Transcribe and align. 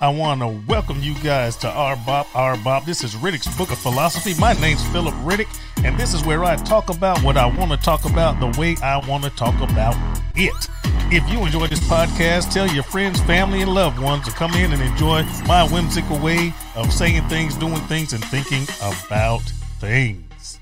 I 0.00 0.10
want 0.10 0.40
to 0.42 0.46
welcome 0.68 1.02
you 1.02 1.16
guys 1.16 1.56
to 1.56 1.68
R 1.68 1.96
Bop, 2.06 2.28
R 2.32 2.56
Bop. 2.58 2.84
This 2.84 3.02
is 3.02 3.16
Riddick's 3.16 3.56
Book 3.56 3.72
of 3.72 3.78
Philosophy. 3.78 4.32
My 4.38 4.52
name's 4.60 4.86
Philip 4.90 5.14
Riddick, 5.24 5.48
and 5.84 5.98
this 5.98 6.14
is 6.14 6.24
where 6.24 6.44
I 6.44 6.54
talk 6.54 6.88
about 6.88 7.20
what 7.24 7.36
I 7.36 7.46
want 7.46 7.72
to 7.72 7.76
talk 7.76 8.04
about 8.04 8.38
the 8.38 8.60
way 8.60 8.76
I 8.80 9.04
want 9.08 9.24
to 9.24 9.30
talk 9.30 9.60
about 9.60 9.96
it. 10.36 10.68
If 11.10 11.28
you 11.28 11.44
enjoy 11.44 11.66
this 11.66 11.80
podcast, 11.80 12.52
tell 12.52 12.68
your 12.68 12.84
friends, 12.84 13.20
family, 13.22 13.60
and 13.60 13.74
loved 13.74 13.98
ones 13.98 14.24
to 14.26 14.30
come 14.30 14.54
in 14.54 14.72
and 14.72 14.80
enjoy 14.80 15.24
my 15.48 15.66
whimsical 15.68 16.20
way 16.20 16.54
of 16.76 16.92
saying 16.92 17.28
things, 17.28 17.56
doing 17.56 17.80
things, 17.88 18.12
and 18.12 18.24
thinking 18.26 18.68
about 18.80 19.42
things. 19.80 20.60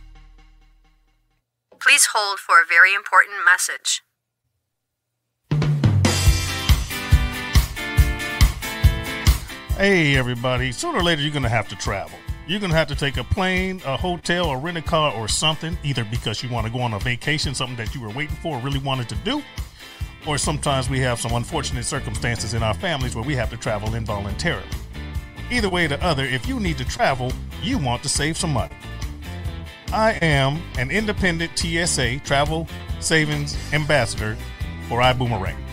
Please 1.79 2.09
hold 2.15 2.39
for 2.39 2.55
a 2.55 2.67
very 2.67 2.95
important 2.95 3.37
message. 3.45 4.03
Hey, 9.77 10.17
everybody. 10.17 10.73
Sooner 10.73 11.01
or 11.01 11.03
later, 11.03 11.21
you're 11.21 11.31
going 11.31 11.43
to 11.43 11.51
have 11.51 11.69
to 11.69 11.77
travel. 11.77 12.19
You're 12.47 12.61
going 12.61 12.71
to 12.71 12.77
have 12.79 12.89
to 12.89 12.97
take 12.97 13.19
a 13.19 13.25
plane, 13.25 13.83
a 13.85 13.95
hotel, 13.95 14.47
or 14.47 14.59
rent 14.59 14.79
a 14.79 14.81
car 14.81 15.13
or 15.13 15.29
something, 15.29 15.77
either 15.85 16.03
because 16.03 16.43
you 16.43 16.49
want 16.49 16.67
to 16.67 16.73
go 16.73 16.81
on 16.81 16.95
a 16.95 16.99
vacation, 16.99 17.55
something 17.55 17.77
that 17.77 17.95
you 17.95 18.01
were 18.01 18.09
waiting 18.09 18.37
for 18.37 18.57
or 18.57 18.61
really 18.61 18.79
wanted 18.79 19.07
to 19.11 19.17
do, 19.17 19.43
or 20.27 20.39
sometimes 20.39 20.89
we 20.89 20.99
have 21.01 21.21
some 21.21 21.33
unfortunate 21.33 21.85
circumstances 21.85 22.55
in 22.55 22.63
our 22.63 22.73
families 22.73 23.15
where 23.15 23.23
we 23.23 23.37
have 23.37 23.51
to 23.51 23.59
travel 23.59 23.95
involuntarily. 23.95 24.67
Either 25.51 25.69
way 25.69 25.85
or 25.85 25.89
the 25.89 26.03
other, 26.03 26.25
if 26.25 26.49
you 26.49 26.59
need 26.59 26.79
to 26.79 26.85
travel, 26.87 27.31
you 27.63 27.77
want 27.77 28.03
to 28.03 28.09
save 28.09 28.39
some 28.39 28.55
money. 28.55 28.75
I 29.93 30.13
am 30.23 30.63
an 30.79 30.91
independent 30.91 31.53
TSA 31.59 32.21
travel 32.21 32.67
savings 33.01 33.59
ambassador 33.75 34.39
for 34.89 35.01
iBuumerang 35.01 35.66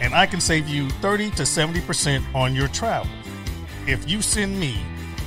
and 0.00 0.14
I 0.14 0.26
can 0.26 0.40
save 0.40 0.68
you 0.68 0.88
30 0.90 1.30
to 1.32 1.42
70% 1.42 2.22
on 2.34 2.54
your 2.54 2.68
travel. 2.68 3.10
If 3.86 4.08
you 4.08 4.22
send 4.22 4.58
me 4.58 4.78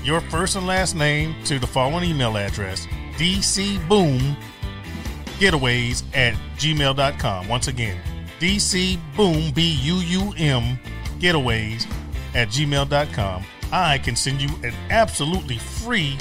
your 0.04 0.22
first 0.22 0.56
and 0.56 0.66
last 0.68 0.96
name 0.96 1.36
to 1.46 1.60
the 1.60 1.68
following 1.68 2.10
email 2.10 2.38
address, 2.38 2.88
dcboomgetaways 3.18 6.04
at 6.14 6.34
gmail.com. 6.58 7.48
Once 7.48 7.68
again, 7.68 8.02
dcboom, 8.40 9.54
B-U-U-M, 9.54 10.80
getaways 11.20 11.86
at 12.34 12.48
gmail.com. 12.50 13.44
I 13.72 14.00
can 14.00 14.16
send 14.16 14.42
you 14.42 14.50
an 14.64 14.74
absolutely 14.90 15.58
free 15.58 16.18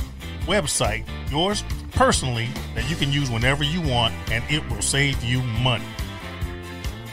website, 0.46 1.06
yours 1.30 1.64
personally, 1.92 2.48
that 2.74 2.88
you 2.90 2.96
can 2.96 3.10
use 3.12 3.30
whenever 3.30 3.64
you 3.64 3.80
want, 3.80 4.12
and 4.30 4.44
it 4.50 4.68
will 4.70 4.82
save 4.82 5.24
you 5.24 5.40
money. 5.42 5.84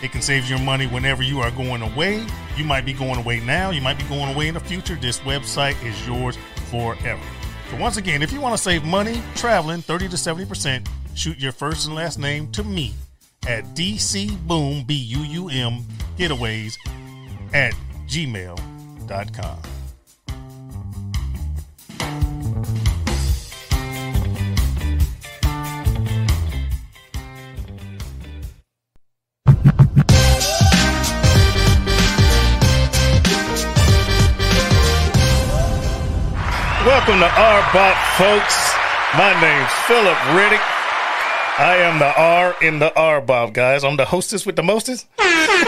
It 0.01 0.11
can 0.11 0.21
save 0.21 0.49
your 0.49 0.59
money 0.59 0.87
whenever 0.87 1.23
you 1.23 1.39
are 1.39 1.51
going 1.51 1.81
away. 1.81 2.25
You 2.57 2.63
might 2.63 2.85
be 2.85 2.93
going 2.93 3.19
away 3.19 3.39
now, 3.39 3.71
you 3.71 3.81
might 3.81 3.97
be 3.97 4.03
going 4.05 4.33
away 4.33 4.47
in 4.47 4.53
the 4.53 4.59
future. 4.59 4.95
This 4.95 5.19
website 5.19 5.81
is 5.85 6.07
yours 6.07 6.37
forever. 6.69 7.21
So, 7.71 7.77
once 7.77 7.97
again, 7.97 8.21
if 8.21 8.31
you 8.31 8.39
want 8.41 8.55
to 8.55 8.61
save 8.61 8.83
money 8.83 9.21
traveling 9.35 9.81
30 9.81 10.09
to 10.09 10.15
70%, 10.15 10.87
shoot 11.15 11.39
your 11.39 11.51
first 11.51 11.87
and 11.87 11.95
last 11.95 12.19
name 12.19 12.51
to 12.51 12.63
me 12.63 12.93
at 13.47 13.63
dcboom, 13.75 14.85
B 14.85 14.93
U 14.93 15.19
U 15.19 15.49
M, 15.49 15.85
getaways 16.17 16.75
at 17.53 17.73
gmail.com. 18.07 19.74
Welcome 36.95 37.19
to 37.19 37.27
R 37.27 37.59
Bop, 37.73 37.97
folks. 38.15 38.55
My 39.17 39.33
name's 39.41 39.73
Philip 39.85 40.15
Riddick. 40.31 40.63
I 41.59 41.75
am 41.81 41.99
the 41.99 42.17
R 42.17 42.55
in 42.61 42.79
the 42.79 42.97
R 42.97 43.19
Bop, 43.19 43.51
guys. 43.51 43.83
I'm 43.83 43.97
the 43.97 44.05
hostess 44.05 44.45
with 44.45 44.55
the 44.55 44.63
mostest. 44.63 45.05
I 45.19 45.59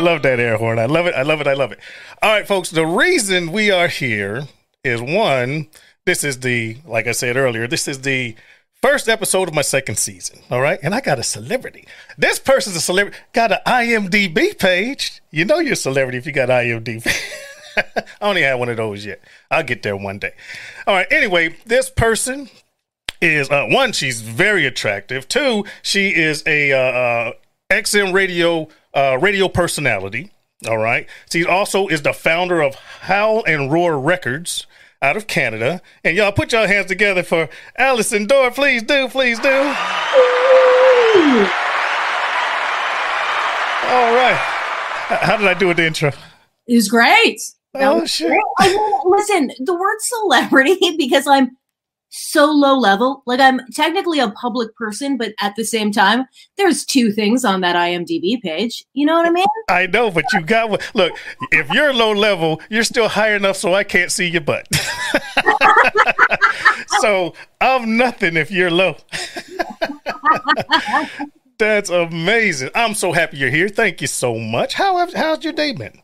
love 0.00 0.22
that 0.22 0.38
air 0.38 0.56
horn. 0.56 0.78
I 0.78 0.86
love 0.86 1.08
it. 1.08 1.16
I 1.16 1.22
love 1.22 1.40
it. 1.40 1.48
I 1.48 1.54
love 1.54 1.72
it. 1.72 1.80
All 2.22 2.30
right, 2.30 2.46
folks. 2.46 2.70
The 2.70 2.86
reason 2.86 3.50
we 3.50 3.72
are 3.72 3.88
here 3.88 4.46
is 4.84 5.02
one, 5.02 5.66
this 6.04 6.22
is 6.22 6.38
the, 6.38 6.76
like 6.86 7.08
I 7.08 7.12
said 7.12 7.36
earlier, 7.36 7.66
this 7.66 7.88
is 7.88 8.02
the 8.02 8.36
first 8.82 9.08
episode 9.08 9.48
of 9.48 9.54
my 9.54 9.62
second 9.62 9.98
season. 9.98 10.38
All 10.48 10.60
right. 10.60 10.78
And 10.80 10.94
I 10.94 11.00
got 11.00 11.18
a 11.18 11.24
celebrity. 11.24 11.88
This 12.16 12.38
person's 12.38 12.76
a 12.76 12.80
celebrity, 12.80 13.18
got 13.32 13.50
an 13.50 13.58
IMDb 13.66 14.56
page. 14.56 15.20
You 15.32 15.44
know 15.44 15.58
you're 15.58 15.72
a 15.72 15.76
celebrity 15.76 16.18
if 16.18 16.26
you 16.26 16.30
got 16.30 16.50
IMDb. 16.50 17.04
I 17.76 18.04
only 18.20 18.42
had 18.42 18.54
one 18.54 18.68
of 18.68 18.76
those 18.76 19.04
yet. 19.04 19.20
I'll 19.50 19.62
get 19.62 19.82
there 19.82 19.96
one 19.96 20.18
day. 20.18 20.32
All 20.86 20.94
right. 20.94 21.06
Anyway, 21.10 21.56
this 21.66 21.90
person 21.90 22.48
is 23.20 23.50
uh, 23.50 23.66
one. 23.68 23.92
She's 23.92 24.20
very 24.20 24.66
attractive. 24.66 25.28
Two, 25.28 25.64
she 25.82 26.14
is 26.14 26.42
a 26.46 26.72
uh, 26.72 26.78
uh, 26.78 27.32
XM 27.70 28.12
radio 28.12 28.68
uh, 28.94 29.18
radio 29.20 29.48
personality. 29.48 30.30
All 30.68 30.78
right. 30.78 31.06
She 31.30 31.44
also 31.44 31.88
is 31.88 32.02
the 32.02 32.12
founder 32.12 32.62
of 32.62 32.74
Howl 32.74 33.44
and 33.46 33.72
Roar 33.72 33.98
Records 33.98 34.66
out 35.02 35.16
of 35.16 35.26
Canada. 35.26 35.82
And 36.02 36.16
y'all 36.16 36.32
put 36.32 36.52
your 36.52 36.66
hands 36.66 36.86
together 36.86 37.22
for 37.22 37.48
Allison 37.76 38.26
Dore. 38.26 38.50
Please 38.50 38.82
do. 38.82 39.08
Please 39.08 39.38
do. 39.40 39.50
All 39.50 39.74
right. 44.14 44.40
How 45.20 45.36
did 45.36 45.46
I 45.46 45.54
do 45.54 45.68
with 45.68 45.76
the 45.76 45.86
intro? 45.86 46.10
It 46.66 46.74
was 46.74 46.88
great. 46.88 47.40
That 47.74 47.92
Oh 47.92 48.00
great. 48.00 48.40
I 48.58 48.68
mean, 48.68 49.00
listen, 49.04 49.50
the 49.64 49.74
word 49.74 50.00
celebrity, 50.00 50.94
because 50.98 51.26
I'm 51.26 51.56
so 52.10 52.46
low 52.46 52.78
level, 52.78 53.24
like 53.26 53.40
I'm 53.40 53.60
technically 53.72 54.20
a 54.20 54.30
public 54.30 54.72
person, 54.76 55.16
but 55.16 55.32
at 55.40 55.56
the 55.56 55.64
same 55.64 55.90
time, 55.90 56.26
there's 56.56 56.84
two 56.84 57.10
things 57.10 57.44
on 57.44 57.60
that 57.62 57.74
IMDb 57.74 58.40
page. 58.40 58.84
You 58.92 59.06
know 59.06 59.14
what 59.14 59.26
I 59.26 59.30
mean? 59.30 59.46
I 59.68 59.88
know, 59.88 60.12
but 60.12 60.24
you 60.32 60.42
got 60.42 60.70
one. 60.70 60.78
Look, 60.94 61.12
if 61.50 61.68
you're 61.70 61.92
low 61.92 62.12
level, 62.12 62.60
you're 62.70 62.84
still 62.84 63.08
high 63.08 63.34
enough 63.34 63.56
so 63.56 63.74
I 63.74 63.82
can't 63.82 64.12
see 64.12 64.28
your 64.28 64.42
butt. 64.42 64.68
so 67.00 67.34
I'm 67.60 67.96
nothing 67.96 68.36
if 68.36 68.52
you're 68.52 68.70
low. 68.70 68.96
That's 71.58 71.90
amazing. 71.90 72.70
I'm 72.74 72.94
so 72.94 73.10
happy 73.10 73.38
you're 73.38 73.50
here. 73.50 73.68
Thank 73.68 74.00
you 74.00 74.06
so 74.06 74.38
much. 74.38 74.74
How 74.74 74.98
have, 74.98 75.12
how's 75.12 75.42
your 75.42 75.52
day 75.52 75.72
been? 75.72 76.03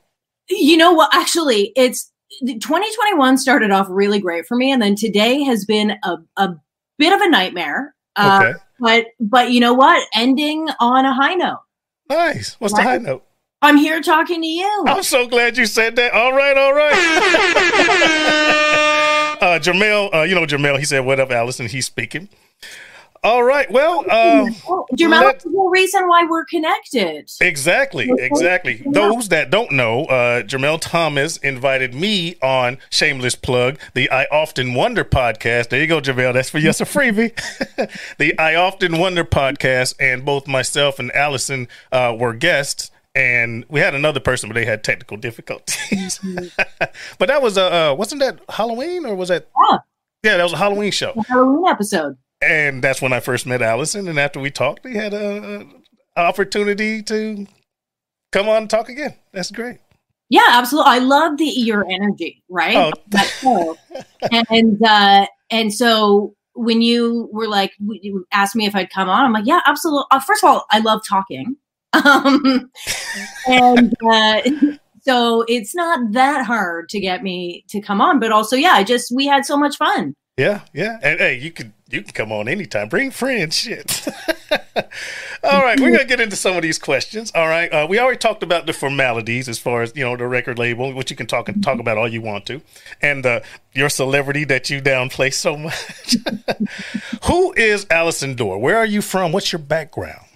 You 0.51 0.77
know 0.77 0.93
what? 0.93 1.11
Actually, 1.15 1.73
it's 1.77 2.11
2021 2.43 3.39
started 3.39 3.71
off 3.71 3.87
really 3.89 4.19
great 4.21 4.47
for 4.47 4.57
me, 4.57 4.73
and 4.73 4.83
then 4.83 4.97
today 4.97 5.43
has 5.45 5.65
been 5.65 5.93
a, 6.05 6.17
a 6.37 6.55
bit 6.99 7.13
of 7.13 7.21
a 7.21 7.29
nightmare. 7.29 7.95
Uh, 8.17 8.41
Okay. 8.43 8.59
But 8.81 9.07
but 9.21 9.53
you 9.53 9.61
know 9.61 9.75
what? 9.75 10.03
Ending 10.15 10.69
on 10.81 11.05
a 11.05 11.13
high 11.13 11.35
note. 11.35 11.61
Nice. 12.09 12.57
What's 12.59 12.75
the 12.75 12.83
high 12.83 12.99
note? 12.99 13.25
I'm 13.63 13.77
here 13.77 14.01
talking 14.01 14.41
to 14.41 14.47
you. 14.47 14.85
I'm 14.87 15.03
so 15.03 15.29
glad 15.29 15.59
you 15.59 15.67
said 15.67 15.97
that. 15.97 16.15
All 16.15 16.33
right, 16.33 16.57
all 16.57 16.73
right. 16.73 16.93
uh, 19.43 19.59
Jamel, 19.59 20.15
uh, 20.15 20.23
you 20.23 20.35
know 20.35 20.47
Jamel, 20.47 20.79
he 20.79 20.87
said, 20.87 21.01
What 21.01 21.21
up, 21.21 21.31
Allison? 21.31 21.67
He's 21.67 21.85
speaking. 21.85 22.31
All 23.23 23.43
right. 23.43 23.71
Well, 23.71 23.99
um, 24.11 24.45
let- 24.45 24.55
that's 24.97 25.45
the 25.45 25.51
whole 25.51 25.69
reason 25.69 26.09
why 26.09 26.25
we're 26.25 26.47
connected. 26.47 27.31
Exactly, 27.41 28.11
exactly. 28.17 28.83
Those 28.87 29.29
that 29.29 29.51
don't 29.51 29.73
know, 29.73 30.05
uh, 30.07 30.43
Jamel 30.43 30.79
Thomas 30.81 31.37
invited 31.39 31.95
me 31.95 32.37
on 32.41 32.79
Shameless 32.89 33.35
Plug, 33.37 33.79
the 33.93 34.11
I 34.11 34.25
Often 34.33 34.73
Wonder 34.73 35.05
podcast. 35.05 35.69
There 35.69 35.81
you 35.81 35.87
go, 35.87 36.01
Jamel. 36.01 36.33
That's 36.33 36.49
for 36.49 36.59
you. 36.59 36.65
That's 36.69 36.81
a 36.81 36.85
freebie. 36.87 37.35
the 38.19 38.39
I 38.39 38.55
Often 38.55 38.97
Wonder 38.99 39.25
podcast, 39.25 39.97
and 40.01 40.25
both 40.25 40.47
myself 40.49 40.99
and 40.99 41.13
Allison 41.13 41.69
uh, 41.93 42.17
were 42.19 42.33
guests. 42.33 42.91
And 43.15 43.67
we 43.69 43.81
had 43.81 43.95
another 43.95 44.21
person, 44.21 44.49
but 44.49 44.55
they 44.55 44.65
had 44.65 44.83
technical 44.85 45.17
difficulties. 45.17 46.21
but 47.19 47.27
that 47.29 47.43
was 47.43 47.59
uh, 47.59 47.91
uh, 47.91 47.95
wasn't 47.95 48.21
that 48.21 48.39
Halloween 48.49 49.05
or 49.05 49.15
was 49.15 49.29
that? 49.29 49.49
Yeah. 49.71 49.79
Yeah, 50.23 50.37
that 50.37 50.43
was 50.45 50.53
a 50.53 50.59
Halloween 50.59 50.93
show 50.93 51.15
Halloween 51.29 51.67
episode. 51.67 52.17
And 52.41 52.83
that's 52.83 53.03
when 53.03 53.13
I 53.13 53.21
first 53.21 53.47
met 53.47 53.63
Allison. 53.63 54.09
And 54.09 54.19
after 54.19 54.41
we 54.41 54.51
talked, 54.51 54.85
we 54.85 54.95
had 54.95 55.13
a, 55.13 55.67
a 56.17 56.21
opportunity 56.21 57.03
to 57.05 57.47
come 58.33 58.49
on 58.49 58.63
and 58.63 58.71
talk 58.71 58.89
again. 58.89 59.15
That's 59.33 59.51
great. 59.51 59.79
Yeah, 60.31 60.47
absolutely. 60.49 60.93
I 60.93 60.99
love 60.99 61.39
the 61.39 61.45
your 61.45 61.85
energy, 61.91 62.43
right? 62.49 62.93
Oh. 63.45 63.77
And 64.51 64.81
uh, 64.87 65.27
and 65.51 65.73
so 65.75 66.35
when 66.55 66.83
you 66.83 67.29
were 67.33 67.49
like, 67.49 67.73
you 67.81 68.27
asked 68.33 68.55
me 68.55 68.67
if 68.67 68.77
I'd 68.77 68.91
come 68.91 69.09
on, 69.09 69.25
I'm 69.25 69.33
like, 69.33 69.47
yeah, 69.47 69.61
absolutely. 69.67 70.05
Uh, 70.11 70.21
first 70.21 70.45
of 70.45 70.51
all, 70.51 70.67
I 70.71 70.79
love 70.81 71.01
talking, 71.09 71.57
um, 71.93 72.71
and 73.49 73.95
uh, 74.09 74.43
so 75.01 75.45
it's 75.49 75.75
not 75.75 76.13
that 76.13 76.45
hard 76.45 76.89
to 76.91 77.01
get 77.01 77.23
me 77.23 77.65
to 77.71 77.81
come 77.81 78.01
on. 78.01 78.21
But 78.21 78.31
also, 78.31 78.57
yeah, 78.57 78.73
I 78.73 78.85
just 78.85 79.11
we 79.11 79.27
had 79.27 79.45
so 79.45 79.57
much 79.57 79.77
fun. 79.77 80.15
Yeah, 80.37 80.61
yeah. 80.73 80.99
And 81.03 81.19
hey, 81.19 81.39
you 81.39 81.51
can 81.51 81.73
you 81.91 82.03
can 82.03 82.13
come 82.13 82.33
on 82.33 82.49
anytime. 82.49 82.89
Bring 82.89 83.11
friends, 83.11 83.57
shit. 83.57 84.07
All 85.43 85.63
right, 85.63 85.79
we're 85.81 85.91
gonna 85.91 86.05
get 86.05 86.21
into 86.21 86.37
some 86.37 86.57
of 86.57 86.63
these 86.63 86.79
questions. 86.79 87.33
All 87.35 87.49
right, 87.49 87.73
uh, 87.73 87.87
we 87.89 87.99
already 87.99 88.19
talked 88.19 88.43
about 88.43 88.67
the 88.67 88.73
formalities 88.73 89.49
as 89.49 89.59
far 89.59 89.83
as 89.83 89.93
you 89.97 90.05
know 90.05 90.17
the 90.17 90.27
record 90.27 90.59
label, 90.59 90.93
which 90.93 91.11
you 91.11 91.17
can 91.17 91.27
talk 91.27 91.49
and 91.49 91.63
talk 91.63 91.81
about 91.81 91.99
all 91.99 92.09
you 92.09 92.21
want 92.21 92.47
to, 92.47 92.61
and 93.01 93.25
uh, 93.25 93.41
your 93.73 93.89
celebrity 93.89 94.45
that 94.45 94.71
you 94.71 94.81
downplay 94.81 95.33
so 95.33 95.57
much. 95.57 96.17
Who 97.25 97.53
is 97.55 97.87
Allison 97.91 98.35
Dore? 98.35 98.59
Where 98.59 98.77
are 98.77 98.87
you 98.87 99.03
from? 99.03 99.33
What's 99.33 99.53
your 99.53 99.61
background? 99.61 100.27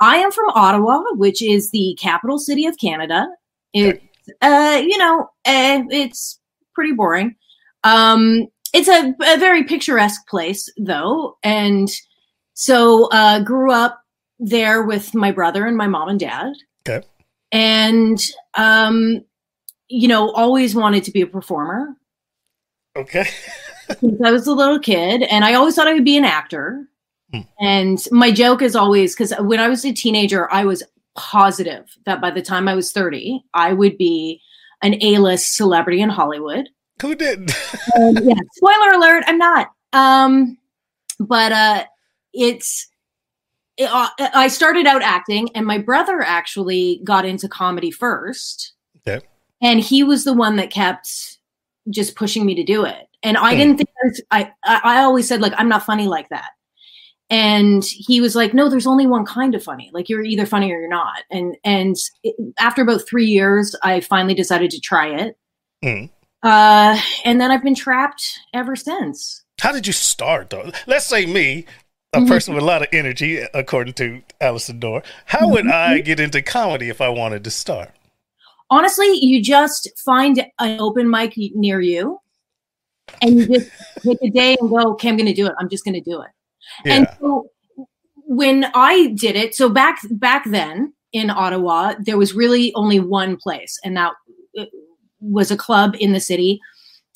I 0.00 0.18
am 0.18 0.30
from 0.30 0.50
Ottawa, 0.54 1.02
which 1.12 1.42
is 1.42 1.70
the 1.70 1.96
capital 2.00 2.38
city 2.38 2.66
of 2.66 2.76
Canada. 2.78 3.26
It's, 3.72 4.00
uh, 4.40 4.80
you 4.84 4.96
know, 4.96 5.22
uh, 5.44 5.82
it's 5.90 6.38
pretty 6.74 6.92
boring. 6.92 7.34
Um, 7.84 8.46
it's 8.72 8.88
a, 8.88 9.14
a 9.34 9.38
very 9.38 9.64
picturesque 9.64 10.26
place, 10.28 10.68
though, 10.76 11.36
and 11.42 11.90
so 12.54 13.08
uh, 13.10 13.40
grew 13.40 13.72
up 13.72 14.02
there 14.38 14.82
with 14.82 15.14
my 15.14 15.32
brother 15.32 15.66
and 15.66 15.76
my 15.76 15.86
mom 15.86 16.08
and 16.08 16.20
dad. 16.20 16.52
Okay. 16.88 17.06
And 17.50 18.20
um, 18.54 19.24
you 19.88 20.08
know, 20.08 20.30
always 20.32 20.74
wanted 20.74 21.04
to 21.04 21.10
be 21.10 21.22
a 21.22 21.26
performer 21.26 21.96
Okay. 22.98 23.24
since 24.00 24.20
I 24.22 24.30
was 24.32 24.46
a 24.46 24.52
little 24.52 24.78
kid, 24.78 25.22
and 25.22 25.44
I 25.44 25.54
always 25.54 25.74
thought 25.74 25.86
I 25.86 25.94
would 25.94 26.04
be 26.04 26.16
an 26.16 26.24
actor. 26.24 26.84
Hmm. 27.32 27.40
And 27.60 27.98
my 28.10 28.32
joke 28.32 28.60
is 28.60 28.74
always 28.74 29.14
because 29.14 29.32
when 29.38 29.60
I 29.60 29.68
was 29.68 29.84
a 29.84 29.92
teenager, 29.92 30.52
I 30.52 30.64
was 30.64 30.82
positive 31.14 31.96
that 32.04 32.20
by 32.20 32.30
the 32.30 32.42
time 32.42 32.68
I 32.68 32.74
was 32.74 32.92
30, 32.92 33.44
I 33.54 33.72
would 33.72 33.96
be 33.96 34.40
an 34.82 35.02
A 35.02 35.18
list 35.18 35.56
celebrity 35.56 36.00
in 36.00 36.08
Hollywood. 36.08 36.68
Who 37.02 37.14
did? 37.14 37.50
Um, 37.96 38.16
yeah, 38.22 38.34
spoiler 38.54 38.90
alert, 38.94 39.24
I'm 39.26 39.38
not. 39.38 39.68
Um, 39.92 40.58
but 41.18 41.52
uh, 41.52 41.84
it's. 42.32 42.88
It, 43.76 43.88
uh, 43.90 44.08
I 44.18 44.48
started 44.48 44.86
out 44.86 45.02
acting, 45.02 45.48
and 45.54 45.64
my 45.66 45.78
brother 45.78 46.20
actually 46.20 47.00
got 47.04 47.24
into 47.24 47.48
comedy 47.48 47.90
first. 47.90 48.74
Okay. 49.06 49.24
And 49.62 49.80
he 49.80 50.02
was 50.04 50.24
the 50.24 50.34
one 50.34 50.56
that 50.56 50.70
kept 50.70 51.38
just 51.90 52.14
pushing 52.16 52.44
me 52.44 52.54
to 52.56 52.64
do 52.64 52.84
it. 52.84 53.08
And 53.22 53.36
I 53.36 53.52
Hmm. 53.52 53.58
didn't 53.58 53.76
think 53.78 53.88
I, 53.88 54.06
was, 54.06 54.22
I, 54.30 54.52
I 54.64 55.02
always 55.02 55.26
said 55.26 55.40
like 55.40 55.54
I'm 55.56 55.68
not 55.68 55.84
funny 55.86 56.06
like 56.06 56.28
that. 56.28 56.50
And 57.30 57.84
he 57.84 58.20
was 58.20 58.34
like, 58.36 58.52
"No, 58.54 58.68
there's 58.68 58.86
only 58.86 59.06
one 59.06 59.24
kind 59.24 59.54
of 59.54 59.62
funny. 59.62 59.90
Like 59.92 60.08
you're 60.08 60.24
either 60.24 60.46
funny 60.46 60.70
or 60.72 60.78
you're 60.80 60.88
not." 60.88 61.22
And 61.30 61.56
and 61.64 61.96
it, 62.22 62.34
after 62.58 62.82
about 62.82 63.06
three 63.08 63.26
years, 63.26 63.74
I 63.82 64.00
finally 64.00 64.34
decided 64.34 64.70
to 64.72 64.80
try 64.80 65.08
it. 65.08 65.36
Hmm. 65.82 66.06
Uh, 66.42 67.00
and 67.24 67.40
then 67.40 67.50
I've 67.50 67.62
been 67.62 67.74
trapped 67.74 68.38
ever 68.54 68.76
since. 68.76 69.44
How 69.60 69.72
did 69.72 69.86
you 69.86 69.92
start 69.92 70.50
though? 70.50 70.70
Let's 70.86 71.06
say 71.06 71.26
me, 71.26 71.66
a 72.12 72.20
Mhm. 72.20 72.28
person 72.28 72.54
with 72.54 72.62
a 72.62 72.66
lot 72.66 72.82
of 72.82 72.88
energy, 72.92 73.38
according 73.52 73.94
to 73.94 74.22
Allison 74.40 74.78
Dore. 74.78 75.02
How 75.26 75.48
would 75.48 75.66
I 75.66 75.98
get 76.00 76.20
into 76.20 76.40
comedy 76.40 76.88
if 76.88 77.00
I 77.00 77.08
wanted 77.08 77.44
to 77.44 77.50
start? 77.50 77.90
Honestly, 78.70 79.18
you 79.20 79.42
just 79.42 79.90
find 80.04 80.44
an 80.58 80.80
open 80.80 81.10
mic 81.10 81.34
near 81.36 81.80
you, 81.80 82.20
and 83.20 83.40
you 83.40 83.46
just 83.58 83.70
pick 84.06 84.18
a 84.22 84.30
day 84.30 84.56
and 84.60 84.70
go, 84.70 84.76
"Okay, 84.92 85.08
I'm 85.08 85.16
going 85.16 85.26
to 85.26 85.34
do 85.34 85.46
it. 85.46 85.54
I'm 85.58 85.68
just 85.68 85.84
going 85.84 85.94
to 85.94 86.00
do 86.00 86.20
it." 86.22 86.30
And 86.84 87.08
so 87.20 87.50
when 88.14 88.66
I 88.74 89.08
did 89.08 89.36
it, 89.36 89.54
so 89.54 89.68
back 89.68 89.98
back 90.12 90.44
then 90.48 90.92
in 91.12 91.30
Ottawa, 91.30 91.94
there 91.98 92.18
was 92.18 92.32
really 92.34 92.72
only 92.74 93.00
one 93.00 93.36
place, 93.36 93.78
and 93.84 93.96
that 93.96 94.12
was 95.20 95.50
a 95.50 95.56
club 95.56 95.96
in 95.98 96.12
the 96.12 96.20
city. 96.20 96.60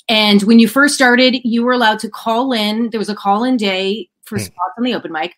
And 0.08 0.42
when 0.42 0.58
you 0.58 0.68
first 0.68 0.94
started, 0.94 1.36
you 1.44 1.62
were 1.64 1.72
allowed 1.72 1.98
to 2.00 2.10
call 2.10 2.52
in. 2.52 2.90
There 2.90 2.98
was 2.98 3.08
a 3.08 3.14
call 3.14 3.44
in 3.44 3.56
day 3.56 4.08
for 4.24 4.38
Hmm. 4.38 4.44
spots 4.44 4.74
on 4.78 4.84
the 4.84 4.94
open 4.94 5.12
mic. 5.12 5.34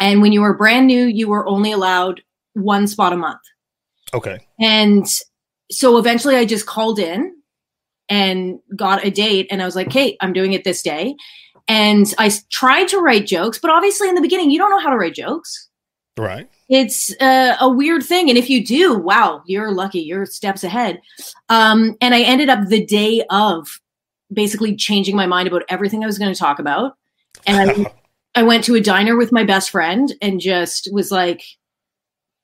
And 0.00 0.20
when 0.20 0.32
you 0.32 0.40
were 0.42 0.54
brand 0.54 0.86
new, 0.86 1.06
you 1.06 1.28
were 1.28 1.46
only 1.46 1.72
allowed 1.72 2.20
one 2.54 2.86
spot 2.86 3.12
a 3.12 3.16
month. 3.16 3.40
Okay. 4.12 4.38
And 4.60 5.06
so 5.70 5.98
eventually 5.98 6.36
I 6.36 6.44
just 6.44 6.66
called 6.66 6.98
in 6.98 7.34
and 8.08 8.58
got 8.76 9.04
a 9.04 9.10
date 9.10 9.46
and 9.50 9.62
I 9.62 9.64
was 9.64 9.74
like, 9.76 9.90
Kate, 9.90 10.16
I'm 10.20 10.32
doing 10.32 10.52
it 10.52 10.64
this 10.64 10.82
day. 10.82 11.14
And 11.68 12.06
I 12.18 12.30
tried 12.50 12.86
to 12.88 13.00
write 13.00 13.26
jokes, 13.26 13.58
but 13.58 13.70
obviously 13.70 14.08
in 14.08 14.14
the 14.14 14.20
beginning, 14.20 14.50
you 14.50 14.58
don't 14.58 14.70
know 14.70 14.78
how 14.78 14.90
to 14.90 14.96
write 14.96 15.14
jokes. 15.14 15.65
Right. 16.18 16.48
It's 16.68 17.14
uh, 17.20 17.56
a 17.60 17.68
weird 17.68 18.02
thing. 18.02 18.28
And 18.28 18.38
if 18.38 18.48
you 18.48 18.64
do, 18.64 18.96
wow, 18.96 19.42
you're 19.46 19.70
lucky. 19.70 20.00
You're 20.00 20.26
steps 20.26 20.64
ahead. 20.64 21.00
Um, 21.48 21.96
and 22.00 22.14
I 22.14 22.22
ended 22.22 22.48
up 22.48 22.68
the 22.68 22.84
day 22.84 23.22
of 23.30 23.80
basically 24.32 24.74
changing 24.74 25.14
my 25.14 25.26
mind 25.26 25.46
about 25.46 25.62
everything 25.68 26.02
I 26.02 26.06
was 26.06 26.18
going 26.18 26.32
to 26.32 26.38
talk 26.38 26.58
about. 26.58 26.96
And 27.46 27.70
I 27.70 27.92
I 28.36 28.42
went 28.42 28.64
to 28.64 28.74
a 28.74 28.80
diner 28.80 29.16
with 29.16 29.32
my 29.32 29.44
best 29.44 29.70
friend 29.70 30.12
and 30.20 30.40
just 30.40 30.90
was 30.92 31.10
like, 31.10 31.42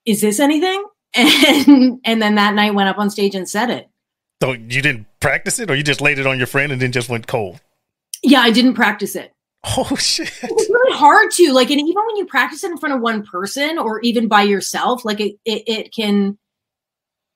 "Is 0.06 0.20
this 0.20 0.40
anything?" 0.40 0.84
And 1.14 2.00
and 2.04 2.22
then 2.22 2.36
that 2.36 2.54
night 2.54 2.74
went 2.74 2.88
up 2.88 2.98
on 2.98 3.10
stage 3.10 3.34
and 3.34 3.48
said 3.48 3.69
it. 3.69 3.88
so 4.42 4.52
you 4.52 4.80
didn't 4.80 5.06
practice 5.20 5.58
it, 5.58 5.70
or 5.70 5.74
you 5.74 5.82
just 5.82 6.00
laid 6.00 6.19
it 6.19 6.26
on 6.26 6.38
your 6.38 6.46
friend 6.46 6.72
and 6.72 6.80
then 6.80 6.92
just 6.92 7.10
went 7.10 7.26
cold? 7.26 7.60
Yeah, 8.22 8.40
I 8.40 8.50
didn't 8.50 8.74
practice 8.74 9.14
it. 9.14 9.32
Oh 9.64 9.94
shit! 9.98 10.32
Hard 10.92 11.30
to 11.32 11.52
like, 11.52 11.70
and 11.70 11.80
even 11.80 11.94
when 12.06 12.16
you 12.16 12.26
practice 12.26 12.62
it 12.64 12.70
in 12.70 12.78
front 12.78 12.94
of 12.94 13.00
one 13.00 13.24
person 13.24 13.78
or 13.78 14.00
even 14.00 14.28
by 14.28 14.42
yourself, 14.42 15.04
like 15.04 15.20
it 15.20 15.36
it, 15.44 15.62
it 15.66 15.94
can, 15.94 16.38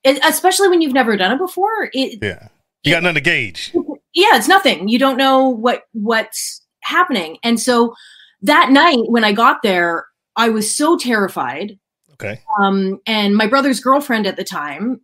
it, 0.04 0.18
especially 0.24 0.68
when 0.68 0.80
you've 0.82 0.92
never 0.92 1.16
done 1.16 1.32
it 1.32 1.38
before. 1.38 1.90
It 1.92 2.18
Yeah. 2.22 2.48
You 2.84 2.92
got 2.92 3.02
nothing 3.02 3.14
to 3.16 3.20
gauge. 3.20 3.72
yeah, 4.14 4.36
it's 4.36 4.48
nothing. 4.48 4.88
You 4.88 4.98
don't 4.98 5.16
know 5.16 5.48
what 5.48 5.82
what's 5.92 6.62
happening, 6.80 7.38
and 7.42 7.58
so 7.60 7.94
that 8.42 8.70
night 8.70 9.00
when 9.08 9.24
I 9.24 9.32
got 9.32 9.62
there, 9.62 10.06
I 10.36 10.50
was 10.50 10.72
so 10.72 10.96
terrified 10.96 11.78
Okay. 12.14 12.40
um, 12.60 13.00
and 13.06 13.34
my 13.36 13.46
brother's 13.46 13.80
girlfriend 13.80 14.26
at 14.26 14.36
the 14.36 14.44
time, 14.44 15.00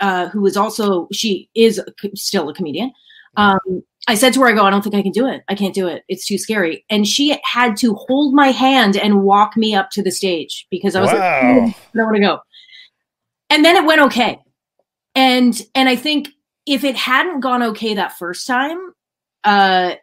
uh, 0.00 0.28
who 0.28 0.40
was 0.40 0.56
also 0.56 1.08
she 1.12 1.48
is 1.54 1.78
a 1.78 1.86
still 2.14 2.48
a 2.48 2.54
comedian. 2.54 2.92
Um, 3.36 3.58
I 4.06 4.14
said 4.14 4.32
to 4.34 4.40
her, 4.40 4.48
"I 4.48 4.52
go, 4.52 4.64
I 4.64 4.70
don't 4.70 4.82
think 4.82 4.94
I 4.94 5.02
can 5.02 5.12
do 5.12 5.26
it. 5.26 5.42
I 5.48 5.54
can't 5.54 5.74
do 5.74 5.86
it. 5.86 6.04
It's 6.08 6.26
too 6.26 6.38
scary." 6.38 6.84
And 6.90 7.06
she 7.06 7.38
had 7.44 7.76
to 7.78 7.94
hold 7.94 8.34
my 8.34 8.48
hand 8.48 8.96
and 8.96 9.22
walk 9.22 9.56
me 9.56 9.74
up 9.74 9.90
to 9.90 10.02
the 10.02 10.10
stage 10.10 10.66
because 10.70 10.94
I 10.94 11.00
was 11.00 11.12
like, 11.12 11.20
"I 11.20 11.74
don't 11.94 12.04
want 12.06 12.16
to 12.16 12.20
go." 12.20 12.38
And 13.50 13.64
then 13.64 13.76
it 13.76 13.84
went 13.84 14.00
okay, 14.02 14.38
and 15.14 15.60
and 15.74 15.88
I 15.88 15.96
think 15.96 16.28
if 16.66 16.84
it 16.84 16.96
hadn't 16.96 17.40
gone 17.40 17.62
okay 17.62 17.94
that 17.94 18.18
first 18.18 18.46
time, 18.46 18.78
uh, 19.44 19.94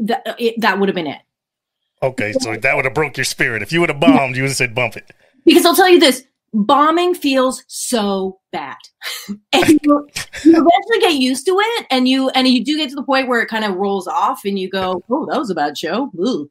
that 0.00 0.36
it, 0.38 0.60
that 0.60 0.78
would 0.78 0.88
have 0.88 0.96
been 0.96 1.06
it. 1.06 1.20
Okay. 2.02 2.32
So 2.32 2.56
that 2.56 2.76
would 2.76 2.84
have 2.84 2.94
broke 2.94 3.16
your 3.16 3.24
spirit. 3.24 3.62
If 3.62 3.72
you 3.72 3.80
would 3.80 3.90
have 3.90 4.00
bombed, 4.00 4.36
you 4.36 4.42
would 4.42 4.48
have 4.48 4.56
said 4.56 4.74
bump 4.74 4.96
it. 4.96 5.10
because 5.44 5.64
I'll 5.64 5.76
tell 5.76 5.88
you 5.88 6.00
this 6.00 6.24
bombing 6.52 7.14
feels 7.14 7.64
so 7.68 8.38
bad. 8.52 8.76
and 9.52 9.68
you, 9.82 10.08
you 10.44 10.52
eventually 10.52 11.00
get 11.00 11.14
used 11.14 11.46
to 11.46 11.56
it 11.58 11.86
and 11.90 12.08
you 12.08 12.30
and 12.30 12.48
you 12.48 12.64
do 12.64 12.76
get 12.76 12.88
to 12.90 12.96
the 12.96 13.02
point 13.02 13.28
where 13.28 13.40
it 13.40 13.48
kind 13.48 13.64
of 13.64 13.76
rolls 13.76 14.06
off 14.06 14.44
and 14.44 14.58
you 14.58 14.68
go, 14.68 15.02
Oh, 15.10 15.26
that 15.30 15.38
was 15.38 15.50
a 15.50 15.54
bad 15.54 15.76
show. 15.78 16.10
Ooh. 16.16 16.50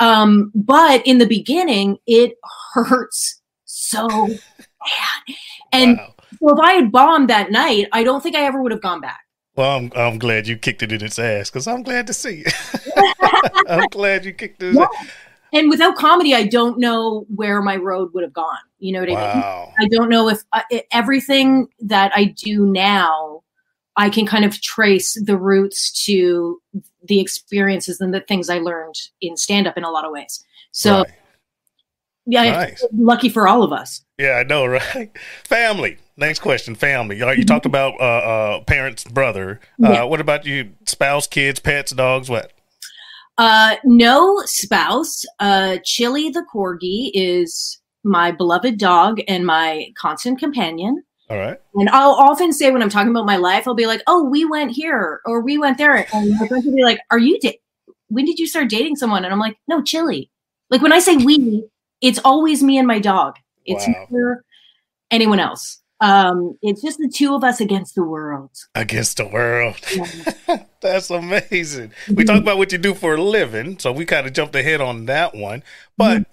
Um, 0.00 0.50
but 0.54 1.06
in 1.06 1.18
the 1.18 1.26
beginning, 1.26 1.98
it 2.06 2.34
hurts 2.74 3.40
so 3.64 4.08
bad. 4.08 5.36
And 5.72 5.98
wow. 5.98 6.14
so 6.40 6.48
if 6.50 6.58
I 6.60 6.72
had 6.72 6.92
bombed 6.92 7.30
that 7.30 7.50
night, 7.50 7.88
I 7.92 8.04
don't 8.04 8.22
think 8.22 8.36
I 8.36 8.44
ever 8.44 8.60
would 8.60 8.72
have 8.72 8.82
gone 8.82 9.00
back. 9.00 9.20
Well, 9.56 9.76
I'm 9.76 9.92
I'm 9.94 10.18
glad 10.18 10.48
you 10.48 10.56
kicked 10.56 10.82
it 10.82 10.90
in 10.90 11.04
its 11.04 11.18
ass 11.18 11.48
because 11.48 11.68
I'm 11.68 11.84
glad 11.84 12.08
to 12.08 12.12
see 12.12 12.42
it. 12.44 12.54
I'm 13.68 13.86
glad 13.88 14.24
you 14.24 14.32
kicked 14.32 14.62
it. 14.62 14.74
Yeah. 14.74 14.86
And 15.54 15.70
without 15.70 15.94
comedy, 15.94 16.34
I 16.34 16.46
don't 16.46 16.78
know 16.78 17.26
where 17.34 17.62
my 17.62 17.76
road 17.76 18.12
would 18.12 18.24
have 18.24 18.32
gone. 18.32 18.58
You 18.80 18.92
know 18.92 19.00
what 19.00 19.08
I 19.08 19.34
mean? 19.34 19.72
I 19.78 19.88
don't 19.88 20.08
know 20.08 20.28
if 20.28 20.40
uh, 20.52 20.62
everything 20.90 21.68
that 21.80 22.10
I 22.14 22.24
do 22.24 22.66
now, 22.66 23.42
I 23.96 24.10
can 24.10 24.26
kind 24.26 24.44
of 24.44 24.60
trace 24.60 25.16
the 25.24 25.36
roots 25.38 25.92
to 26.06 26.60
the 27.04 27.20
experiences 27.20 28.00
and 28.00 28.12
the 28.12 28.20
things 28.22 28.50
I 28.50 28.58
learned 28.58 28.96
in 29.20 29.36
stand 29.36 29.68
up 29.68 29.78
in 29.78 29.84
a 29.84 29.90
lot 29.90 30.04
of 30.04 30.10
ways. 30.10 30.44
So, 30.72 30.98
Right. 30.98 31.06
yeah, 32.26 32.50
Nice. 32.50 32.84
lucky 32.92 33.28
for 33.28 33.46
all 33.46 33.62
of 33.62 33.72
us. 33.72 34.04
Yeah, 34.18 34.32
I 34.32 34.42
know, 34.42 34.66
right? 34.94 35.12
Family. 35.44 35.98
Next 36.16 36.40
question. 36.40 36.74
Family. 36.74 37.20
Right, 37.20 37.38
you 37.38 37.44
talked 37.44 37.66
about 37.66 37.94
uh, 38.00 38.04
uh, 38.04 38.60
parents, 38.64 39.04
brother. 39.04 39.60
Uh, 39.82 39.92
Yeah. 39.92 40.02
What 40.04 40.20
about 40.20 40.46
you? 40.46 40.72
Spouse, 40.86 41.28
kids, 41.28 41.60
pets, 41.60 41.92
dogs? 41.92 42.28
What? 42.28 42.52
Uh, 43.38 43.76
no 43.84 44.40
spouse. 44.44 45.24
Uh, 45.40 45.78
Chili 45.84 46.30
the 46.30 46.44
corgi 46.54 47.10
is 47.14 47.80
my 48.04 48.30
beloved 48.30 48.78
dog 48.78 49.20
and 49.26 49.44
my 49.46 49.88
constant 49.96 50.38
companion. 50.38 51.02
All 51.30 51.38
right. 51.38 51.58
And 51.74 51.88
I'll 51.88 52.12
often 52.12 52.52
say 52.52 52.70
when 52.70 52.82
I'm 52.82 52.90
talking 52.90 53.10
about 53.10 53.26
my 53.26 53.36
life, 53.36 53.66
I'll 53.66 53.74
be 53.74 53.86
like, 53.86 54.02
"Oh, 54.06 54.24
we 54.24 54.44
went 54.44 54.70
here 54.72 55.20
or 55.24 55.40
we 55.40 55.58
went 55.58 55.78
there," 55.78 56.06
and 56.14 56.30
my 56.38 56.46
friends 56.46 56.64
will 56.66 56.74
be 56.74 56.84
like, 56.84 57.00
"Are 57.10 57.18
you? 57.18 57.40
Da- 57.40 57.58
when 58.08 58.24
did 58.26 58.38
you 58.38 58.46
start 58.46 58.68
dating 58.68 58.96
someone?" 58.96 59.24
And 59.24 59.32
I'm 59.32 59.40
like, 59.40 59.56
"No, 59.66 59.82
Chili." 59.82 60.30
Like 60.70 60.82
when 60.82 60.92
I 60.92 60.98
say 60.98 61.16
we, 61.16 61.64
it's 62.02 62.20
always 62.24 62.62
me 62.62 62.78
and 62.78 62.86
my 62.86 62.98
dog. 62.98 63.36
It's 63.64 63.86
Wow. 63.86 64.06
never 64.10 64.44
anyone 65.10 65.40
else. 65.40 65.80
Um, 66.04 66.58
it's 66.60 66.82
just 66.82 66.98
the 66.98 67.08
two 67.08 67.34
of 67.34 67.42
us 67.42 67.60
against 67.62 67.94
the 67.94 68.04
world. 68.04 68.50
Against 68.74 69.16
the 69.16 69.26
world. 69.26 69.76
Yeah. 69.94 70.64
That's 70.82 71.08
amazing. 71.08 71.92
We 72.12 72.24
talk 72.24 72.42
about 72.42 72.58
what 72.58 72.72
you 72.72 72.78
do 72.78 72.92
for 72.92 73.14
a 73.14 73.22
living, 73.22 73.78
so 73.78 73.90
we 73.90 74.04
kind 74.04 74.26
of 74.26 74.34
jumped 74.34 74.54
ahead 74.54 74.82
on 74.82 75.06
that 75.06 75.34
one. 75.34 75.62
But 75.96 76.26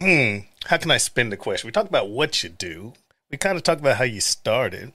hmm, 0.00 0.38
how 0.64 0.78
can 0.78 0.90
I 0.90 0.96
spin 0.96 1.28
the 1.28 1.36
question? 1.36 1.68
We 1.68 1.72
talked 1.72 1.90
about 1.90 2.08
what 2.08 2.42
you 2.42 2.48
do. 2.48 2.94
We 3.30 3.36
kind 3.36 3.58
of 3.58 3.64
talked 3.64 3.82
about 3.82 3.98
how 3.98 4.04
you 4.04 4.22
started. 4.22 4.92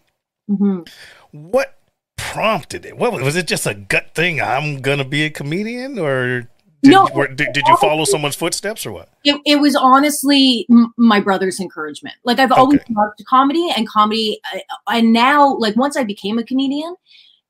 Mhm. 0.49 0.89
What 1.29 1.77
prompted 2.17 2.87
it? 2.87 2.97
What 2.97 3.13
was 3.13 3.35
it? 3.35 3.45
Just 3.45 3.67
a 3.67 3.75
gut 3.75 4.15
thing? 4.15 4.41
I'm 4.41 4.81
gonna 4.81 5.05
be 5.05 5.25
a 5.25 5.29
comedian, 5.29 5.99
or 5.99 6.49
did, 6.83 6.91
No. 6.91 7.09
were- 7.15 7.27
did, 7.27 7.53
did 7.53 7.63
you 7.67 7.75
follow 7.77 8.05
someone's 8.05 8.35
footsteps, 8.35 8.85
or 8.85 8.91
what? 8.91 9.09
It, 9.23 9.39
it 9.45 9.55
was 9.57 9.75
honestly 9.75 10.65
m- 10.69 10.93
my 10.97 11.19
brother's 11.19 11.59
encouragement. 11.59 12.15
Like 12.23 12.39
I've 12.39 12.51
always 12.51 12.81
Okay. 12.81 12.93
loved 12.95 13.23
comedy 13.27 13.69
and 13.75 13.87
comedy, 13.87 14.39
uh, 14.53 14.59
and 14.89 15.11
now 15.13 15.55
like 15.57 15.75
once 15.75 15.97
I 15.97 16.03
became 16.03 16.37
a 16.37 16.43
comedian, 16.43 16.95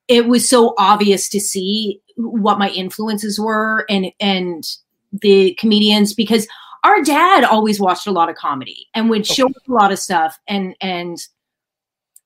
it 0.08 0.28
was 0.28 0.48
so 0.48 0.74
obvious 0.78 1.28
to 1.30 1.40
see 1.40 2.02
what 2.16 2.60
my 2.60 2.70
influences 2.70 3.40
were 3.40 3.86
and 3.90 4.12
and 4.20 4.64
the 5.22 5.56
comedians 5.60 6.14
because 6.14 6.48
our 6.84 7.02
dad 7.02 7.44
always 7.44 7.80
watched 7.80 8.06
a 8.08 8.12
lot 8.12 8.30
of 8.30 8.36
comedy 8.36 8.88
and 8.94 9.10
would 9.10 9.26
show 9.26 9.48
us 9.48 9.54
a 9.68 9.72
lot 9.72 9.92
of 9.92 9.98
stuff 10.00 10.38
and 10.48 10.76
and 10.82 11.18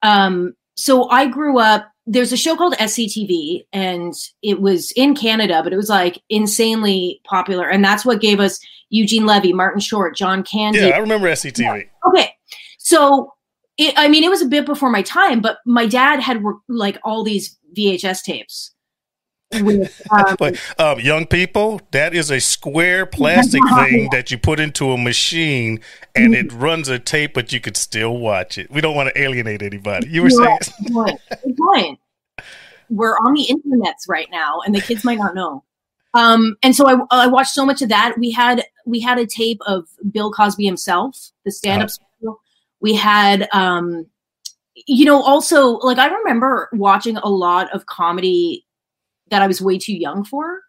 um 0.01 0.53
so 0.75 1.09
I 1.09 1.27
grew 1.27 1.59
up 1.59 1.89
there's 2.09 2.31
a 2.31 2.37
show 2.37 2.55
called 2.55 2.73
SCTV 2.75 3.65
and 3.73 4.13
it 4.41 4.61
was 4.61 4.91
in 4.95 5.13
Canada 5.13 5.61
but 5.61 5.73
it 5.73 5.77
was 5.77 5.89
like 5.89 6.23
insanely 6.29 7.21
popular 7.25 7.69
and 7.69 7.83
that's 7.83 8.05
what 8.05 8.21
gave 8.21 8.39
us 8.39 8.59
Eugene 8.89 9.25
Levy, 9.25 9.53
Martin 9.53 9.79
Short, 9.79 10.15
John 10.15 10.43
Candy. 10.43 10.79
Yeah, 10.79 10.87
I 10.89 10.99
remember 10.99 11.27
SCTV. 11.27 11.87
Okay. 12.07 12.31
So, 12.77 13.33
it, 13.77 13.93
I 13.97 14.07
mean, 14.07 14.23
it 14.23 14.29
was 14.29 14.41
a 14.41 14.47
bit 14.47 14.65
before 14.65 14.89
my 14.89 15.01
time, 15.01 15.41
but 15.41 15.59
my 15.65 15.85
dad 15.85 16.19
had 16.19 16.43
worked, 16.43 16.63
like 16.69 16.97
all 17.03 17.23
these 17.23 17.57
VHS 17.77 18.23
tapes. 18.23 18.73
With, 19.53 20.01
um, 20.11 20.35
But 20.37 20.59
um, 20.77 20.99
young 20.99 21.25
people, 21.25 21.81
that 21.91 22.13
is 22.13 22.31
a 22.31 22.39
square 22.39 23.05
plastic 23.05 23.61
thing 23.75 24.09
that 24.11 24.29
you 24.31 24.37
put 24.37 24.59
into 24.59 24.91
a 24.91 24.97
machine, 24.97 25.79
and 26.15 26.35
it 26.35 26.51
runs 26.51 26.89
a 26.89 26.99
tape, 26.99 27.33
but 27.33 27.53
you 27.53 27.59
could 27.59 27.77
still 27.77 28.17
watch 28.17 28.57
it. 28.57 28.69
We 28.71 28.81
don't 28.81 28.95
want 28.95 29.13
to 29.13 29.21
alienate 29.21 29.61
anybody. 29.61 30.09
You 30.09 30.23
were 30.23 30.29
saying, 30.29 30.59
Good 30.85 31.57
point. 31.57 31.99
We're 32.89 33.17
on 33.17 33.33
the 33.33 33.45
internets 33.49 34.07
right 34.07 34.27
now, 34.31 34.61
and 34.65 34.73
the 34.73 34.81
kids 34.81 35.03
might 35.03 35.17
not 35.17 35.35
know. 35.35 35.63
Um, 36.13 36.55
and 36.63 36.75
so 36.75 36.87
I, 36.87 37.23
I 37.25 37.27
watched 37.27 37.53
so 37.53 37.65
much 37.65 37.81
of 37.81 37.89
that. 37.89 38.17
We 38.17 38.31
had 38.31 38.63
we 38.85 38.99
had 38.99 39.19
a 39.19 39.25
tape 39.25 39.59
of 39.67 39.87
Bill 40.11 40.31
Cosby 40.31 40.65
himself, 40.65 41.31
the 41.43 41.51
stand-up 41.51 41.89
special. 41.89 42.39
We 42.79 42.95
had, 42.95 43.47
um, 43.53 44.05
you 44.87 45.05
know, 45.05 45.21
also 45.21 45.77
like 45.77 45.97
I 45.97 46.07
remember 46.07 46.69
watching 46.73 47.17
a 47.17 47.27
lot 47.27 47.73
of 47.73 47.85
comedy 47.87 48.65
that 49.29 49.41
I 49.41 49.47
was 49.47 49.61
way 49.61 49.77
too 49.77 49.95
young 49.95 50.23
for. 50.23 50.61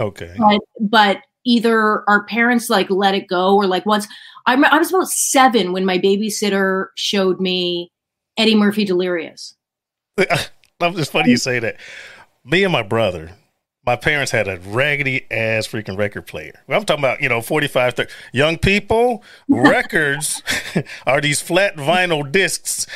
okay, 0.00 0.34
but 0.38 0.60
but 0.80 1.18
either 1.44 2.08
our 2.08 2.24
parents 2.26 2.68
like 2.68 2.90
let 2.90 3.14
it 3.14 3.28
go 3.28 3.54
or 3.54 3.66
like 3.66 3.86
once 3.86 4.06
I, 4.46 4.54
rem- 4.54 4.64
I 4.64 4.78
was 4.78 4.90
about 4.90 5.08
seven 5.08 5.72
when 5.72 5.84
my 5.84 5.98
babysitter 5.98 6.86
showed 6.96 7.40
me 7.40 7.92
Eddie 8.36 8.54
Murphy 8.54 8.84
Delirious. 8.84 9.56
it's 10.18 11.10
funny 11.10 11.30
you 11.30 11.36
say 11.36 11.58
that. 11.58 11.76
Me 12.44 12.62
and 12.62 12.72
my 12.72 12.82
brother, 12.82 13.32
my 13.84 13.96
parents 13.96 14.30
had 14.30 14.46
a 14.46 14.58
raggedy 14.60 15.26
ass 15.30 15.66
freaking 15.66 15.98
record 15.98 16.26
player. 16.26 16.62
I'm 16.68 16.84
talking 16.84 17.04
about, 17.04 17.20
you 17.20 17.28
know, 17.28 17.40
45, 17.40 17.94
30. 17.94 18.12
Young 18.32 18.58
people, 18.58 19.24
records 19.48 20.42
are 21.06 21.20
these 21.20 21.40
flat 21.40 21.76
vinyl 21.76 22.30
discs 22.30 22.86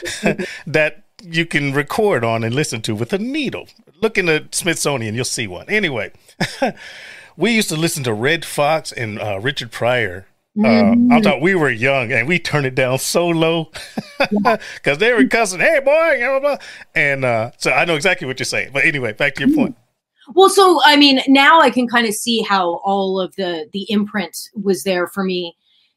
that 0.66 1.04
you 1.22 1.46
can 1.46 1.72
record 1.72 2.24
on 2.24 2.44
and 2.44 2.54
listen 2.54 2.82
to 2.82 2.94
with 2.94 3.12
a 3.12 3.18
needle. 3.18 3.68
Look 4.00 4.18
in 4.18 4.26
the 4.26 4.48
Smithsonian, 4.52 5.14
you'll 5.14 5.24
see 5.24 5.46
one. 5.46 5.68
Anyway, 5.68 6.12
we 7.36 7.52
used 7.52 7.68
to 7.68 7.76
listen 7.76 8.04
to 8.04 8.12
Redd 8.12 8.44
Foxx 8.44 8.92
and 8.92 9.20
uh, 9.20 9.38
Richard 9.40 9.70
Pryor. 9.70 10.26
Uh, 10.62 10.66
I'm 10.68 11.22
talking, 11.22 11.40
we 11.40 11.54
were 11.54 11.70
young 11.70 12.12
and 12.12 12.26
we 12.26 12.38
turned 12.38 12.66
it 12.66 12.74
down 12.74 12.98
so 12.98 13.28
low 13.28 13.70
because 14.18 14.98
they 14.98 15.12
were 15.12 15.24
cussing, 15.26 15.60
hey 15.60 15.80
boy, 15.80 16.58
and 16.94 17.24
uh, 17.24 17.52
so 17.56 17.70
I 17.70 17.84
know 17.84 17.94
exactly 17.94 18.26
what 18.26 18.38
you're 18.38 18.44
saying. 18.44 18.70
But 18.72 18.84
anyway, 18.84 19.12
back 19.12 19.36
to 19.36 19.46
your 19.46 19.56
point. 19.56 19.76
Well, 20.34 20.50
so 20.50 20.80
I 20.84 20.96
mean, 20.96 21.20
now 21.28 21.60
I 21.60 21.70
can 21.70 21.86
kind 21.86 22.06
of 22.06 22.14
see 22.14 22.42
how 22.42 22.80
all 22.84 23.20
of 23.20 23.34
the 23.36 23.68
the 23.72 23.86
imprint 23.90 24.36
was 24.54 24.82
there 24.82 25.06
for 25.06 25.24
me 25.24 25.56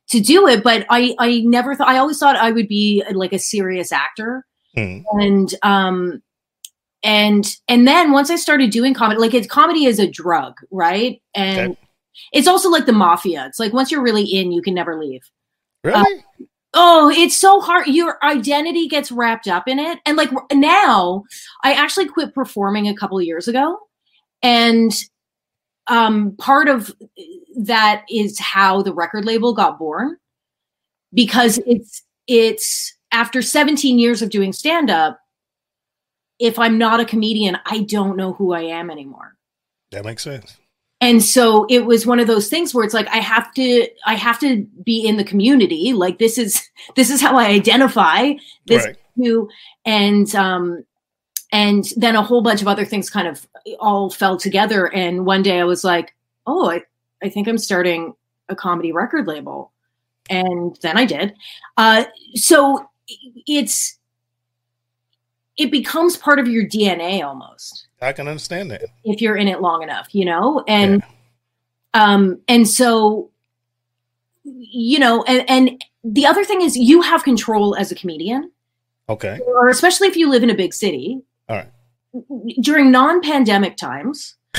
to 0.09 0.19
do 0.19 0.47
it, 0.47 0.63
but 0.63 0.85
I 0.89 1.15
I 1.19 1.41
never 1.41 1.75
thought 1.75 1.89
I 1.89 1.97
always 1.97 2.19
thought 2.19 2.35
I 2.35 2.51
would 2.51 2.67
be 2.67 3.03
like 3.11 3.33
a 3.33 3.39
serious 3.39 3.91
actor, 3.91 4.45
Mm. 4.75 5.03
and 5.11 5.53
um 5.61 6.23
and 7.03 7.57
and 7.67 7.87
then 7.87 8.11
once 8.11 8.29
I 8.29 8.37
started 8.37 8.71
doing 8.71 8.93
comedy, 8.93 9.19
like 9.19 9.33
it's 9.33 9.47
comedy 9.47 9.85
is 9.85 9.99
a 9.99 10.09
drug, 10.09 10.55
right? 10.71 11.21
And 11.35 11.71
Okay. 11.71 11.79
it's 12.31 12.47
also 12.47 12.69
like 12.69 12.85
the 12.85 12.93
mafia. 12.93 13.45
It's 13.47 13.59
like 13.59 13.73
once 13.73 13.91
you're 13.91 14.01
really 14.01 14.23
in, 14.23 14.51
you 14.51 14.61
can 14.61 14.73
never 14.73 14.97
leave. 14.99 15.21
Really? 15.83 16.23
Oh, 16.73 17.11
it's 17.13 17.37
so 17.37 17.59
hard. 17.59 17.87
Your 17.87 18.17
identity 18.23 18.87
gets 18.87 19.11
wrapped 19.11 19.47
up 19.47 19.67
in 19.67 19.77
it. 19.79 19.99
And 20.05 20.17
like 20.17 20.31
now, 20.51 21.23
I 21.63 21.73
actually 21.73 22.07
quit 22.07 22.33
performing 22.33 22.87
a 22.87 22.95
couple 22.95 23.17
of 23.19 23.25
years 23.25 23.47
ago. 23.47 23.77
And 24.41 24.91
um, 25.87 26.35
part 26.37 26.69
of 26.69 26.91
that 27.57 28.05
is 28.09 28.39
how 28.39 28.81
the 28.81 28.93
record 28.93 29.25
label 29.25 29.53
got 29.53 29.77
born 29.77 30.17
because 31.13 31.59
it's 31.67 32.01
it's 32.27 32.97
after 33.13 33.41
17 33.41 33.97
years 33.97 34.21
of 34.21 34.29
doing 34.29 34.51
stand 34.51 34.89
up 34.89 35.19
if 36.39 36.59
i'm 36.59 36.77
not 36.77 36.99
a 36.99 37.05
comedian 37.05 37.57
i 37.65 37.79
don't 37.83 38.17
know 38.17 38.33
who 38.33 38.53
i 38.53 38.61
am 38.61 38.89
anymore. 38.91 39.37
That 39.91 40.03
makes 40.05 40.23
sense. 40.23 40.57
and 41.01 41.23
so 41.23 41.65
it 41.69 41.85
was 41.85 42.05
one 42.07 42.19
of 42.19 42.27
those 42.27 42.49
things 42.49 42.73
where 42.73 42.83
it's 42.83 42.93
like 42.93 43.07
i 43.09 43.17
have 43.17 43.53
to 43.53 43.87
i 44.05 44.15
have 44.15 44.39
to 44.39 44.63
be 44.83 45.05
in 45.07 45.17
the 45.17 45.23
community. 45.23 45.93
Like 45.93 46.17
this 46.19 46.37
is 46.37 46.69
this 46.95 47.09
is 47.09 47.21
how 47.21 47.37
i 47.37 47.45
identify 47.45 48.33
this 48.65 48.85
Right. 48.85 48.97
who 49.15 49.49
and 49.85 50.33
um 50.35 50.83
and 51.51 51.85
then 51.97 52.15
a 52.15 52.23
whole 52.23 52.41
bunch 52.41 52.61
of 52.63 52.67
other 52.67 52.83
things 52.85 53.11
kind 53.11 53.27
of 53.27 53.47
all 53.79 54.09
fell 54.09 54.37
together. 54.37 54.91
And 54.93 55.25
one 55.25 55.43
day 55.43 55.59
i 55.59 55.63
was 55.63 55.83
like 55.83 56.15
oh 56.47 56.69
i, 56.71 56.81
I 57.21 57.29
think 57.29 57.47
i'm 57.47 57.59
starting 57.59 58.13
a 58.49 58.55
comedy 58.55 58.91
record 58.91 59.27
label. 59.27 59.71
And 60.31 60.75
then 60.81 60.97
i 60.97 61.05
did. 61.05 61.35
Uh 61.77 62.05
so 62.33 62.89
it's 63.47 63.97
it 65.57 65.69
becomes 65.71 66.17
part 66.17 66.39
of 66.39 66.47
your 66.47 66.65
dna 66.65 67.23
almost 67.23 67.87
I 68.01 68.11
can 68.11 68.27
understand 68.27 68.71
that. 68.71 68.83
if 69.05 69.21
you're 69.21 69.37
in 69.37 69.47
it 69.47 69.61
long 69.61 69.81
enough, 69.83 70.13
you 70.13 70.25
know? 70.25 70.63
And 70.67 71.03
um 71.93 72.41
and 72.49 72.67
so 72.67 73.29
you 74.43 74.99
know, 74.99 75.23
and 75.23 75.49
and 75.49 75.83
the 76.03 76.25
other 76.25 76.43
thing 76.43 76.61
is 76.61 76.75
you 76.75 77.01
have 77.01 77.23
control 77.23 77.75
as 77.77 77.93
a 77.93 77.95
comedian, 77.95 78.51
Okay. 79.07 79.39
or 79.47 79.69
especially 79.69 80.07
if 80.09 80.17
you 80.17 80.29
live 80.29 80.43
in 80.43 80.49
a 80.49 80.55
big 80.55 80.73
city. 80.73 81.21
All 81.47 81.55
right. 81.55 81.69
During 82.61 82.91
non-pandemic 82.91 83.77
times, 83.77 84.35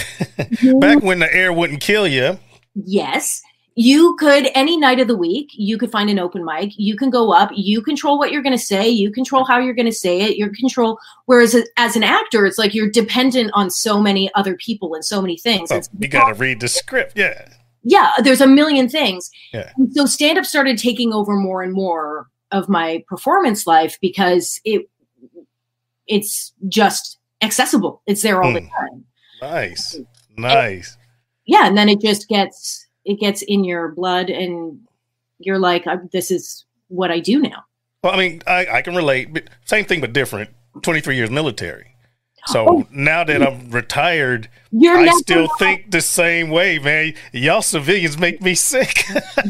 Back 0.80 1.02
when 1.02 1.18
the 1.18 1.28
air 1.32 1.52
wouldn't 1.52 1.80
kill 1.82 2.08
you. 2.08 2.38
yes, 2.74 3.42
you 3.76 4.14
could 4.16 4.48
any 4.54 4.76
night 4.76 5.00
of 5.00 5.08
the 5.08 5.16
week, 5.16 5.50
you 5.54 5.76
could 5.76 5.90
find 5.90 6.08
an 6.08 6.18
open 6.18 6.44
mic, 6.44 6.70
you 6.76 6.96
can 6.96 7.10
go 7.10 7.32
up, 7.32 7.50
you 7.54 7.82
control 7.82 8.18
what 8.18 8.30
you're 8.30 8.42
going 8.42 8.56
to 8.56 8.64
say, 8.64 8.88
you 8.88 9.10
control 9.10 9.44
how 9.44 9.58
you're 9.58 9.74
going 9.74 9.86
to 9.86 9.92
say 9.92 10.20
it, 10.20 10.36
you 10.36 10.48
control 10.50 10.98
whereas 11.26 11.56
as 11.76 11.96
an 11.96 12.04
actor, 12.04 12.46
it's 12.46 12.58
like 12.58 12.72
you're 12.74 12.90
dependent 12.90 13.50
on 13.54 13.70
so 13.70 14.00
many 14.00 14.30
other 14.34 14.54
people 14.56 14.94
and 14.94 15.04
so 15.04 15.20
many 15.20 15.36
things. 15.36 15.72
Oh, 15.72 15.80
you 15.98 16.06
got 16.08 16.28
to 16.28 16.34
read 16.34 16.60
the 16.60 16.68
script. 16.68 17.14
Yeah. 17.16 17.48
yeah, 17.82 18.12
there's 18.22 18.40
a 18.40 18.46
million 18.46 18.88
things. 18.88 19.28
Yeah. 19.52 19.72
And 19.76 19.92
so 19.92 20.06
stand 20.06 20.38
up 20.38 20.44
started 20.44 20.78
taking 20.78 21.12
over 21.12 21.34
more 21.34 21.62
and 21.62 21.72
more 21.72 22.28
of 22.52 22.68
my 22.68 23.02
performance 23.08 23.66
life 23.66 23.98
because 24.00 24.60
it 24.64 24.88
it's 26.06 26.52
just 26.68 27.18
accessible. 27.42 28.02
It's 28.06 28.22
there 28.22 28.42
all 28.42 28.52
the 28.52 28.60
Mm. 28.60 28.70
time. 28.70 29.04
Nice. 29.42 29.96
Nice. 30.36 30.96
Yeah, 31.46 31.66
and 31.66 31.76
then 31.76 31.88
it 31.88 32.00
just 32.00 32.28
gets 32.28 32.83
it 33.04 33.20
gets 33.20 33.42
in 33.42 33.64
your 33.64 33.88
blood 33.88 34.30
and 34.30 34.80
you're 35.38 35.58
like 35.58 35.84
this 36.12 36.30
is 36.30 36.64
what 36.88 37.10
I 37.10 37.20
do 37.20 37.40
now. 37.40 37.64
Well, 38.02 38.12
I 38.12 38.16
mean, 38.18 38.42
I, 38.46 38.66
I 38.66 38.82
can 38.82 38.94
relate. 38.94 39.32
But 39.32 39.44
same 39.64 39.84
thing, 39.84 40.00
but 40.00 40.12
different. 40.12 40.50
23 40.82 41.16
years 41.16 41.30
military. 41.30 41.94
So 42.46 42.66
Oh. 42.68 42.86
now 42.90 43.24
that 43.24 43.42
I'm 43.42 43.70
retired, 43.70 44.48
You're 44.70 44.98
I 44.98 45.08
still 45.16 45.48
think 45.58 45.90
the 45.90 46.02
same 46.02 46.50
way, 46.50 46.78
man. 46.78 47.14
Y'all 47.32 47.62
civilians 47.62 48.18
make 48.18 48.42
me 48.42 48.54
sick. 48.54 49.04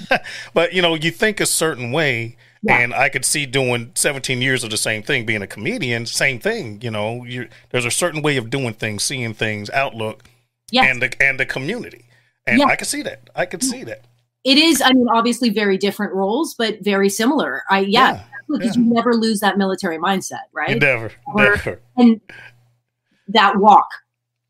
but 0.54 0.72
you 0.72 0.80
know, 0.82 0.94
you 0.94 1.10
think 1.10 1.40
a 1.40 1.46
certain 1.46 1.90
way, 1.90 2.36
Yeah. 2.62 2.78
and 2.78 2.94
I 2.94 3.08
could 3.08 3.24
see 3.24 3.46
doing 3.46 3.90
17 3.96 4.40
years 4.40 4.62
of 4.62 4.70
the 4.70 4.76
same 4.76 5.02
thing, 5.02 5.26
being 5.26 5.42
a 5.42 5.46
comedian, 5.48 6.06
same 6.06 6.38
thing. 6.38 6.80
You 6.82 6.92
know, 6.92 7.26
there's 7.70 7.84
a 7.84 7.90
certain 7.90 8.22
way 8.22 8.36
of 8.36 8.48
doing 8.48 8.74
things, 8.74 9.02
seeing 9.02 9.34
things, 9.34 9.70
outlook, 9.70 10.22
yes. 10.70 10.86
and 10.88 11.02
the 11.02 11.20
and 11.20 11.40
the 11.40 11.46
community, 11.46 12.04
and 12.46 12.58
Yeah. 12.58 12.66
I 12.66 12.76
could 12.76 12.86
see 12.88 13.02
that. 13.02 13.28
I 13.34 13.46
could 13.46 13.62
see 13.62 13.84
that. 13.84 14.04
it 14.44 14.58
is 14.58 14.82
i 14.82 14.92
mean 14.92 15.08
obviously 15.08 15.48
very 15.50 15.78
different 15.78 16.12
roles 16.12 16.54
but 16.54 16.78
very 16.82 17.08
similar 17.08 17.62
i 17.70 17.80
yeah, 17.80 18.22
because 18.48 18.76
you 18.76 18.82
never 18.84 19.14
lose 19.14 19.40
that 19.40 19.56
military 19.56 19.96
mindset, 19.98 20.42
right? 20.52 20.78
Never, 20.80 21.10
Or- 21.26 21.42
never. 21.56 21.80
And 21.96 22.20
that 23.28 23.56
walk. 23.56 23.88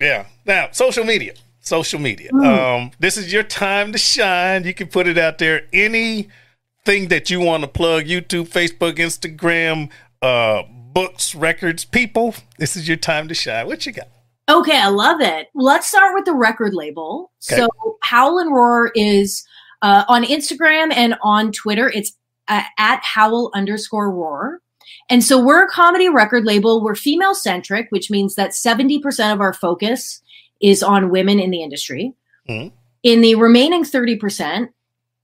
Yeah. 0.01 0.27
Now, 0.45 0.69
social 0.73 1.05
media. 1.05 1.35
Social 1.61 2.01
media. 2.01 2.31
Mm. 2.33 2.45
Um, 2.45 2.91
this 2.99 3.17
is 3.17 3.33
your 3.33 3.45
time 3.45 3.93
to 3.93 3.99
shine. 3.99 4.65
You 4.65 4.75
can 4.75 4.89
put 4.89 5.07
it 5.07 5.17
out 5.17 5.39
there. 5.39 5.63
Anything 5.73 7.09
that 7.09 7.31
you 7.31 7.39
want 7.41 7.63
to 7.63 7.69
plug, 7.69 8.05
YouTube, 8.07 8.49
Facebook, 8.49 8.97
Instagram, 8.97 9.91
uh, 10.21 10.65
books, 10.93 11.35
records, 11.37 11.85
people. 11.85 12.35
This 12.59 12.75
is 12.77 12.89
your 12.89 12.97
time 12.97 13.29
to 13.29 13.35
shine. 13.35 13.67
What 13.69 13.87
you 13.87 13.93
got? 13.93 14.09
Okay, 14.49 14.79
I 14.79 14.89
love 14.89 15.21
it. 15.21 15.49
Let's 15.55 15.89
start 15.89 16.15
with 16.15 16.27
the 16.27 16.35
record 16.35 16.75
label. 16.75 17.33
Okay. 17.51 17.61
So, 17.61 17.69
Howl 18.03 18.39
and 18.39 18.55
Roar 18.55 18.93
is 18.95 19.47
uh, 19.81 20.05
on 20.09 20.25
Instagram 20.25 20.93
and 20.93 21.15
on 21.23 21.51
Twitter. 21.51 21.89
It's 21.89 22.13
uh, 22.49 22.63
at 22.79 23.03
Howl 23.03 23.51
underscore 23.55 24.11
Roar. 24.11 24.61
And 25.09 25.25
so, 25.25 25.43
we're 25.43 25.65
a 25.65 25.69
comedy 25.69 26.09
record 26.09 26.45
label. 26.45 26.83
We're 26.83 26.95
female 26.95 27.35
centric, 27.35 27.87
which 27.91 28.11
means 28.11 28.35
that 28.35 28.51
70% 28.51 29.33
of 29.33 29.41
our 29.41 29.55
focus 29.55 30.21
is 30.61 30.83
on 30.83 31.11
women 31.11 31.41
in 31.41 31.51
the 31.51 31.63
industry. 31.63 32.15
Mhm. 32.49 32.73
In 33.03 33.21
the 33.21 33.35
remaining 33.35 33.85
30%, 33.85 34.71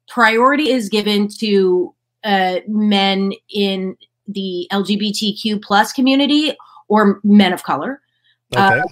priority 0.08 0.70
is 0.70 0.88
given 0.88 1.28
to 1.38 1.94
uh, 2.24 2.56
men 2.68 3.32
in 3.54 3.96
the 4.26 4.66
LGBTQ 4.70 5.62
plus 5.62 5.92
community 5.92 6.54
or 6.88 7.20
men 7.24 7.52
of 7.52 7.62
color 7.62 8.00
Okay. 8.56 8.82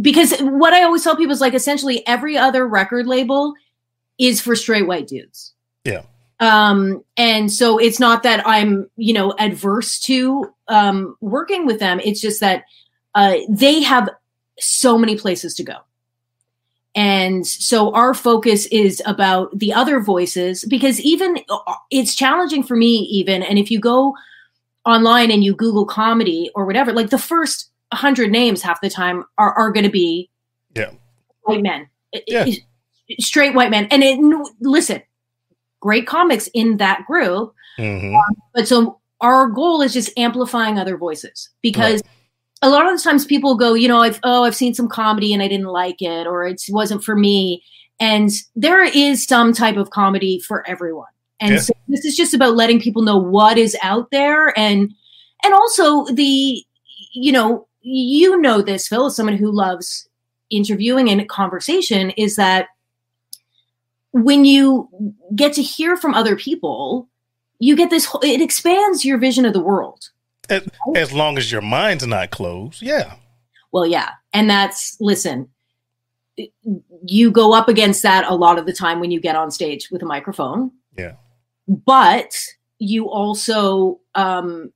because 0.00 0.38
what 0.40 0.74
I 0.74 0.82
always 0.82 1.02
tell 1.02 1.16
people 1.16 1.32
is 1.32 1.40
like 1.40 1.54
essentially 1.54 2.06
every 2.06 2.36
other 2.36 2.66
record 2.66 3.06
label 3.06 3.54
is 4.18 4.40
for 4.40 4.54
straight 4.54 4.86
white 4.86 5.06
dudes. 5.06 5.54
Yeah. 5.84 6.02
Um, 6.40 7.02
and 7.16 7.50
so 7.50 7.78
it's 7.78 7.98
not 7.98 8.22
that 8.24 8.46
I'm, 8.46 8.90
you 8.96 9.14
know, 9.14 9.34
adverse 9.38 9.98
to 10.00 10.52
um, 10.68 11.16
working 11.20 11.64
with 11.64 11.78
them. 11.78 12.00
It's 12.04 12.20
just 12.20 12.40
that 12.40 12.64
uh, 13.14 13.36
they 13.48 13.82
have 13.82 14.10
so 14.58 14.98
many 14.98 15.16
places 15.16 15.54
to 15.54 15.64
go. 15.64 15.76
And 16.94 17.46
so 17.46 17.92
our 17.94 18.14
focus 18.14 18.66
is 18.66 19.02
about 19.04 19.58
the 19.58 19.72
other 19.72 20.00
voices 20.00 20.64
because 20.64 20.98
even 21.00 21.38
uh, 21.48 21.74
it's 21.90 22.14
challenging 22.14 22.62
for 22.62 22.74
me, 22.74 22.96
even. 23.10 23.42
And 23.42 23.58
if 23.58 23.70
you 23.70 23.78
go 23.78 24.14
online 24.86 25.30
and 25.30 25.44
you 25.44 25.54
Google 25.54 25.84
comedy 25.84 26.50
or 26.54 26.64
whatever, 26.64 26.92
like 26.92 27.10
the 27.10 27.18
first 27.18 27.70
100 27.92 28.30
names 28.30 28.62
half 28.62 28.80
the 28.80 28.90
time 28.90 29.24
are, 29.38 29.52
are 29.54 29.70
going 29.70 29.84
to 29.84 29.90
be 29.90 30.30
Yeah. 30.74 30.90
white 31.42 31.62
men, 31.62 31.88
Yeah. 32.26 32.46
Straight 33.20 33.54
white 33.54 33.70
men. 33.70 33.86
And 33.90 34.02
it, 34.02 34.18
listen, 34.60 35.02
great 35.80 36.06
comics 36.06 36.48
in 36.54 36.78
that 36.78 37.04
group. 37.06 37.54
hmm 37.76 38.14
But 38.54 38.66
so 38.66 38.98
our 39.20 39.48
goal 39.48 39.80
is 39.82 39.92
just 39.92 40.10
amplifying 40.18 40.78
other 40.78 40.96
voices 40.96 41.48
because 41.62 42.02
a 42.62 42.68
lot 42.68 42.86
of 42.86 42.96
the 42.96 43.02
times 43.02 43.24
people 43.24 43.56
go, 43.56 43.74
you 43.74 43.86
know, 43.88 44.00
I've 44.00 44.18
oh, 44.24 44.44
I've 44.44 44.56
seen 44.56 44.74
some 44.74 44.88
comedy 44.88 45.32
and 45.32 45.42
I 45.42 45.48
didn't 45.48 45.66
like 45.68 46.02
it, 46.02 46.26
or 46.26 46.44
it 46.46 46.60
wasn't 46.70 47.04
for 47.04 47.14
me. 47.14 47.62
And 48.00 48.30
there 48.56 48.82
is 48.82 49.24
some 49.24 49.52
type 49.52 49.76
of 49.76 49.90
comedy 49.90 50.40
for 50.40 50.68
everyone. 50.68 51.08
And 51.38 51.52
Yeah. 51.54 51.60
so 51.60 51.72
this 51.88 52.04
is 52.04 52.16
just 52.16 52.34
about 52.34 52.56
letting 52.56 52.80
people 52.80 53.02
know 53.02 53.16
what 53.18 53.56
is 53.58 53.76
out 53.82 54.10
there 54.10 54.58
and 54.58 54.92
and 55.44 55.54
also 55.54 56.06
the 56.06 56.62
you 57.14 57.32
know, 57.32 57.66
you 57.88 58.40
know 58.40 58.62
this, 58.62 58.88
Phil, 58.88 59.06
as 59.06 59.16
someone 59.16 59.36
who 59.36 59.50
loves 59.50 60.08
interviewing 60.50 61.08
and 61.08 61.28
conversation, 61.28 62.10
is 62.10 62.36
that 62.36 62.68
when 64.12 64.44
you 64.44 64.88
get 65.34 65.52
to 65.54 65.62
hear 65.62 65.96
from 65.96 66.14
other 66.14 66.36
people, 66.36 67.08
you 67.58 67.76
get 67.76 67.90
this 67.90 68.08
it 68.22 68.40
expands 68.40 69.04
your 69.04 69.18
vision 69.18 69.44
of 69.44 69.52
the 69.52 69.60
world 69.60 70.10
As, 70.50 70.68
as 70.94 71.12
long 71.12 71.38
as 71.38 71.50
your 71.50 71.62
mind's 71.62 72.06
not 72.06 72.30
closed. 72.30 72.82
Yeah. 72.82 73.14
well 73.72 73.86
yeah 73.86 74.10
and 74.34 74.48
that's 74.50 74.96
listen 75.00 75.48
you 77.06 77.30
go 77.30 77.54
up 77.54 77.68
against 77.68 78.02
that 78.02 78.30
a 78.30 78.34
lot 78.34 78.58
of 78.58 78.66
the 78.66 78.72
time 78.72 79.00
when 79.00 79.10
you 79.10 79.20
get 79.20 79.36
on 79.36 79.50
stage 79.50 79.88
with 79.90 80.02
a 80.02 80.06
microphone 80.06 80.70
Yeah. 80.98 81.14
but 81.66 82.34
you 82.78 83.08
also 83.08 84.00
um 84.14 84.70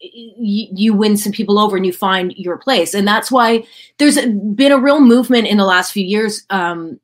you, 0.00 0.68
you 0.74 0.94
win 0.94 1.16
some 1.16 1.32
people 1.32 1.58
over 1.58 1.76
and 1.76 1.84
you 1.84 1.92
find 1.92 2.32
your 2.36 2.56
place 2.56 2.94
and 2.94 3.06
that's 3.06 3.30
why 3.30 3.64
there's 3.98 4.16
been 4.54 4.72
a 4.72 4.78
real 4.78 5.00
movement 5.00 5.46
in 5.46 5.56
the 5.58 5.64
last 5.64 5.92
few 5.92 6.04
years 6.04 6.44
um 6.50 6.98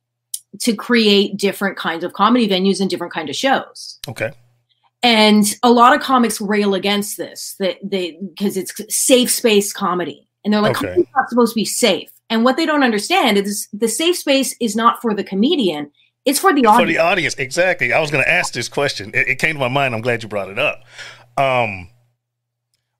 to 0.60 0.74
create 0.74 1.36
different 1.36 1.76
kinds 1.76 2.02
of 2.04 2.12
comedy 2.14 2.48
venues 2.48 2.80
and 2.80 2.88
different 2.88 3.12
kind 3.12 3.28
of 3.28 3.36
shows 3.36 3.98
Okay. 4.08 4.30
and 5.02 5.44
a 5.62 5.70
lot 5.70 5.94
of 5.94 6.00
comics 6.00 6.40
rail 6.40 6.74
against 6.74 7.16
this 7.16 7.54
that 7.58 7.76
they 7.82 8.18
because 8.34 8.56
it's 8.56 8.72
safe 8.88 9.30
space 9.30 9.72
comedy 9.72 10.26
and 10.44 10.52
they're 10.54 10.62
like 10.62 10.76
Okay. 10.76 10.86
comedy's 10.88 11.06
not 11.14 11.28
supposed 11.28 11.52
to 11.52 11.60
be 11.60 11.64
safe 11.66 12.08
and 12.30 12.44
what 12.44 12.56
they 12.56 12.64
don't 12.66 12.82
understand 12.82 13.36
is 13.36 13.68
the 13.72 13.88
safe 13.88 14.16
space 14.16 14.56
is 14.60 14.74
not 14.74 15.02
for 15.02 15.14
the 15.14 15.24
comedian 15.24 15.90
it's 16.24 16.40
for 16.40 16.52
the 16.52 16.62
For 16.62 16.68
audience 16.70 16.92
the 16.92 16.98
audience, 16.98 17.34
exactly. 17.34 17.92
I 17.92 18.00
was 18.00 18.10
going 18.10 18.24
to 18.24 18.28
ask 18.28 18.52
this 18.52 18.68
question. 18.68 19.12
It, 19.14 19.28
it 19.28 19.34
came 19.36 19.54
to 19.54 19.60
my 19.60 19.68
mind. 19.68 19.94
I'm 19.94 20.00
glad 20.00 20.24
you 20.24 20.28
brought 20.28 20.48
it 20.48 20.58
up. 20.58 20.82
Um, 21.38 21.88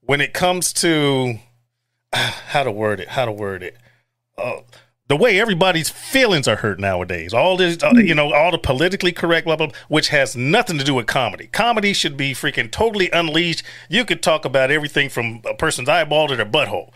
when 0.07 0.21
it 0.21 0.33
comes 0.33 0.73
to 0.75 1.39
how 2.13 2.63
to 2.63 2.73
word 2.73 3.01
it, 3.01 3.09
how 3.09 3.25
to 3.25 3.33
word 3.33 3.63
it, 3.63 3.77
uh, 4.39 4.61
the 5.09 5.17
way 5.17 5.39
everybody's 5.41 5.89
feelings 5.89 6.49
are 6.49 6.57
hurt 6.57 6.81
nowadays. 6.81 7.33
All 7.33 7.57
this, 7.57 7.81
uh, 7.83 7.93
you 7.95 8.15
know, 8.15 8.33
all 8.33 8.51
the 8.51 8.59
politically 8.59 9.13
correct, 9.13 9.47
blah, 9.47 9.55
blah, 9.55 9.67
blah, 9.69 9.77
which 9.89 10.09
has 10.09 10.35
nothing 10.35 10.79
to 10.79 10.85
do 10.85 10.95
with 10.95 11.07
comedy. 11.07 11.47
Comedy 11.53 11.93
should 11.93 12.17
be 12.17 12.33
freaking 12.33 12.71
totally 12.71 13.09
unleashed. 13.13 13.63
You 13.89 14.05
could 14.05 14.21
talk 14.23 14.45
about 14.45 14.71
everything 14.73 15.09
from 15.09 15.43
a 15.49 15.55
person's 15.55 15.89
eyeball 15.89 16.27
to 16.29 16.37
their 16.37 16.45
butthole, 16.47 16.91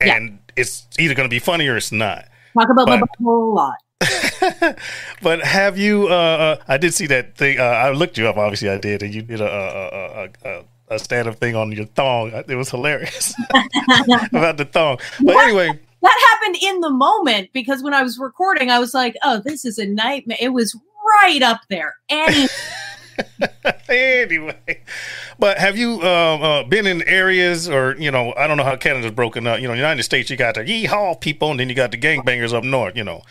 Yeah. 0.00 0.16
and 0.16 0.38
it's 0.56 0.86
either 0.98 1.14
going 1.14 1.28
to 1.28 1.34
be 1.34 1.40
funny 1.40 1.66
or 1.66 1.76
it's 1.76 1.90
not. 1.90 2.26
talk 2.56 2.68
about 2.70 2.86
my 2.88 3.00
but- 3.00 3.08
butthole 3.20 3.52
a 3.52 3.54
lot 3.54 3.74
but 5.22 5.40
have 5.42 5.78
you? 5.78 6.06
Uh, 6.08 6.12
uh, 6.12 6.56
I 6.68 6.76
did 6.76 6.92
see 6.92 7.06
that 7.06 7.34
thing. 7.36 7.58
Uh, 7.58 7.62
I 7.62 7.90
looked 7.92 8.18
you 8.18 8.28
up. 8.28 8.36
Obviously, 8.36 8.68
I 8.68 8.76
did, 8.76 9.02
and 9.02 9.14
you 9.14 9.22
did 9.22 9.40
a 9.40 9.46
a, 9.46 10.28
a, 10.48 10.58
a, 10.60 10.64
a 10.88 10.98
stand-up 10.98 11.36
thing 11.36 11.56
on 11.56 11.72
your 11.72 11.86
thong. 11.86 12.30
It 12.48 12.54
was 12.54 12.70
hilarious 12.70 13.34
about 14.32 14.56
the 14.56 14.68
thong. 14.70 14.98
But 15.20 15.34
What? 15.34 15.44
anyway, 15.48 15.80
that 16.02 16.36
happened 16.40 16.56
in 16.62 16.80
the 16.80 16.90
moment 16.90 17.48
because 17.52 17.82
when 17.82 17.92
i 17.94 18.02
was 18.02 18.16
recording 18.18 18.70
i 18.70 18.78
was 18.78 18.94
like 18.94 19.16
oh 19.24 19.40
this 19.44 19.64
is 19.64 19.76
a 19.78 19.86
nightmare 19.86 20.36
it 20.40 20.50
was 20.50 20.78
right 21.22 21.42
up 21.42 21.60
there 21.68 21.96
and 22.08 22.48
anyway. 23.88 24.82
But 25.38 25.58
have 25.58 25.76
you 25.76 26.00
uh, 26.02 26.04
uh, 26.36 26.64
been 26.64 26.86
in 26.86 27.02
areas, 27.08 27.68
or 27.68 27.96
you 27.98 28.10
know, 28.10 28.34
I 28.36 28.46
don't 28.46 28.56
know 28.56 28.62
how 28.64 28.76
Canada's 28.76 29.12
broken 29.12 29.46
up. 29.46 29.60
You 29.60 29.68
know, 29.68 29.74
United 29.74 30.02
States, 30.02 30.28
you 30.30 30.36
got 30.36 30.54
the 30.56 30.60
yeehaw 30.62 31.20
people, 31.20 31.50
and 31.50 31.58
then 31.60 31.68
you 31.68 31.74
got 31.74 31.90
the 31.92 31.98
gangbangers 31.98 32.52
up 32.52 32.64
north. 32.64 32.96
You 32.96 33.04
know, 33.04 33.22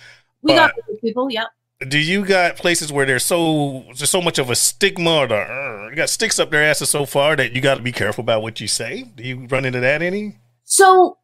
we 0.41 0.53
got 0.53 0.71
But- 0.75 0.85
those 0.87 0.99
people 1.01 1.29
yep 1.31 1.47
do 1.87 1.99
you 1.99 2.25
got 2.25 2.55
places 2.57 2.91
where 2.91 3.05
there's 3.05 3.25
so 3.25 3.83
there's 3.97 4.09
so 4.09 4.21
much 4.21 4.37
of 4.39 4.49
a 4.49 4.55
stigma 4.55 5.17
or 5.17 5.27
the, 5.27 5.35
uh, 5.35 5.87
you 5.89 5.95
got 5.95 6.09
sticks 6.09 6.39
up 6.39 6.51
their 6.51 6.63
asses 6.63 6.89
so 6.89 7.05
far 7.05 7.35
that 7.35 7.53
you 7.53 7.61
got 7.61 7.75
to 7.75 7.81
be 7.83 7.91
careful 7.91 8.21
about 8.21 8.41
what 8.41 8.59
you 8.59 8.67
say? 8.67 9.03
Do 9.15 9.23
you 9.23 9.45
run 9.47 9.65
into 9.65 9.79
that 9.79 10.01
any? 10.01 10.37
So, 10.63 11.17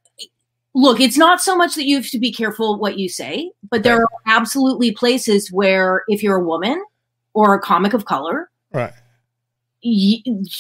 look, 0.73 0.99
it's 0.99 1.17
not 1.17 1.41
so 1.41 1.55
much 1.55 1.75
that 1.75 1.85
you 1.85 1.97
have 1.97 2.09
to 2.11 2.19
be 2.19 2.31
careful 2.31 2.77
what 2.79 2.97
you 2.99 3.09
say, 3.09 3.51
but 3.69 3.83
there 3.83 3.95
Okay. 3.95 4.03
are 4.03 4.37
absolutely 4.37 4.91
places 4.91 5.51
where 5.51 6.03
if 6.07 6.21
you're 6.23 6.37
a 6.37 6.45
woman 6.45 6.83
or 7.33 7.55
a 7.55 7.59
comic 7.59 7.93
of 7.93 8.05
color, 8.05 8.49
Right. 8.73 8.93
you, 9.81 10.19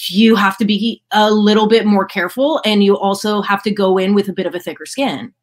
you 0.09 0.35
have 0.35 0.57
to 0.57 0.65
be 0.65 1.03
a 1.11 1.31
little 1.31 1.67
bit 1.67 1.85
more 1.85 2.05
careful 2.05 2.59
and 2.65 2.83
you 2.83 2.97
also 2.97 3.41
have 3.41 3.61
to 3.63 3.71
go 3.71 3.97
in 3.97 4.13
with 4.13 4.27
a 4.29 4.33
bit 4.33 4.45
of 4.45 4.55
a 4.55 4.59
thicker 4.59 4.85
skin. 4.85 5.33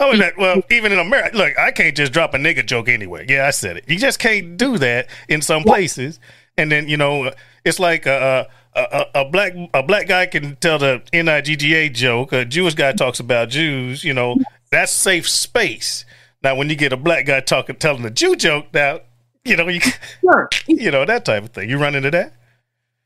Oh, 0.00 0.12
and 0.12 0.20
that, 0.20 0.38
well, 0.38 0.62
even 0.70 0.92
in 0.92 0.98
America, 1.00 1.36
look, 1.36 1.58
I 1.58 1.72
can't 1.72 1.96
just 1.96 2.12
drop 2.12 2.32
a 2.32 2.38
nigga 2.38 2.64
joke 2.64 2.88
anyway. 2.88 3.26
Yeah, 3.28 3.46
I 3.46 3.50
said 3.50 3.76
it. 3.76 3.84
You 3.88 3.98
just 3.98 4.20
can't 4.20 4.56
do 4.56 4.78
that 4.78 5.08
in 5.28 5.42
some 5.42 5.64
places. 5.64 6.20
And 6.56 6.70
then 6.70 6.88
you 6.88 6.96
know, 6.96 7.32
it's 7.64 7.80
like 7.80 8.06
a 8.06 8.48
a, 8.74 8.80
a, 8.80 9.20
a 9.22 9.24
black 9.24 9.54
a 9.74 9.82
black 9.82 10.06
guy 10.06 10.26
can 10.26 10.56
tell 10.56 10.78
the 10.78 11.02
nigga 11.12 11.92
joke. 11.92 12.32
A 12.32 12.44
Jewish 12.44 12.74
guy 12.74 12.92
talks 12.92 13.18
about 13.18 13.48
Jews. 13.48 14.04
You 14.04 14.14
know, 14.14 14.36
that's 14.70 14.92
safe 14.92 15.28
space. 15.28 16.04
Now, 16.42 16.54
when 16.54 16.70
you 16.70 16.76
get 16.76 16.92
a 16.92 16.96
black 16.96 17.26
guy 17.26 17.40
talking 17.40 17.76
telling 17.76 18.04
a 18.04 18.10
Jew 18.10 18.36
joke, 18.36 18.66
now 18.72 19.00
you 19.44 19.56
know 19.56 19.68
you 19.68 19.80
Sure. 20.20 20.48
you 20.66 20.90
know 20.92 21.04
that 21.04 21.24
type 21.24 21.42
of 21.42 21.50
thing. 21.50 21.68
You 21.68 21.78
run 21.78 21.94
into 21.96 22.10
that. 22.12 22.34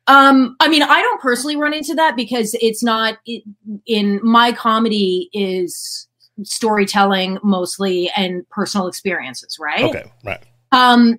Um, 0.09 0.57
I 0.61 0.69
mean, 0.69 0.83
I 0.83 1.01
don't 1.01 1.21
personally 1.21 1.57
run 1.57 1.73
into 1.73 1.95
that 1.95 2.17
because 2.17 2.55
it's 2.61 2.83
not 2.83 3.19
it, 3.25 3.45
in 3.87 4.21
my 4.23 4.53
comedy 4.53 5.31
is 5.33 6.09
storytelling 6.43 7.39
mostly 7.43 8.11
and 8.17 8.49
personal 8.49 8.87
experiences, 8.87 9.59
right? 9.59 9.85
Okay, 9.85 10.11
right. 10.25 10.43
Um, 10.73 11.19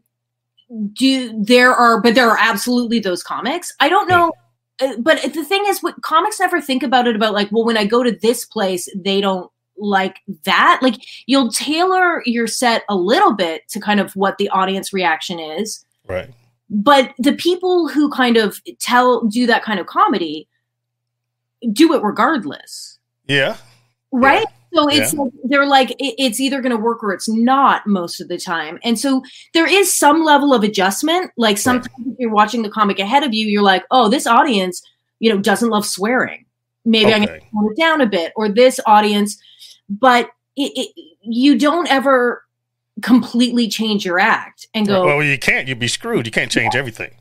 do 0.93 1.43
there 1.43 1.73
are, 1.73 2.01
but 2.01 2.15
there 2.15 2.29
are 2.29 2.37
absolutely 2.39 2.99
those 2.99 3.21
comics. 3.21 3.71
I 3.79 3.89
don't 3.89 4.09
know, 4.09 4.31
uh, 4.81 4.93
but 4.99 5.21
the 5.33 5.45
thing 5.45 5.63
is, 5.67 5.83
what 5.83 6.01
comics 6.01 6.39
never 6.39 6.59
think 6.59 6.81
about 6.81 7.07
it 7.07 7.15
about 7.15 7.33
like, 7.33 7.51
well, 7.51 7.63
when 7.65 7.77
I 7.77 7.85
go 7.85 8.01
to 8.01 8.11
this 8.11 8.45
place, 8.45 8.89
they 8.95 9.21
don't 9.21 9.51
like 9.77 10.19
that. 10.45 10.79
Like, 10.81 10.95
you'll 11.27 11.51
tailor 11.51 12.23
your 12.25 12.47
set 12.47 12.83
a 12.89 12.95
little 12.95 13.33
bit 13.33 13.67
to 13.69 13.79
kind 13.79 13.99
of 13.99 14.15
what 14.15 14.37
the 14.37 14.49
audience 14.49 14.93
reaction 14.93 15.39
is 15.39 15.85
Right. 16.07 16.29
but 16.69 17.13
the 17.17 17.33
people 17.33 17.87
who 17.87 18.09
kind 18.09 18.37
of 18.37 18.61
tell 18.79 19.25
do 19.27 19.45
that 19.47 19.63
kind 19.63 19.79
of 19.79 19.85
comedy 19.85 20.47
do 21.71 21.93
it 21.93 22.03
regardless. 22.03 22.99
Yeah. 23.27 23.55
Right. 24.11 24.45
So 24.73 24.87
it's 24.87 25.13
like, 25.13 25.31
they're 25.43 25.65
like 25.67 25.91
it, 25.91 26.15
it's 26.17 26.39
either 26.39 26.61
going 26.61 26.75
to 26.75 26.81
work 26.81 27.03
or 27.03 27.13
it's 27.13 27.29
not 27.29 27.85
most 27.85 28.19
of 28.19 28.27
the 28.27 28.37
time, 28.37 28.79
and 28.83 28.99
so 28.99 29.21
there 29.53 29.67
is 29.67 29.97
some 29.97 30.23
level 30.23 30.53
of 30.53 30.63
adjustment. 30.63 31.31
Like 31.37 31.57
sometimes 31.57 31.93
if 32.07 32.17
you're 32.19 32.31
watching 32.31 32.63
the 32.63 32.69
comic 32.69 32.99
ahead 32.99 33.23
of 33.23 33.33
you, 33.33 33.47
you're 33.47 33.61
like, 33.61 33.85
oh, 33.91 34.09
this 34.09 34.25
audience, 34.25 34.81
you 35.19 35.29
know, 35.29 35.39
doesn't 35.39 35.69
love 35.69 35.85
swearing. 35.85 36.45
Maybe 36.85 37.13
I'm 37.13 37.25
going 37.25 37.39
to 37.39 37.45
tone 37.51 37.69
it 37.71 37.77
down 37.79 38.01
a 38.01 38.05
bit, 38.05 38.33
or 38.35 38.49
this 38.49 38.79
audience, 38.85 39.41
but 39.89 40.29
it, 40.57 40.71
it, 40.75 41.03
you 41.21 41.57
don't 41.57 41.89
ever 41.89 42.43
completely 43.01 43.67
change 43.69 44.03
your 44.05 44.19
act 44.19 44.67
and 44.73 44.85
go. 44.87 45.05
Well, 45.05 45.23
you 45.23 45.37
can't. 45.37 45.67
You'd 45.67 45.79
be 45.79 45.87
screwed. 45.87 46.25
You 46.25 46.31
can't 46.31 46.51
change 46.51 46.75
everything. 46.75 47.11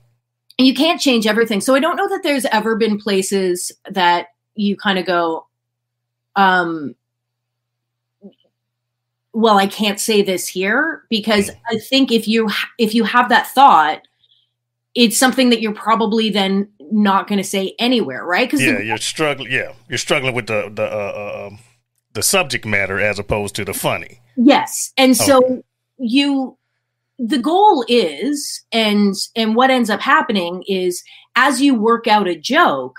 and 0.59 0.67
you 0.67 0.75
can't 0.75 1.01
change 1.01 1.27
everything. 1.27 1.61
So 1.61 1.75
I 1.75 1.81
don't 1.81 1.97
know 1.97 2.09
that 2.09 2.23
there's 2.23 2.45
ever 2.47 2.77
been 2.77 2.99
places 2.99 3.73
that 3.91 4.29
you 4.55 4.77
kind 4.77 4.99
of 4.99 5.07
go, 5.07 5.47
um, 6.37 6.95
well, 9.33 9.59
I 9.59 9.67
can't 9.67 9.99
say 9.99 10.23
this 10.23 10.47
here 10.47 11.05
because 11.09 11.51
I 11.69 11.79
think 11.79 12.13
if 12.13 12.29
you 12.29 12.49
if 12.79 12.95
you 12.95 13.05
have 13.05 13.29
that 13.31 13.49
thought, 13.49 14.03
it's 14.95 15.17
something 15.17 15.51
that 15.51 15.61
you're 15.61 15.75
probably 15.75 16.31
then 16.31 16.69
not 16.91 17.27
going 17.27 17.39
to 17.39 17.45
say 17.45 17.75
anywhere, 17.79 18.25
right? 18.25 18.49
Because 18.49 18.63
Yeah, 18.63 18.79
you're 18.79 18.99
struggling. 18.99 19.51
Yeah, 19.51 19.73
you're 19.89 19.99
struggling 19.99 20.35
with 20.35 20.47
the 20.47 20.71
the 20.75 20.85
uh, 20.85 20.87
uh, 20.87 21.47
um, 21.47 21.59
the 22.13 22.23
subject 22.23 22.67
matter 22.67 23.01
as 23.01 23.19
opposed 23.19 23.55
to 23.57 23.65
the 23.65 23.75
funny. 23.75 24.21
Yes. 24.37 24.93
And 24.97 25.17
so 25.17 25.63
you 25.99 26.57
the 27.19 27.39
goal 27.39 27.85
is 27.89 28.65
and 28.73 29.15
and 29.37 29.55
what 29.55 29.71
ends 29.71 29.91
up 29.91 30.01
happening 30.01 30.65
is 30.67 31.03
as 31.37 31.61
you 31.61 31.75
work 31.75 32.07
out 32.07 32.29
a 32.29 32.37
joke, 32.37 32.97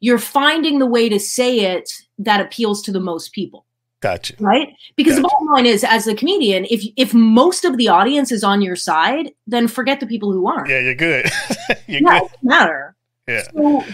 you're 0.00 0.18
finding 0.18 0.78
the 0.78 0.86
way 0.86 1.08
to 1.08 1.18
say 1.18 1.60
it 1.60 1.90
that 2.18 2.40
appeals 2.40 2.82
to 2.82 2.92
the 2.92 3.00
most 3.00 3.32
people, 3.32 3.64
Gotcha. 4.02 4.34
right? 4.40 4.68
Because 4.96 5.16
the 5.16 5.22
bottom 5.22 5.46
line 5.48 5.64
is 5.64 5.84
as 5.84 6.06
a 6.06 6.14
comedian, 6.14 6.66
if 6.70 6.82
if 6.96 7.14
most 7.14 7.64
of 7.64 7.76
the 7.78 7.88
audience 7.88 8.30
is 8.32 8.44
on 8.44 8.60
your 8.60 8.76
side, 8.76 9.30
then 9.46 9.66
forget 9.68 10.00
the 10.00 10.06
people 10.06 10.30
who 10.32 10.46
aren't. 10.46 10.68
Yeah, 10.68 10.80
you're 10.80 10.94
good. 10.94 11.30
you're 11.86 12.02
Yeah, 12.02 12.20
good. 12.20 12.30
matter. 12.42 12.96
Yeah. 13.28 13.42
So 13.54 13.84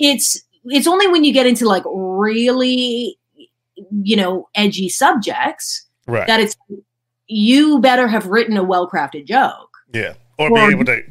it's 0.00 0.42
it's 0.64 0.86
only 0.86 1.06
when 1.08 1.22
you 1.24 1.32
get 1.32 1.46
into 1.46 1.66
like 1.68 1.82
really 1.86 3.18
you 4.02 4.16
know 4.16 4.48
edgy 4.54 4.88
subjects 4.88 5.86
Right. 6.06 6.26
that 6.26 6.40
it's 6.40 6.56
you 7.26 7.80
better 7.80 8.06
have 8.08 8.26
written 8.26 8.56
a 8.56 8.62
well-crafted 8.64 9.26
joke 9.26 9.70
yeah. 9.92 10.14
Or 10.38 10.50
or- 10.50 10.68
be 10.68 10.74
able 10.74 10.84
to. 10.86 11.02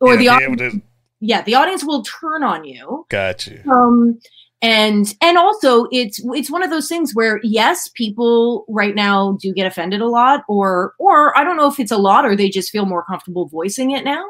or 0.00 0.16
the 0.16 0.28
audience, 0.28 0.60
able 0.60 0.70
to. 0.72 0.82
yeah 1.20 1.42
the 1.42 1.54
audience 1.54 1.84
will 1.84 2.02
turn 2.02 2.42
on 2.42 2.64
you 2.64 3.06
Gotcha. 3.08 3.68
um 3.68 4.18
and 4.62 5.14
and 5.20 5.36
also 5.36 5.86
it's 5.92 6.20
it's 6.34 6.50
one 6.50 6.62
of 6.62 6.70
those 6.70 6.88
things 6.88 7.14
where 7.14 7.40
yes 7.42 7.88
people 7.94 8.64
right 8.68 8.94
now 8.94 9.36
do 9.40 9.52
get 9.52 9.66
offended 9.66 10.00
a 10.00 10.08
lot 10.08 10.42
or 10.48 10.94
or 10.98 11.36
i 11.36 11.44
don't 11.44 11.56
know 11.56 11.68
if 11.68 11.78
it's 11.78 11.92
a 11.92 11.98
lot 11.98 12.24
or 12.24 12.34
they 12.34 12.48
just 12.48 12.70
feel 12.70 12.86
more 12.86 13.04
comfortable 13.04 13.46
voicing 13.46 13.90
it 13.90 14.04
now 14.04 14.24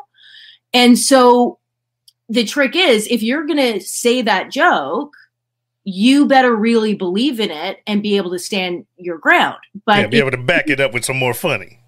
and 0.75 0.99
so 0.99 1.59
the 2.29 2.45
trick 2.45 2.75
is 2.75 3.07
if 3.07 3.23
you're 3.23 3.47
going 3.47 3.75
to 3.75 3.81
say 3.81 4.21
that 4.21 4.51
joke 4.51 5.15
you 5.85 6.27
better 6.27 6.57
really 6.57 6.95
believe 6.95 7.39
in 7.39 7.53
it 7.53 7.79
and 7.87 8.03
be 8.03 8.17
able 8.17 8.33
to 8.33 8.39
stand 8.39 8.85
your 8.97 9.19
ground 9.19 9.59
but 9.85 9.99
yeah, 9.99 10.07
be 10.09 10.19
able 10.19 10.33
to 10.33 10.37
back 10.37 10.69
it 10.69 10.81
up 10.81 10.93
with 10.93 11.05
some 11.05 11.17
more 11.17 11.35
funny. 11.35 11.81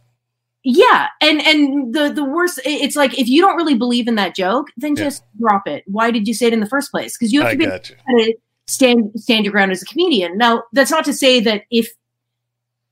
Yeah 0.64 1.06
and 1.20 1.40
and 1.42 1.94
the 1.94 2.12
the 2.12 2.24
worst 2.24 2.60
it's 2.64 2.96
like 2.96 3.18
if 3.18 3.28
you 3.28 3.40
don't 3.40 3.56
really 3.56 3.74
believe 3.74 4.08
in 4.08 4.16
that 4.16 4.34
joke 4.34 4.68
then 4.76 4.96
Yeah. 4.96 5.04
just 5.04 5.24
drop 5.38 5.66
it 5.66 5.84
why 5.86 6.10
did 6.10 6.26
you 6.26 6.34
say 6.34 6.46
it 6.46 6.52
in 6.52 6.60
the 6.60 6.68
first 6.68 6.90
place 6.90 7.16
because 7.16 7.32
you 7.32 7.40
have 7.40 7.48
I 7.48 7.52
to 7.52 7.58
be 7.58 7.64
able 7.64 7.78
to 7.78 8.34
stand 8.66 9.12
stand 9.16 9.44
your 9.44 9.52
ground 9.52 9.72
as 9.72 9.82
a 9.82 9.86
comedian 9.86 10.36
now 10.36 10.64
that's 10.72 10.90
not 10.90 11.04
to 11.06 11.12
say 11.12 11.40
that 11.40 11.62
if 11.70 11.88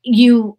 you 0.03 0.57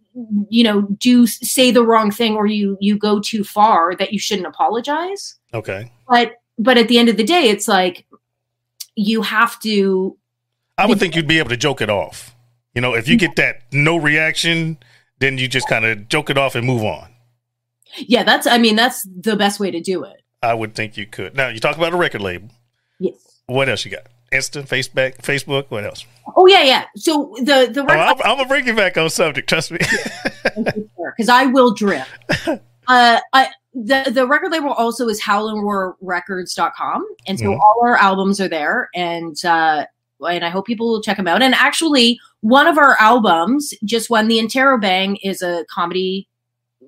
you 0.49 0.63
know 0.63 0.81
do 0.81 1.25
say 1.27 1.71
the 1.71 1.83
wrong 1.83 2.11
thing 2.11 2.35
or 2.35 2.45
you 2.45 2.77
you 2.81 2.97
go 2.97 3.19
too 3.19 3.43
far 3.43 3.95
that 3.95 4.11
you 4.11 4.19
shouldn't 4.19 4.47
apologize 4.47 5.35
Okay. 5.53 5.91
but 6.07 6.33
but 6.59 6.77
at 6.77 6.87
the 6.87 6.97
end 6.97 7.07
of 7.09 7.17
the 7.17 7.23
day 7.23 7.49
it's 7.49 7.67
like 7.67 8.05
you 8.95 9.21
have 9.21 9.59
to 9.61 10.17
I 10.77 10.85
would 10.85 10.99
think 10.99 11.15
you'd 11.15 11.27
be 11.27 11.39
able 11.39 11.49
to 11.49 11.57
joke 11.57 11.81
it 11.81 11.89
off. 11.89 12.35
You 12.73 12.81
know, 12.81 12.93
if 12.93 13.07
you 13.07 13.15
mm. 13.15 13.21
get 13.21 13.35
that 13.37 13.61
no 13.71 13.97
reaction, 13.97 14.77
then 15.19 15.37
you 15.37 15.47
just 15.47 15.67
kind 15.67 15.85
of 15.85 16.07
joke 16.09 16.29
it 16.29 16.37
off 16.37 16.55
and 16.55 16.65
move 16.65 16.83
on. 16.83 17.09
yeah 17.97 18.23
that's 18.23 18.45
i 18.47 18.57
mean 18.57 18.75
that's 18.75 19.07
the 19.21 19.35
best 19.35 19.59
way 19.59 19.71
to 19.71 19.79
do 19.81 20.03
it 20.03 20.21
I 20.43 20.53
would 20.53 20.75
think 20.75 20.97
you 20.97 21.07
could. 21.07 21.35
Now 21.35 21.47
you 21.47 21.59
talk 21.59 21.77
about 21.77 21.93
a 21.93 21.97
record 21.97 22.21
label. 22.21 22.49
yes 22.99 23.15
What 23.47 23.69
else 23.69 23.83
you 23.85 23.91
got? 23.91 24.03
Instant 24.31 24.67
Facebook, 24.69 25.17
Facebook. 25.17 25.65
What 25.69 25.83
else? 25.83 26.05
oh 26.35 26.45
yeah 26.45 26.61
yeah 26.63 26.85
so 26.95 27.33
the 27.39 27.69
the 27.73 27.81
Oh, 27.81 27.93
I'm, 27.93 28.15
I'm 28.23 28.37
gonna 28.37 28.45
bring 28.47 28.67
you 28.67 28.75
back 28.75 28.97
on 28.97 29.09
subject. 29.09 29.49
Trust 29.49 29.71
me. 29.71 29.79
because 29.79 31.29
I 31.41 31.47
will 31.47 31.73
drift. 31.73 32.09
uh, 32.47 33.19
I, 33.33 33.49
the 33.73 34.11
the 34.13 34.27
record 34.27 34.51
label 34.51 34.71
also 34.73 35.07
is 35.07 35.19
howlandroarrecords.com, 35.21 37.05
and 37.27 37.39
so 37.39 37.45
Mhm. 37.45 37.59
all 37.59 37.75
our 37.83 37.95
albums 37.97 38.39
are 38.41 38.47
there, 38.47 38.89
and 38.93 39.35
uh, 39.45 39.85
and 40.21 40.43
I 40.45 40.49
hope 40.49 40.65
people 40.65 40.87
will 40.89 41.01
check 41.01 41.17
them 41.17 41.27
out. 41.27 41.41
And 41.41 41.53
actually, 41.55 42.19
one 42.41 42.67
of 42.67 42.77
our 42.77 42.95
albums 42.99 43.73
just 43.83 44.09
won 44.09 44.27
the 44.27 44.37
Interrobang 44.37 45.17
is 45.23 45.41
a 45.41 45.65
comedy 45.69 46.27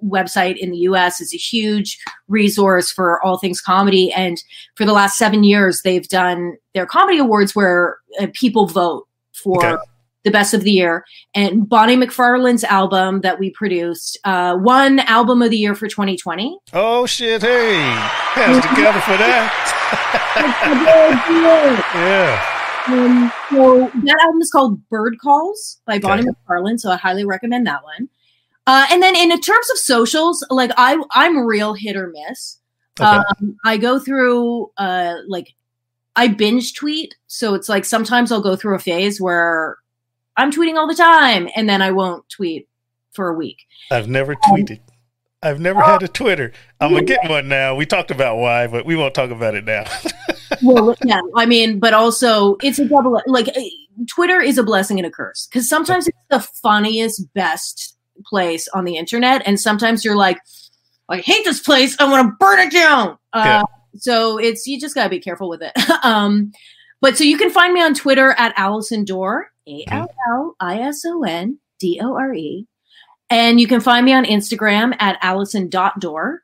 website 0.03 0.57
in 0.57 0.71
the 0.71 0.77
US. 0.79 1.19
is 1.19 1.33
a 1.33 1.37
huge 1.37 1.99
resource 2.27 2.91
for 2.91 3.23
all 3.23 3.37
things 3.37 3.61
comedy, 3.61 4.11
and 4.13 4.41
for 4.75 4.85
the 4.85 4.93
last 4.93 5.17
seven 5.17 5.43
years, 5.43 5.81
they've 5.81 6.07
done 6.07 6.55
their 6.73 6.85
comedy 6.85 7.17
awards 7.17 7.55
where 7.55 7.97
uh, 8.19 8.27
people 8.33 8.67
vote 8.67 9.07
for. 9.33 9.65
Okay. 9.65 9.83
The 10.25 10.31
best 10.31 10.53
of 10.53 10.63
the 10.63 10.71
year, 10.71 11.05
and 11.33 11.67
Bonnie 11.67 11.95
McFarlane's 11.95 12.65
album 12.65 13.21
that 13.21 13.39
we 13.39 13.51
produced 13.51 14.19
uh, 14.25 14.57
won 14.59 14.99
album 14.99 15.41
of 15.41 15.49
the 15.49 15.57
year 15.57 15.73
for 15.75 15.87
2020. 15.87 16.59
oh 16.73 17.05
shit! 17.05 17.41
Hey, 17.41 17.79
hands 18.33 18.65
together 18.65 18.99
for 18.99 19.15
that. 19.15 19.49
yeah. 21.95 22.58
Um, 22.89 23.31
so 23.51 23.91
that 24.03 24.17
album 24.21 24.41
is 24.41 24.51
called 24.51 24.89
Bird 24.89 25.17
Calls 25.21 25.81
by 25.85 25.99
Bonnie 25.99 26.23
Okay. 26.23 26.31
McFarlane. 26.47 26.79
So 26.79 26.91
I 26.91 26.97
highly 26.97 27.25
recommend 27.25 27.67
that 27.67 27.83
one. 27.83 28.09
Uh, 28.65 28.87
and 28.91 29.01
then 29.01 29.15
in 29.15 29.29
terms 29.39 29.69
of 29.71 29.77
socials, 29.77 30.45
like 30.49 30.71
I, 30.77 31.01
I'm 31.11 31.45
real 31.45 31.73
hit 31.73 31.95
or 31.95 32.11
miss. 32.11 32.59
Okay. 32.99 33.07
Um, 33.07 33.57
I 33.65 33.77
go 33.77 33.99
through 33.99 34.71
uh, 34.77 35.15
like 35.27 35.53
I 36.15 36.27
binge 36.27 36.73
tweet, 36.73 37.15
so 37.27 37.53
it's 37.53 37.69
like 37.69 37.85
sometimes 37.85 38.31
I'll 38.31 38.41
go 38.41 38.55
through 38.55 38.75
a 38.75 38.79
phase 38.79 39.21
where 39.21 39.77
I'm 40.35 40.51
tweeting 40.51 40.75
all 40.75 40.87
the 40.87 40.95
time, 40.95 41.49
and 41.55 41.69
then 41.69 41.81
I 41.81 41.91
won't 41.91 42.27
tweet 42.29 42.67
for 43.11 43.29
a 43.29 43.33
week. 43.33 43.57
I've 43.91 44.09
never 44.09 44.35
tweeted. 44.35 44.79
I've 45.41 45.61
never 45.61 45.81
had 45.81 46.03
a 46.03 46.07
Twitter. 46.09 46.51
I'm 46.81 46.91
gonna 46.91 47.05
get 47.05 47.29
one 47.29 47.47
now. 47.47 47.75
We 47.75 47.85
talked 47.85 48.11
about 48.11 48.37
why, 48.37 48.67
but 48.67 48.85
we 48.85 48.95
won't 48.97 49.13
talk 49.13 49.31
about 49.31 49.55
it 49.55 49.63
now. 49.63 49.85
well, 50.63 50.95
yeah, 51.03 51.21
I 51.35 51.45
mean, 51.45 51.79
but 51.79 51.93
also 51.93 52.57
it's 52.61 52.79
a 52.79 52.85
double 52.85 53.21
like 53.27 53.47
uh, 53.49 53.61
Twitter 54.07 54.41
is 54.41 54.57
a 54.57 54.63
blessing 54.63 54.99
and 54.99 55.05
a 55.05 55.11
curse 55.11 55.47
because 55.47 55.67
sometimes 55.67 56.07
it's 56.07 56.17
the 56.29 56.39
funniest, 56.39 57.33
best 57.33 57.97
place 58.25 58.67
on 58.69 58.85
the 58.85 58.97
internet, 58.97 59.41
and 59.45 59.59
sometimes 59.59 60.03
you're 60.03 60.17
like, 60.17 60.39
I 61.09 61.17
hate 61.17 61.43
this 61.43 61.59
place, 61.59 61.99
I 61.99 62.09
want 62.09 62.27
to 62.27 62.35
burn 62.39 62.59
it 62.59 62.71
down. 62.71 63.17
Yeah. 63.35 63.61
Uh, 63.61 63.65
so 63.95 64.37
it's 64.37 64.67
you 64.67 64.79
just 64.79 64.95
gotta 64.95 65.09
be 65.09 65.19
careful 65.19 65.49
with 65.49 65.61
it. 65.61 65.73
um, 66.03 66.51
but 67.01 67.17
so 67.17 67.23
you 67.23 67.37
can 67.37 67.49
find 67.49 67.73
me 67.73 67.81
on 67.81 67.93
Twitter 67.93 68.31
at 68.37 68.53
Allison 68.57 69.05
Dore, 69.05 69.51
A 69.67 69.85
L 69.89 70.07
L 70.29 70.55
I 70.59 70.79
S 70.79 71.03
O 71.05 71.23
N 71.23 71.59
D 71.79 71.99
O 72.03 72.15
R 72.15 72.33
E, 72.33 72.67
and 73.29 73.59
you 73.59 73.67
can 73.67 73.79
find 73.79 74.05
me 74.05 74.13
on 74.13 74.25
Instagram 74.25 74.95
at 74.99 75.17
Allison.dore. 75.21 76.43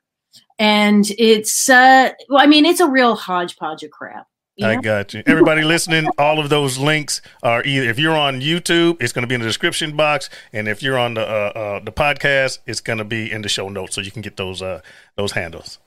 And 0.58 1.04
it's, 1.18 1.68
uh, 1.68 2.10
well, 2.28 2.40
I 2.42 2.46
mean, 2.46 2.64
it's 2.64 2.80
a 2.80 2.88
real 2.88 3.14
hodgepodge 3.14 3.82
of 3.82 3.90
crap. 3.90 4.26
you 4.56 4.66
I 4.66 4.76
got 4.76 5.12
you. 5.12 5.22
Everybody 5.26 5.62
listening, 5.62 6.08
all 6.18 6.38
of 6.38 6.48
those 6.48 6.78
links 6.78 7.20
are 7.42 7.62
either 7.64 7.88
if 7.90 7.98
you're 7.98 8.16
on 8.16 8.40
YouTube, 8.40 8.96
it's 9.02 9.12
going 9.12 9.22
to 9.22 9.26
be 9.26 9.34
in 9.34 9.42
the 9.42 9.46
description 9.46 9.94
box, 9.96 10.30
and 10.54 10.66
if 10.66 10.82
you're 10.82 10.98
on 10.98 11.14
the 11.14 11.20
uh, 11.20 11.52
uh, 11.54 11.80
the 11.80 11.92
podcast, 11.92 12.60
it's 12.66 12.80
going 12.80 12.98
to 12.98 13.04
be 13.04 13.30
in 13.30 13.42
the 13.42 13.50
show 13.50 13.68
notes, 13.68 13.94
so 13.94 14.00
you 14.00 14.10
can 14.10 14.22
get 14.22 14.36
those 14.38 14.62
uh 14.62 14.80
those 15.16 15.32
handles. 15.32 15.78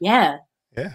Yeah. 0.00 0.38
Yeah, 0.76 0.94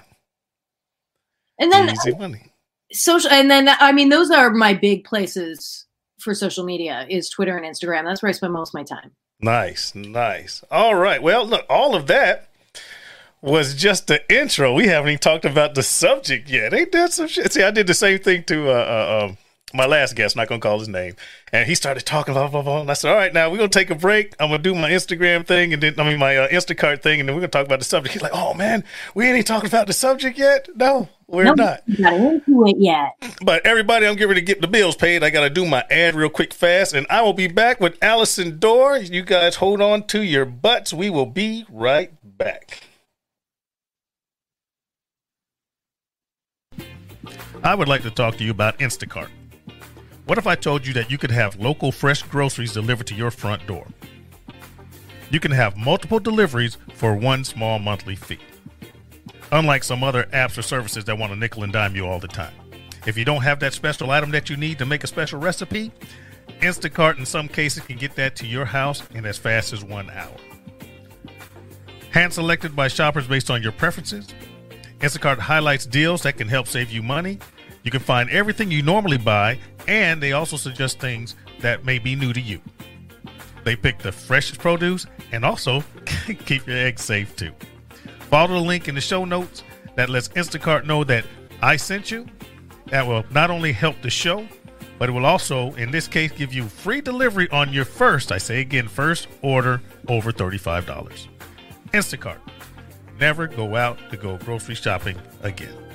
And 1.59 1.71
then 1.71 1.89
easy 1.91 2.15
money. 2.15 2.51
social, 2.91 3.29
and 3.31 3.49
then, 3.49 3.69
I 3.69 3.91
mean, 3.91 4.09
those 4.09 4.31
are 4.31 4.49
my 4.49 4.73
big 4.73 5.03
places 5.05 5.85
for 6.19 6.33
social 6.33 6.65
media 6.65 7.05
is 7.07 7.29
Twitter 7.29 7.55
and 7.55 7.63
Instagram. 7.63 8.03
That's 8.03 8.23
where 8.23 8.29
I 8.29 8.33
spend 8.33 8.53
most 8.53 8.71
of 8.71 8.73
my 8.73 8.83
time. 8.83 9.11
Nice, 9.39 9.93
nice. 9.93 10.63
All 10.71 10.95
right. 10.95 11.21
Well, 11.21 11.45
look, 11.45 11.63
all 11.69 11.93
of 11.95 12.07
that 12.07 12.46
was 13.41 13.76
just 13.76 14.08
the 14.08 14.21
intro. 14.34 14.73
We 14.73 14.88
haven't 14.88 15.10
even 15.10 15.19
talked 15.19 15.45
about 15.45 15.76
the 15.76 15.84
subject 15.84 16.50
yet. 16.50 16.73
Ain't 16.73 16.91
that 16.91 17.13
some 17.13 17.28
shit? 17.28 17.52
See, 17.54 17.63
I 17.63 17.71
did 17.71 17.88
the 17.88 17.93
same 17.93 18.19
thing 18.19 18.43
to 18.45 18.69
uh, 18.69 18.73
uh, 18.73 19.26
um, 19.26 19.38
my 19.73 19.86
last 19.86 20.15
guest, 20.15 20.36
not 20.36 20.47
gonna 20.47 20.62
call 20.62 20.80
his 20.80 20.88
name, 20.88 21.15
and 21.52 21.67
he 21.67 21.76
started 21.76 22.06
talking 22.06 22.34
blah 22.34 22.47
blah 22.47 22.62
blah. 22.62 22.82
And 22.82 22.89
I 22.89 22.93
said, 22.93 23.12
"All 23.12 23.17
right, 23.17 23.34
now 23.34 23.50
we're 23.50 23.58
gonna 23.58 23.69
take 23.69 23.89
a 23.89 23.95
break. 23.95 24.34
I'm 24.39 24.50
gonna 24.50 24.63
do 24.63 24.73
my 24.73 24.89
Instagram 24.89 25.45
thing, 25.45 25.73
and 25.73 25.84
then 25.84 26.00
I 26.00 26.04
mean 26.10 26.19
my 26.19 26.36
uh, 26.38 26.47
Instacart 26.47 27.02
thing, 27.04 27.19
and 27.19 27.28
then 27.28 27.36
we're 27.36 27.41
gonna 27.41 27.50
talk 27.50 27.65
about 27.65 27.80
the 27.80 27.86
subject." 27.86 28.13
He's 28.13 28.21
like, 28.23 28.32
"Oh 28.34 28.54
man, 28.54 28.84
we 29.13 29.26
ain't 29.26 29.36
even 29.36 29.43
talking 29.43 29.69
about 29.69 29.88
the 29.88 29.93
subject 29.93 30.38
yet. 30.38 30.69
No, 30.76 31.10
we're 31.28 31.43
No, 31.43 31.54
not." 31.54 31.84
got 32.02 32.13
into 32.13 32.65
it 32.65 32.78
yet. 32.80 33.12
But 33.43 33.65
everybody, 33.65 34.08
I'm 34.08 34.15
getting 34.15 34.30
ready 34.30 34.41
to 34.41 34.45
get 34.45 34.62
the 34.62 34.67
bills 34.67 34.95
paid. 34.95 35.23
I 35.23 35.30
gotta 35.30 35.50
do 35.50 35.65
my 35.65 35.84
ad 35.91 36.15
real 36.15 36.30
quick, 36.30 36.54
fast, 36.54 36.93
and 36.93 37.06
I 37.10 37.21
will 37.21 37.34
be 37.34 37.47
back 37.47 37.80
with 37.82 37.97
Allison 38.02 38.58
Dore. 38.60 38.97
You 38.97 39.21
guys 39.21 39.58
hold 39.58 39.82
on 39.82 40.08
to 40.08 40.23
your 40.23 40.45
butts. 40.45 40.93
We 40.93 41.10
will 41.10 41.26
be 41.26 41.65
right 41.69 42.12
back. 42.23 42.87
I 47.67 47.75
would 47.75 47.89
like 47.89 48.03
to 48.03 48.12
talk 48.12 48.38
to 48.38 48.45
you 48.45 48.51
about 48.51 48.80
Instacart. 48.80 49.27
What 50.25 50.38
if 50.38 50.47
I 50.47 50.56
told 50.56 50.88
you 50.88 50.93
that 50.93 51.12
you 51.12 51.17
could 51.17 51.32
have 51.32 51.60
local 51.60 51.91
fresh 51.91 52.23
groceries 52.23 52.71
delivered 52.71 53.08
to 53.08 53.13
your 53.13 53.30
front 53.30 53.67
door? 53.67 53.86
You 55.32 55.41
can 55.41 55.51
have 55.51 55.75
multiple 55.75 56.21
deliveries 56.21 56.77
for 56.93 57.13
one 57.13 57.43
small 57.43 57.77
monthly 57.77 58.15
fee. 58.15 58.39
Unlike 59.51 59.84
some 59.84 60.01
other 60.01 60.30
apps 60.32 60.58
or 60.58 60.62
services 60.62 61.03
that 61.03 61.17
want 61.17 61.34
to 61.34 61.36
nickel 61.38 61.63
and 61.63 61.73
dime 61.73 61.93
you 61.93 62.08
all 62.08 62.19
the 62.19 62.30
time. 62.30 62.53
If 63.06 63.17
you 63.17 63.25
don't 63.25 63.41
have 63.41 63.60
that 63.60 63.73
special 63.73 64.12
item 64.12 64.32
that 64.32 64.49
you 64.49 64.56
need 64.56 64.80
to 64.80 64.86
make 64.86 65.03
a 65.03 65.08
special 65.08 65.41
recipe, 65.41 65.91
Instacart 66.62 67.17
in 67.19 67.25
some 67.25 67.49
cases 67.49 67.84
can 67.84 67.97
get 67.97 68.15
that 68.15 68.38
to 68.38 68.47
your 68.47 68.63
house 68.63 69.03
in 69.13 69.25
as 69.25 69.38
fast 69.38 69.73
as 69.73 69.84
one 69.84 70.10
hour. 70.12 70.38
Hand 72.12 72.32
selected 72.32 72.77
by 72.77 72.88
shoppers 72.88 73.27
based 73.27 73.51
on 73.51 73.62
your 73.62 73.73
preferences, 73.73 74.30
Instacart 74.99 75.38
highlights 75.38 75.86
deals 75.86 76.23
that 76.23 76.38
can 76.38 76.47
help 76.47 76.67
save 76.67 76.91
you 76.91 77.03
money. 77.03 77.39
You 77.88 77.91
can 77.91 78.02
find 78.02 78.30
everything 78.32 78.69
you 78.69 78.84
normally 78.84 79.17
buy, 79.17 79.58
and 79.88 80.21
they 80.21 80.34
also 80.34 80.58
suggest 80.58 81.00
things 81.00 81.38
that 81.62 81.86
may 81.86 82.00
be 82.00 82.17
new 82.17 82.34
to 82.34 82.41
you. 82.41 82.60
They 83.63 83.78
pick 83.78 84.00
the 84.00 84.12
freshest 84.12 84.60
produce 84.60 85.06
and 85.32 85.45
also 85.45 85.82
keep 86.45 86.67
your 86.67 86.76
eggs 86.76 87.02
safe 87.02 87.34
too. 87.38 87.54
Follow 88.30 88.56
the 88.56 88.60
link 88.60 88.89
in 88.89 88.95
the 88.95 89.00
show 89.00 89.23
notes 89.23 89.63
that 89.95 90.10
lets 90.10 90.28
Instacart 90.28 90.86
know 90.86 91.06
that 91.06 91.26
I 91.62 91.78
sent 91.78 92.12
you. 92.12 92.26
That 92.88 93.08
will 93.08 93.23
not 93.32 93.50
only 93.50 93.71
help 93.71 93.95
the 94.02 94.10
show, 94.10 94.45
but 95.00 95.08
it 95.08 95.13
will 95.13 95.26
also, 95.26 95.73
in 95.76 95.89
this 95.89 96.10
case, 96.10 96.34
give 96.34 96.54
you 96.54 96.63
free 96.63 97.00
delivery 97.00 97.50
on 97.52 97.71
your 97.71 97.86
first, 97.86 98.34
I 98.34 98.38
say 98.38 98.60
again, 98.60 98.89
first 98.89 99.30
order 99.41 99.82
over 100.10 100.34
$35. 100.34 101.28
Instacart. 101.93 102.39
Never 103.17 103.47
go 103.47 103.78
out 103.78 103.97
to 104.10 104.17
go 104.17 104.38
grocery 104.39 104.76
shopping 104.76 105.17
again. 105.41 105.87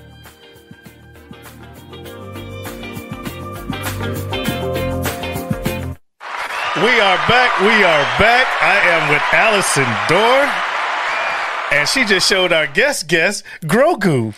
We 6.82 6.98
are 6.98 7.16
back. 7.28 7.60
We 7.60 7.84
are 7.84 8.02
back. 8.18 8.44
I 8.60 8.80
am 8.88 9.08
with 9.08 9.22
Allison 9.30 9.86
Dore. 10.08 11.78
And 11.78 11.88
she 11.88 12.04
just 12.04 12.28
showed 12.28 12.52
our 12.52 12.66
guest 12.66 13.06
guest, 13.06 13.44
Grogu. 13.62 14.34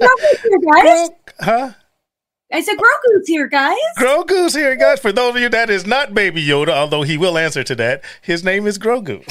Grogu's 0.00 0.40
here, 0.42 0.58
guys. 0.58 1.10
Huh? 1.38 1.70
I 2.52 2.60
said 2.62 2.78
Grogu's 2.78 3.28
here, 3.28 3.46
guys. 3.46 3.76
Grogu's 3.96 4.54
here, 4.54 4.74
guys. 4.74 4.98
For 4.98 5.12
those 5.12 5.36
of 5.36 5.40
you 5.40 5.48
that 5.50 5.70
is 5.70 5.86
not 5.86 6.14
Baby 6.14 6.44
Yoda, 6.44 6.70
although 6.70 7.02
he 7.02 7.16
will 7.16 7.38
answer 7.38 7.62
to 7.62 7.76
that, 7.76 8.02
his 8.20 8.42
name 8.42 8.66
is 8.66 8.76
Grogu. 8.76 9.22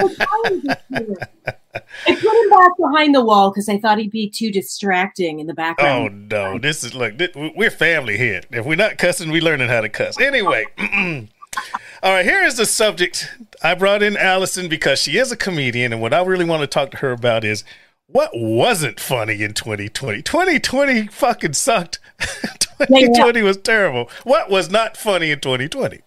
I 1.74 1.80
put 2.06 2.18
him 2.18 2.50
back 2.50 2.72
behind 2.78 3.14
the 3.14 3.24
wall 3.24 3.50
because 3.50 3.68
I 3.68 3.78
thought 3.78 3.98
he'd 3.98 4.10
be 4.10 4.28
too 4.28 4.50
distracting 4.50 5.40
in 5.40 5.46
the 5.46 5.54
background. 5.54 6.32
Oh 6.32 6.52
no! 6.52 6.58
This 6.58 6.84
is 6.84 6.94
look. 6.94 7.18
thi- 7.18 7.52
we're 7.56 7.70
family 7.70 8.18
here. 8.18 8.42
If 8.50 8.66
we're 8.66 8.76
not 8.76 8.98
cussing, 8.98 9.30
we're 9.30 9.42
learning 9.42 9.68
how 9.68 9.80
to 9.80 9.88
cuss. 9.88 10.20
Anyway, 10.20 10.66
all 10.78 12.12
right. 12.12 12.24
Here 12.24 12.42
is 12.42 12.56
the 12.56 12.66
subject. 12.66 13.30
I 13.62 13.74
brought 13.74 14.02
in 14.02 14.16
Allison 14.16 14.68
because 14.68 14.98
she 14.98 15.16
is 15.16 15.32
a 15.32 15.36
comedian, 15.36 15.92
and 15.92 16.02
what 16.02 16.12
I 16.12 16.22
really 16.22 16.44
want 16.44 16.60
to 16.60 16.66
talk 16.66 16.90
to 16.90 16.98
her 16.98 17.12
about 17.12 17.44
is 17.44 17.64
what 18.06 18.30
wasn't 18.34 19.00
funny 19.00 19.42
in 19.42 19.54
2020. 19.54 20.20
2020 20.20 21.06
fucking 21.06 21.54
sucked. 21.54 21.98
2020 22.20 23.42
was 23.42 23.56
terrible. 23.56 24.10
What 24.24 24.50
was 24.50 24.70
not 24.70 24.96
funny 24.96 25.30
in 25.30 25.40
2020? 25.40 26.00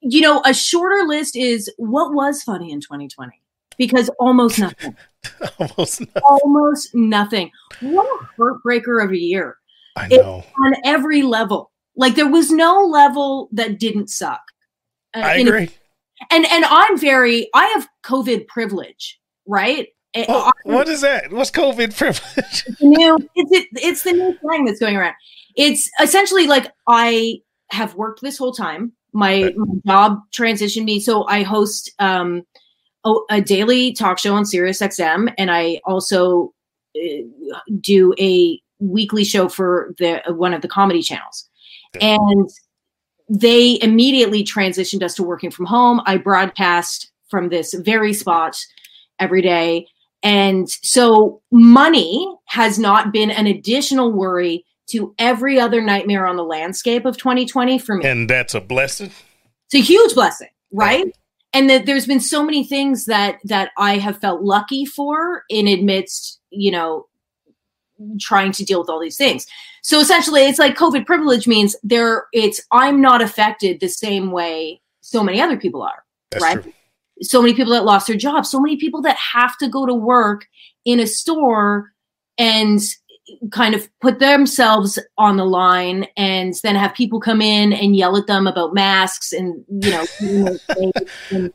You 0.00 0.20
know, 0.20 0.42
a 0.44 0.52
shorter 0.52 1.06
list 1.06 1.36
is 1.36 1.72
what 1.78 2.12
was 2.12 2.42
funny 2.42 2.70
in 2.70 2.80
2020 2.80 3.37
because 3.78 4.08
almost 4.18 4.58
nothing. 4.58 4.96
Almost. 5.58 6.00
Not. 6.00 6.22
almost 6.24 6.94
nothing. 6.94 7.50
What 7.80 8.06
a 8.06 8.40
heartbreaker 8.40 9.04
of 9.04 9.10
a 9.10 9.18
year 9.18 9.56
I 9.96 10.06
It- 10.10 10.22
know. 10.22 10.44
on 10.64 10.74
every 10.84 11.22
level. 11.22 11.70
Like 11.96 12.14
there 12.14 12.28
was 12.28 12.50
no 12.50 12.82
level 12.82 13.48
that 13.52 13.78
didn't 13.80 14.08
suck. 14.10 14.40
Uh, 15.14 15.20
I 15.20 15.34
agree. 15.38 15.70
and 16.30 16.46
and 16.46 16.64
I'm 16.66 16.98
very. 16.98 17.48
I 17.54 17.66
have 17.68 17.88
COVID 18.04 18.46
privilege, 18.46 19.18
right? 19.46 19.88
Uh, 20.16 20.24
Oh, 20.28 20.44
I- 20.46 20.50
what 20.72 20.88
is 20.88 21.00
that? 21.00 21.32
What's 21.32 21.50
COVID 21.50 21.96
privilege? 21.96 22.64
the 22.78 22.86
new 22.86 23.18
it's 23.34 23.50
it, 23.52 23.66
it's 23.82 24.02
the 24.04 24.12
new 24.12 24.36
thing 24.48 24.64
that's 24.66 24.78
going 24.80 24.96
around. 24.96 25.14
It's 25.56 25.90
essentially 26.00 26.46
like 26.46 26.70
I 26.86 27.38
have 27.72 27.94
worked 27.96 28.22
this 28.22 28.38
whole 28.38 28.52
time. 28.52 28.92
My, 29.12 29.52
my 29.56 29.74
job 29.86 30.18
transitioned 30.32 30.84
me, 30.84 31.00
so 31.00 31.26
I 31.26 31.42
host 31.42 31.90
um, 31.98 32.42
a, 33.08 33.36
a 33.36 33.40
daily 33.40 33.92
talk 33.92 34.18
show 34.18 34.34
on 34.34 34.44
Sirius 34.44 34.80
XM, 34.80 35.32
and 35.38 35.50
I 35.50 35.80
also 35.84 36.52
uh, 36.96 37.60
do 37.80 38.14
a 38.18 38.60
weekly 38.78 39.24
show 39.24 39.48
for 39.48 39.94
the 39.98 40.22
one 40.28 40.54
of 40.54 40.62
the 40.62 40.68
comedy 40.68 41.02
channels. 41.02 41.48
And 42.00 42.48
they 43.28 43.78
immediately 43.82 44.44
transitioned 44.44 45.02
us 45.02 45.14
to 45.14 45.22
working 45.22 45.50
from 45.50 45.66
home. 45.66 46.00
I 46.06 46.16
broadcast 46.16 47.10
from 47.28 47.48
this 47.48 47.74
very 47.74 48.12
spot 48.12 48.58
every 49.18 49.42
day. 49.42 49.86
And 50.22 50.68
so 50.68 51.40
money 51.50 52.34
has 52.46 52.78
not 52.78 53.12
been 53.12 53.30
an 53.30 53.46
additional 53.46 54.12
worry 54.12 54.64
to 54.90 55.14
every 55.18 55.60
other 55.60 55.80
nightmare 55.80 56.26
on 56.26 56.36
the 56.36 56.44
landscape 56.44 57.04
of 57.04 57.16
2020 57.16 57.78
for 57.78 57.96
me. 57.96 58.06
and 58.06 58.28
that's 58.28 58.54
a 58.54 58.60
blessing. 58.60 59.10
It's 59.66 59.74
a 59.74 59.80
huge 59.80 60.14
blessing, 60.14 60.48
right? 60.72 61.06
And 61.52 61.70
that 61.70 61.86
there's 61.86 62.06
been 62.06 62.20
so 62.20 62.42
many 62.44 62.62
things 62.64 63.06
that 63.06 63.38
that 63.44 63.70
I 63.78 63.96
have 63.98 64.18
felt 64.18 64.42
lucky 64.42 64.84
for 64.84 65.44
in 65.48 65.66
amidst, 65.66 66.40
you 66.50 66.70
know, 66.70 67.06
trying 68.20 68.52
to 68.52 68.64
deal 68.64 68.80
with 68.80 68.88
all 68.90 69.00
these 69.00 69.16
things. 69.16 69.46
So 69.82 69.98
essentially 69.98 70.42
it's 70.42 70.58
like 70.58 70.76
COVID 70.76 71.06
privilege 71.06 71.48
means 71.48 71.74
there 71.82 72.26
it's 72.32 72.60
I'm 72.70 73.00
not 73.00 73.22
affected 73.22 73.80
the 73.80 73.88
same 73.88 74.30
way 74.30 74.80
so 75.00 75.22
many 75.24 75.40
other 75.40 75.56
people 75.56 75.82
are 75.82 76.04
That's 76.30 76.44
Right. 76.44 76.62
true. 76.62 76.72
so 77.22 77.40
many 77.42 77.54
people 77.54 77.72
that 77.72 77.84
lost 77.84 78.06
their 78.06 78.16
jobs, 78.16 78.50
so 78.50 78.60
many 78.60 78.76
people 78.76 79.00
that 79.02 79.16
have 79.16 79.56
to 79.58 79.68
go 79.68 79.86
to 79.86 79.94
work 79.94 80.46
in 80.84 81.00
a 81.00 81.06
store 81.06 81.92
and 82.36 82.80
kind 83.50 83.74
of 83.74 83.88
put 84.00 84.18
themselves 84.18 84.98
on 85.18 85.36
the 85.36 85.44
line 85.44 86.06
and 86.16 86.54
then 86.62 86.74
have 86.76 86.94
people 86.94 87.20
come 87.20 87.40
in 87.42 87.72
and 87.72 87.94
yell 87.96 88.16
at 88.16 88.26
them 88.26 88.46
about 88.46 88.72
masks 88.74 89.32
and 89.32 89.64
you 89.68 89.90
know 89.90 90.06
and- 91.30 91.52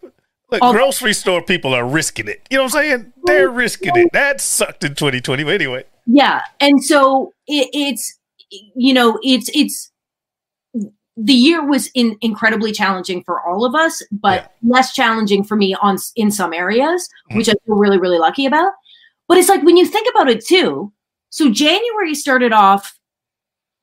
Look, 0.52 0.62
All- 0.62 0.74
grocery 0.74 1.14
store 1.14 1.42
people 1.42 1.74
are 1.74 1.84
risking 1.88 2.28
it. 2.28 2.46
You 2.52 2.58
know 2.58 2.66
what 2.66 2.76
I'm 2.76 2.82
saying? 2.84 3.14
They're 3.26 3.50
risking 3.50 3.92
it. 3.96 4.10
That 4.14 4.40
sucked 4.40 4.84
in 4.84 4.94
2020. 4.94 5.44
But 5.44 5.54
anyway, 5.56 5.84
yeah 6.06 6.42
and 6.60 6.84
so 6.84 7.34
it, 7.48 7.70
it's 7.74 8.20
you 8.76 8.94
know 8.94 9.18
it's 9.24 9.50
it's 9.56 9.90
the 11.16 11.34
year 11.34 11.66
was 11.66 11.90
in, 11.96 12.18
incredibly 12.22 12.72
challenging 12.72 13.24
for 13.24 13.42
all 13.42 13.66
of 13.66 13.74
us 13.74 14.04
but 14.12 14.52
less 14.64 14.94
challenging 14.94 15.44
for 15.44 15.56
me 15.56 15.76
on 15.82 15.98
in 16.16 16.30
some 16.30 16.54
areas 16.54 17.08
Mhm. 17.32 17.38
which 17.38 17.48
i 17.50 17.54
feel 17.66 17.76
really 17.76 17.98
really 17.98 18.18
lucky 18.20 18.46
about 18.46 18.74
but 19.30 19.38
it's 19.38 19.48
like 19.50 19.64
when 19.64 19.78
you 19.78 19.86
think 19.86 20.08
about 20.14 20.30
it 20.30 20.46
too 20.46 20.92
so 21.34 21.50
january 21.50 22.13
started 22.13 22.54
off 22.54 22.93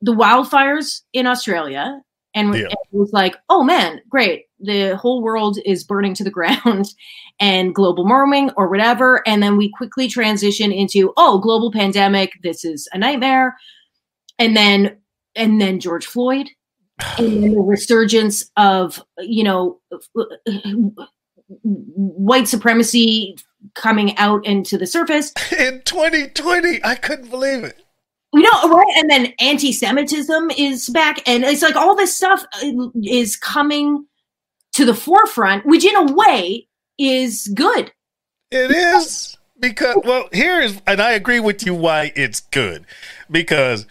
the 0.01 0.13
wildfires 0.13 1.01
in 1.11 1.27
australia 1.27 2.01
and 2.33 2.55
Yeah. 2.55 2.67
it 2.69 2.77
was 2.91 3.11
like 3.13 3.35
oh 3.49 3.63
man 3.63 3.99
great. 4.09 4.45
The 4.63 4.95
whole 4.95 5.23
world 5.23 5.57
is 5.65 5.83
burning 5.83 6.13
to 6.13 6.23
the 6.23 6.29
ground 6.39 6.85
and 7.39 7.73
global 7.73 8.05
warming 8.05 8.51
or 8.55 8.69
whatever. 8.69 9.27
And 9.27 9.41
then 9.41 9.57
we 9.57 9.71
quickly 9.71 10.07
transition 10.07 10.71
into 10.71 11.13
oh 11.17 11.39
global 11.39 11.71
pandemic 11.71 12.31
this 12.43 12.63
is 12.63 12.87
a 12.93 12.97
nightmare. 12.97 13.57
And 14.39 14.55
then 14.55 14.97
and 15.35 15.59
then 15.59 15.79
george 15.79 16.05
floyd 16.05 16.47
and 17.17 17.43
then 17.43 17.53
the 17.53 17.59
resurgence 17.59 18.49
of 18.55 19.03
you 19.19 19.43
know 19.43 19.79
uh, 19.91 19.97
uh, 20.19 20.25
uh, 20.47 20.71
white 21.63 22.47
supremacy 22.47 23.35
coming 23.75 24.17
out 24.17 24.45
into 24.45 24.77
the 24.77 24.87
surface 24.87 25.31
in 25.57 25.81
2020, 25.85 26.83
I 26.83 26.95
couldn't 26.95 27.29
believe 27.29 27.63
it. 27.63 27.77
you 28.33 28.41
know 28.41 28.69
right 28.69 28.93
and 28.97 29.09
then 29.09 29.33
anti-semitism 29.39 30.51
is 30.57 30.89
back 30.89 31.21
and 31.27 31.43
it's 31.43 31.61
like 31.61 31.75
all 31.75 31.95
this 31.95 32.15
stuff 32.15 32.43
uh, 32.63 32.71
is 33.03 33.35
coming 33.37 34.05
to 34.73 34.85
the 34.85 34.93
forefront 34.93 35.65
which 35.65 35.83
in 35.85 35.95
a 35.95 36.13
way 36.13 36.67
is 36.97 37.51
good 37.55 37.91
It 38.51 38.71
is 38.71 39.37
because 39.59 39.97
well, 40.03 40.27
here 40.33 40.59
is, 40.59 40.81
and 40.87 40.99
I 41.01 41.11
agree 41.11 41.39
with 41.39 41.65
you 41.65 41.73
why 41.75 42.11
it's 42.15 42.39
good 42.39 42.85
because 43.29 43.85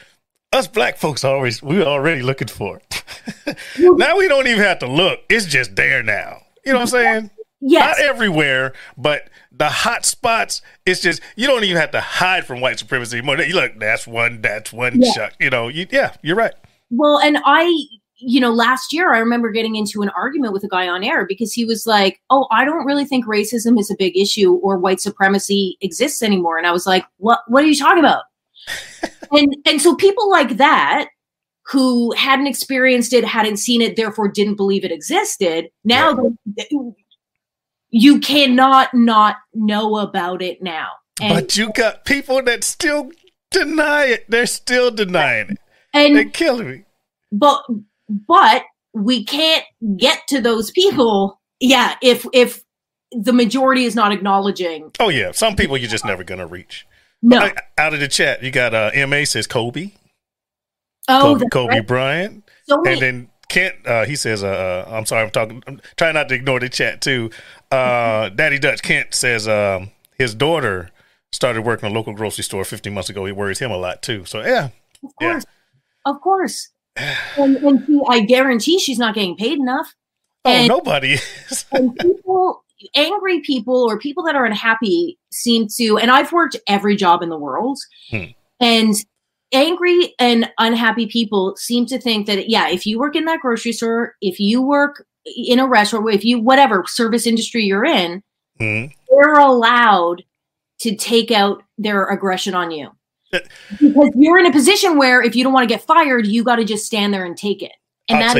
us 0.52 0.66
black 0.66 0.96
folks 0.96 1.22
always 1.24 1.62
we're 1.62 1.84
already 1.84 2.22
looking 2.22 2.48
for 2.48 2.78
it. 2.78 3.56
now 3.78 4.16
we 4.18 4.26
don't 4.26 4.46
even 4.48 4.62
have 4.62 4.80
to 4.80 4.86
look. 4.88 5.20
It's 5.28 5.46
just 5.46 5.76
there 5.76 6.02
now. 6.02 6.42
You 6.66 6.72
know 6.72 6.80
what 6.80 6.82
I'm 6.82 6.88
saying? 6.88 7.30
Yes. 7.60 7.98
Not 7.98 8.04
everywhere, 8.04 8.72
but 8.96 9.28
the 9.60 9.68
hot 9.68 10.06
spots, 10.06 10.62
it's 10.86 11.02
just 11.02 11.20
you 11.36 11.46
don't 11.46 11.64
even 11.64 11.76
have 11.76 11.90
to 11.90 12.00
hide 12.00 12.46
from 12.46 12.60
white 12.62 12.78
supremacy 12.78 13.18
anymore. 13.18 13.36
You 13.40 13.54
look, 13.54 13.78
that's 13.78 14.06
one, 14.06 14.40
that's 14.40 14.72
one 14.72 15.02
Yeah. 15.02 15.12
shot. 15.12 15.32
You 15.38 15.50
know, 15.50 15.68
you, 15.68 15.86
yeah, 15.90 16.14
you're 16.22 16.34
right. 16.34 16.54
Well, 16.88 17.18
and 17.18 17.36
I, 17.44 17.64
you 18.16 18.40
know, 18.40 18.52
last 18.52 18.94
year 18.94 19.12
I 19.14 19.18
remember 19.18 19.50
getting 19.50 19.76
into 19.76 20.00
an 20.00 20.08
argument 20.16 20.54
with 20.54 20.64
a 20.64 20.68
guy 20.68 20.88
on 20.88 21.04
air 21.04 21.26
because 21.26 21.52
he 21.52 21.66
was 21.66 21.86
like, 21.86 22.20
"Oh, 22.30 22.48
I 22.50 22.64
don't 22.64 22.86
really 22.86 23.04
think 23.04 23.26
racism 23.26 23.78
is 23.78 23.90
a 23.90 23.96
big 23.98 24.16
issue 24.16 24.54
or 24.54 24.78
white 24.78 25.00
supremacy 25.00 25.76
exists 25.82 26.22
anymore." 26.22 26.56
And 26.56 26.66
I 26.66 26.72
was 26.72 26.86
like, 26.86 27.04
"What? 27.18 27.40
What 27.48 27.62
are 27.62 27.66
you 27.66 27.76
talking 27.76 27.98
about?" 28.00 28.22
and 29.30 29.54
and 29.66 29.80
so 29.80 29.94
people 29.94 30.30
like 30.30 30.56
that 30.56 31.08
who 31.70 32.12
hadn't 32.14 32.46
experienced 32.46 33.12
it, 33.12 33.24
hadn't 33.24 33.58
seen 33.58 33.80
it, 33.82 33.94
therefore 33.96 34.26
didn't 34.28 34.56
believe 34.56 34.84
it 34.84 34.90
existed. 34.90 35.66
Now 35.84 36.14
they- 36.56 36.66
you 37.90 38.20
cannot 38.20 38.94
not 38.94 39.36
know 39.54 39.96
about 39.98 40.42
it 40.42 40.62
now. 40.62 40.88
And 41.20 41.34
but 41.34 41.56
you 41.56 41.72
got 41.72 42.04
people 42.04 42.42
that 42.42 42.64
still 42.64 43.10
deny 43.50 44.06
it. 44.06 44.24
They're 44.28 44.46
still 44.46 44.90
denying 44.90 45.50
it. 45.50 45.58
and 45.92 46.16
They're 46.16 46.24
killing 46.30 46.70
me. 46.70 46.84
but 47.32 47.62
but 48.26 48.64
we 48.92 49.24
can't 49.24 49.64
get 49.96 50.18
to 50.28 50.40
those 50.40 50.70
people 50.72 51.40
yeah 51.60 51.94
if 52.02 52.26
if 52.32 52.64
the 53.12 53.32
majority 53.32 53.84
is 53.84 53.94
not 53.94 54.12
acknowledging 54.12 54.90
Oh 54.98 55.08
yeah, 55.08 55.32
some 55.32 55.56
people 55.56 55.76
you're 55.76 55.90
just 55.90 56.04
never 56.04 56.24
gonna 56.24 56.46
reach. 56.46 56.86
no 57.22 57.38
Uh, 57.38 57.50
Out 57.78 57.92
of 57.94 58.00
the 58.00 58.08
chat, 58.08 58.42
you 58.42 58.50
got 58.50 58.72
uh, 58.74 58.90
Ma 59.08 59.24
says 59.24 59.46
Kobe, 59.46 59.90
oh 61.08 61.34
Kobe, 61.34 61.46
Kobe 61.50 61.74
right. 61.74 61.86
Bryant. 61.86 62.44
so 62.68 62.82
And 62.84 63.00
then 63.00 63.28
Kent, 63.48 63.74
uh, 63.84 64.04
he 64.04 64.14
says, 64.14 64.44
uh, 64.44 64.86
uh, 64.88 64.90
I'm 64.94 65.04
sorry, 65.06 65.24
I'm 65.24 65.30
talking, 65.30 65.62
I'm 65.66 65.80
trying 65.96 66.14
not 66.14 66.28
to 66.28 66.36
ignore 66.36 66.60
the 66.60 66.68
chat 66.68 67.00
too. 67.00 67.30
Uh, 67.70 68.28
Daddy 68.30 68.58
Dutch 68.58 68.82
Kent 68.82 69.14
says 69.14 69.46
um, 69.48 69.90
his 70.18 70.34
daughter 70.34 70.90
started 71.32 71.62
working 71.62 71.86
in 71.88 71.92
a 71.92 71.98
local 71.98 72.12
grocery 72.12 72.42
store 72.44 72.64
15 72.64 72.92
months 72.92 73.08
ago. 73.08 73.24
He 73.24 73.32
worries 73.32 73.60
him 73.60 73.70
a 73.70 73.76
lot 73.76 74.02
too. 74.02 74.24
So, 74.24 74.40
yeah. 74.40 74.70
of 75.04 75.14
course 75.18 75.44
of 76.06 76.20
course 76.20 76.70
and, 77.38 77.56
and 77.58 77.84
she, 77.86 78.00
i 78.08 78.20
guarantee 78.20 78.78
she's 78.78 78.98
not 78.98 79.14
getting 79.14 79.36
paid 79.36 79.58
enough 79.58 79.94
Oh, 80.44 80.50
And- 80.50 80.68
nobody 80.68 81.12
is. 81.14 81.64
and 81.72 81.94
people 81.98 82.64
angry 82.96 83.40
people 83.40 83.74
or 83.88 83.98
people 83.98 84.24
that 84.24 84.34
are 84.34 84.44
unhappy 84.46 85.18
seem 85.30 85.68
to 85.76 85.98
and 85.98 86.10
i've 86.10 86.32
worked 86.32 86.56
every 86.66 86.96
job 86.96 87.22
in 87.22 87.28
the 87.28 87.38
world 87.38 87.78
Hmm. 88.10 88.24
and 88.60 88.94
angry 89.52 90.14
and 90.18 90.50
unhappy 90.58 91.06
people 91.06 91.54
seem 91.56 91.84
to 91.86 91.98
think 92.00 92.26
that 92.26 92.48
yeah 92.50 92.68
if 92.70 92.84
you 92.86 92.98
work 92.98 93.14
in 93.16 93.24
that 93.26 93.40
grocery 93.40 93.72
store 93.72 94.14
if 94.22 94.38
you 94.40 94.60
work 94.62 95.06
in 95.36 95.58
a 95.58 95.66
restaurant 95.66 96.12
if 96.12 96.24
you 96.24 96.40
whatever 96.40 96.84
service 96.86 97.26
industry 97.26 97.64
you're 97.64 97.84
in 97.84 98.22
Mhm. 98.60 98.92
they're 99.08 99.38
allowed 99.38 100.22
to 100.80 100.94
take 100.96 101.30
out 101.30 101.62
their 101.78 102.06
aggression 102.06 102.54
on 102.54 102.70
you 102.70 102.90
because 103.80 104.10
you're 104.14 104.38
in 104.38 104.46
a 104.46 104.52
position 104.52 104.96
where 104.98 105.22
if 105.22 105.36
you 105.36 105.44
don't 105.44 105.52
want 105.52 105.68
to 105.68 105.74
get 105.74 105.82
fired 105.82 106.26
you 106.26 106.42
got 106.44 106.56
to 106.56 106.64
just 106.64 106.84
stand 106.86 107.14
there 107.14 107.24
and 107.24 107.36
take 107.36 107.62
it 107.62 107.72
and 108.08 108.20
that's 108.20 108.34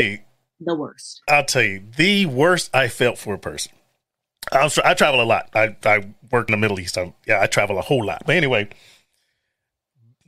the 0.60 0.74
worst 0.74 1.22
I'll 1.28 1.44
tell 1.44 1.62
you, 1.62 1.82
the 1.96 2.26
worst 2.26 2.74
I 2.74 2.88
felt 2.88 3.16
for 3.18 3.32
a 3.34 3.38
person. 3.38 3.72
I, 4.52 4.70
I 4.84 4.94
travel 4.94 5.22
a 5.22 5.24
lot. 5.24 5.48
I, 5.54 5.76
I 5.84 6.06
work 6.30 6.48
in 6.48 6.52
the 6.52 6.56
Middle 6.56 6.80
East. 6.80 6.98
i 6.98 7.12
yeah, 7.26 7.40
I 7.40 7.46
travel 7.46 7.78
a 7.78 7.82
whole 7.82 8.04
lot. 8.04 8.24
But 8.26 8.36
anyway, 8.36 8.68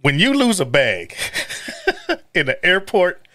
when 0.00 0.18
you 0.18 0.32
lose 0.34 0.60
a 0.60 0.64
bag 0.64 1.14
in 2.34 2.46
the 2.46 2.64
airport, 2.64 3.26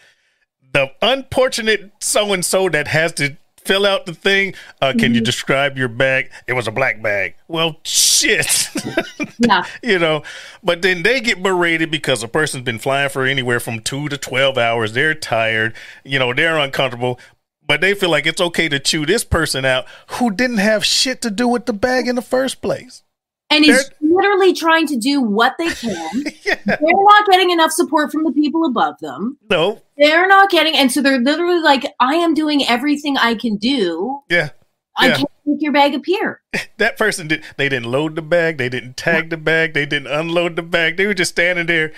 the 0.74 0.92
unfortunate 1.02 1.92
so 2.02 2.34
and 2.34 2.44
so 2.44 2.70
that 2.70 2.88
has 2.88 3.14
to 3.14 3.38
fill 3.58 3.86
out 3.86 4.06
the 4.06 4.14
thing, 4.14 4.54
uh, 4.82 4.94
can 4.98 5.14
you 5.14 5.20
describe 5.22 5.78
your 5.78 5.90
bag? 5.90 6.32
It 6.48 6.54
was 6.54 6.68
a 6.68 6.72
black 6.72 7.02
bag. 7.02 7.36
Well, 7.50 7.78
shit. 7.84 8.70
yeah 9.40 9.66
you 9.84 10.00
know 10.00 10.24
but 10.64 10.82
then 10.82 11.04
they 11.04 11.22
get 11.22 11.42
berated 11.42 11.92
because 11.92 12.24
a 12.24 12.28
person's 12.28 12.64
been 12.64 12.80
flying 12.80 13.10
for 13.10 13.26
anywhere 13.26 13.60
from 13.60 13.80
two 13.80 14.10
to 14.10 14.18
12 14.18 14.58
hours 14.58 14.94
they're 14.94 15.14
tired 15.14 15.76
you 16.04 16.18
know 16.20 16.34
they're 16.34 16.58
uncomfortable 16.58 17.20
but 17.66 17.82
they 17.82 17.94
feel 17.94 18.10
like 18.10 18.26
it's 18.26 18.42
okay 18.42 18.70
to 18.70 18.80
chew 18.80 19.06
this 19.06 19.24
person 19.24 19.66
out 19.66 19.86
who 20.12 20.32
didn't 20.32 20.58
have 20.58 20.86
shit 20.86 21.22
to 21.22 21.30
do 21.30 21.48
with 21.48 21.66
the 21.66 21.74
bag 21.74 22.08
in 22.08 22.16
the 22.16 22.22
first 22.22 22.62
place 22.62 23.04
and 23.50 23.64
is 23.66 23.90
literally 24.02 24.54
trying 24.54 24.88
to 24.88 24.98
do 24.98 25.22
what 25.22 25.56
they 25.58 25.70
can. 25.70 26.24
yeah 26.44 26.56
they're 26.66 26.78
not 26.82 27.28
getting 27.30 27.50
enough 27.52 27.72
support 27.72 28.12
from 28.12 28.24
the 28.24 28.32
people 28.32 28.66
above 28.66 28.96
them. 29.00 29.38
no 29.50 29.82
They're 29.98 30.28
not 30.28 30.50
getting, 30.50 30.76
and 30.76 30.92
so 30.92 31.02
they're 31.02 31.20
literally 31.20 31.60
like, 31.62 31.94
"I 32.00 32.16
am 32.16 32.34
doing 32.34 32.66
everything 32.68 33.18
I 33.18 33.36
can 33.36 33.56
do. 33.58 34.20
yeah 34.30 34.50
I 34.98 35.08
Yeah. 35.10 35.16
can't 35.18 35.32
make 35.46 35.62
your 35.62 35.72
bag 35.72 35.94
appear." 35.96 36.42
that 36.78 36.98
person 36.98 37.28
did 37.28 37.44
they 37.58 37.70
didn't 37.70 37.90
load 37.92 38.16
the 38.16 38.22
bag 38.22 38.58
they 38.58 38.70
didn't 38.70 38.98
tag 38.98 39.30
the 39.30 39.38
bag 39.38 39.74
they 39.74 39.86
didn't 39.86 40.08
unload 40.08 40.56
the 40.56 40.64
bag 40.64 40.98
they 40.98 41.06
were 41.08 41.14
just 41.14 41.32
standing 41.32 41.66
there 41.68 41.92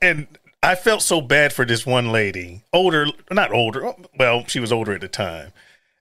and 0.00 0.26
i 0.62 0.74
felt 0.74 1.02
so 1.02 1.20
bad 1.20 1.52
for 1.52 1.64
this 1.64 1.84
one 1.86 2.10
lady 2.12 2.62
older 2.72 3.06
not 3.30 3.52
older 3.52 3.92
well 4.18 4.44
she 4.46 4.60
was 4.60 4.72
older 4.72 4.92
at 4.92 5.00
the 5.00 5.08
time 5.08 5.52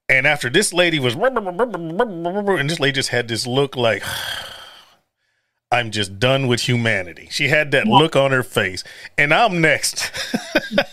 and 0.10 0.26
after 0.28 0.50
this 0.50 0.72
lady 0.74 1.00
was 1.00 1.16
and 1.16 2.70
this 2.70 2.80
lady 2.80 2.94
just 2.94 3.10
had 3.10 3.28
this 3.28 3.46
look 3.48 3.76
like 3.76 4.04
i'm 5.72 5.92
just 5.92 6.20
done 6.20 6.48
with 6.48 6.62
humanity 6.62 7.28
she 7.32 7.48
had 7.48 7.72
that 7.72 7.88
look 7.88 8.16
on 8.16 8.32
her 8.32 8.44
face 8.44 8.84
and 9.18 9.34
i'm 9.34 9.60
next 9.62 10.12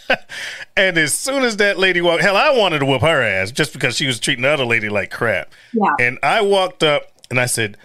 and 0.76 0.96
as 0.98 1.12
soon 1.12 1.42
as 1.44 1.58
that 1.58 1.78
lady 1.78 2.00
walked 2.00 2.22
hell 2.22 2.36
i 2.36 2.50
wanted 2.50 2.78
to 2.78 2.86
whoop 2.86 3.02
her 3.02 3.22
ass 3.22 3.50
just 3.52 3.72
because 3.72 3.96
she 3.96 4.06
was 4.06 4.18
treating 4.18 4.42
the 4.42 4.48
other 4.48 4.64
lady 4.64 4.88
like 4.88 5.10
crap 5.10 5.52
Yeah, 5.72 5.92
and 6.00 6.18
I 6.22 6.40
walked 6.40 6.82
up 6.82 7.04
and 7.30 7.40
I 7.40 7.46
said, 7.46 7.78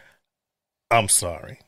I'm 0.91 1.08
sorry. 1.08 1.60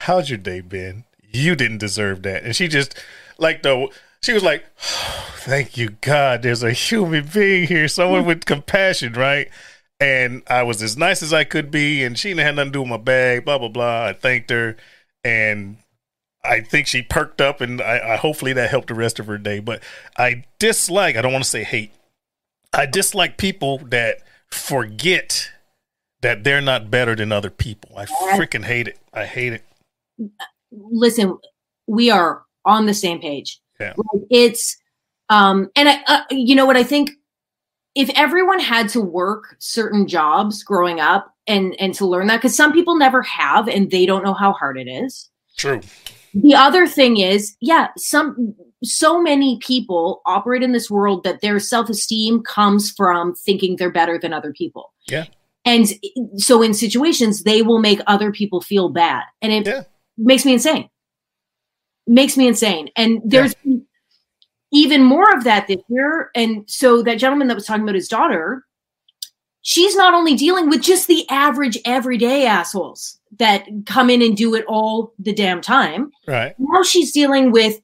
How's 0.00 0.28
your 0.28 0.38
day 0.38 0.60
been? 0.60 1.04
You 1.22 1.54
didn't 1.56 1.78
deserve 1.78 2.22
that. 2.24 2.42
And 2.42 2.54
she 2.54 2.68
just, 2.68 2.94
like, 3.38 3.62
the, 3.62 3.88
she 4.22 4.34
was 4.34 4.42
like, 4.42 4.64
thank 4.78 5.78
you, 5.78 5.90
God. 6.02 6.42
There's 6.42 6.62
a 6.62 6.72
human 6.72 7.26
being 7.32 7.66
here, 7.66 7.88
someone 7.88 8.26
with 8.26 8.44
compassion, 8.44 9.14
right? 9.14 9.48
And 10.04 10.42
I 10.48 10.64
was 10.64 10.82
as 10.82 10.98
nice 10.98 11.22
as 11.22 11.32
I 11.32 11.44
could 11.44 11.70
be, 11.70 12.04
and 12.04 12.18
she 12.18 12.28
didn't 12.28 12.40
have 12.40 12.56
nothing 12.56 12.72
to 12.72 12.76
do 12.76 12.80
with 12.82 12.90
my 12.90 12.98
bag, 12.98 13.46
blah, 13.46 13.56
blah, 13.56 13.68
blah. 13.68 14.04
I 14.04 14.12
thanked 14.12 14.50
her. 14.50 14.76
And 15.24 15.78
I 16.44 16.60
think 16.60 16.86
she 16.86 17.00
perked 17.00 17.40
up, 17.40 17.62
and 17.62 17.80
I, 17.80 18.12
I 18.12 18.16
hopefully 18.16 18.52
that 18.52 18.68
helped 18.68 18.88
the 18.88 18.94
rest 18.94 19.18
of 19.18 19.26
her 19.28 19.38
day. 19.38 19.60
But 19.60 19.82
I 20.18 20.44
dislike, 20.58 21.16
I 21.16 21.22
don't 21.22 21.32
want 21.32 21.42
to 21.42 21.48
say 21.48 21.64
hate, 21.64 21.90
I 22.74 22.84
dislike 22.84 23.38
people 23.38 23.78
that 23.78 24.18
forget 24.50 25.50
that 26.20 26.44
they're 26.44 26.60
not 26.60 26.90
better 26.90 27.16
than 27.16 27.32
other 27.32 27.48
people. 27.48 27.96
I 27.96 28.04
freaking 28.04 28.64
hate 28.64 28.88
it. 28.88 28.98
I 29.14 29.24
hate 29.24 29.54
it. 29.54 29.64
listen, 30.70 31.38
we 31.86 32.10
are 32.10 32.42
on 32.66 32.84
the 32.84 32.94
same 32.94 33.20
page. 33.20 33.58
Yeah. 33.80 33.94
Like, 33.96 34.24
it's, 34.28 34.76
um, 35.30 35.70
and 35.74 35.88
I, 35.88 36.02
uh, 36.06 36.24
you 36.30 36.54
know 36.54 36.66
what 36.66 36.76
I 36.76 36.82
think. 36.82 37.10
If 37.94 38.10
everyone 38.16 38.58
had 38.60 38.88
to 38.90 39.00
work 39.00 39.56
certain 39.60 40.06
jobs 40.08 40.62
growing 40.64 41.00
up 41.00 41.32
and 41.46 41.74
and 41.78 41.94
to 41.94 42.06
learn 42.06 42.26
that, 42.28 42.36
because 42.38 42.56
some 42.56 42.72
people 42.72 42.96
never 42.96 43.22
have 43.22 43.68
and 43.68 43.90
they 43.90 44.06
don't 44.06 44.24
know 44.24 44.34
how 44.34 44.52
hard 44.52 44.78
it 44.78 44.88
is. 44.88 45.30
True. 45.56 45.80
the 46.34 46.52
other 46.56 46.84
thing 46.88 47.18
is 47.18 47.56
yeah 47.60 47.86
some 47.96 48.52
so 48.82 49.22
many 49.22 49.56
people 49.60 50.20
operate 50.26 50.64
in 50.64 50.72
this 50.72 50.90
world 50.90 51.22
that 51.22 51.40
their 51.42 51.60
self-esteem 51.60 52.42
comes 52.42 52.90
from 52.90 53.36
thinking 53.36 53.76
they're 53.76 53.88
better 53.92 54.18
than 54.18 54.32
other 54.32 54.52
people 54.52 54.92
Yeah. 55.06 55.26
and 55.64 55.86
so 56.36 56.60
in 56.60 56.74
situations 56.74 57.44
they 57.44 57.62
will 57.62 57.78
make 57.78 58.00
other 58.08 58.32
people 58.32 58.60
feel 58.60 58.88
bad 58.88 59.22
and 59.40 59.52
it 59.52 59.64
Yeah. 59.64 59.82
makes 60.18 60.44
me 60.44 60.54
insane 60.54 60.88
makes 62.08 62.36
me 62.36 62.48
insane 62.48 62.88
and 62.96 63.20
there's 63.24 63.54
even 64.74 65.02
more 65.02 65.32
of 65.34 65.44
that 65.44 65.66
this 65.68 65.80
year 65.88 66.30
and 66.34 66.68
so 66.68 67.02
that 67.02 67.18
gentleman 67.18 67.48
that 67.48 67.54
was 67.54 67.64
talking 67.66 67.82
about 67.84 67.94
his 67.94 68.08
daughter 68.08 68.64
she's 69.62 69.96
not 69.96 70.12
only 70.14 70.34
dealing 70.34 70.68
with 70.68 70.82
just 70.82 71.06
the 71.08 71.26
average 71.30 71.78
everyday 71.86 72.44
assholes 72.46 73.18
that 73.38 73.66
come 73.86 74.10
in 74.10 74.20
and 74.20 74.36
do 74.36 74.54
it 74.54 74.64
all 74.68 75.12
the 75.18 75.32
damn 75.32 75.60
time 75.60 76.10
Right. 76.26 76.54
now 76.58 76.82
she's 76.82 77.12
dealing 77.12 77.50
with 77.50 77.80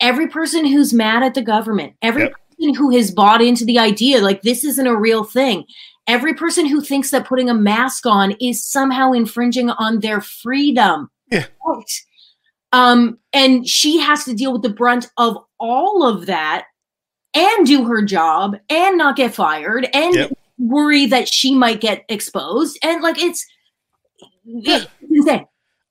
every 0.00 0.26
person 0.28 0.66
who's 0.66 0.92
mad 0.92 1.22
at 1.22 1.34
the 1.34 1.42
government, 1.42 1.94
every 2.02 2.22
Yep. 2.24 2.32
person 2.58 2.74
who 2.74 2.90
has 2.90 3.10
bought 3.10 3.40
into 3.40 3.64
the 3.64 3.78
idea 3.78 4.20
like 4.20 4.42
this 4.42 4.64
isn't 4.64 4.86
a 4.86 4.96
real 4.96 5.22
thing, 5.24 5.64
every 6.06 6.34
person 6.34 6.66
who 6.66 6.80
thinks 6.80 7.10
that 7.10 7.26
putting 7.26 7.48
a 7.48 7.54
mask 7.54 8.04
on 8.04 8.32
is 8.40 8.66
somehow 8.66 9.12
infringing 9.12 9.70
on 9.70 10.00
their 10.00 10.20
freedom. 10.20 11.08
Yeah. 11.30 11.46
Right. 11.66 11.84
Um, 12.74 13.18
and 13.32 13.68
she 13.68 13.98
has 14.00 14.24
to 14.24 14.34
deal 14.34 14.52
with 14.52 14.62
the 14.62 14.68
brunt 14.68 15.06
of 15.16 15.38
all 15.60 16.04
of 16.06 16.26
that 16.26 16.66
and 17.34 17.66
do 17.66 17.84
her 17.84 18.02
job 18.02 18.56
and 18.68 18.98
not 18.98 19.16
get 19.16 19.32
fired 19.34 19.88
and 19.94 20.14
Yep. 20.14 20.32
worry 20.58 21.06
that 21.06 21.28
she 21.28 21.54
might 21.54 21.80
get 21.80 22.04
exposed. 22.08 22.76
And 22.82 23.00
like 23.02 23.16
it's, 23.22 23.46
it's 24.44 24.86
insane. 25.08 25.46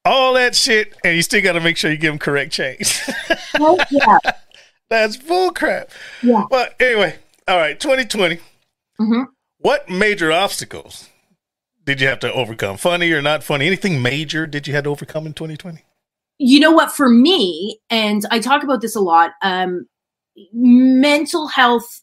all 0.06 0.34
that 0.34 0.56
shit, 0.56 0.94
and 1.06 1.16
you 1.16 1.22
still 1.22 1.42
got 1.42 1.54
to 1.54 1.60
make 1.62 1.78
sure 1.78 1.90
you 1.90 1.98
give 1.98 2.12
them 2.12 2.20
correct 2.20 2.52
change. 2.52 3.02
Oh, 3.60 3.78
yeah. 3.92 4.18
That's 4.90 5.16
bull 5.16 5.52
crap. 5.52 5.92
Yeah. 6.24 6.44
But 6.50 6.76
anyway, 6.82 7.20
all 7.48 7.58
right, 7.58 7.80
2020. 7.80 8.40
Mhm. 9.00 9.26
What 9.60 9.90
major 9.90 10.32
obstacles 10.32 11.08
did 11.86 12.02
you 12.02 12.08
have 12.08 12.20
to 12.22 12.34
overcome? 12.34 12.78
Funny 12.78 13.12
or 13.12 13.22
not 13.22 13.44
funny? 13.44 13.68
Anything 13.68 14.02
major 14.02 14.46
did 14.48 14.68
you 14.68 14.74
have 14.74 14.84
to 14.86 14.90
overcome 14.90 15.26
in 15.28 15.34
2020? 15.34 15.84
You 16.38 16.60
know 16.60 16.72
what 16.72 16.92
for 16.92 17.10
me 17.10 17.80
and 17.90 18.26
i 18.32 18.40
talk 18.40 18.64
about 18.64 18.82
this 18.82 18.96
a 18.96 19.02
lot 19.02 19.32
um 19.42 19.86
mental 20.54 21.48
health 21.48 22.02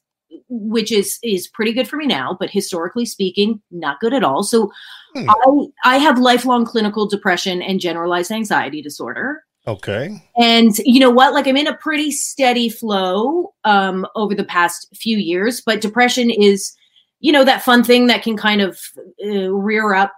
which 0.49 0.93
is 0.93 1.19
is 1.23 1.49
pretty 1.49 1.73
good 1.73 1.89
for 1.89 1.97
me 1.97 2.07
now 2.07 2.37
but 2.39 2.51
historically 2.51 3.05
speaking 3.05 3.61
not 3.71 3.99
good 4.01 4.15
at 4.15 4.25
all 4.25 4.43
so 4.43 4.71
Hmm. 5.15 5.29
i 5.29 5.95
i 5.95 5.97
have 5.99 6.19
lifelong 6.21 6.65
clinical 6.65 7.05
depression 7.09 7.63
and 7.63 7.81
generalized 7.81 8.31
anxiety 8.31 8.81
disorder 8.81 9.43
Okay. 9.67 10.23
and 10.37 10.71
you 10.85 11.01
know 11.01 11.11
what 11.11 11.35
like 11.35 11.49
i'm 11.49 11.57
in 11.57 11.67
a 11.67 11.77
pretty 11.77 12.13
steady 12.13 12.69
flow 12.69 13.53
um 13.65 14.07
over 14.15 14.35
the 14.35 14.45
past 14.45 14.87
few 14.95 15.19
years 15.19 15.61
but 15.61 15.81
depression 15.81 16.31
is 16.31 16.73
you 17.19 17.33
know 17.33 17.45
that 17.45 17.63
fun 17.63 17.83
thing 17.83 18.07
that 18.07 18.23
can 18.23 18.37
kind 18.37 18.61
of 18.61 18.79
uh, 19.25 19.53
rear 19.53 19.93
up 19.93 20.13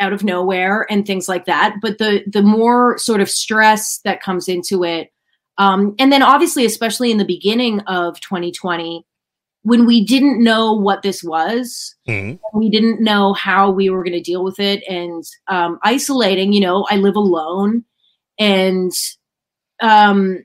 out 0.00 0.12
of 0.12 0.24
nowhere 0.24 0.86
and 0.90 1.06
things 1.06 1.28
like 1.28 1.44
that 1.44 1.76
but 1.82 1.98
the 1.98 2.22
the 2.26 2.42
more 2.42 2.96
sort 2.98 3.20
of 3.20 3.28
stress 3.30 3.98
that 4.04 4.22
comes 4.22 4.48
into 4.48 4.82
it 4.84 5.12
um 5.58 5.94
and 5.98 6.10
then 6.10 6.22
obviously 6.22 6.64
especially 6.64 7.10
in 7.10 7.18
the 7.18 7.24
beginning 7.24 7.80
of 7.80 8.18
2020 8.20 9.04
when 9.64 9.86
we 9.86 10.04
didn't 10.04 10.42
know 10.42 10.72
what 10.72 11.02
this 11.02 11.22
was 11.22 11.94
Mhm. 12.08 12.38
we 12.54 12.68
didn't 12.70 13.00
know 13.00 13.32
how 13.34 13.70
we 13.70 13.90
were 13.90 14.02
going 14.02 14.12
to 14.14 14.20
deal 14.20 14.42
with 14.42 14.58
it 14.58 14.82
and 14.88 15.22
um, 15.48 15.78
isolating 15.84 16.52
you 16.52 16.60
know 16.60 16.86
i 16.90 16.96
live 16.96 17.16
alone 17.16 17.84
and 18.38 18.92
um, 19.80 20.44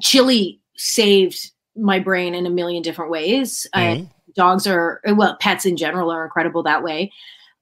chili 0.00 0.60
saved 0.76 1.52
my 1.76 1.98
brain 1.98 2.34
in 2.34 2.46
a 2.46 2.50
million 2.50 2.82
different 2.82 3.10
ways 3.10 3.66
I, 3.72 3.80
Mhm. 3.82 4.08
dogs 4.36 4.66
are 4.66 5.00
well 5.16 5.36
pets 5.40 5.64
in 5.64 5.76
general 5.76 6.10
are 6.10 6.24
incredible 6.24 6.62
that 6.64 6.82
way 6.82 7.10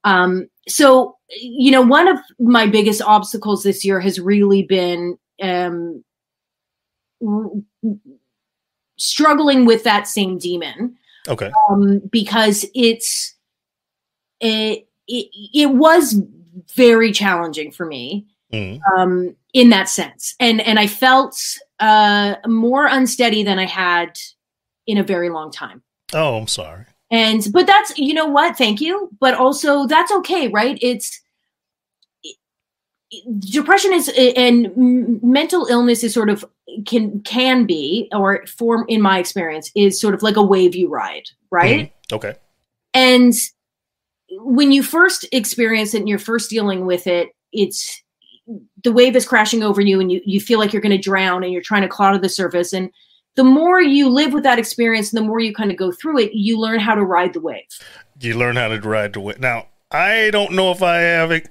um, 0.05 0.49
so 0.69 1.17
you 1.41 1.71
know 1.71 1.83
one 1.83 2.09
of 2.09 2.19
my 2.39 2.67
biggest 2.67 3.03
obstacles 3.03 3.63
this 3.63 3.85
year 3.85 4.01
has 4.01 4.19
really 4.21 4.63
been 4.63 5.17
um, 5.43 6.05
r- 7.27 7.51
struggling 8.97 9.65
with 9.65 9.85
that 9.85 10.07
same 10.07 10.39
demon 10.39 10.97
Okay. 11.29 11.51
um, 11.71 12.01
because 12.11 12.65
it's 12.75 13.35
it, 14.41 14.87
it 15.07 15.27
it 15.55 15.71
was 15.71 16.21
very 16.75 17.13
challenging 17.13 17.71
for 17.71 17.87
me 17.87 18.27
Mhm. 18.53 18.81
um, 18.99 19.35
in 19.55 19.71
that 19.71 19.89
sense, 19.89 20.35
and 20.39 20.61
and 20.61 20.79
I 20.79 20.87
felt 20.87 21.41
uh, 21.81 22.35
more 22.47 22.87
unsteady 22.87 23.43
than 23.43 23.59
I 23.59 23.65
had 23.65 24.19
in 24.87 24.99
a 24.99 25.03
very 25.03 25.31
long 25.31 25.51
time. 25.51 25.83
Oh, 26.13 26.37
I'm 26.37 26.47
sorry. 26.49 26.85
And 27.13 27.47
but 27.53 27.67
that's 27.67 27.97
you 27.99 28.15
know 28.15 28.27
what, 28.27 28.57
thank 28.59 28.81
you, 28.81 29.11
but 29.21 29.35
also 29.35 29.87
that's 29.87 30.11
okay, 30.11 30.49
right? 30.49 30.79
It's 30.83 31.21
depression 33.41 33.93
is 33.93 34.09
and 34.37 35.23
mental 35.23 35.67
illness 35.67 36.03
is 36.03 36.15
sort 36.15 36.31
of 36.31 36.45
can 36.87 37.21
can 37.21 37.67
be 37.67 38.09
or 38.13 38.47
form 38.47 38.87
in 38.89 39.03
my 39.03 39.19
experience 39.19 39.71
is 39.77 40.01
sort 40.01 40.15
of 40.15 40.23
like 40.23 40.37
a 40.37 40.43
wave 40.43 40.75
you 40.75 40.89
ride 40.89 41.25
right 41.51 41.93
Mhm. 42.09 42.15
Okay. 42.17 42.35
and 42.95 43.35
when 44.31 44.73
you 44.73 44.83
first 44.83 45.27
experience 45.31 45.93
it 45.93 45.99
and 45.99 46.09
you're 46.09 46.19
first 46.19 46.49
dealing 46.49 46.87
with 46.87 47.07
it 47.07 47.29
it's 47.53 48.03
the 48.83 48.93
wave 48.93 49.15
is 49.15 49.29
crashing 49.29 49.63
over 49.63 49.83
you 49.83 50.01
and 50.01 50.11
you, 50.11 50.23
you 50.25 50.41
feel 50.41 50.59
like 50.59 50.73
you're 50.73 50.81
going 50.81 50.97
to 50.97 51.11
drown 51.11 51.45
and 51.45 51.53
you're 51.53 51.61
trying 51.61 51.83
to 51.83 51.89
claw 51.89 52.13
to 52.13 52.19
the 52.19 52.31
surface 52.31 52.73
and 52.73 52.91
the 53.35 53.45
more 53.45 53.81
you 53.81 54.09
live 54.09 54.33
with 54.33 54.43
that 54.43 54.59
experience 54.59 55.13
and 55.13 55.23
the 55.23 55.27
more 55.27 55.41
you 55.41 55.55
kind 55.55 55.71
of 55.71 55.77
go 55.77 55.91
through 55.91 56.19
it 56.19 56.31
you 56.35 56.59
learn 56.59 56.79
how 56.79 56.95
to 56.95 57.05
ride 57.05 57.33
the 57.33 57.41
wave 57.41 57.65
You 58.21 58.39
learn 58.39 58.57
how 58.57 58.69
to 58.69 58.81
ride 58.81 59.15
the 59.15 59.21
wave. 59.21 59.41
Now, 59.41 59.67
I 59.91 60.31
don't 60.31 60.53
know 60.53 60.71
if 60.71 60.83
I 60.83 60.99
have 60.99 61.31
it. 61.31 61.49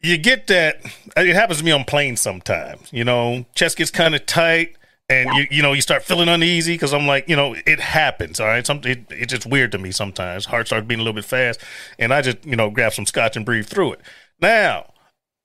You 0.00 0.18
get 0.18 0.48
that. 0.48 0.84
Uh, 1.16 1.22
it 1.22 1.34
happens 1.34 1.58
to 1.60 1.64
me 1.64 1.70
on 1.70 1.84
planes 1.84 2.20
sometimes. 2.20 2.92
You 2.92 3.04
know, 3.04 3.46
chest 3.54 3.78
gets 3.78 3.90
kind 3.90 4.14
of 4.14 4.26
tight. 4.26 4.76
And 5.08 5.28
you, 5.34 5.46
you 5.50 5.62
know, 5.62 5.72
you 5.72 5.82
start 5.82 6.04
feeling 6.04 6.28
uneasy 6.28 6.74
because 6.74 6.94
I'm 6.94 7.06
like, 7.06 7.28
you 7.28 7.36
know, 7.36 7.54
it 7.66 7.80
happens. 7.80 8.40
All 8.40 8.46
right, 8.46 8.66
something 8.66 8.92
it, 8.92 9.06
it's 9.10 9.32
just 9.32 9.46
weird 9.46 9.72
to 9.72 9.78
me 9.78 9.90
sometimes. 9.90 10.46
Heart 10.46 10.68
starts 10.68 10.86
beating 10.86 11.00
a 11.00 11.04
little 11.04 11.14
bit 11.14 11.26
fast, 11.26 11.60
and 11.98 12.14
I 12.14 12.22
just, 12.22 12.44
you 12.46 12.56
know, 12.56 12.70
grab 12.70 12.94
some 12.94 13.04
scotch 13.04 13.36
and 13.36 13.44
breathe 13.44 13.66
through 13.66 13.94
it. 13.94 14.00
Now, 14.40 14.92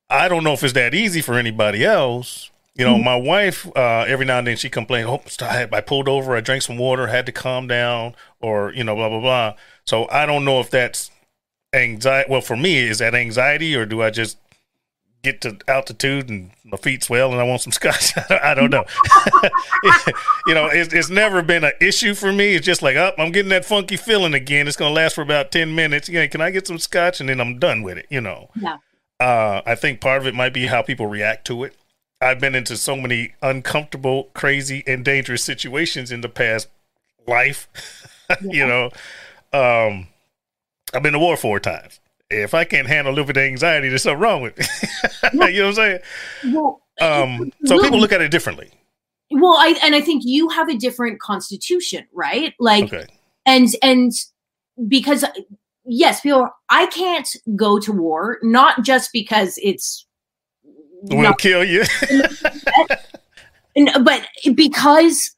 I 0.09 0.29
don't 0.29 0.43
know 0.43 0.53
if 0.53 0.63
it's 0.63 0.73
that 0.73 0.93
easy 0.93 1.21
for 1.21 1.33
anybody 1.33 1.83
else. 1.83 2.49
You 2.78 2.86
know, 2.86 2.97
my 2.99 3.15
wife, 3.15 3.65
uh, 3.75 4.05
every 4.07 4.25
now 4.25 4.38
and 4.38 4.45
then 4.45 4.55
she 4.55 4.69
complained, 4.69 5.09
oh, 5.09 5.21
I, 5.41 5.67
I 5.71 5.82
pulled 5.82 6.07
over, 6.07 6.36
I 6.36 6.41
drank 6.41 6.61
some 6.61 6.78
water, 6.78 7.07
had 7.07 7.25
to 7.25 7.32
calm 7.32 7.67
down, 7.67 8.13
or, 8.39 8.71
you 8.71 8.84
know, 8.84 8.95
blah, 8.95 9.09
blah, 9.09 9.19
blah. 9.19 9.53
So 9.86 10.07
I 10.09 10.28
don't 10.28 10.45
know 10.45 10.59
if 10.59 10.69
that's 10.69 11.09
anxiety. 11.73 12.30
Well, 12.30 12.41
for 12.41 12.55
me, 12.55 12.78
is 12.78 12.99
that 12.99 13.15
anxiety, 13.15 13.75
or 13.75 13.88
do 13.88 14.03
I 14.03 14.11
just 14.11 14.38
get 15.23 15.41
to 15.41 15.57
altitude 15.67 16.30
and 16.30 16.51
my 16.63 16.78
feet 16.78 17.03
swell 17.03 17.32
and 17.32 17.41
I 17.41 17.43
want 17.43 17.61
some 17.61 17.71
scotch? 17.80 18.13
I 18.30 18.53
don't 18.53 18.69
know. 18.69 18.86
you 20.45 20.53
know, 20.53 20.67
it's, 20.67 20.93
it's 20.93 21.09
never 21.09 21.41
been 21.41 21.63
an 21.63 21.73
issue 21.82 22.13
for 22.13 22.32
me. 22.32 22.53
It's 22.53 22.65
just 22.65 22.84
like, 22.84 22.95
oh, 22.95 23.11
I'm 23.17 23.32
getting 23.32 23.49
that 23.49 23.65
funky 23.65 23.97
feeling 23.97 24.36
again. 24.36 24.67
It's 24.67 24.78
going 24.78 24.91
to 24.91 24.95
last 24.95 25.15
for 25.15 25.21
about 25.21 25.51
10 25.51 25.73
minutes. 25.73 26.09
Yeah, 26.09 26.28
can 26.28 26.41
I 26.41 26.51
get 26.51 26.67
some 26.67 26.78
scotch? 26.78 27.19
And 27.19 27.30
then 27.30 27.41
I'm 27.41 27.57
done 27.57 27.82
with 27.82 27.97
it, 27.97 28.05
you 28.11 28.21
know. 28.21 28.51
yeah 28.55 28.78
Uh, 29.19 29.61
I 29.65 29.73
think 29.73 29.99
part 29.99 30.21
of 30.21 30.28
it 30.28 30.36
might 30.36 30.53
be 30.53 30.67
how 30.67 30.84
people 30.84 31.07
react 31.07 31.47
to 31.47 31.63
it. 31.63 31.75
I've 32.22 32.39
been 32.39 32.55
into 32.55 32.78
so 32.78 32.95
many 32.95 33.34
uncomfortable, 33.41 34.26
crazy, 34.34 34.84
and 34.88 35.05
dangerous 35.05 35.43
situations 35.43 36.11
in 36.11 36.22
the 36.22 36.30
past 36.30 36.68
life. 37.28 37.68
you 38.41 38.65
know, 38.65 38.86
um, 39.53 40.07
I've 40.93 41.03
been 41.03 41.13
to 41.13 41.20
war 41.20 41.38
four 41.38 41.59
times. 41.59 41.99
If 42.30 42.53
I 42.53 42.63
can't 42.65 42.88
handle 42.88 43.13
a 43.13 43.15
little 43.15 43.28
bit 43.28 43.38
of 43.38 43.43
anxiety, 43.43 43.88
there's 43.89 44.03
something 44.03 44.20
wrong 44.20 44.41
with 44.41 44.57
me. 44.57 44.65
you 45.53 45.61
know 45.61 45.68
what 45.70 45.80
I'm 45.80 46.01
saying? 46.43 46.53
well 46.55 46.82
Um, 46.99 47.51
so 47.65 47.80
people 47.82 47.99
look 47.99 48.11
at 48.11 48.22
it 48.22 48.32
differently. 48.32 48.72
well 49.30 49.55
i 49.59 49.78
and 49.84 49.93
i 49.93 50.01
think 50.01 50.24
you 50.26 50.47
have 50.49 50.68
a 50.70 50.76
different 50.76 51.20
constitution 51.20 52.05
right 52.13 52.53
like 52.59 52.86
Okay. 52.86 53.05
and 53.45 53.68
and 53.84 54.11
because 54.88 55.24
yes 55.86 56.22
people 56.22 56.49
i 56.70 56.86
can't 56.88 57.28
go 57.55 57.78
to 57.78 57.91
war 57.91 58.39
not 58.41 58.84
just 58.84 59.11
because 59.13 59.59
it's 59.61 60.07
We'll 61.10 61.34
kill 61.34 61.64
you. 61.64 61.84
but 64.03 64.26
because 64.55 65.36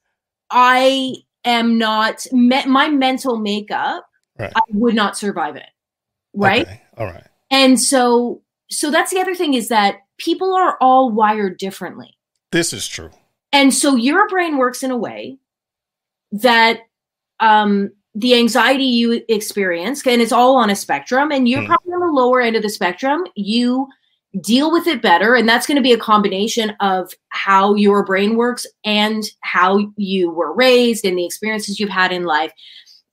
i 0.51 1.13
am 1.45 1.78
not 1.78 2.26
me, 2.32 2.65
my 2.65 2.89
mental 2.89 3.38
makeup 3.38 4.05
Right. 4.38 4.51
i 4.55 4.61
would 4.72 4.95
not 4.95 5.17
survive 5.17 5.55
it 5.57 5.67
right 6.34 6.61
Okay. 6.65 6.82
All 6.97 7.05
right. 7.05 7.24
and 7.51 7.80
so 7.80 8.41
so 8.70 8.89
that's 8.91 9.11
the 9.11 9.20
other 9.20 9.36
thing 9.36 9.53
is 9.53 9.67
that 9.70 9.97
people 10.17 10.53
are 10.55 10.78
all 10.80 11.11
wired 11.11 11.57
differently 11.57 12.17
This 12.51 12.72
is 12.74 12.88
true. 12.88 13.09
and 13.51 13.74
so 13.74 13.95
your 13.95 14.28
brain 14.30 14.57
works 14.57 14.82
in 14.84 14.91
a 14.91 14.97
way 14.97 15.38
that 16.32 16.80
um 17.41 17.91
the 18.15 18.36
anxiety 18.36 18.86
you 18.86 19.22
experience 19.30 20.05
and 20.07 20.22
it's 20.22 20.32
all 20.32 20.55
on 20.55 20.70
a 20.70 20.76
spectrum 20.76 21.32
and 21.32 21.47
you're 21.49 21.61
Hmm. 21.61 21.67
probably 21.67 21.93
on 21.93 21.99
the 21.99 22.22
lower 22.22 22.41
end 22.41 22.55
of 22.55 22.63
the 22.63 22.70
spectrum 22.70 23.24
you 23.36 23.88
deal 24.41 24.71
with 24.71 24.86
it 24.86 25.01
better 25.01 25.34
and 25.36 25.49
that's 25.49 25.65
going 25.65 25.75
to 25.75 25.82
be 25.82 25.91
a 25.93 25.97
combination 25.97 26.71
of 26.82 27.11
how 27.30 27.73
your 27.73 28.05
brain 28.05 28.36
works 28.36 28.67
and 28.86 29.23
how 29.41 29.80
you 29.97 30.30
were 30.30 30.53
raised 30.53 31.03
and 31.03 31.17
the 31.17 31.25
experiences 31.25 31.80
you've 31.80 31.89
had 31.89 32.11
in 32.11 32.23
life 32.25 32.51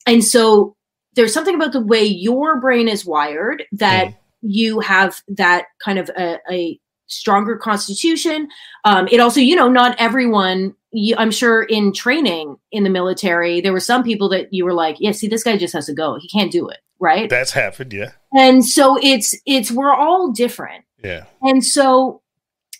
and 0.06 0.22
so 0.22 0.76
there's 1.14 1.32
something 1.32 1.54
about 1.54 1.72
the 1.72 1.80
way 1.80 2.04
your 2.04 2.60
brain 2.60 2.86
is 2.86 3.06
wired 3.06 3.64
that 3.72 4.08
Hmm. 4.08 4.14
you 4.42 4.80
have 4.80 5.22
that 5.28 5.64
kind 5.82 5.98
of 5.98 6.10
a, 6.18 6.38
a 6.50 6.78
stronger 7.06 7.56
constitution 7.56 8.48
um, 8.84 9.08
it 9.10 9.18
also 9.18 9.40
you 9.40 9.56
know 9.56 9.68
not 9.68 9.96
everyone 9.98 10.74
you, 10.92 11.14
i'm 11.16 11.30
sure 11.30 11.62
in 11.62 11.94
training 11.94 12.56
in 12.72 12.84
the 12.84 12.90
military 12.90 13.62
there 13.62 13.72
were 13.72 13.80
some 13.80 14.02
people 14.02 14.28
that 14.28 14.52
you 14.52 14.64
were 14.66 14.74
like 14.74 14.96
yeah 15.00 15.12
see 15.12 15.28
this 15.28 15.42
guy 15.42 15.56
just 15.56 15.72
has 15.72 15.86
to 15.86 15.94
go 15.94 16.18
he 16.20 16.28
can't 16.28 16.52
do 16.52 16.68
it 16.68 16.78
right 16.98 17.30
That's 17.30 17.52
happened. 17.52 17.92
Yeah. 17.92 18.10
and 18.32 18.64
so 18.64 18.98
it's 19.02 19.34
it's 19.46 19.70
we're 19.70 19.94
all 19.94 20.30
different 20.32 20.84
Yeah. 21.02 21.24
and 21.42 21.64
so 21.64 22.22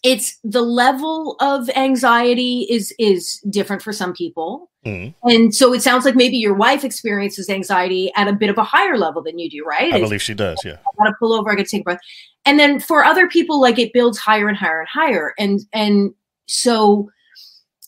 it's 0.03 0.39
the 0.45 0.61
level 0.63 1.37
of 1.41 1.69
anxiety 1.71 2.67
is 2.71 2.93
is 2.99 3.41
different 3.51 3.83
for 3.83 3.93
some 3.93 4.13
people 4.13 4.71
Mhm. 4.85 5.15
and 5.25 5.55
so 5.55 5.73
it 5.73 5.83
sounds 5.83 6.05
like 6.05 6.15
maybe 6.15 6.37
your 6.37 6.55
wife 6.55 6.85
experiences 6.85 7.49
anxiety 7.51 8.13
at 8.15 8.29
a 8.29 8.33
bit 8.33 8.51
of 8.51 8.59
a 8.59 8.63
higher 8.63 8.97
level 8.99 9.23
than 9.23 9.39
you 9.39 9.51
do 9.51 9.65
right 9.65 9.93
I 9.93 10.01
believe 10.01 10.23
she 10.23 10.35
does. 10.35 10.59
Yeah. 10.65 10.75
I 10.75 11.05
gotta 11.05 11.17
pull 11.19 11.33
over, 11.33 11.51
I 11.51 11.57
gotta 11.57 11.69
take 11.69 11.81
a 11.81 11.85
breath. 11.85 12.01
And 12.45 12.59
then 12.61 12.79
for 12.79 13.05
other 13.05 13.27
people, 13.29 13.61
like 13.61 13.79
it 13.79 13.93
builds 13.93 14.19
higher 14.19 14.49
and 14.49 14.57
higher 14.57 14.81
and 14.81 14.89
higher. 14.89 15.35
And 15.39 15.61
and 15.73 16.15
so 16.47 17.09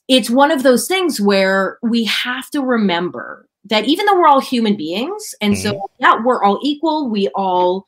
it's 0.08 0.30
one 0.30 0.50
of 0.50 0.62
those 0.62 0.88
things 0.88 1.20
where 1.20 1.78
we 1.82 2.02
have 2.04 2.48
to 2.50 2.60
remember 2.62 3.46
that 3.66 3.84
even 3.84 4.06
though 4.06 4.18
we're 4.18 4.26
all 4.26 4.40
human 4.40 4.74
beings, 4.76 5.34
and 5.40 5.56
so 5.56 5.88
yeah, 6.00 6.16
we're 6.24 6.42
all 6.42 6.58
equal, 6.62 7.08
we 7.10 7.28
all 7.34 7.86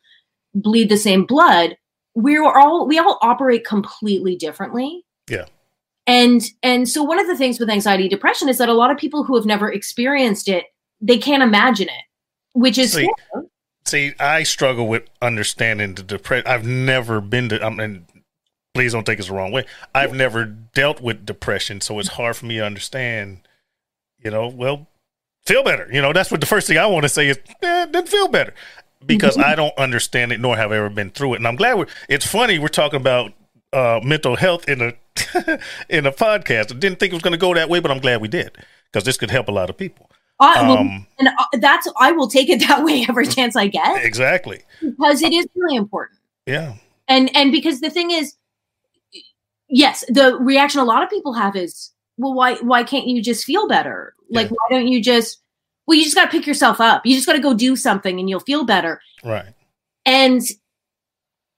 bleed 0.55 0.89
the 0.91 0.97
same 0.99 1.25
blood, 1.25 1.77
we're 2.15 2.45
all 2.45 2.87
we 2.87 2.99
all 2.99 3.19
operate 3.23 3.65
completely 3.65 4.37
differently. 4.37 5.05
Yeah. 5.29 5.47
And 6.07 6.43
and 6.63 6.89
so 6.89 7.03
one 7.03 7.19
of 7.19 7.27
the 7.27 7.37
things 7.37 7.61
with 7.61 7.71
anxiety 7.71 8.09
depression 8.09 8.49
is 8.49 8.59
that 8.59 8.69
a 8.69 8.75
lot 8.75 8.91
of 8.91 8.99
people 8.99 9.25
who 9.25 9.37
have 9.37 9.47
never 9.47 9.71
experienced 9.71 10.49
it, 10.49 10.65
they 11.01 11.19
can't 11.19 11.43
imagine 11.43 11.89
it, 11.89 12.05
which 12.53 12.79
is 12.79 12.93
See. 12.93 13.09
See, 13.87 14.13
I 14.21 14.43
struggle 14.43 14.87
with 14.87 15.05
understanding 15.23 15.95
the 15.95 16.03
depression. 16.03 16.47
I've 16.47 16.67
never 16.67 17.21
been 17.21 17.49
to. 17.49 17.65
I 17.65 17.71
mean, 17.71 18.07
please 18.75 18.93
don't 18.93 19.05
take 19.05 19.17
this 19.17 19.29
the 19.29 19.35
wrong 19.35 19.53
way. 19.53 19.65
I've 19.95 20.15
never 20.15 20.45
dealt 20.45 21.01
with 21.01 21.27
depression, 21.27 21.81
so 21.81 21.99
it's 21.99 22.11
hard 22.11 22.37
for 22.37 22.47
me 22.47 22.57
to 22.57 22.65
understand. 22.67 23.49
You 24.23 24.31
know, 24.31 24.49
well, 24.49 24.87
feel 25.45 25.63
better. 25.63 25.89
You 25.91 26.03
know, 26.03 26.13
that's 26.13 26.31
what 26.31 26.41
the 26.41 26.47
first 26.47 26.67
thing 26.67 26.79
I 26.79 26.87
want 26.87 27.05
to 27.05 27.09
say 27.09 27.29
is, 27.29 27.39
eh, 27.63 27.87
then 27.87 28.07
feel 28.07 28.29
better, 28.29 28.55
because 29.07 29.39
I 29.39 29.55
don't 29.55 29.77
understand 29.79 30.33
it, 30.33 30.41
nor 30.41 30.57
have 30.57 30.73
I 30.73 30.77
ever 30.77 30.91
been 30.91 31.11
through 31.11 31.35
it. 31.35 31.37
And 31.39 31.47
I'm 31.49 31.57
glad 31.57 31.79
we're. 31.79 31.87
It's 32.09 32.27
funny 32.27 32.59
we're 32.59 32.69
talking 32.69 33.01
about 33.01 33.33
uh, 33.73 34.01
mental 34.03 34.37
health 34.37 34.69
in 34.69 34.81
a 34.81 34.93
in 35.89 36.07
a 36.07 36.13
podcast. 36.13 36.75
I 36.75 36.79
didn't 36.79 36.99
think 36.99 37.13
it 37.13 37.17
was 37.17 37.23
going 37.23 37.33
to 37.33 37.39
go 37.39 37.55
that 37.55 37.69
way, 37.69 37.81
but 37.81 37.91
I'm 37.91 38.01
glad 38.01 38.21
we 38.21 38.29
did 38.29 38.57
because 38.87 39.05
this 39.05 39.17
could 39.17 39.31
help 39.31 39.49
a 39.49 39.53
lot 39.53 39.71
of 39.71 39.77
people. 39.77 40.11
I, 40.43 40.63
well, 40.63 40.79
Um, 40.79 41.07
and 41.19 41.29
uh, 41.29 41.45
that's 41.59 41.87
I 41.99 42.13
will 42.13 42.29
take 42.29 42.49
it 42.49 42.61
that 42.69 42.85
way 42.85 43.05
every 43.09 43.27
chance 43.27 43.57
I 43.57 43.67
get 43.67 44.05
exactly. 44.05 44.61
because 44.81 45.23
it 45.23 45.33
is 45.33 45.47
really 45.55 45.77
important. 45.77 46.19
Yeah. 46.47 46.75
And 47.09 47.35
and 47.37 47.53
because 47.53 47.81
the 47.81 47.91
thing 47.91 48.11
is, 48.11 48.35
yes, 49.69 50.05
the 50.09 50.37
reaction 50.41 50.81
a 50.81 50.85
lot 50.85 51.03
of 51.03 51.11
people 51.11 51.33
have 51.35 51.57
is, 51.57 51.93
well, 52.17 52.35
why 52.35 52.55
why 52.57 52.83
can't 52.85 53.07
you 53.07 53.23
just 53.23 53.45
feel 53.45 53.69
better? 53.69 54.15
Like, 54.31 54.49
Yeah. 54.49 54.57
why 54.69 54.77
don't 54.79 54.89
you 54.89 55.03
just? 55.03 55.39
Well, 55.91 55.99
you 55.99 56.05
just 56.05 56.15
got 56.15 56.27
to 56.27 56.31
pick 56.31 56.47
yourself 56.47 56.81
up. 56.81 57.05
You 57.05 57.17
just 57.17 57.27
got 57.27 57.33
to 57.33 57.41
go 57.41 57.53
do 57.53 57.75
something, 57.75 58.21
and 58.21 58.31
you'll 58.31 58.39
feel 58.39 58.65
better. 58.65 59.01
Right. 59.25 59.53
And 60.07 60.41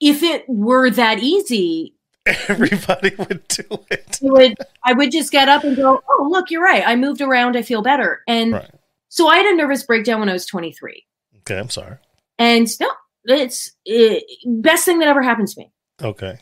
if 0.00 0.22
it 0.22 0.46
were 0.48 0.88
that 0.88 1.18
easy, 1.18 1.94
Everybody 2.48 3.14
would 3.16 3.46
do 3.48 3.64
it. 3.90 4.18
would 4.22 4.56
I 4.84 4.94
would 4.94 5.12
just 5.12 5.32
get 5.32 5.50
up 5.50 5.64
and 5.64 5.76
go, 5.76 6.00
oh, 6.08 6.28
look, 6.30 6.50
you're 6.50 6.62
right. 6.62 6.82
I 6.86 6.96
moved 6.96 7.20
around. 7.20 7.58
I 7.58 7.62
feel 7.62 7.82
better. 7.82 8.22
And 8.26 8.54
Right. 8.54 8.70
so 9.10 9.28
I 9.28 9.36
had 9.36 9.46
a 9.52 9.54
nervous 9.56 9.82
breakdown 9.82 10.20
when 10.20 10.30
I 10.30 10.32
was 10.32 10.46
23. 10.46 11.04
Okay. 11.40 11.58
I'm 11.58 11.68
sorry. 11.68 11.96
And 12.38 12.66
no, 12.80 12.88
it's 13.24 13.72
it, 13.84 14.24
best 14.46 14.86
thing 14.86 15.00
that 15.00 15.08
ever 15.08 15.20
happened 15.20 15.48
to 15.48 15.60
me 15.60 15.72
Okay. 16.02 16.38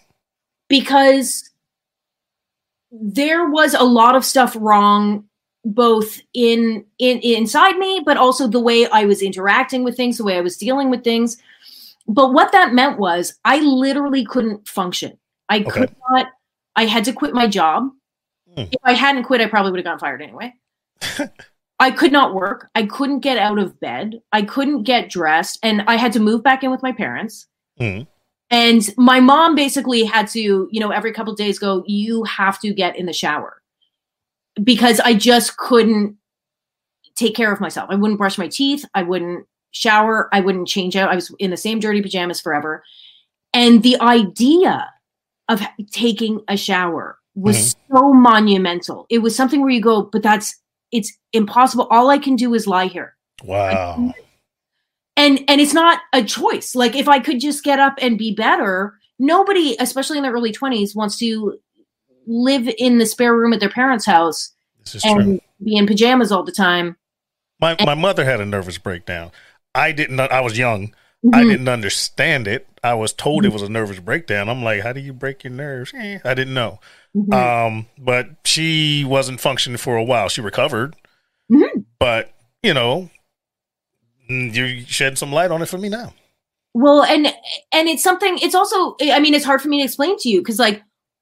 because 0.68 1.50
there 2.92 3.48
was 3.50 3.74
a 3.74 3.82
lot 3.82 4.14
of 4.14 4.24
stuff 4.24 4.56
wrong 4.60 5.24
both 5.64 6.20
in 6.32 6.84
in 6.98 7.18
inside 7.18 7.76
me 7.76 8.00
but 8.04 8.16
also 8.16 8.46
the 8.46 8.60
way 8.60 8.86
I 8.88 9.04
was 9.04 9.22
interacting 9.22 9.84
with 9.84 9.96
things, 9.96 10.16
the 10.18 10.24
way 10.24 10.36
I 10.38 10.40
was 10.40 10.56
dealing 10.56 10.90
with 10.90 11.04
things. 11.04 11.36
But 12.08 12.32
what 12.32 12.52
that 12.52 12.72
meant 12.72 12.98
was 12.98 13.38
I 13.44 13.60
literally 13.60 14.24
couldn't 14.24 14.66
function. 14.66 15.18
I 15.48 15.58
Okay. 15.60 15.70
could 15.70 15.96
not 16.10 16.28
I 16.76 16.86
had 16.86 17.04
to 17.04 17.12
quit 17.12 17.34
my 17.34 17.46
job. 17.46 17.90
Hmm. 18.54 18.62
If 18.72 18.80
I 18.84 18.94
hadn't 18.94 19.24
quit, 19.24 19.40
I 19.40 19.46
probably 19.46 19.70
would 19.72 19.78
have 19.78 19.84
gotten 19.84 19.98
fired 19.98 20.22
anyway. 20.22 20.54
I 21.78 21.90
could 21.90 22.12
not 22.12 22.34
work. 22.34 22.68
I 22.74 22.84
couldn't 22.84 23.20
get 23.20 23.38
out 23.38 23.58
of 23.58 23.78
bed. 23.80 24.20
I 24.32 24.42
couldn't 24.42 24.82
get 24.84 25.08
dressed. 25.08 25.58
And 25.62 25.82
I 25.86 25.96
had 25.96 26.12
to 26.12 26.20
move 26.20 26.42
back 26.42 26.62
in 26.62 26.70
with 26.70 26.82
my 26.82 26.92
parents. 26.92 27.46
Mhm. 27.80 28.06
And 28.50 28.94
my 28.96 29.20
mom 29.20 29.54
basically 29.54 30.04
had 30.04 30.26
to, 30.28 30.68
you 30.70 30.80
know, 30.80 30.90
every 30.90 31.12
couple 31.12 31.32
of 31.32 31.38
days 31.38 31.58
go, 31.58 31.84
you 31.86 32.24
have 32.24 32.58
to 32.60 32.74
get 32.74 32.96
in 32.96 33.06
the 33.06 33.12
shower 33.12 33.59
because 34.62 35.00
I 35.00 35.14
just 35.14 35.56
couldn't 35.56 36.16
take 37.16 37.34
care 37.34 37.52
of 37.52 37.60
myself. 37.60 37.88
I 37.90 37.96
wouldn't 37.96 38.18
brush 38.18 38.38
my 38.38 38.48
teeth. 38.48 38.84
I 38.94 39.02
wouldn't 39.02 39.46
shower. 39.72 40.28
I 40.32 40.40
wouldn't 40.40 40.68
change 40.68 40.96
out. 40.96 41.10
I 41.10 41.14
was 41.14 41.34
in 41.38 41.50
the 41.50 41.56
same 41.56 41.80
dirty 41.80 42.02
pajamas 42.02 42.40
forever. 42.40 42.82
And 43.52 43.82
the 43.82 44.00
idea 44.00 44.88
of 45.48 45.62
taking 45.90 46.40
a 46.48 46.56
shower 46.56 47.18
was 47.34 47.74
mm-hmm. 47.74 47.96
so 47.96 48.12
monumental. 48.12 49.06
It 49.10 49.18
was 49.18 49.36
something 49.36 49.60
where 49.60 49.70
you 49.70 49.80
go, 49.80 50.02
but 50.02 50.22
that's, 50.22 50.56
it's 50.92 51.12
impossible. 51.32 51.86
All 51.90 52.10
I 52.10 52.18
can 52.18 52.36
do 52.36 52.54
is 52.54 52.66
lie 52.66 52.86
here 52.86 53.16
Wow. 53.44 54.12
and 55.16 55.44
and 55.48 55.60
it's 55.60 55.72
not 55.72 56.00
a 56.12 56.22
choice 56.22 56.74
like 56.74 56.94
if 56.94 57.08
i 57.08 57.18
could 57.18 57.40
just 57.40 57.64
get 57.64 57.78
up 57.78 57.94
and 58.00 58.18
be 58.18 58.34
better 58.34 58.94
nobody 59.18 59.76
especially 59.80 60.18
in 60.18 60.22
their 60.22 60.32
early 60.32 60.52
20s 60.52 60.94
wants 60.94 61.16
to 61.18 61.58
live 62.30 62.68
in 62.78 62.98
the 62.98 63.06
spare 63.06 63.34
room 63.36 63.52
at 63.52 63.60
their 63.60 63.68
parents 63.70 64.06
house 64.06 64.52
This 64.84 64.94
is 64.96 65.02
true. 65.02 65.18
and 65.20 65.40
be 65.64 65.76
in 65.76 65.86
pajamas 65.86 66.30
all 66.32 66.44
the 66.44 66.52
time 66.52 66.96
My 67.60 67.76
my 67.84 67.94
mother 67.94 68.24
had 68.24 68.40
a 68.40 68.46
nervous 68.46 68.78
breakdown. 68.78 69.30
I 69.74 69.92
didn't. 69.92 70.18
I 70.20 70.40
was 70.40 70.56
young. 70.56 70.94
I 71.34 71.42
Mhm. 71.42 71.50
didn't 71.50 71.68
understand 71.68 72.48
it. 72.48 72.66
I 72.82 72.94
was 72.94 73.12
told 73.12 73.44
it 73.44 73.52
was 73.52 73.60
a 73.62 73.68
nervous 73.68 73.98
breakdown. 74.00 74.48
I'm 74.48 74.62
like, 74.64 74.80
how 74.82 74.92
do 74.94 75.00
you 75.00 75.12
break 75.12 75.44
your 75.44 75.52
nerves? 75.52 75.92
Eh, 75.94 76.18
I 76.24 76.32
didn't 76.34 76.54
know. 76.54 76.80
Mhm. 77.14 77.34
Um, 77.34 77.86
but 77.98 78.30
she 78.44 79.04
wasn't 79.04 79.40
functioning 79.40 79.76
for 79.76 79.96
a 79.96 80.02
while. 80.04 80.28
She 80.30 80.40
recovered, 80.40 80.96
Mhm. 81.52 81.84
but 81.98 82.32
you 82.62 82.72
know, 82.72 83.10
mm, 84.30 84.54
you 84.54 84.84
shed 84.86 85.18
some 85.18 85.32
light 85.32 85.50
on 85.50 85.62
it 85.62 85.66
for 85.68 85.78
me 85.78 85.88
now. 85.88 86.14
well 86.72 87.02
and 87.02 87.26
and 87.72 87.88
it's 87.88 88.02
something 88.04 88.38
it's 88.38 88.54
also 88.54 88.94
i 89.02 89.18
mean 89.18 89.34
it's 89.34 89.44
hard 89.44 89.60
for 89.60 89.66
me 89.68 89.78
to 89.80 89.84
explain 89.84 90.16
to 90.16 90.28
you 90.28 90.38
because 90.40 90.60
like 90.60 90.80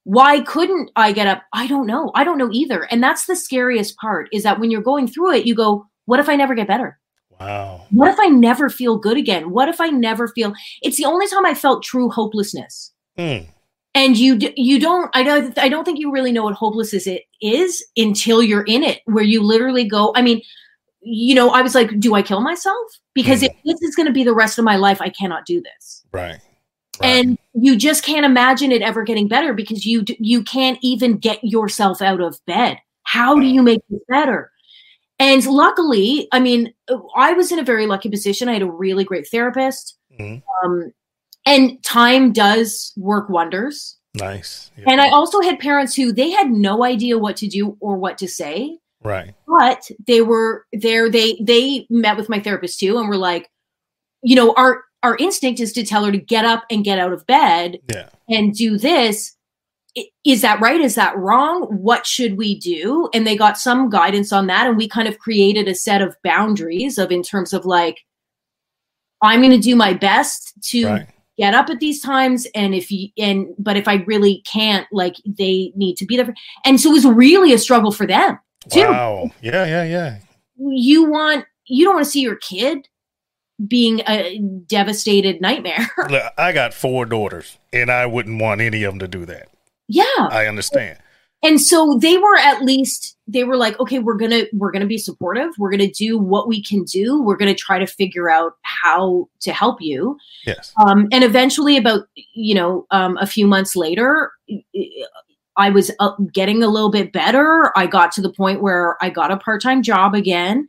why 0.09 0.40
couldn't 0.40 0.90
i 0.96 1.12
get 1.12 1.26
up? 1.26 1.42
I 1.52 1.66
don't 1.66 1.86
know. 1.86 2.11
I 2.14 2.24
don't 2.24 2.38
know 2.38 2.48
either. 2.50 2.84
And 2.90 3.02
that's 3.02 3.26
the 3.26 3.36
scariest 3.36 3.98
part 3.98 4.30
is 4.32 4.42
that 4.42 4.59
when 4.59 4.70
you're 4.70 4.80
going 4.80 5.06
through 5.06 5.34
it 5.34 5.44
you 5.44 5.54
go 5.54 5.84
what 6.06 6.18
if 6.18 6.30
i 6.30 6.34
never 6.34 6.54
get 6.54 6.66
better? 6.66 6.98
Wow. 7.38 7.86
what 7.90 8.09
if 8.09 8.18
i 8.18 8.26
never 8.26 8.70
feel 8.70 8.96
good 8.96 9.18
again? 9.18 9.50
What 9.50 9.68
if 9.68 9.82
i 9.82 9.88
never 9.88 10.28
feel 10.28 10.54
it's 10.80 10.96
the 10.96 11.04
only 11.04 11.26
time 11.26 11.44
i 11.44 11.52
felt 11.52 11.82
true 11.82 12.09
hopelessness. 12.09 12.90
Mm, 13.18 13.48
and 13.94 14.16
you 14.16 14.38
you 14.56 14.80
don't 14.80 15.11
I 15.14 15.22
don't 15.22 15.59
I 15.59 15.68
don't 15.68 15.84
think 15.84 15.98
you 15.98 16.11
really 16.11 16.32
know 16.32 16.44
what 16.44 16.54
hopelessness 16.54 17.06
it 17.06 17.24
is 17.42 17.84
until 17.98 18.42
you're 18.42 18.64
in 18.64 18.82
it 18.82 19.02
where 19.04 19.24
you 19.24 19.42
literally 19.42 19.86
go 19.86 20.12
I 20.16 20.22
mean 20.22 20.40
you 21.02 21.34
know 21.34 21.50
I 21.50 21.61
was 21.61 21.74
like 21.74 22.00
do 22.00 22.14
I 22.14 22.22
kill 22.22 22.40
myself? 22.40 22.86
Because 23.14 23.42
if 23.42 23.52
this 23.66 23.82
is 23.82 23.94
going 23.94 24.06
to 24.06 24.12
be 24.12 24.24
the 24.24 24.34
rest 24.34 24.59
of 24.59 24.64
my 24.64 24.76
life 24.76 25.02
I 25.02 25.11
cannot 25.11 25.44
do 25.44 25.61
this. 25.61 26.02
Right. 26.12 26.40
Right. 27.01 27.09
and 27.26 27.38
you 27.55 27.76
just 27.76 28.05
can't 28.05 28.24
imagine 28.26 28.72
it 28.72 28.82
ever 28.82 29.03
getting 29.03 29.28
better 29.28 29.53
because 29.53 29.84
you 29.86 30.05
you 30.18 30.42
can't 30.42 30.78
even 30.82 31.16
get 31.18 31.38
yourself 31.42 32.01
out 32.03 32.20
of 32.20 32.38
bed 32.46 32.78
how 33.05 33.38
do 33.38 33.46
you 33.46 33.62
make 33.62 33.80
it 33.90 34.03
better 34.09 34.51
and 35.18 35.44
luckily 35.46 36.28
I 36.32 36.40
mean 36.40 36.72
I 37.16 37.32
was 37.32 37.51
in 37.53 37.59
a 37.59 37.64
very 37.64 37.86
lucky 37.86 38.09
position 38.09 38.49
I 38.49 38.55
had 38.55 38.62
a 38.62 38.70
really 38.70 39.05
great 39.05 39.28
therapist 39.28 39.96
Mhm. 40.18 40.42
um 40.64 40.92
and 41.46 41.82
time 41.82 42.32
does 42.32 42.92
work 42.96 43.28
wonders 43.28 43.96
nice. 44.14 44.70
Yeah. 44.76 44.84
and 44.88 45.01
I 45.01 45.11
also 45.11 45.40
had 45.40 45.59
parents 45.59 45.94
who 45.94 46.12
they 46.12 46.30
had 46.30 46.51
no 46.51 46.84
idea 46.84 47.18
what 47.18 47.36
to 47.38 47.46
do 47.49 47.76
or 47.80 47.96
what 47.96 48.18
to 48.18 48.26
say, 48.28 48.78
right. 49.03 49.34
but 49.46 49.88
they 50.07 50.22
were 50.22 50.66
there. 50.72 51.09
They 51.11 51.38
they 51.40 51.86
met 51.90 52.16
with 52.16 52.28
my 52.28 52.40
therapist 52.40 52.80
too, 52.80 52.99
and 52.99 53.09
were 53.09 53.16
like, 53.16 53.49
you 54.22 54.34
know, 54.34 54.53
our 54.57 54.82
our 55.03 55.16
instinct 55.18 55.61
is 55.61 55.72
to 55.74 55.84
tell 55.84 56.05
her 56.05 56.12
to 56.12 56.18
get 56.18 56.44
up 56.44 56.64
and 56.70 56.84
get 56.84 56.99
out 56.99 57.12
of 57.12 57.26
bed 57.26 57.78
Yeah. 57.92 58.09
and 58.28 58.55
do 58.55 58.76
this. 58.78 59.34
Is 60.24 60.42
that 60.42 60.61
right? 60.61 60.80
Is 60.80 60.94
that 60.96 61.16
wrong? 61.16 61.62
What 61.64 62.07
should 62.07 62.36
we 62.36 62.59
do? 62.59 63.09
And 63.14 63.26
they 63.26 63.36
got 63.36 63.59
some 63.59 63.88
guidance 63.90 64.32
on 64.32 64.46
that, 64.49 64.66
and 64.66 64.76
we 64.76 64.88
kind 64.88 65.09
of 65.09 65.18
created 65.18 65.66
a 65.68 65.74
set 65.74 66.03
of 66.03 66.16
boundaries 66.22 66.99
of 66.99 67.11
in 67.11 67.22
terms 67.22 67.53
of 67.53 67.64
like, 67.64 67.99
I'm 69.22 69.40
going 69.40 69.53
to 69.53 69.59
do 69.59 69.74
my 69.74 69.94
best 69.94 70.53
to 70.70 70.86
Right. 70.86 71.07
get 71.36 71.55
up 71.55 71.68
at 71.70 71.80
these 71.80 72.01
times 72.01 72.46
and 72.55 72.74
if 72.74 72.90
you 72.90 73.09
and 73.18 73.46
but 73.59 73.76
if 73.76 73.86
i 73.88 73.94
really 74.07 74.42
can't 74.46 74.86
like 74.92 75.16
they 75.26 75.72
need 75.76 75.96
to 75.96 76.05
be 76.07 76.16
there 76.16 76.26
for, 76.26 76.34
and 76.64 76.80
so 76.80 76.90
it 76.90 76.92
was 76.92 77.05
really 77.07 77.53
a 77.53 77.59
struggle 77.59 77.90
for 77.92 78.07
them 78.07 78.38
too 78.70 78.80
Wow. 78.80 79.30
Yeah. 79.40 79.64
Yeah. 79.66 79.84
Yeah. 79.84 80.18
you 80.57 81.09
want 81.11 81.44
you 81.66 81.84
don't 81.84 81.94
want 81.94 82.05
to 82.07 82.11
see 82.11 82.20
your 82.20 82.36
kid 82.36 82.88
being 83.66 84.00
a 84.06 84.38
devastated 84.66 85.40
nightmare. 85.40 85.88
Look, 86.11 86.22
I 86.38 86.52
got 86.52 86.72
four 86.74 87.06
daughters, 87.06 87.59
and 87.72 87.90
I 87.90 88.06
wouldn't 88.06 88.40
want 88.40 88.61
any 88.61 88.84
of 88.84 88.92
them 88.92 88.98
to 89.00 89.09
do 89.09 89.24
that. 89.26 89.48
yeah. 89.88 90.04
I 90.18 90.46
understand. 90.46 90.98
and 91.42 91.61
so 91.61 91.98
they 92.00 92.18
were 92.18 92.36
at 92.36 92.62
least 92.62 93.16
they 93.28 93.44
were 93.44 93.56
like 93.56 93.78
okay 93.78 93.98
we're 94.00 94.16
gonna 94.16 94.44
we're 94.52 94.70
gonna 94.72 94.86
be 94.86 94.98
supportive. 94.98 95.50
We're 95.59 95.70
gonna 95.70 95.90
do 95.90 96.18
what 96.18 96.48
we 96.48 96.62
can 96.62 96.84
do. 96.84 97.22
We're 97.22 97.36
gonna 97.36 97.54
try 97.54 97.78
to 97.78 97.86
figure 97.86 98.28
out 98.30 98.52
how 98.62 99.28
to 99.40 99.52
help 99.52 99.80
you. 99.80 100.16
Yes. 100.46 100.72
um, 100.84 101.09
and 101.12 101.22
eventually 101.24 101.76
about 101.76 102.06
you 102.34 102.54
know 102.54 102.86
um, 102.90 103.16
a 103.18 103.26
few 103.26 103.46
months 103.46 103.76
later 103.76 104.32
i 105.56 105.68
was 105.70 105.90
uh, 105.98 106.12
getting 106.32 106.62
a 106.62 106.68
little 106.68 106.90
bit 106.90 107.12
better. 107.12 107.72
I 107.76 107.86
got 107.86 108.12
to 108.12 108.20
the 108.22 108.32
point 108.32 108.62
where 108.62 108.96
i 109.02 109.11
got 109.11 109.30
a 109.32 109.36
part-time 109.36 109.82
job 109.82 110.14
again. 110.14 110.68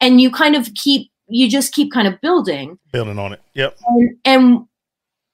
And 0.00 0.20
you 0.20 0.30
kind 0.30 0.54
of 0.54 0.68
keep 0.74 1.10
you 1.28 1.48
just 1.50 1.72
keep 1.72 1.92
kind 1.92 2.06
of 2.08 2.20
building 2.20 2.78
Building 2.92 3.18
on 3.18 3.32
it. 3.32 3.40
Yep. 3.54 3.76
and 3.86 4.16
and, 4.24 4.66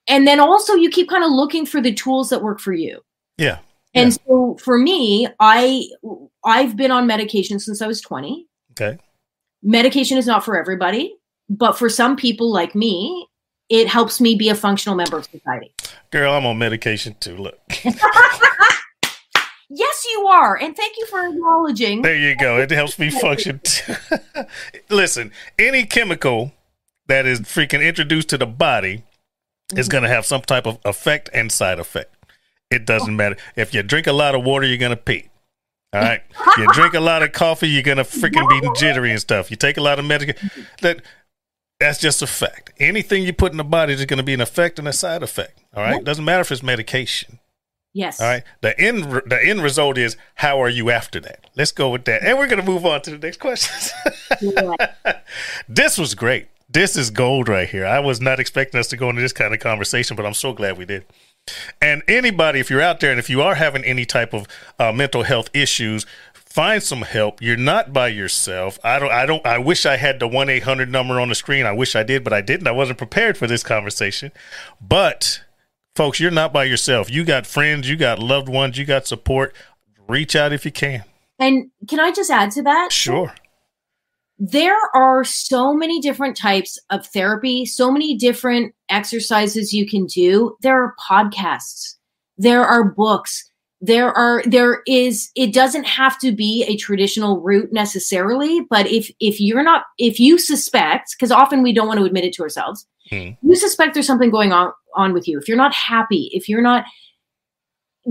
and 0.07 0.27
then 0.27 0.39
also 0.39 0.73
you 0.75 0.89
keep 0.89 1.09
kind 1.09 1.23
of 1.23 1.31
looking 1.31 1.65
for 1.65 1.79
the 1.81 1.93
tools 1.93 2.29
that 2.29 2.41
work 2.41 2.59
for 2.59 2.73
you 2.73 2.99
Yeah. 3.37 3.59
and 3.93 4.11
Yeah. 4.11 4.17
so 4.27 4.57
for 4.61 4.77
me 4.77 5.27
i 5.39 5.83
i've 6.45 6.75
been 6.75 6.91
on 6.91 7.05
medication 7.07 7.59
since 7.59 7.81
i 7.81 7.87
was 7.87 8.01
20 8.01 8.47
Okay. 8.71 8.97
medication 9.61 10.17
is 10.17 10.25
not 10.27 10.43
for 10.43 10.57
everybody 10.57 11.15
but 11.49 11.73
for 11.77 11.89
some 11.89 12.15
people 12.15 12.51
like 12.51 12.73
me 12.75 13.27
it 13.69 13.87
helps 13.87 14.19
me 14.19 14.35
be 14.35 14.49
a 14.49 14.55
functional 14.55 14.95
member 14.95 15.17
of 15.17 15.23
society. 15.25 15.73
Girl, 16.11 16.33
I'm 16.33 16.45
on 16.45 16.57
medication 16.57 17.15
too. 17.19 17.37
Look. 17.37 17.57
Yes, 19.75 20.05
you 20.11 20.27
are. 20.27 20.55
And 20.55 20.75
thank 20.75 20.97
you 20.97 21.05
for 21.07 21.25
acknowledging. 21.25 22.01
There 22.01 22.15
you 22.15 22.35
go. 22.35 22.59
It 22.59 22.69
helps 22.71 22.99
me 22.99 23.09
function. 23.09 23.59
Listen, 24.89 25.31
any 25.57 25.85
chemical 25.85 26.51
that 27.07 27.25
is 27.25 27.41
freaking 27.41 27.85
introduced 27.85 28.29
to 28.29 28.37
the 28.37 28.45
body 28.45 29.03
is 29.75 29.89
going 29.89 30.03
to 30.03 30.09
have 30.09 30.25
some 30.25 30.41
type 30.41 30.67
of 30.67 30.77
effect 30.85 31.29
and 31.33 31.51
side 31.51 31.79
effect. 31.79 32.15
It 32.69 32.85
doesn't 32.85 33.15
matter. 33.15 33.37
If 33.55 33.73
you 33.73 33.83
drink 33.83 34.07
a 34.07 34.13
lot 34.13 34.35
of 34.35 34.43
water, 34.43 34.65
you're 34.65 34.77
going 34.77 34.91
to 34.91 34.97
pee. 34.97 35.29
All 35.93 36.01
right. 36.01 36.21
You 36.57 36.67
drink 36.73 36.95
a 36.95 36.99
lot 36.99 37.21
of 37.21 37.31
coffee, 37.33 37.67
you're 37.69 37.83
going 37.83 37.97
to 37.97 38.03
freaking 38.03 38.49
be 38.49 38.67
jittery 38.79 39.11
and 39.11 39.19
stuff. 39.19 39.51
You 39.51 39.57
take 39.57 39.77
a 39.77 39.81
lot 39.81 39.99
of 39.99 40.05
medication. 40.05 40.49
That 40.81 41.01
that's 41.79 41.99
just 41.99 42.21
a 42.21 42.27
fact. 42.27 42.71
Anything 42.79 43.23
you 43.23 43.33
put 43.33 43.51
in 43.51 43.57
the 43.57 43.63
body 43.63 43.93
is 43.93 44.05
going 44.05 44.17
to 44.17 44.23
be 44.23 44.33
an 44.33 44.41
effect 44.41 44.79
and 44.79 44.87
a 44.87 44.93
side 44.93 45.21
effect. 45.21 45.59
All 45.75 45.83
right. 45.83 46.03
Doesn't 46.03 46.25
matter 46.25 46.41
if 46.41 46.51
it's 46.51 46.63
medication. 46.63 47.39
Yes. 47.93 48.19
All 48.19 48.27
right. 48.27 48.43
The 48.61 48.77
end 48.79 49.03
the 49.27 49.39
end 49.41 49.61
result 49.61 49.97
is 49.97 50.17
how 50.35 50.61
are 50.61 50.69
you 50.69 50.89
after 50.89 51.19
that? 51.21 51.45
Let's 51.55 51.71
go 51.71 51.89
with 51.89 52.05
that. 52.05 52.23
And 52.23 52.37
we're 52.37 52.47
gonna 52.47 52.63
move 52.63 52.85
on 52.85 53.01
to 53.03 53.11
the 53.11 53.17
next 53.19 53.39
question. 53.39 53.91
Yeah. 54.41 55.19
this 55.69 55.97
was 55.97 56.15
great. 56.15 56.47
This 56.67 56.97
is 56.97 57.11
gold 57.11 57.47
right 57.47 57.69
here. 57.69 57.85
I 57.85 57.99
was 57.99 58.19
not 58.19 58.39
expecting 58.39 58.79
us 58.79 58.87
to 58.87 58.97
go 58.97 59.09
into 59.09 59.21
this 59.21 59.33
kind 59.33 59.53
of 59.53 59.59
conversation, 59.59 60.15
but 60.15 60.25
I'm 60.25 60.33
so 60.33 60.53
glad 60.53 60.77
we 60.77 60.85
did. 60.85 61.05
And 61.81 62.01
anybody, 62.07 62.59
if 62.59 62.69
you're 62.71 62.81
out 62.81 62.99
there 62.99 63.11
and 63.11 63.19
if 63.19 63.29
you 63.29 63.41
are 63.41 63.55
having 63.55 63.83
any 63.83 64.05
type 64.05 64.33
of 64.33 64.47
uh, 64.79 64.91
mental 64.91 65.23
health 65.23 65.49
issues, 65.53 66.05
find 66.33 66.81
some 66.81 67.01
help. 67.01 67.41
You're 67.41 67.57
not 67.57 67.93
by 67.93 68.07
yourself. 68.07 68.79
I 68.83 68.97
don't. 68.97 69.11
I 69.11 69.25
don't. 69.25 69.45
I 69.45 69.57
wish 69.57 69.85
I 69.85 69.97
had 69.97 70.19
the 70.19 70.27
one 70.27 70.49
eight 70.49 70.63
hundred 70.63 70.89
number 70.89 71.19
on 71.19 71.29
the 71.29 71.35
screen. 71.35 71.65
I 71.65 71.73
wish 71.73 71.95
I 71.95 72.03
did, 72.03 72.23
but 72.23 72.33
I 72.33 72.41
didn't. 72.41 72.67
I 72.67 72.71
wasn't 72.71 72.97
prepared 72.97 73.37
for 73.37 73.45
this 73.45 73.61
conversation. 73.61 74.31
But 74.81 75.43
folks, 75.95 76.19
you're 76.19 76.31
not 76.31 76.53
by 76.53 76.63
yourself. 76.65 77.09
You 77.11 77.23
got 77.23 77.45
friends. 77.47 77.89
You 77.89 77.95
got 77.95 78.19
loved 78.19 78.49
ones. 78.49 78.77
You 78.77 78.85
got 78.85 79.07
support. 79.07 79.55
Reach 80.07 80.35
out 80.35 80.53
if 80.53 80.65
you 80.65 80.71
can. 80.71 81.03
And 81.39 81.69
can 81.89 81.99
I 81.99 82.11
just 82.11 82.31
add 82.31 82.51
to 82.51 82.61
that? 82.63 82.91
Sure. 82.91 83.33
there 84.39 84.77
are 84.95 85.23
so 85.23 85.73
many 85.73 85.99
different 86.01 86.35
types 86.35 86.77
of 86.89 87.05
therapy, 87.07 87.65
so 87.65 87.91
many 87.91 88.15
different 88.17 88.73
exercises 88.89 89.73
you 89.73 89.87
can 89.87 90.05
do. 90.05 90.55
There 90.61 90.81
are 90.81 90.95
podcasts, 91.09 91.95
there 92.37 92.63
are 92.63 92.83
books, 92.83 93.49
there 93.81 94.11
are 94.11 94.43
there 94.45 94.81
is 94.87 95.29
it 95.35 95.53
doesn't 95.53 95.85
have 95.85 96.17
to 96.19 96.31
be 96.31 96.63
a 96.67 96.77
traditional 96.77 97.41
route 97.41 97.71
necessarily, 97.71 98.61
but 98.69 98.87
if 98.87 99.11
if 99.19 99.39
you're 99.39 99.63
not 99.63 99.83
if 99.97 100.19
you 100.19 100.37
suspect 100.37 101.15
because 101.17 101.31
often 101.31 101.61
we 101.63 101.73
don't 101.73 101.87
want 101.87 101.99
to 101.99 102.05
admit 102.05 102.23
it 102.25 102.33
to 102.33 102.43
ourselves, 102.43 102.87
Hmm. 103.09 103.29
you 103.41 103.55
suspect 103.55 103.93
there's 103.93 104.07
something 104.07 104.29
going 104.31 104.51
on 104.53 104.71
on 104.95 105.13
with 105.13 105.27
you. 105.27 105.37
If 105.39 105.47
you're 105.47 105.57
not 105.57 105.73
happy, 105.73 106.29
if 106.33 106.47
you're 106.47 106.61
not 106.61 106.85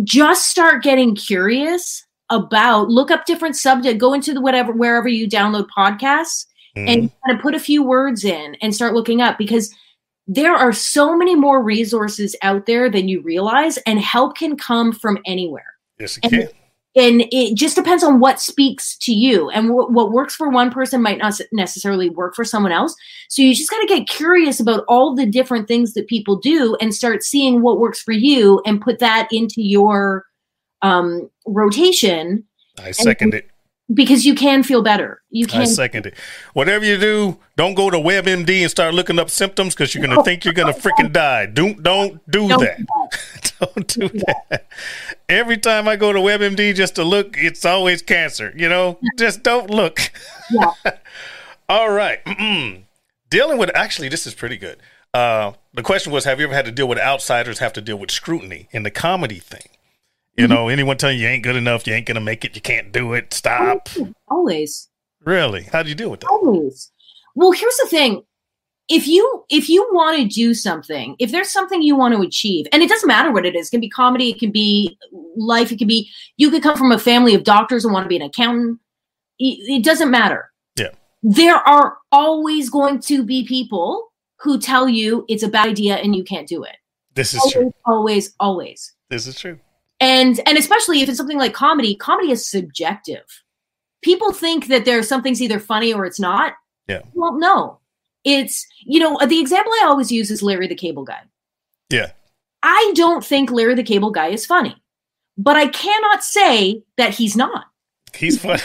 just 0.04 0.48
start 0.48 0.82
getting 0.82 1.14
curious 1.14 2.04
about 2.30 2.88
look 2.88 3.10
up 3.10 3.26
different 3.26 3.54
subject 3.56 4.00
go 4.00 4.14
into 4.14 4.32
the 4.32 4.40
whatever 4.40 4.72
wherever 4.72 5.06
you 5.08 5.28
download 5.28 5.66
podcasts 5.76 6.46
Mhm. 6.76 6.88
and 6.88 7.10
kind 7.26 7.36
of 7.36 7.42
put 7.42 7.54
a 7.54 7.58
few 7.60 7.82
words 7.82 8.24
in 8.24 8.56
and 8.62 8.74
start 8.74 8.94
looking 8.94 9.20
up 9.20 9.36
because 9.36 9.70
there 10.26 10.54
are 10.54 10.72
so 10.72 11.14
many 11.14 11.34
more 11.34 11.62
resources 11.62 12.34
out 12.42 12.64
there 12.64 12.88
than 12.88 13.06
you 13.08 13.20
realize 13.20 13.76
and 13.86 13.98
help 14.00 14.36
can 14.38 14.56
come 14.56 14.92
from 14.92 15.18
anywhere 15.26 15.74
yes, 15.98 16.16
it 16.16 16.24
and- 16.24 16.32
can. 16.32 16.48
And 16.94 17.24
it 17.32 17.56
just 17.56 17.74
depends 17.74 18.04
on 18.04 18.20
what 18.20 18.40
speaks 18.40 18.96
to 18.98 19.12
you 19.12 19.48
and 19.50 19.68
wh- 19.68 19.90
what 19.90 20.12
works 20.12 20.34
for 20.34 20.50
one 20.50 20.70
person 20.70 21.00
might 21.00 21.18
not 21.18 21.38
necessarily 21.52 22.10
work 22.10 22.34
for 22.34 22.44
someone 22.44 22.72
else 22.72 22.94
so 23.28 23.42
you 23.42 23.54
just 23.54 23.70
got 23.70 23.80
to 23.80 23.86
get 23.86 24.08
curious 24.08 24.60
about 24.60 24.84
all 24.88 25.14
the 25.14 25.26
different 25.26 25.68
things 25.68 25.94
that 25.94 26.06
people 26.06 26.36
do 26.36 26.76
and 26.80 26.94
start 26.94 27.22
seeing 27.22 27.62
what 27.62 27.78
works 27.80 28.02
for 28.02 28.12
you 28.12 28.60
and 28.66 28.80
put 28.80 28.98
that 28.98 29.28
into 29.32 29.62
your 29.62 30.24
um, 30.82 31.30
rotation 31.46 32.44
I 32.78 32.90
second 32.90 33.34
it. 33.34 33.50
because 33.92 34.24
you 34.24 34.34
can 34.34 34.62
feel 34.62 34.82
better 34.82 35.22
you 35.32 35.46
can 35.46 35.62
I 35.62 35.64
second 35.64 36.04
it. 36.04 36.14
Whatever 36.52 36.84
you 36.84 36.98
do, 36.98 37.38
don't 37.56 37.72
go 37.72 37.88
to 37.88 37.96
WebMD 37.96 38.60
and 38.60 38.70
start 38.70 38.92
looking 38.92 39.18
up 39.18 39.30
symptoms 39.30 39.74
because 39.74 39.94
you're 39.94 40.06
gonna 40.06 40.22
think 40.22 40.44
you're 40.44 40.52
gonna 40.52 40.74
freaking 40.74 41.10
die. 41.10 41.46
Don't 41.46 41.82
don't 41.82 42.20
do 42.30 42.48
Don't 42.48 42.60
that. 42.60 42.78
Don't 43.62 43.86
do 43.86 44.08
that. 44.08 44.68
Every 45.28 45.56
time 45.56 45.88
I 45.88 45.96
go 45.96 46.12
to 46.12 46.18
WebMD 46.18 46.74
just 46.74 46.96
to 46.96 47.04
look, 47.04 47.36
it's 47.38 47.64
always 47.64 48.02
cancer. 48.02 48.52
You 48.56 48.68
know, 48.68 48.98
just 49.18 49.42
don't 49.42 49.70
look. 49.70 50.00
Yeah. 50.50 50.72
All 51.68 51.90
right. 51.90 52.24
Mm-mm. 52.24 52.82
Dealing 53.30 53.58
with 53.58 53.70
actually, 53.74 54.08
this 54.08 54.26
is 54.26 54.34
pretty 54.34 54.56
good. 54.56 54.78
Uh, 55.14 55.52
the 55.74 55.82
question 55.82 56.12
was, 56.12 56.24
have 56.24 56.38
you 56.40 56.46
ever 56.46 56.54
had 56.54 56.64
to 56.64 56.72
deal 56.72 56.88
with 56.88 56.98
outsiders? 56.98 57.58
Have 57.58 57.72
to 57.74 57.80
deal 57.80 57.98
with 57.98 58.10
scrutiny 58.10 58.68
in 58.72 58.82
the 58.82 58.90
comedy 58.90 59.38
thing? 59.38 59.68
You 60.36 60.48
know, 60.48 60.68
anyone 60.68 60.96
telling 60.96 61.18
you, 61.18 61.24
you 61.24 61.28
ain't 61.28 61.42
good 61.42 61.56
enough, 61.56 61.86
you 61.86 61.92
ain't 61.92 62.06
gonna 62.06 62.20
make 62.20 62.42
it, 62.44 62.54
you 62.54 62.62
can't 62.62 62.90
do 62.90 63.12
it, 63.12 63.34
stop. 63.34 63.88
always 64.28 64.88
Really? 65.24 65.64
How 65.64 65.82
do 65.82 65.88
you 65.90 65.94
deal 65.94 66.10
with 66.10 66.20
that? 66.20 66.28
always 66.30 66.90
well 67.34 67.52
here's 67.52 67.76
the 67.76 67.88
thing 67.88 68.22
if 68.96 69.06
you 69.08 69.44
if 69.48 69.68
you 69.68 69.88
want 69.92 70.18
to 70.18 70.24
do 70.26 70.52
something 70.54 71.16
if 71.18 71.30
there's 71.32 71.50
something 71.50 71.80
you 71.82 71.96
want 71.96 72.14
to 72.14 72.20
achieve 72.20 72.66
and 72.72 72.82
it 72.82 72.88
doesn't 72.88 73.08
matter 73.08 73.32
what 73.32 73.46
it 73.46 73.54
is 73.56 73.68
it 73.68 73.70
can 73.70 73.80
be 73.80 73.88
comedy 73.88 74.30
it 74.30 74.38
can 74.38 74.50
be 74.52 74.98
life 75.36 75.72
it 75.72 75.78
can 75.78 75.88
be 75.88 76.08
you 76.36 76.50
could 76.50 76.62
come 76.62 76.76
from 76.76 76.92
a 76.92 76.98
family 76.98 77.34
of 77.34 77.42
doctors 77.44 77.84
and 77.84 77.92
want 77.94 78.04
to 78.04 78.08
be 78.08 78.16
an 78.16 78.22
accountant 78.22 78.78
it, 79.38 79.58
it 79.78 79.84
doesn't 79.84 80.10
matter 80.10 80.50
Yeah. 80.76 80.90
there 81.22 81.56
are 81.56 81.96
always 82.10 82.68
going 82.70 83.00
to 83.10 83.22
be 83.22 83.44
people 83.46 84.12
who 84.40 84.58
tell 84.60 84.88
you 84.88 85.24
it's 85.28 85.42
a 85.42 85.48
bad 85.48 85.68
idea 85.68 85.96
and 85.96 86.14
you 86.14 86.24
can't 86.24 86.48
do 86.48 86.62
it 86.64 86.76
This 87.14 87.32
is 87.34 87.42
true. 87.52 87.72
always 87.86 88.34
always 88.34 88.34
always 88.40 88.94
This 89.08 89.26
is 89.26 89.38
true. 89.38 89.58
and 90.00 90.38
and 90.46 90.58
especially 90.58 91.00
if 91.02 91.08
it's 91.08 91.18
something 91.18 91.38
like 91.38 91.54
comedy 91.54 91.94
comedy 91.94 92.30
is 92.30 92.46
subjective 92.46 93.24
people 94.02 94.32
think 94.32 94.66
that 94.66 94.84
there's 94.84 95.08
something's 95.08 95.40
either 95.40 95.60
funny 95.60 95.92
or 95.94 96.04
it's 96.04 96.20
not 96.20 96.54
Yeah. 96.88 97.02
well 97.14 97.38
no 97.38 97.78
it's 98.24 98.66
you 98.84 99.00
know 99.00 99.18
the 99.26 99.40
example 99.40 99.72
i 99.82 99.84
always 99.86 100.10
use 100.12 100.30
is 100.30 100.42
larry 100.42 100.66
the 100.66 100.74
cable 100.74 101.04
guy 101.04 101.20
Yeah. 101.90 102.12
i 102.62 102.92
don't 102.94 103.24
think 103.24 103.50
larry 103.50 103.74
the 103.74 103.82
cable 103.82 104.10
guy 104.10 104.28
is 104.28 104.46
funny 104.46 104.76
but 105.36 105.56
i 105.56 105.66
cannot 105.68 106.22
say 106.22 106.82
that 106.96 107.14
he's 107.14 107.36
not 107.36 107.64
He's 108.14 108.38
funny. 108.38 108.60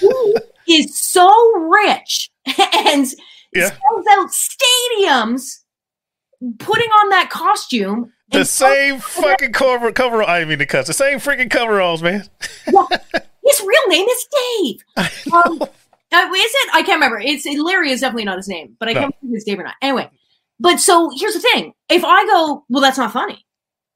he 0.66 0.74
is 0.84 0.98
so 1.00 1.28
rich 1.56 2.30
and 2.46 3.06
Yeah. 3.54 3.70
sells 3.70 4.06
out 4.10 4.28
stadiums 4.30 5.60
putting 6.58 6.90
on 6.90 7.08
that 7.10 7.30
costume 7.30 8.12
the 8.30 8.44
same 8.46 8.98
fucking 8.98 9.52
cover 9.52 9.92
cover. 9.92 10.22
I 10.22 10.46
mean 10.46 10.58
to 10.58 10.64
cuss. 10.64 10.86
The 10.86 10.94
same 10.94 11.18
freaking 11.18 11.50
coveralls, 11.50 12.02
man. 12.02 12.24
His 12.64 13.60
real 13.60 13.88
name 13.88 14.06
is 14.08 14.26
Dave. 14.32 15.32
Um, 15.34 15.62
uh, 16.12 16.30
is 16.32 16.52
it? 16.54 16.70
I 16.74 16.82
can't 16.82 16.96
remember. 16.96 17.18
It's 17.20 17.46
Larry 17.46 17.90
is 17.90 18.00
definitely 18.00 18.24
not 18.24 18.36
his 18.36 18.48
name, 18.48 18.76
but 18.78 18.88
I 18.88 18.92
No. 18.92 19.00
can't 19.00 19.14
remember 19.22 19.36
it's 19.36 19.44
Dave 19.44 19.58
or 19.58 19.64
not. 19.64 19.74
Anyway, 19.82 20.10
but 20.60 20.78
so 20.80 21.10
here's 21.16 21.34
the 21.34 21.40
thing: 21.40 21.72
if 21.88 22.04
I 22.04 22.24
go, 22.26 22.64
well, 22.68 22.82
that's 22.82 22.98
not 22.98 23.12
funny. 23.12 23.44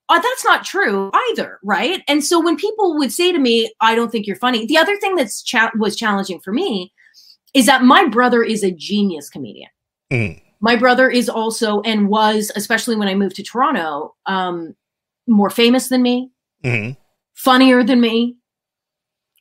Uh, 0.08 0.20
that's 0.20 0.44
not 0.44 0.64
true 0.64 1.10
either, 1.30 1.58
right? 1.64 2.02
And 2.06 2.24
so 2.24 2.40
when 2.40 2.56
people 2.56 2.96
would 2.98 3.12
say 3.12 3.32
to 3.32 3.38
me, 3.38 3.72
"I 3.80 3.94
don't 3.94 4.10
think 4.10 4.26
you're 4.26 4.36
funny," 4.36 4.66
the 4.66 4.78
other 4.78 4.96
thing 4.98 5.16
that's 5.16 5.42
cha- 5.42 5.72
was 5.78 5.96
challenging 5.96 6.40
for 6.40 6.52
me 6.52 6.92
is 7.54 7.66
that 7.66 7.82
my 7.82 8.06
brother 8.06 8.42
is 8.42 8.62
a 8.62 8.70
genius 8.70 9.28
comedian. 9.30 9.68
Mm. 10.12 10.40
My 10.60 10.76
brother 10.76 11.10
is 11.10 11.28
also 11.28 11.80
and 11.82 12.08
was, 12.08 12.50
especially 12.56 12.96
when 12.96 13.08
I 13.08 13.14
moved 13.14 13.36
to 13.36 13.42
Toronto, 13.42 14.14
um, 14.26 14.74
more 15.26 15.50
famous 15.50 15.88
than 15.88 16.02
me 16.02 16.30
hmm 16.64 16.90
funnier 17.34 17.82
than 17.84 18.00
me, 18.00 18.34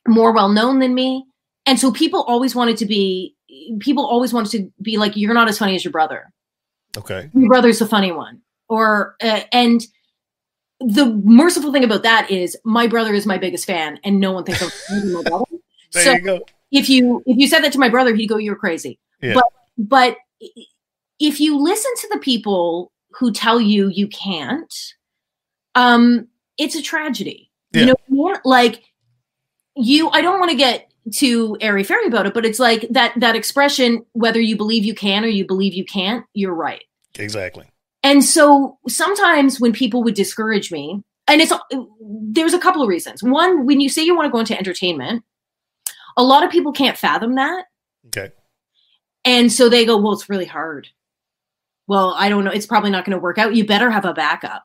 more 0.06 0.32
well 0.32 0.48
known 0.50 0.80
than 0.80 0.94
me. 0.94 1.24
And 1.66 1.78
so 1.80 1.90
people 1.90 2.22
always 2.22 2.54
wanted 2.54 2.76
to 2.78 2.86
be 2.86 3.34
people 3.80 4.06
always 4.06 4.32
wanted 4.32 4.50
to 4.52 4.72
be 4.80 4.96
like 4.98 5.16
you're 5.16 5.34
not 5.34 5.48
as 5.48 5.58
funny 5.58 5.74
as 5.74 5.84
your 5.84 5.92
brother. 5.92 6.32
Okay. 6.96 7.30
Your 7.34 7.48
brother's 7.48 7.78
the 7.80 7.86
funny 7.86 8.12
one. 8.12 8.40
Or 8.68 9.16
uh, 9.22 9.42
and 9.52 9.80
the 10.80 11.06
merciful 11.24 11.72
thing 11.72 11.84
about 11.84 12.02
that 12.02 12.30
is 12.30 12.56
my 12.64 12.86
brother 12.86 13.14
is 13.14 13.26
my 13.26 13.38
biggest 13.38 13.64
fan 13.66 13.98
and 14.04 14.20
no 14.20 14.32
one 14.32 14.44
thinks 14.44 14.62
I'm 14.90 15.12
my 15.12 15.22
brother. 15.22 15.44
There 15.92 16.02
So 16.02 16.12
you 16.12 16.20
go. 16.20 16.40
if 16.70 16.88
you 16.88 17.22
if 17.26 17.36
you 17.38 17.46
said 17.48 17.60
that 17.64 17.72
to 17.72 17.78
my 17.78 17.88
brother 17.88 18.14
he'd 18.14 18.26
go 18.28 18.36
you're 18.36 18.56
crazy. 18.56 18.98
Yeah. 19.22 19.34
But 19.34 19.44
but 19.78 20.16
if 21.18 21.40
you 21.40 21.58
listen 21.58 21.90
to 22.00 22.08
the 22.12 22.18
people 22.18 22.92
who 23.12 23.32
tell 23.32 23.60
you 23.60 23.88
you 23.88 24.06
can't 24.08 24.72
um 25.74 26.28
it's 26.58 26.74
a 26.76 26.82
tragedy. 26.82 27.50
Yeah. 27.72 27.86
You 27.86 27.94
know 28.08 28.38
Like 28.44 28.84
you 29.76 30.08
I 30.10 30.20
don't 30.22 30.38
want 30.38 30.50
to 30.50 30.56
get 30.56 30.85
too 31.12 31.56
airy 31.60 31.84
fairy 31.84 32.06
about 32.06 32.26
it, 32.26 32.34
but 32.34 32.44
it's 32.44 32.58
like 32.58 32.86
that 32.90 33.12
that 33.16 33.36
expression 33.36 34.04
whether 34.12 34.40
you 34.40 34.56
believe 34.56 34.84
you 34.84 34.94
can 34.94 35.24
or 35.24 35.28
you 35.28 35.46
believe 35.46 35.74
you 35.74 35.84
can't, 35.84 36.24
you're 36.34 36.54
right. 36.54 36.84
Exactly. 37.18 37.64
And 38.02 38.24
so 38.24 38.78
sometimes 38.88 39.58
when 39.60 39.72
people 39.72 40.02
would 40.04 40.14
discourage 40.14 40.70
me, 40.70 41.02
and 41.26 41.40
it's 41.40 41.52
there's 42.00 42.54
a 42.54 42.58
couple 42.58 42.82
of 42.82 42.88
reasons. 42.88 43.22
One, 43.22 43.66
when 43.66 43.80
you 43.80 43.88
say 43.88 44.02
you 44.02 44.14
want 44.14 44.26
to 44.26 44.32
go 44.32 44.38
into 44.38 44.56
entertainment, 44.56 45.24
a 46.16 46.22
lot 46.22 46.44
of 46.44 46.50
people 46.50 46.72
can't 46.72 46.98
fathom 46.98 47.34
that. 47.34 47.64
Okay. 48.08 48.32
And 49.24 49.52
so 49.52 49.68
they 49.68 49.84
go, 49.84 49.96
well, 49.96 50.12
it's 50.12 50.28
really 50.28 50.44
hard. 50.44 50.88
well, 51.86 52.14
I 52.16 52.28
don't 52.28 52.44
know, 52.44 52.50
it's 52.50 52.66
probably 52.66 52.90
not 52.90 53.04
going 53.04 53.16
to 53.16 53.22
work 53.22 53.38
out. 53.38 53.54
You 53.54 53.64
better 53.66 53.90
have 53.90 54.04
a 54.04 54.14
backup. 54.14 54.64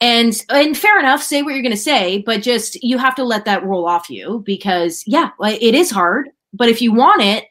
And 0.00 0.44
and 0.48 0.76
fair 0.76 0.98
enough, 1.00 1.22
say 1.22 1.42
what 1.42 1.54
you're 1.54 1.62
going 1.62 1.72
to 1.72 1.76
say, 1.76 2.22
but 2.24 2.42
just 2.42 2.82
you 2.82 2.98
have 2.98 3.16
to 3.16 3.24
let 3.24 3.44
that 3.46 3.64
roll 3.64 3.86
off 3.86 4.08
you 4.08 4.42
because 4.46 5.02
yeah, 5.06 5.30
it 5.40 5.74
is 5.74 5.90
hard, 5.90 6.28
but 6.52 6.68
if 6.68 6.80
you 6.80 6.92
want 6.92 7.22
it, 7.22 7.46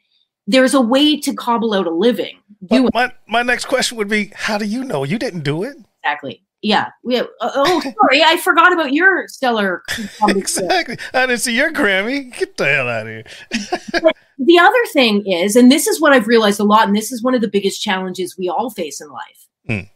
there's 0.46 0.72
a 0.72 0.80
way 0.80 1.20
to 1.20 1.34
cobble 1.34 1.74
out 1.74 1.86
a 1.86 1.90
living. 1.90 2.38
Do 2.64 2.88
my, 2.94 3.12
my 3.28 3.42
next 3.42 3.66
question 3.66 3.98
would 3.98 4.08
be 4.08 4.32
how 4.34 4.56
do 4.56 4.64
you 4.64 4.82
know 4.82 5.04
you 5.04 5.18
didn't 5.18 5.44
do 5.44 5.62
it? 5.62 5.76
Exactly. 6.02 6.42
Yeah. 6.62 6.88
We, 7.04 7.18
uh, 7.18 7.26
oh, 7.40 7.80
sorry. 8.02 8.22
I 8.22 8.38
forgot 8.38 8.72
about 8.72 8.92
your 8.92 9.28
stellar. 9.28 9.82
exactly. 10.28 10.96
I 11.14 11.26
didn't 11.26 11.42
see 11.42 11.54
your 11.54 11.70
Grammy. 11.70 12.36
Get 12.36 12.56
the 12.56 12.64
hell 12.64 12.88
out 12.88 13.06
of 13.06 13.12
here. 13.12 13.24
the 14.38 14.58
other 14.58 14.86
thing 14.92 15.24
is, 15.26 15.54
and 15.54 15.70
this 15.70 15.86
is 15.86 16.00
what 16.00 16.12
I've 16.12 16.26
realized 16.26 16.60
a 16.60 16.64
lot, 16.64 16.88
and 16.88 16.96
this 16.96 17.12
is 17.12 17.22
one 17.22 17.34
of 17.34 17.42
the 17.42 17.48
biggest 17.48 17.82
challenges 17.82 18.36
we 18.36 18.48
all 18.48 18.70
face 18.70 19.00
in 19.00 19.08
life. 19.10 19.48
Mm. 19.68 19.90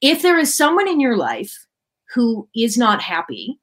If 0.00 0.22
there 0.22 0.38
is 0.38 0.56
someone 0.56 0.86
in 0.86 1.00
your 1.00 1.16
life 1.16 1.63
who 2.14 2.48
is 2.54 2.78
not 2.78 3.02
happy, 3.02 3.58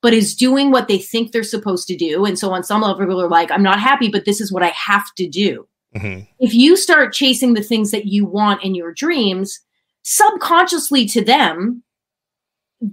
but 0.00 0.14
is 0.14 0.34
doing 0.34 0.70
what 0.70 0.88
they 0.88 0.98
think 0.98 1.32
they're 1.32 1.42
supposed 1.42 1.88
to 1.88 1.96
do, 1.96 2.24
and 2.24 2.38
so 2.38 2.52
on 2.52 2.64
some 2.64 2.82
level, 2.82 2.98
people 2.98 3.20
are 3.20 3.28
like, 3.28 3.50
I'm 3.50 3.62
not 3.62 3.80
happy, 3.80 4.08
but 4.08 4.24
this 4.24 4.40
is 4.40 4.52
what 4.52 4.62
I 4.62 4.68
have 4.68 5.12
to 5.16 5.28
do. 5.28 5.66
Mm-hmm. 5.94 6.24
If 6.38 6.54
you 6.54 6.76
start 6.76 7.12
chasing 7.12 7.54
the 7.54 7.62
things 7.62 7.90
that 7.90 8.06
you 8.06 8.24
want 8.24 8.64
in 8.64 8.74
your 8.74 8.92
dreams, 8.92 9.60
subconsciously 10.02 11.06
to 11.06 11.24
them, 11.24 11.82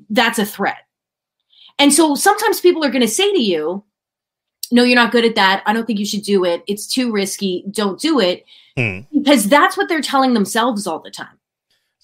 that's 0.09 0.39
a 0.39 0.45
threat. 0.45 0.83
And 1.79 1.93
so 1.93 2.13
sometimes 2.15 2.59
people 2.59 2.83
are 2.83 2.91
going 2.91 3.01
to 3.01 3.07
say 3.07 3.31
to 3.31 3.41
you, 3.41 3.83
no, 4.71 4.83
you're 4.83 4.95
not 4.95 5.11
good 5.11 5.25
at 5.25 5.35
that. 5.35 5.63
I 5.65 5.73
don't 5.73 5.87
think 5.87 5.97
you 5.97 6.05
should 6.05 6.23
do 6.23 6.43
it. 6.45 6.61
It's 6.67 6.85
too 6.85 7.11
risky. 7.11 7.63
Don't 7.71 7.99
do 7.99 8.19
it. 8.19 8.45
Mm. 8.77 9.07
Because 9.11 9.47
that's 9.47 9.77
what 9.77 9.89
they're 9.89 10.01
telling 10.01 10.33
themselves 10.33 10.85
all 10.85 10.99
the 10.99 11.09
time. 11.09 11.39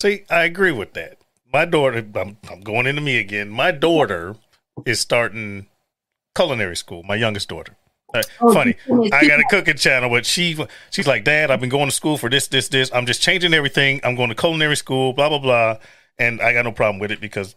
See, 0.02 0.24
I 0.30 0.46
agree 0.46 0.72
with 0.72 0.94
that. 0.94 1.20
My 1.56 1.64
daughter, 1.64 2.06
I'm, 2.16 2.38
I'm 2.52 2.60
going 2.60 2.86
into 2.86 3.00
me 3.00 3.18
again. 3.18 3.50
My 3.50 3.72
daughter 3.72 4.36
is 4.86 5.00
starting 5.00 5.68
culinary 6.36 6.76
school, 6.76 7.02
my 7.04 7.16
youngest 7.16 7.48
daughter. 7.48 7.78
Uh, 8.14 8.24
oh, 8.42 8.54
funny. 8.54 8.76
I 9.14 9.26
got 9.26 9.40
a 9.40 9.46
cooking 9.50 9.78
channel, 9.78 10.10
but 10.10 10.26
she 10.26 10.58
she's 10.90 11.08
like, 11.08 11.24
Dad, 11.24 11.52
I've 11.52 11.62
been 11.62 11.70
going 11.70 11.88
to 11.88 11.96
school 11.96 12.18
for 12.18 12.30
this, 12.30 12.48
this, 12.50 12.68
this. 12.68 12.92
I'm 12.94 13.06
just 13.06 13.22
changing 13.22 13.54
everything. 13.54 14.02
I'm 14.04 14.16
going 14.16 14.28
to 14.28 14.36
culinary 14.36 14.76
school, 14.76 15.14
blah 15.14 15.30
blah 15.30 15.40
blah, 15.40 15.78
and 16.20 16.42
I 16.42 16.52
got 16.52 16.66
no 16.66 16.74
problem 16.74 17.00
with 17.00 17.12
it 17.12 17.22
because 17.22 17.56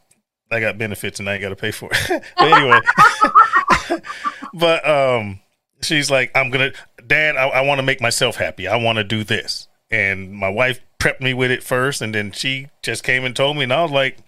I 0.48 0.60
got 0.60 0.78
benefits 0.78 1.18
and 1.18 1.28
I 1.28 1.34
ain't 1.34 1.42
got 1.42 1.48
to 1.48 1.56
pay 1.56 1.72
for 1.72 1.90
it. 1.90 2.22
but 2.36 2.52
anyway, 2.52 4.00
but 4.54 4.88
um, 4.88 5.40
she's 5.82 6.08
like, 6.08 6.30
I'm 6.36 6.50
gonna, 6.50 6.70
Dad, 7.04 7.36
I, 7.36 7.48
I 7.48 7.60
want 7.62 7.80
to 7.80 7.82
make 7.84 8.00
myself 8.00 8.36
happy. 8.36 8.68
I 8.68 8.76
want 8.76 8.98
to 8.98 9.04
do 9.04 9.24
this, 9.24 9.66
and 9.90 10.32
my 10.32 10.48
wife 10.48 10.80
prepped 10.98 11.20
me 11.20 11.34
with 11.34 11.50
it 11.50 11.62
first, 11.62 12.02
and 12.02 12.14
then 12.14 12.32
she 12.32 12.68
just 12.82 13.04
came 13.04 13.24
and 13.24 13.34
told 13.34 13.56
me, 13.56 13.64
and 13.64 13.72
I 13.72 13.82
was 13.82 13.92
like, 13.92 14.18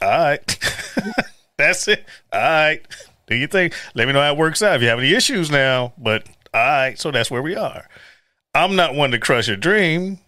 all 0.00 0.08
right, 0.08 0.58
that's 1.58 1.88
it, 1.88 2.04
all 2.32 2.40
right. 2.40 2.86
Do 3.26 3.36
you 3.36 3.46
think? 3.46 3.74
Let 3.94 4.08
me 4.08 4.12
know 4.12 4.20
how 4.20 4.32
it 4.32 4.38
works 4.38 4.60
out. 4.60 4.74
If 4.74 4.82
you 4.82 4.88
have 4.88 4.98
any 4.98 5.14
issues 5.14 5.52
now, 5.52 5.92
but 5.96 6.26
all 6.52 6.60
right, 6.60 6.98
so 6.98 7.12
that's 7.12 7.30
where 7.30 7.42
we 7.42 7.54
are. 7.54 7.86
I'm 8.54 8.74
not 8.74 8.96
one 8.96 9.12
to 9.12 9.20
crush 9.20 9.48
a 9.48 9.56
dream. 9.56 10.18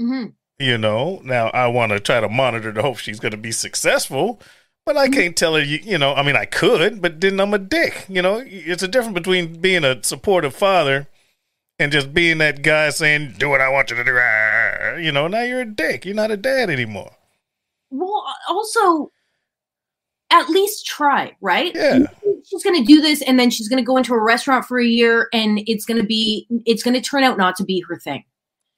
Mm-hmm. 0.00 0.26
You 0.58 0.76
know, 0.76 1.22
now 1.24 1.48
I 1.48 1.68
want 1.68 1.92
to 1.92 2.00
try 2.00 2.20
to 2.20 2.28
monitor 2.28 2.70
to 2.70 2.82
hope 2.82 2.98
she's 2.98 3.18
going 3.18 3.30
to 3.30 3.38
be 3.38 3.50
successful, 3.50 4.40
but 4.84 4.98
I 4.98 5.06
mm-hmm. 5.06 5.14
can't 5.14 5.36
tell 5.36 5.54
her, 5.54 5.62
you, 5.62 5.78
you 5.82 5.96
know, 5.96 6.14
I 6.14 6.22
mean, 6.22 6.36
I 6.36 6.44
could, 6.44 7.00
but 7.00 7.18
then 7.22 7.40
I'm 7.40 7.54
a 7.54 7.58
dick. 7.58 8.04
You 8.10 8.20
know, 8.20 8.42
it's 8.44 8.82
a 8.82 8.88
difference 8.88 9.14
between 9.14 9.60
being 9.62 9.84
a 9.84 10.04
supportive 10.04 10.54
father 10.54 11.08
and 11.80 11.90
just 11.90 12.12
being 12.12 12.38
that 12.38 12.62
guy 12.62 12.90
saying, 12.90 13.34
do 13.38 13.48
what 13.48 13.62
I 13.62 13.70
want 13.70 13.90
you 13.90 13.96
to 13.96 14.04
do. 14.04 14.16
Ah, 14.16 14.96
you 14.96 15.10
know, 15.10 15.26
now 15.26 15.40
you're 15.40 15.62
a 15.62 15.64
dick. 15.64 16.04
You're 16.04 16.14
not 16.14 16.30
a 16.30 16.36
dad 16.36 16.68
anymore. 16.68 17.10
Well, 17.90 18.24
also, 18.48 19.10
at 20.30 20.50
least 20.50 20.86
try, 20.86 21.34
right? 21.40 21.72
Yeah. 21.74 22.00
She's 22.44 22.62
going 22.62 22.76
to 22.76 22.84
do 22.84 23.00
this 23.00 23.22
and 23.22 23.40
then 23.40 23.50
she's 23.50 23.68
going 23.68 23.82
to 23.82 23.86
go 23.86 23.96
into 23.96 24.12
a 24.12 24.22
restaurant 24.22 24.66
for 24.66 24.78
a 24.78 24.84
year 24.84 25.28
and 25.32 25.62
it's 25.66 25.86
going 25.86 25.98
to 25.98 26.06
be, 26.06 26.46
it's 26.66 26.82
going 26.82 26.94
to 26.94 27.00
turn 27.00 27.24
out 27.24 27.38
not 27.38 27.56
to 27.56 27.64
be 27.64 27.82
her 27.88 27.96
thing. 27.98 28.24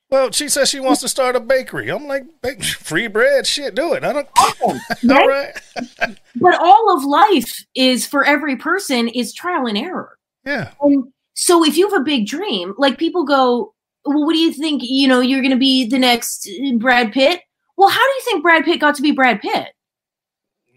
Well, 0.08 0.30
she 0.30 0.48
says 0.48 0.68
she 0.68 0.78
wants 0.78 1.00
to 1.00 1.08
start 1.08 1.34
a 1.34 1.40
bakery. 1.40 1.90
I'm 1.90 2.06
like, 2.06 2.24
free 2.62 3.08
bread, 3.08 3.46
shit, 3.48 3.74
do 3.74 3.94
it. 3.94 4.04
I 4.04 4.12
don't. 4.12 4.28
Awesome, 4.38 5.10
all 5.10 5.28
right. 5.28 5.58
but 6.36 6.54
all 6.60 6.96
of 6.96 7.04
life 7.04 7.64
is 7.74 8.06
for 8.06 8.24
every 8.24 8.54
person 8.54 9.08
is 9.08 9.32
trial 9.32 9.66
and 9.66 9.76
error. 9.76 10.18
Yeah. 10.44 10.72
And 10.80 11.12
so 11.34 11.64
if 11.64 11.76
you 11.76 11.88
have 11.88 12.00
a 12.00 12.04
big 12.04 12.26
dream, 12.26 12.74
like 12.78 12.98
people 12.98 13.24
go, 13.24 13.74
well, 14.04 14.26
what 14.26 14.32
do 14.32 14.38
you 14.38 14.52
think? 14.52 14.82
You 14.84 15.08
know, 15.08 15.20
you're 15.20 15.40
going 15.40 15.52
to 15.52 15.56
be 15.56 15.88
the 15.88 15.98
next 15.98 16.48
Brad 16.78 17.12
Pitt. 17.12 17.40
Well, 17.76 17.88
how 17.88 17.96
do 17.96 18.12
you 18.14 18.22
think 18.24 18.42
Brad 18.42 18.64
Pitt 18.64 18.80
got 18.80 18.94
to 18.96 19.02
be 19.02 19.12
Brad 19.12 19.40
Pitt? 19.40 19.68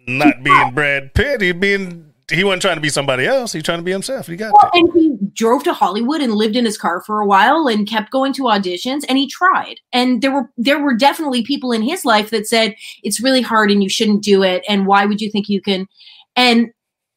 not 0.08 0.43
being 0.43 0.72
Brad 0.74 1.14
Pitt. 1.14 1.41
He's 1.41 1.53
being 1.53 2.14
he 2.32 2.43
wasn't 2.43 2.64
trying 2.64 2.76
to 2.76 2.82
be 2.82 2.89
somebody 2.89 3.26
else. 3.26 3.53
He's 3.53 3.64
trying 3.64 3.78
to 3.78 3.84
be 3.84 3.91
himself. 3.91 4.28
He 4.28 4.36
got 4.36 4.53
well, 4.53 4.72
and 4.74 4.91
he 4.93 5.16
drove 5.34 5.64
to 5.64 5.74
Hollywood 5.74 6.22
and 6.22 6.34
lived 6.34 6.56
in 6.56 6.66
his 6.66 6.78
car 6.78 7.01
for 7.01 7.22
a 7.22 7.26
while 7.26 7.68
and 7.68 7.88
kept 7.88 8.12
going 8.12 8.34
to 8.34 8.43
auditions 8.43 9.03
and 9.08 9.18
he 9.18 9.28
tried. 9.28 9.76
And 9.93 10.22
there 10.22 10.32
were 10.32 10.51
there 10.58 10.82
were 10.82 10.95
definitely 10.95 11.43
people 11.43 11.72
in 11.72 11.84
his 11.84 12.03
life 12.06 12.32
that 12.32 12.47
said 12.47 12.76
it's 13.03 13.22
really 13.22 13.41
hard 13.41 13.72
and 13.72 13.84
you 13.84 13.89
shouldn't 13.89 14.24
do 14.24 14.43
it 14.43 14.64
and 14.68 14.88
why 14.88 15.06
would 15.06 15.22
you 15.22 15.30
think 15.30 15.49
you 15.49 15.62
can 15.62 15.88
and 16.36 16.72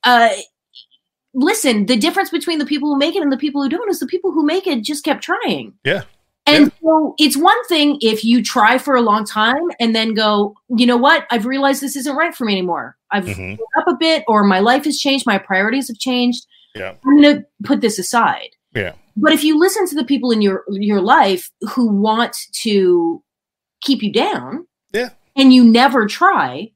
uh 0.04 0.30
listen, 1.34 1.86
the 1.86 1.96
difference 1.96 2.30
between 2.30 2.58
the 2.58 2.66
people 2.66 2.88
who 2.88 2.98
make 2.98 3.16
it 3.16 3.22
and 3.22 3.32
the 3.32 3.36
people 3.36 3.62
who 3.62 3.68
don't 3.68 3.90
is 3.90 4.00
the 4.00 4.06
people 4.06 4.32
who 4.32 4.44
make 4.44 4.66
it 4.66 4.82
just 4.82 5.04
kept 5.04 5.22
trying. 5.22 5.74
Yeah. 5.84 6.02
And 6.46 6.66
yeah. 6.66 6.70
so 6.82 7.14
it's 7.18 7.36
one 7.36 7.62
thing 7.66 7.98
if 8.00 8.24
you 8.24 8.42
try 8.42 8.78
for 8.78 8.96
a 8.96 9.02
long 9.02 9.24
time 9.24 9.62
and 9.78 9.94
then 9.94 10.14
go, 10.14 10.54
you 10.76 10.86
know 10.86 10.96
what? 10.96 11.26
I've 11.30 11.44
realized 11.44 11.82
this 11.82 11.96
isn't 11.96 12.16
right 12.16 12.34
for 12.34 12.44
me 12.44 12.52
anymore. 12.54 12.96
I've 13.10 13.26
mm-hmm. 13.26 13.60
up 13.78 13.86
a 13.86 13.96
bit, 13.98 14.24
or 14.26 14.44
my 14.44 14.60
life 14.60 14.84
has 14.84 14.98
changed, 14.98 15.26
my 15.26 15.38
priorities 15.38 15.88
have 15.88 15.98
changed. 15.98 16.46
Yeah. 16.74 16.94
I'm 17.04 17.20
going 17.20 17.36
to 17.36 17.46
put 17.64 17.80
this 17.82 17.98
aside. 17.98 18.50
Yeah. 18.74 18.94
But 19.20 19.32
if 19.32 19.42
you 19.42 19.58
listen 19.58 19.86
to 19.88 19.96
the 19.96 20.04
people 20.04 20.30
in 20.30 20.40
your 20.40 20.64
your 20.70 21.00
life 21.00 21.50
who 21.70 21.88
want 21.88 22.36
to 22.60 23.22
keep 23.82 24.00
you 24.00 24.12
down, 24.12 24.66
yeah, 24.92 25.10
and 25.34 25.52
you 25.52 25.64
never 25.64 26.06
try, 26.06 26.70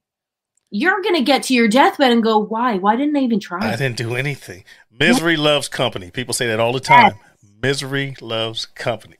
you're 0.72 1.02
going 1.02 1.14
to 1.14 1.22
get 1.22 1.44
to 1.44 1.54
your 1.54 1.68
deathbed 1.68 2.10
and 2.10 2.22
go, 2.22 2.38
"Why? 2.38 2.78
Why 2.78 2.96
didn't 2.96 3.16
I 3.16 3.20
even 3.20 3.38
try?" 3.38 3.72
I 3.72 3.76
didn't 3.76 3.98
do 3.98 4.16
anything. 4.16 4.64
Misery 4.90 5.34
yeah. 5.34 5.42
loves 5.42 5.68
company. 5.68 6.10
People 6.10 6.34
say 6.34 6.46
that 6.48 6.58
all 6.58 6.72
the 6.72 6.80
time. 6.80 7.14
Misery 7.62 8.16
loves 8.20 8.66
company. 8.66 9.16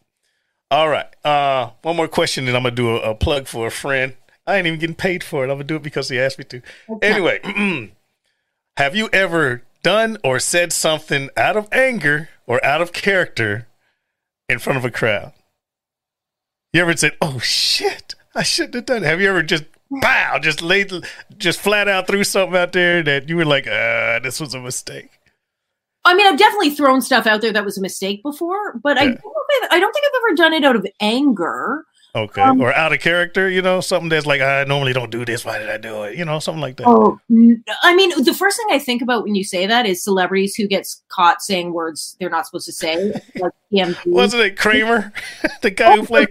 All 0.71 0.89
right. 0.89 1.07
Uh, 1.23 1.71
one 1.83 1.97
more 1.97 2.09
question, 2.09 2.49
and 2.49 2.57
I'm 2.57 2.63
gonna 2.63 2.75
do 2.75 2.97
a, 2.97 3.11
a, 3.11 3.15
plug 3.15 3.47
for 3.47 3.67
a 3.67 3.71
friend. 3.71 4.15
I 4.47 4.57
ain't 4.57 4.67
even 4.67 4.79
getting 4.79 4.97
paid 4.97 5.23
for 5.23 5.45
it. 5.45 5.51
I'm 5.51 5.57
gonna 5.57 5.65
do 5.65 5.77
it 5.77 5.83
because 5.83 6.09
he 6.09 6.19
asked 6.19 6.39
me 6.39 6.45
to. 6.47 6.63
Okay. 6.89 7.13
Anyway, 7.13 7.93
have 8.79 8.97
you 8.97 9.11
ever 9.13 9.63
done 9.83 10.17
or 10.25 10.39
said 10.39 10.73
something 10.73 11.29
out 11.37 11.59
of 11.59 11.69
anger 11.71 12.31
or 12.47 12.65
out 12.65 12.81
of 12.81 12.95
character 12.95 13.69
in 14.49 14.59
front 14.59 14.79
of 14.79 14.85
a 14.87 14.91
crowd? 14.91 15.35
You 16.73 16.81
ever 16.81 16.97
said, 16.97 17.19
"Oh 17.21 17.39
shit, 17.39 18.15
I 18.35 18.43
shouldn't 18.43 18.75
have 18.75 18.87
done"? 18.87 19.05
It. 19.05 19.07
Have 19.07 19.21
you 19.21 19.29
ever 19.29 19.43
just 19.43 19.65
bow, 20.01 20.39
just 20.39 20.63
laid, 20.63 20.93
just 21.37 21.61
flat 21.61 21.89
out 21.89 22.07
threw 22.07 22.25
something 22.25 22.57
out 22.57 22.73
there 22.73 23.03
that 23.03 23.29
you 23.29 23.37
were 23.37 23.45
like, 23.45 23.67
"Uh, 23.67 24.19
this 24.21 24.41
was 24.41 24.55
a 24.55 24.61
mistake"? 24.61 25.11
I 26.05 26.15
mean, 26.15 26.27
I've 26.27 26.39
definitely 26.39 26.71
thrown 26.71 27.01
stuff 27.01 27.27
out 27.27 27.41
there 27.41 27.53
that 27.53 27.65
was 27.65 27.79
a 27.79 27.81
mistake 27.81 28.23
before, 28.23 28.79
but 28.83 28.97
yeah. 28.97 29.03
I, 29.03 29.07
don't 29.07 29.73
I 29.73 29.81
don't 29.81 29.93
think 29.93 30.05
I've 30.07 30.23
ever 30.25 30.35
done 30.35 30.53
it 30.53 30.65
out 30.65 30.77
of 30.77 30.87
anger. 31.01 31.85
Okay, 32.15 32.43
um, 32.43 32.61
or 32.61 32.75
out 32.75 32.93
of 32.93 33.01
character, 33.01 33.49
you 33.49 33.63
know, 33.63 33.81
something 33.81 34.11
that's 34.11 34.27
like 34.27 34.43
I 34.43 34.65
normally 34.65 34.93
don't 34.93 35.11
do 35.11 35.25
this. 35.25 35.47
Why 35.47 35.59
did 35.59 35.71
I 35.71 35.79
do 35.79 36.03
it? 36.03 36.19
You 36.19 36.27
know, 36.27 36.41
something 36.41 36.61
like 36.61 36.77
that. 36.77 36.87
Oh, 36.87 37.19
I 37.83 37.95
mean, 37.95 38.23
the 38.23 38.35
first 38.35 38.59
thing 38.59 38.67
I 38.71 38.79
think 38.79 39.01
about 39.01 39.25
when 39.25 39.35
you 39.35 39.45
say 39.45 39.67
that 39.67 39.87
is 39.87 40.05
celebrities 40.05 40.55
who 40.55 40.67
gets 40.67 41.03
caught 41.09 41.41
saying 41.41 41.73
words 41.73 42.15
they're 42.21 42.29
not 42.29 42.45
supposed 42.45 42.67
to 42.67 42.73
say. 42.73 43.15
Like. 43.35 43.53
Wasn't 44.05 44.43
it 44.43 44.59
Kramer, 44.59 45.15
the 45.63 45.71
guy 45.71 45.97
who 45.97 46.05
played? 46.05 46.29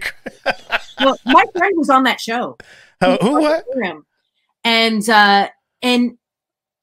well, 1.00 1.18
my 1.24 1.44
friend 1.56 1.76
was 1.76 1.90
on 1.90 2.04
that 2.04 2.20
show. 2.20 2.56
Who? 3.02 3.40
What? 3.40 3.64
And 4.64 5.08
uh, 5.08 5.48
and 5.82 6.18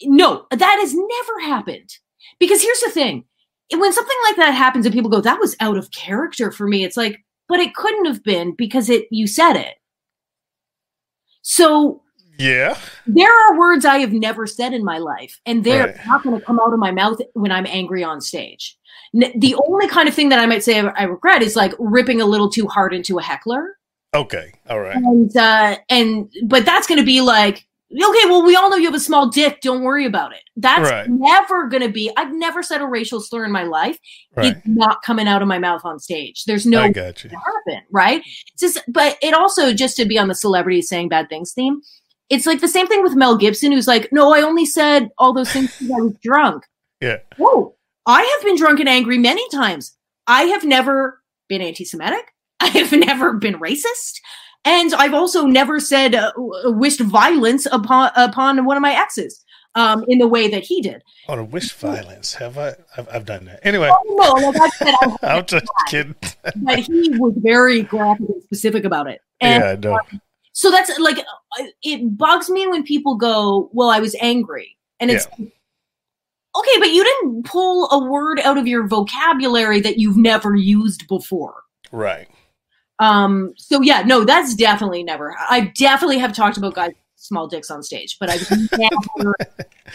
no, 0.04 0.46
that 0.52 0.78
has 0.82 0.94
never 0.94 1.40
happened. 1.42 1.90
Because 2.40 2.62
here's 2.62 2.82
the 2.82 2.92
thing 2.92 3.26
when 3.74 3.94
something 3.94 4.18
like 4.26 4.36
that 4.38 4.52
happens 4.52 4.86
and 4.86 4.94
people 4.94 5.12
go, 5.12 5.22
that 5.22 5.40
was 5.40 5.56
out 5.60 5.78
of 5.78 5.92
character 5.92 6.52
for 6.52 6.68
me, 6.68 6.84
it's 6.84 6.98
like, 6.98 7.20
but 7.48 7.60
it 7.60 7.76
couldn't 7.76 8.06
have 8.06 8.24
been 8.24 8.56
because 8.56 8.90
it 8.90 9.08
you 9.12 9.28
said 9.28 9.56
it. 9.56 9.76
So 11.42 12.02
yeah. 12.40 12.78
There 13.06 13.30
are 13.30 13.60
words 13.60 13.84
I 13.84 13.98
have 13.98 14.14
never 14.14 14.48
said 14.48 14.74
in 14.74 14.84
my 14.84 14.98
life, 14.98 15.42
and 15.46 15.64
they're 15.64 15.88
right. 15.88 16.08
not 16.08 16.24
going 16.24 16.40
to 16.40 16.46
come 16.46 16.58
out 16.58 16.72
of 16.72 16.80
my 16.80 16.92
mouth 16.92 17.20
when 17.34 17.52
I'm 17.52 17.66
angry 17.68 18.02
on 18.02 18.22
stage. 18.22 18.78
The 19.14 19.56
only 19.68 19.90
kind 19.90 20.08
of 20.08 20.16
thing 20.16 20.30
that 20.30 20.40
I 20.40 20.46
might 20.46 20.64
say 20.64 20.80
I 20.80 21.04
regret 21.04 21.42
is 21.42 21.58
like 21.58 21.74
ripping 21.80 22.22
a 22.22 22.26
little 22.26 22.50
too 22.50 22.66
hard 22.68 22.94
into 22.94 23.18
a 23.18 23.22
heckler. 23.22 23.76
Okay. 24.16 24.52
All 24.70 24.80
right. 24.80 24.96
And 24.96 25.36
uh 25.38 25.78
and 25.90 26.32
but 26.46 26.66
that's 26.66 26.88
going 26.88 27.00
to 27.00 27.06
be 27.06 27.22
like 27.22 27.66
okay, 27.92 28.26
well, 28.30 28.46
we 28.46 28.56
all 28.56 28.70
know 28.70 28.76
you 28.76 28.86
have 28.86 28.94
a 28.94 29.00
small 29.00 29.30
dick. 29.30 29.62
Don't 29.62 29.82
worry 29.82 30.06
about 30.06 30.32
it. 30.32 30.42
That's 30.56 30.92
Right. 30.92 31.10
never 31.10 31.68
going 31.68 31.82
to 31.82 31.90
be. 31.90 32.12
I've 32.18 32.32
never 32.32 32.62
said 32.62 32.82
a 32.82 32.86
racial 32.86 33.20
slur 33.20 33.46
in 33.46 33.52
my 33.52 33.64
life. 33.64 33.98
Right. 34.36 34.56
It's 34.56 34.62
not 34.68 35.02
coming 35.02 35.28
out 35.28 35.42
of 35.42 35.48
my 35.48 35.58
mouth 35.58 35.82
on 35.84 35.98
stage. 36.00 36.44
There's 36.46 36.68
no 36.68 36.82
I 36.82 36.92
got 36.92 37.24
you. 37.24 37.32
happen, 37.32 37.82
right? 37.90 38.22
It's 38.54 38.60
just, 38.62 38.80
but 38.88 39.18
it 39.24 39.34
also 39.34 39.74
just 39.74 39.98
to 39.98 40.06
be 40.06 40.20
on 40.20 40.28
the 40.28 40.36
celebrity 40.36 40.84
saying 40.84 41.10
bad 41.10 41.30
things 41.30 41.52
theme. 41.52 41.82
It's 42.30 42.46
like 42.46 42.62
the 42.62 42.68
same 42.68 42.86
thing 42.86 43.02
with 43.02 43.16
Mel 43.16 43.36
Gibson, 43.36 43.72
who's 43.72 43.88
like, 43.88 44.10
"No, 44.12 44.36
I 44.36 44.42
only 44.44 44.68
said 44.68 45.10
all 45.18 45.34
those 45.34 45.52
things 45.52 45.76
because 45.76 45.90
I 45.92 46.02
was 46.02 46.14
drunk." 46.24 46.64
Yeah. 47.02 47.18
Whoa, 47.38 47.76
I 48.06 48.22
have 48.22 48.46
been 48.46 48.56
drunk 48.58 48.80
and 48.82 48.90
angry 48.90 49.18
many 49.18 49.48
times. 49.50 49.96
I 50.28 50.44
have 50.44 50.64
never 50.66 51.24
been 51.48 51.62
anti-Semitic. 51.62 52.34
I 52.62 52.68
have 52.68 52.92
never 52.92 53.34
been 53.34 53.56
racist, 53.56 54.20
and 54.66 54.94
I've 54.94 55.14
also 55.14 55.46
never 55.46 55.80
said 55.80 56.16
uh, 56.16 56.32
wished 56.66 57.00
violence 57.00 57.66
upon 57.72 58.12
upon 58.16 58.66
one 58.66 58.76
of 58.78 58.82
my 58.82 58.94
exes 58.94 59.44
um, 59.76 60.04
in 60.08 60.18
the 60.20 60.28
way 60.28 60.48
that 60.50 60.64
he 60.64 60.82
did. 60.82 61.02
On 61.28 61.40
a 61.40 61.44
wish 61.44 61.72
violence, 61.74 62.34
have 62.34 62.58
I? 62.58 62.74
I've, 62.98 63.08
I've 63.14 63.26
done 63.26 63.46
that. 63.46 63.60
Anyway, 63.66 63.90
No, 64.08 64.32
like 64.34 64.56
I 64.60 64.70
said, 64.70 64.96
I'm 65.24 65.46
just 65.46 65.66
kidding. 65.88 66.16
but 66.58 66.80
he 66.80 67.10
was 67.18 67.34
very 67.38 67.84
graphic 67.84 68.28
and 68.28 68.44
specific 68.44 68.84
about 68.84 69.08
it. 69.08 69.22
And 69.42 69.64
yeah, 69.64 69.70
I 69.70 69.76
know. 69.78 70.20
so 70.52 70.70
that's 70.72 70.98
like 71.00 71.20
uh, 71.20 71.64
it 71.84 72.18
bugs 72.18 72.50
me 72.50 72.68
when 72.68 72.84
people 72.84 73.16
go 73.16 73.70
well 73.72 73.90
i 73.90 74.00
was 74.00 74.16
angry 74.20 74.76
and 75.00 75.10
it's 75.10 75.26
okay 76.58 76.80
but 76.80 76.92
you 76.92 77.04
didn't 77.04 77.46
pull 77.46 77.90
a 77.92 78.04
word 78.10 78.40
out 78.42 78.58
of 78.58 78.68
your 78.68 78.86
vocabulary 78.88 79.80
that 79.80 79.98
you've 79.98 80.18
never 80.18 80.56
used 80.56 81.08
before 81.08 81.62
Right. 81.92 82.28
Um 83.00 83.54
so 83.58 83.82
yeah 83.82 84.02
no 84.02 84.24
that's 84.24 84.56
definitely 84.56 85.04
never 85.04 85.36
i 85.50 85.72
definitely 85.78 86.18
have 86.18 86.34
talked 86.34 86.58
about 86.58 86.74
guys 86.74 86.92
small 87.16 87.48
dicks 87.48 87.70
on 87.70 87.84
stage 87.84 88.18
but 88.20 88.30
i've 88.30 88.50
never 88.78 89.36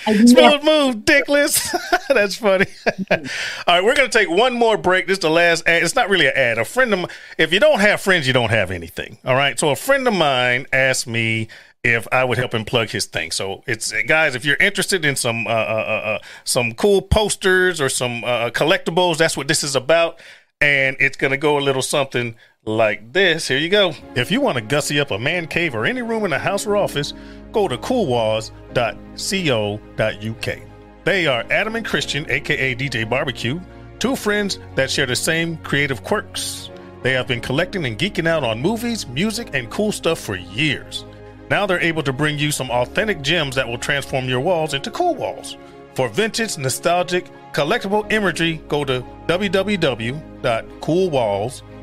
i've 0.07 0.25
never 0.33 0.65
move, 0.65 0.97
dickless. 1.05 1.75
That's 2.09 2.37
funny. 2.37 2.67
All 3.11 3.19
right, 3.67 3.85
we're 3.85 3.95
gonna 3.95 4.09
take 4.09 4.29
one 4.29 4.55
more 4.55 4.77
break. 4.77 5.07
This 5.07 5.17
is 5.17 5.23
the 5.23 5.31
last 5.31 5.67
ad. 5.67 5.83
It's 5.83 5.95
not 5.95 6.09
really 6.09 6.27
an 6.27 6.37
ad. 6.37 6.59
A 6.59 6.65
friend 6.65 6.93
of 6.93 6.99
mine. 7.01 7.11
If 7.39 7.53
you 7.53 7.61
don't 7.61 7.81
have 7.81 8.01
friends, 8.01 8.27
you 8.27 8.33
don't 8.33 8.51
have 8.51 8.71
anything. 8.71 9.19
All 9.25 9.35
right. 9.35 9.59
So 9.59 9.71
a 9.71 9.77
friend 9.77 10.07
of 10.07 10.15
mine 10.15 10.67
asked 10.73 11.07
me 11.07 11.49
if 11.83 12.09
I 12.11 12.25
would 12.25 12.39
help 12.39 12.55
him 12.55 12.65
plug 12.65 12.91
his 12.91 13.07
thing. 13.07 13.31
So 13.31 13.63
it's 13.67 13.93
guys, 14.07 14.35
if 14.35 14.45
you're 14.45 14.57
interested 14.57 15.05
in 15.05 15.17
some 15.17 15.47
uh, 15.47 15.51
uh, 15.51 15.53
uh, 15.53 16.09
uh, 16.09 16.19
some 16.45 16.73
cool 16.75 17.03
posters 17.03 17.81
or 17.81 17.89
some 17.89 18.25
uh, 18.25 18.51
collectibles, 18.51 19.19
that's 19.19 19.37
what 19.37 19.49
this 19.49 19.63
is 19.63 19.77
about. 19.77 20.19
And 20.61 20.97
it's 20.99 21.17
gonna 21.17 21.37
go 21.37 21.59
a 21.59 21.61
little 21.61 21.83
something 21.83 22.37
like 22.67 23.13
this. 23.13 23.49
Here 23.49 23.59
you 23.59 23.69
go. 23.69 23.93
If 24.15 24.31
you 24.31 24.41
want 24.41 24.57
to 24.57 24.63
gussy 24.63 25.01
up 25.01 25.11
a 25.11 25.19
man 25.19 25.47
cave 25.47 25.75
or 25.75 25.85
any 25.87 26.03
room 26.03 26.25
in 26.25 26.33
a 26.33 26.39
house 26.39 26.67
or 26.67 26.77
office, 26.77 27.13
go 27.53 27.69
to 27.69 27.77
coolwalls.co.uk. 27.79 30.59
They 31.05 31.27
are 31.27 31.45
Adam 31.51 31.77
and 31.77 31.85
Christian, 31.85 32.31
aka 32.31 32.75
DJ 32.75 33.07
Barbecue, 33.09 33.61
two 33.99 34.17
friends 34.17 34.59
that 34.75 34.91
share 34.91 35.07
the 35.07 35.17
same 35.17 35.59
creative 35.59 36.03
quirks. 36.03 36.71
They 37.03 37.13
have 37.13 37.29
been 37.29 37.43
collecting 37.43 37.85
and 37.85 37.99
geeking 37.99 38.27
out 38.27 38.45
on 38.45 38.63
movies, 38.63 39.07
music, 39.07 39.51
and 39.53 39.71
cool 39.71 39.93
stuff 39.93 40.19
for 40.19 40.37
years. 40.37 41.05
Now 41.51 41.67
they're 41.67 41.81
able 41.81 42.03
to 42.05 42.15
bring 42.15 42.39
you 42.39 42.51
some 42.51 42.71
authentic 42.71 43.21
gems 43.21 43.55
that 43.57 43.69
will 43.69 43.77
transform 43.77 44.27
your 44.27 44.41
walls 44.41 44.73
into 44.73 44.91
cool 44.91 45.15
walls. 45.15 45.59
For 45.93 46.09
vintage, 46.09 46.57
nostalgic, 46.57 47.27
collectible 47.53 48.11
imagery, 48.11 48.63
go 48.69 48.87
to 48.87 49.05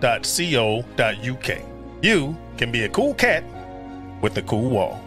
www.coolwalls.co.uk. 0.01 1.61
You 2.01 2.35
can 2.57 2.71
be 2.71 2.83
a 2.83 2.89
cool 2.89 3.13
cat 3.13 3.43
with 4.21 4.37
a 4.37 4.41
cool 4.41 4.69
wall. 4.69 5.01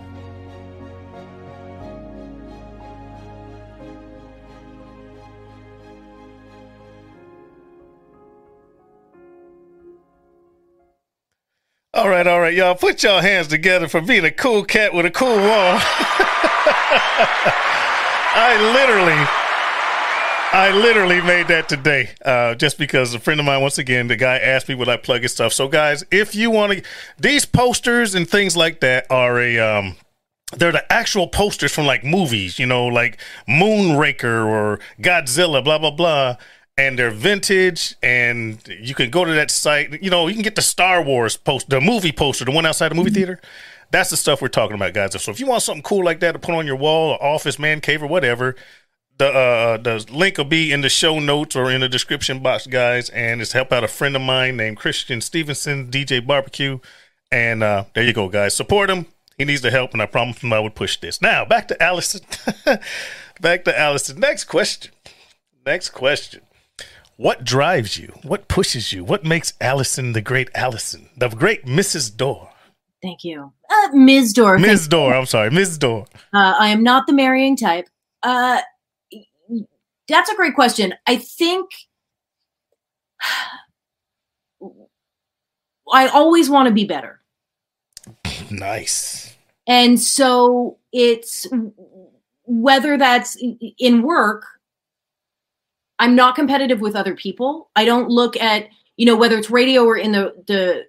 All 11.93 12.09
right, 12.09 12.27
all 12.27 12.41
right, 12.41 12.55
y'all. 12.55 12.75
Put 12.75 13.03
your 13.05 13.23
hands 13.23 13.47
together 13.49 13.87
for 13.89 14.01
being 14.01 14.25
a 14.25 14.31
cool 14.31 14.65
cat 14.65 14.93
with 14.95 15.07
a 15.07 15.11
cool 15.11 15.37
wall. 15.37 15.79
I 18.37 18.57
literally, 18.75 19.44
I 20.55 20.71
literally 20.71 21.21
made 21.21 21.49
that 21.49 21.69
today, 21.69 22.11
uh, 22.25 22.55
just 22.55 22.79
because 22.79 23.13
a 23.13 23.19
friend 23.19 23.41
of 23.41 23.45
mine, 23.45 23.61
once 23.61 23.77
again, 23.77 24.07
the 24.07 24.15
guy 24.15 24.39
asked 24.39 24.69
me 24.69 24.77
would 24.77 24.89
I 24.89 24.97
plug 24.97 25.23
his 25.23 25.33
stuff. 25.33 25.53
So, 25.53 25.67
guys, 25.67 26.05
if 26.13 26.37
you 26.37 26.49
want 26.49 26.75
to, 26.75 26.83
these 27.19 27.45
posters 27.45 28.15
and 28.15 28.31
things 28.31 28.57
like 28.57 28.79
that 28.79 29.05
are 29.11 29.41
a, 29.41 29.59
um, 29.59 29.97
they're 30.57 30.71
the 30.71 30.93
actual 30.93 31.27
posters 31.27 31.73
from 31.73 31.87
like 31.87 32.05
movies, 32.05 32.61
you 32.61 32.67
know, 32.67 32.87
like 32.87 33.19
Moonraker 33.49 34.47
or 34.47 34.79
Godzilla, 35.01 35.65
blah 35.65 35.79
blah 35.79 35.91
blah. 35.91 36.37
And 36.79 36.97
they're 36.97 37.11
vintage, 37.11 37.97
and 38.01 38.61
you 38.69 38.95
can 38.95 39.11
go 39.11 39.25
to 39.25 39.33
that 39.33 39.51
site. 39.51 40.01
You 40.05 40.11
know, 40.11 40.29
you 40.29 40.35
can 40.35 40.45
get 40.45 40.55
the 40.55 40.63
Star 40.63 41.03
Wars 41.03 41.37
post, 41.37 41.69
the 41.69 41.81
movie 41.81 42.13
poster, 42.13 42.45
the 42.45 42.53
one 42.53 42.65
outside 42.65 42.91
the 42.91 42.95
movie 42.95 43.11
theater. 43.11 43.41
That's 43.91 44.11
the 44.11 44.17
stuff 44.17 44.41
we're 44.41 44.49
talking 44.49 44.77
about, 44.77 44.93
guys. 44.93 45.21
So 45.21 45.33
if 45.33 45.41
you 45.41 45.47
want 45.47 45.63
something 45.65 45.83
cool 45.83 46.05
like 46.05 46.21
that 46.21 46.33
to 46.33 46.39
put 46.39 46.55
on 46.55 46.65
your 46.65 46.77
wall, 46.77 47.11
or 47.11 47.23
office, 47.23 47.59
man 47.59 47.81
cave, 47.81 48.05
or 48.05 48.07
whatever, 48.07 48.55
the 49.19 49.27
uh, 49.27 49.77
the 49.77 50.05
link 50.11 50.39
will 50.39 50.45
be 50.45 50.73
in 50.73 50.81
the 50.81 50.89
show 50.89 51.19
notes 51.19 51.55
or 51.55 51.71
in 51.71 51.81
the 51.81 51.89
description 51.89 52.41
box, 52.41 52.67
guys. 52.67 53.11
And 53.11 53.41
it's 53.41 53.53
help 53.53 53.73
out 53.73 53.85
a 53.85 53.89
friend 53.89 54.17
of 54.17 54.23
mine 54.23 54.57
named 54.57 54.77
Christian 54.77 55.21
Stevenson, 55.21 55.91
DJ 55.91 56.25
Barbecue. 56.25 56.79
And 57.31 57.63
uh, 57.63 57.85
there 57.95 58.05
you 58.05 58.13
go, 58.13 58.29
guys. 58.29 58.55
Support 58.55 58.91
him. 58.91 59.07
He 59.39 59.45
needs 59.45 59.63
the 59.63 59.71
help, 59.71 59.93
and 59.93 60.01
I 60.01 60.07
promised 60.07 60.43
him 60.43 60.53
I 60.53 60.61
would 60.61 60.75
push 60.75 60.97
this. 60.99 61.21
Now 61.21 61.45
back 61.45 61.69
to 61.69 61.83
Allison. 61.83 62.21
back 63.41 63.65
to 63.65 63.79
Allison. 63.79 64.21
Next 64.21 64.45
question. 64.45 64.93
Next 65.67 65.91
question. 65.91 66.43
What 67.17 67.45
drives 67.45 67.97
you? 67.97 68.13
What 68.23 68.49
pushes 68.49 68.93
you? 68.93 69.05
What 69.05 69.25
makes 69.25 69.53
Allison 69.61 70.13
the 70.13 70.21
great 70.21 70.51
Allison, 70.55 71.11
the 71.17 71.29
great 71.29 71.65
Mrs. 71.65 72.17
Dore? 72.17 72.51
thank 73.05 73.23
you 73.23 73.53
uh, 73.71 73.89
ms 73.93 74.33
dore 74.33 74.57
thank 74.57 74.67
Ms. 74.67 74.89
Dore, 74.89 75.15
I'm 75.15 75.27
sorry, 75.27 75.51
Ms. 75.51 75.79
Dore. 75.79 76.07
Uh, 76.33 76.55
I 76.59 76.69
am 76.69 76.83
not 76.83 77.07
the 77.07 77.13
marrying 77.13 77.55
type. 77.55 77.87
That's 80.09 80.31
a 80.31 80.37
great 80.37 80.55
question. 80.55 80.95
I 81.07 81.17
think 81.17 81.71
I 85.93 86.09
always 86.09 86.49
want 86.51 86.69
to 86.69 86.75
be 86.75 86.85
better. 86.85 87.21
Nice. 88.51 89.35
And 89.67 89.99
so 90.01 90.79
it's 90.93 91.47
whether 92.45 92.99
that's 92.99 93.37
in 93.79 94.03
work, 94.03 94.45
I'm 95.99 96.15
not 96.15 96.35
competitive 96.35 96.81
with 96.81 96.97
other 96.97 97.15
people. 97.15 97.71
I 97.77 97.85
don't 97.85 98.09
look 98.09 98.37
at, 98.37 98.69
you 98.97 99.07
know, 99.07 99.17
whether 99.17 99.39
it's 99.39 99.51
radio 99.51 99.85
or 99.85 99.97
in 99.97 100.13
the, 100.13 100.35
the 100.47 100.85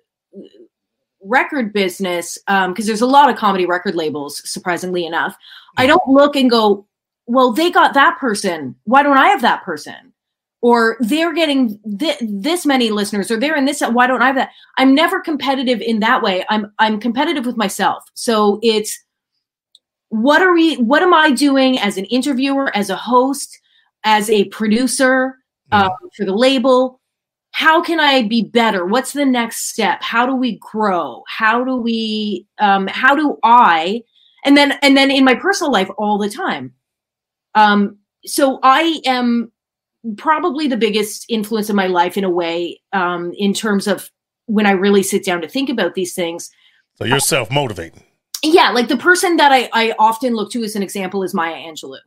record 1.21 1.73
business, 1.73 2.37
um, 2.47 2.71
because 2.71 2.85
there's 2.85 3.01
a 3.01 3.05
lot 3.05 3.29
of 3.29 3.35
comedy 3.35 3.65
record 3.65 3.95
labels, 3.95 4.47
surprisingly 4.49 5.05
enough. 5.05 5.37
I 5.77 5.87
don't 5.87 6.07
look 6.07 6.35
and 6.35 6.49
go, 6.49 6.85
well, 7.27 7.51
they 7.51 7.71
got 7.71 7.93
that 7.93 8.17
person. 8.17 8.75
Why 8.83 9.03
don't 9.03 9.17
I 9.17 9.27
have 9.27 9.41
that 9.41 9.63
person? 9.63 10.13
Or 10.61 10.97
they're 10.99 11.33
getting 11.33 11.79
thi- 11.99 12.17
this 12.21 12.65
many 12.65 12.89
listeners, 12.89 13.29
or 13.29 13.37
they're 13.37 13.55
in 13.55 13.65
this. 13.65 13.81
Why 13.81 14.07
don't 14.07 14.21
I 14.21 14.27
have 14.27 14.35
that? 14.35 14.49
I'm 14.77 14.95
never 14.95 15.19
competitive 15.19 15.79
in 15.81 15.99
that 15.99 16.23
way. 16.23 16.43
I'm 16.49 16.71
I'm 16.79 16.99
competitive 16.99 17.45
with 17.45 17.57
myself. 17.57 18.03
So 18.15 18.59
it's 18.63 18.99
what 20.09 20.41
are 20.41 20.53
we? 20.53 20.75
What 20.77 21.03
am 21.03 21.13
I 21.13 21.31
doing 21.31 21.77
as 21.79 21.97
an 21.97 22.05
interviewer, 22.05 22.75
as 22.75 22.89
a 22.89 22.95
host, 22.95 23.59
as 24.03 24.29
a 24.29 24.45
producer 24.45 25.37
uh, 25.71 25.89
for 26.15 26.25
the 26.25 26.35
label? 26.35 26.99
How 27.51 27.81
can 27.81 27.99
I 27.99 28.27
be 28.27 28.43
better? 28.43 28.85
What's 28.85 29.13
the 29.13 29.25
next 29.25 29.69
step? 29.69 30.01
How 30.01 30.25
do 30.25 30.35
we 30.35 30.57
grow? 30.57 31.23
How 31.27 31.63
do 31.63 31.75
we? 31.75 32.47
Um, 32.59 32.87
how 32.87 33.15
do 33.15 33.37
I? 33.43 34.03
And 34.45 34.57
then 34.57 34.79
and 34.81 34.97
then 34.97 35.11
in 35.11 35.25
my 35.25 35.35
personal 35.35 35.71
life 35.71 35.89
all 35.97 36.17
the 36.17 36.29
time. 36.29 36.73
Um, 37.55 37.97
so 38.25 38.59
I 38.63 39.01
am 39.05 39.51
probably 40.17 40.67
the 40.67 40.77
biggest 40.77 41.25
influence 41.29 41.69
in 41.69 41.75
my 41.75 41.87
life 41.87 42.17
in 42.17 42.23
a 42.23 42.29
way 42.29 42.81
um, 42.93 43.33
in 43.37 43.53
terms 43.53 43.87
of 43.87 44.09
when 44.45 44.65
I 44.65 44.71
really 44.71 45.01
sit 45.03 45.25
down 45.25 45.41
to 45.41 45.47
think 45.47 45.69
about 45.69 45.95
these 45.95 46.13
things. 46.13 46.51
So 46.95 47.05
you're 47.05 47.19
self 47.19 47.49
motivating. 47.49 48.03
Yeah, 48.43 48.69
like 48.71 48.87
the 48.87 48.97
person 48.97 49.37
that 49.37 49.51
I, 49.51 49.69
I 49.73 49.95
often 49.97 50.35
look 50.35 50.51
to 50.51 50.63
as 50.63 50.75
an 50.75 50.83
example 50.83 51.23
is 51.23 51.33
Maya 51.33 51.55
Angelou, 51.55 51.97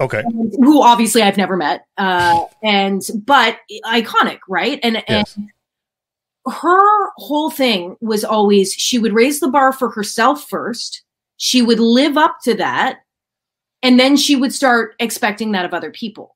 Okay. 0.00 0.22
who 0.30 0.82
obviously 0.82 1.22
I've 1.22 1.36
never 1.36 1.56
met, 1.56 1.86
uh, 1.98 2.44
and 2.62 3.02
but 3.24 3.58
iconic, 3.84 4.38
right? 4.48 4.78
And 4.82 5.02
Yes. 5.08 5.34
and 5.36 5.50
her 6.48 7.10
whole 7.16 7.50
thing 7.50 7.96
was 8.00 8.22
always 8.22 8.72
she 8.72 8.98
would 8.98 9.12
raise 9.12 9.40
the 9.40 9.48
bar 9.48 9.72
for 9.72 9.90
herself 9.90 10.48
first. 10.48 11.02
She 11.38 11.62
would 11.62 11.80
live 11.80 12.16
up 12.16 12.36
to 12.44 12.54
that, 12.54 13.00
and 13.86 14.00
then 14.00 14.16
she 14.16 14.34
would 14.34 14.52
start 14.52 14.96
expecting 14.98 15.52
that 15.52 15.64
of 15.64 15.72
other 15.72 15.92
people. 15.92 16.34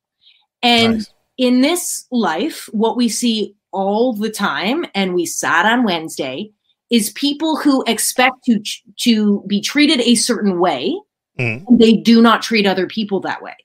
And 0.63 0.99
Nice. 0.99 1.11
in 1.37 1.63
this 1.63 2.07
life, 2.13 2.69
what 2.71 2.97
we 2.97 3.09
see 3.09 3.57
all 3.73 4.13
the 4.13 4.31
time, 4.31 4.87
and 4.95 5.15
we 5.15 5.27
sat 5.27 5.67
on 5.67 5.83
Wednesday, 5.83 6.53
is 6.91 7.11
people 7.11 7.57
who 7.57 7.83
expect 7.89 8.45
to 8.45 8.63
to 9.01 9.43
be 9.49 9.61
treated 9.61 10.01
a 10.01 10.15
certain 10.15 10.61
way 10.61 10.97
mm-hmm. 11.39 11.67
and 11.67 11.79
they 11.79 11.95
do 11.95 12.23
not 12.23 12.43
treat 12.43 12.67
other 12.67 12.87
people 12.87 13.21
that 13.21 13.43
way 13.43 13.57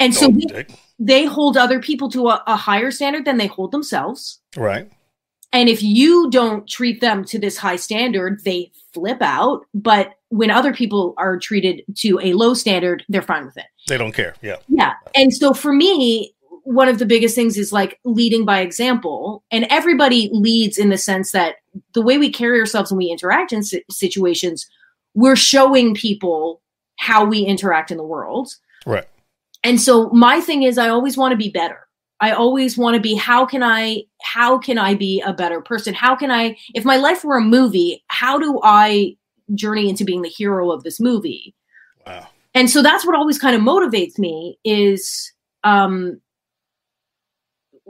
and 0.00 0.14
so 0.14 0.28
they, 0.28 0.66
they 0.98 1.24
hold 1.24 1.56
other 1.56 1.80
people 1.80 2.08
to 2.10 2.28
a, 2.28 2.42
a 2.46 2.56
higher 2.56 2.90
standard 2.90 3.24
than 3.24 3.36
they 3.36 3.46
hold 3.46 3.72
themselves 3.72 4.40
right. 4.56 4.90
and 5.52 5.68
if 5.68 5.82
you 5.82 6.30
don't 6.30 6.66
treat 6.66 7.00
them 7.00 7.24
to 7.24 7.38
this 7.38 7.58
high 7.58 7.76
standard 7.76 8.42
they 8.44 8.70
flip 8.98 9.22
out 9.22 9.64
but 9.74 10.14
when 10.30 10.50
other 10.50 10.72
people 10.72 11.14
are 11.16 11.38
treated 11.38 11.82
to 11.94 12.18
a 12.20 12.32
low 12.32 12.52
standard 12.52 13.04
they're 13.08 13.22
fine 13.22 13.44
with 13.44 13.56
it 13.56 13.66
They 13.88 13.98
don't 13.98 14.12
care. 14.12 14.34
Yeah. 14.42 14.56
yeah. 14.68 14.94
And 15.14 15.34
so 15.34 15.52
for 15.52 15.72
me, 15.72 16.34
one 16.64 16.88
of 16.88 16.98
the 16.98 17.06
biggest 17.06 17.34
things 17.34 17.56
is 17.56 17.72
like 17.72 17.98
leading 18.04 18.44
by 18.44 18.60
example. 18.60 19.42
And 19.50 19.66
everybody 19.70 20.28
leads 20.32 20.78
in 20.78 20.90
the 20.90 20.98
sense 20.98 21.32
that 21.32 21.56
the 21.94 22.02
way 22.02 22.18
we 22.18 22.30
carry 22.30 22.60
ourselves 22.60 22.90
when 22.90 22.98
we 22.98 23.06
interact 23.06 23.52
in 23.52 23.62
situations, 23.90 24.68
we're 25.14 25.36
showing 25.36 25.94
people 25.94 26.60
how 26.98 27.24
we 27.24 27.40
interact 27.40 27.90
in 27.90 27.96
the 27.96 28.04
world. 28.04 28.50
Right. 28.84 29.06
And 29.64 29.80
so 29.80 30.10
my 30.10 30.40
thing 30.40 30.62
is 30.62 30.78
I 30.78 30.88
always 30.88 31.16
want 31.16 31.32
to 31.32 31.36
be 31.36 31.50
better. 31.50 31.87
I 32.20 32.32
always 32.32 32.76
want 32.76 32.94
to 32.94 33.00
be 33.00 33.14
how 33.14 33.46
can 33.46 33.62
I 33.62 34.02
how 34.22 34.58
can 34.58 34.78
I 34.78 34.94
be 34.94 35.20
a 35.20 35.32
better 35.32 35.60
person? 35.60 35.94
How 35.94 36.16
can 36.16 36.30
I 36.30 36.56
if 36.74 36.84
my 36.84 36.96
life 36.96 37.24
were 37.24 37.36
a 37.36 37.42
movie, 37.42 38.04
how 38.08 38.38
do 38.38 38.60
I 38.62 39.16
journey 39.54 39.88
into 39.88 40.04
being 40.04 40.22
the 40.22 40.28
hero 40.28 40.70
of 40.70 40.82
this 40.82 41.00
movie? 41.00 41.54
Wow. 42.06 42.26
and 42.54 42.70
so 42.70 42.82
that's 42.82 43.04
what 43.04 43.14
always 43.14 43.38
kind 43.38 43.54
of 43.54 43.60
motivates 43.60 44.18
me 44.18 44.58
is 44.64 45.32
um 45.64 46.20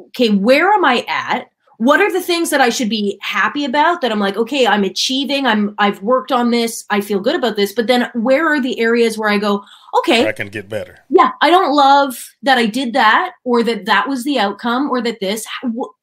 okay 0.08 0.30
where 0.30 0.72
am 0.72 0.84
i 0.84 1.04
at 1.06 1.48
what 1.78 2.00
are 2.00 2.12
the 2.12 2.20
things 2.20 2.50
that 2.50 2.60
i 2.60 2.68
should 2.68 2.88
be 2.90 3.16
happy 3.22 3.64
about 3.64 4.00
that 4.00 4.10
i'm 4.12 4.18
like 4.18 4.36
okay 4.36 4.66
i'm 4.66 4.84
achieving 4.84 5.46
i'm 5.46 5.74
i've 5.78 6.02
worked 6.02 6.30
on 6.32 6.50
this 6.50 6.84
i 6.90 7.00
feel 7.00 7.20
good 7.20 7.34
about 7.36 7.54
this 7.56 7.72
but 7.72 7.86
then 7.86 8.10
where 8.14 8.46
are 8.52 8.60
the 8.60 8.78
areas 8.80 9.16
where 9.16 9.30
i 9.30 9.38
go 9.38 9.64
okay 9.96 10.26
I 10.28 10.32
can 10.32 10.48
get 10.48 10.68
better. 10.68 10.98
yeah 11.08 11.30
i 11.40 11.50
don't 11.50 11.74
love 11.74 12.34
that 12.42 12.58
i 12.58 12.66
did 12.66 12.92
that 12.94 13.32
or 13.44 13.62
that 13.62 13.84
that 13.86 14.08
was 14.08 14.24
the 14.24 14.38
outcome 14.38 14.90
or 14.90 15.00
that 15.02 15.20
this 15.20 15.46
wh- 15.62 15.94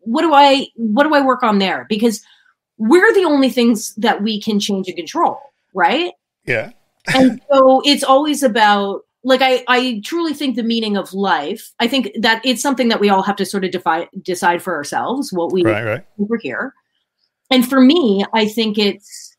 what 0.00 0.22
do 0.22 0.32
i 0.34 0.66
what 0.76 1.04
do 1.04 1.14
i 1.14 1.20
work 1.20 1.42
on 1.42 1.58
there 1.58 1.86
because 1.88 2.22
we're 2.78 3.12
the 3.14 3.24
only 3.24 3.50
things 3.50 3.94
that 3.96 4.22
we 4.22 4.40
can 4.40 4.58
change 4.58 4.88
and 4.88 4.96
control 4.96 5.38
right 5.74 6.12
Yeah. 6.46 6.70
and 7.14 7.40
so 7.52 7.82
it's 7.84 8.02
always 8.04 8.42
about 8.42 9.02
like 9.26 9.40
I, 9.42 9.64
I 9.68 10.00
truly 10.04 10.34
think 10.34 10.54
the 10.54 10.62
meaning 10.62 10.96
of 10.96 11.12
life 11.12 11.72
i 11.80 11.88
think 11.88 12.10
that 12.20 12.44
it's 12.44 12.62
something 12.62 12.88
that 12.88 13.00
we 13.00 13.08
all 13.08 13.22
have 13.22 13.36
to 13.36 13.46
sort 13.46 13.64
of 13.64 13.72
defi- 13.72 14.08
decide 14.22 14.62
for 14.62 14.74
ourselves 14.74 15.32
what 15.32 15.52
we 15.52 15.64
Right. 15.64 15.84
Right. 15.84 16.06
over 16.20 16.36
here 16.36 16.74
and 17.50 17.68
for 17.68 17.80
me 17.80 18.24
i 18.32 18.46
think 18.46 18.78
it's 18.78 19.36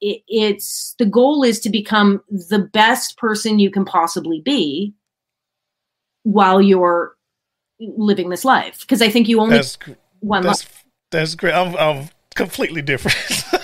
it, 0.00 0.22
it's 0.26 0.94
the 0.98 1.06
goal 1.06 1.44
is 1.44 1.60
to 1.60 1.70
become 1.70 2.22
the 2.48 2.58
best 2.58 3.16
person 3.16 3.58
you 3.58 3.70
can 3.70 3.84
possibly 3.84 4.40
be 4.40 4.92
while 6.24 6.60
you're 6.60 7.16
living 7.80 8.28
this 8.28 8.44
life 8.44 8.80
because 8.82 9.02
i 9.02 9.08
think 9.08 9.28
you 9.28 9.40
only 9.40 9.56
That's 9.56 9.78
one 10.20 10.44
life 10.44 10.58
that's 10.58 10.82
that's 11.12 11.34
great. 11.36 11.52
I'm 11.52 11.76
I'm 11.76 12.08
completely 12.34 12.82
different. 12.82 13.44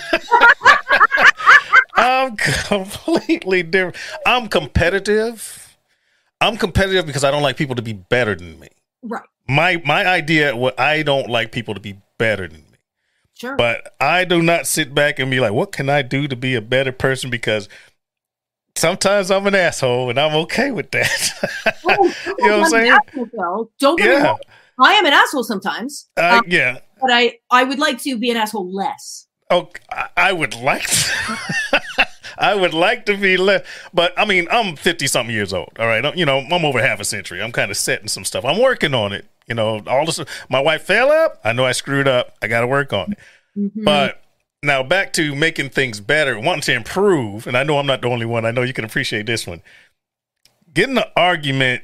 I'm 1.99 2.35
completely 2.37 3.63
different. 3.63 3.95
I'm 4.25 4.47
competitive. 4.47 5.77
I'm 6.41 6.57
competitive 6.57 7.05
because 7.05 7.23
I 7.23 7.31
don't 7.31 7.41
like 7.43 7.57
people 7.57 7.75
to 7.75 7.81
be 7.81 7.93
better 7.93 8.33
than 8.35 8.59
me. 8.59 8.69
right 9.03 9.23
My 9.47 9.81
my 9.85 10.05
idea 10.07 10.55
what 10.55 10.79
I 10.79 11.03
don't 11.03 11.29
like 11.29 11.51
people 11.51 11.73
to 11.73 11.79
be 11.79 11.99
better 12.17 12.47
than 12.47 12.61
me. 12.61 12.77
sure 13.37 13.55
But 13.57 13.93
I 13.99 14.23
do 14.25 14.41
not 14.41 14.65
sit 14.67 14.95
back 14.95 15.19
and 15.19 15.29
be 15.29 15.39
like, 15.39 15.51
what 15.51 15.71
can 15.71 15.89
I 15.89 16.01
do 16.01 16.27
to 16.27 16.35
be 16.35 16.55
a 16.55 16.61
better 16.61 16.91
person? 16.93 17.29
Because 17.29 17.67
sometimes 18.75 19.29
I'm 19.31 19.45
an 19.47 19.55
asshole 19.55 20.09
and 20.09 20.19
I'm 20.19 20.35
okay 20.43 20.71
with 20.71 20.91
that. 20.91 21.31
Oh, 21.85 22.13
you 22.25 22.49
know 22.49 22.57
what 22.59 22.65
I'm 22.65 22.69
saying? 22.69 22.91
asshole, 22.91 23.29
though. 23.33 23.71
don't 23.79 23.97
get 23.97 24.09
me 24.17 24.23
wrong 24.23 24.37
i 24.81 24.93
am 24.93 25.05
an 25.05 25.13
asshole 25.13 25.43
sometimes 25.43 26.09
I, 26.17 26.37
Um, 26.37 26.43
yeah. 26.47 26.79
but 27.01 27.11
I 27.11 27.37
I 27.51 27.63
would 27.63 27.79
like 27.79 28.01
to 28.03 28.17
be 28.17 28.29
an 28.31 28.37
asshole 28.37 28.71
less. 28.73 29.27
Oh, 29.49 29.69
I, 30.15 30.31
would 30.31 30.55
like 30.55 30.83
to. 30.87 31.81
I 32.37 32.53
would 32.55 32.73
like 32.73 33.05
to 33.07 33.17
be 33.17 33.35
left, 33.35 33.65
but 33.93 34.13
I 34.17 34.23
mean, 34.25 34.47
I'm 34.51 34.75
50 34.75 35.07
something 35.07 35.33
years 35.33 35.53
old. 35.53 35.71
All 35.79 35.87
right. 35.87 36.05
I'm- 36.05 36.15
You 36.17 36.25
know, 36.25 36.39
I'm 36.39 36.63
over 36.65 36.79
half 36.81 36.99
a 36.99 37.05
century. 37.05 37.41
I'm 37.41 37.51
kind 37.51 37.71
of 37.71 37.77
setting 37.77 38.07
some 38.07 38.25
stuff. 38.25 38.45
I'm 38.45 38.59
working 38.61 38.93
on 38.93 39.11
it. 39.11 39.25
You 39.47 39.55
know, 39.55 39.81
all 39.87 40.05
this, 40.05 40.19
my 40.49 40.59
wife 40.59 40.83
fell 40.83 41.11
up. 41.11 41.39
I 41.43 41.53
know 41.53 41.65
I 41.65 41.71
screwed 41.71 42.07
up. 42.07 42.35
I 42.41 42.47
got 42.47 42.61
to 42.61 42.67
work 42.67 42.93
on 42.93 43.13
it. 43.13 43.19
Mhm. 43.57 43.83
But 43.83 44.21
now 44.61 44.83
back 44.83 45.11
to 45.13 45.33
making 45.33 45.69
things 45.71 45.99
better, 45.99 46.39
wanting 46.39 46.61
to 46.61 46.73
improve. 46.73 47.47
And 47.47 47.57
I 47.57 47.63
know 47.63 47.79
I'm 47.79 47.87
not 47.87 48.01
the 48.01 48.09
only 48.09 48.27
one. 48.27 48.45
I 48.45 48.51
know 48.51 48.61
you 48.61 48.73
can 48.73 48.85
appreciate 48.85 49.25
this 49.25 49.47
one. 49.47 49.63
Getting 50.71 50.97
an 50.99 51.05
argument 51.15 51.81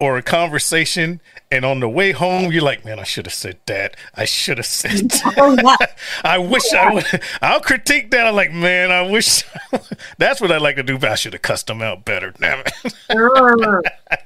or 0.00 0.16
a 0.16 0.22
conversation, 0.22 1.20
and 1.50 1.64
on 1.64 1.80
the 1.80 1.88
way 1.88 2.12
home, 2.12 2.52
you're 2.52 2.62
like, 2.62 2.84
man, 2.84 3.00
I 3.00 3.02
should 3.02 3.26
have 3.26 3.34
said 3.34 3.58
that. 3.66 3.96
I 4.14 4.26
should 4.26 4.58
have 4.58 4.66
said 4.66 4.92
that. 5.10 5.34
Oh, 5.36 5.56
yeah. 5.60 5.86
I 6.24 6.38
wish 6.38 6.72
I 6.72 6.94
would. 6.94 7.04
I'll 7.42 7.60
critique 7.60 8.10
that. 8.12 8.26
I'm 8.26 8.36
like, 8.36 8.52
man, 8.52 8.92
I 8.92 9.02
wish. 9.10 9.42
That's 10.18 10.40
what 10.40 10.52
I 10.52 10.58
like 10.58 10.76
to 10.76 10.82
do. 10.84 10.98
But 10.98 11.10
I 11.10 11.14
should 11.16 11.32
have 11.32 11.42
cussed 11.42 11.66
them 11.66 11.82
out 11.82 12.04
better. 12.04 12.30
Damn 12.30 12.60
it. 12.60 12.94
Sure. 13.10 13.82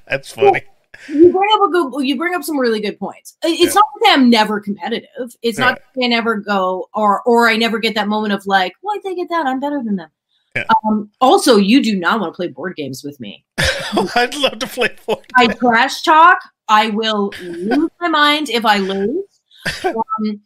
That's 0.06 0.32
funny. 0.32 0.62
you 1.08 1.32
bring 1.32 1.50
up 1.54 1.68
a 1.68 1.70
good. 1.72 2.06
You 2.06 2.16
bring 2.18 2.34
up 2.34 2.42
some 2.42 2.58
really 2.58 2.80
good 2.80 2.98
points. 2.98 3.36
It's 3.42 3.60
Yeah. 3.74 3.80
not 3.80 3.84
that 4.02 4.12
I'm 4.18 4.28
never 4.28 4.60
competitive. 4.60 5.34
It's 5.40 5.58
not 5.58 5.80
that 5.94 6.04
I 6.04 6.08
never 6.08 6.36
go 6.36 6.90
or 6.94 7.22
or 7.22 7.48
I 7.48 7.56
never 7.56 7.78
get 7.78 7.94
that 7.94 8.08
moment 8.08 8.34
of 8.34 8.46
like, 8.46 8.74
why 8.82 8.94
did 8.96 9.04
they 9.04 9.14
get 9.14 9.30
that? 9.30 9.46
I'm 9.46 9.58
better 9.58 9.82
than 9.82 9.96
them. 9.96 10.10
Yeah. 10.54 10.64
Um, 10.84 11.10
also, 11.22 11.56
you 11.56 11.82
do 11.82 11.96
not 11.96 12.20
want 12.20 12.34
to 12.34 12.36
play 12.36 12.48
board 12.48 12.76
games 12.76 13.02
with 13.02 13.18
me. 13.20 13.42
I'd 14.16 14.34
love 14.36 14.58
to 14.60 14.66
play 14.66 14.94
for 15.04 15.20
I 15.34 15.46
trash 15.48 16.02
talk. 16.02 16.38
I 16.68 16.90
will 16.90 17.32
lose 17.42 17.90
my 18.00 18.08
mind 18.08 18.50
if 18.50 18.64
I 18.64 18.78
lose. 18.78 19.24
Um, 19.84 20.40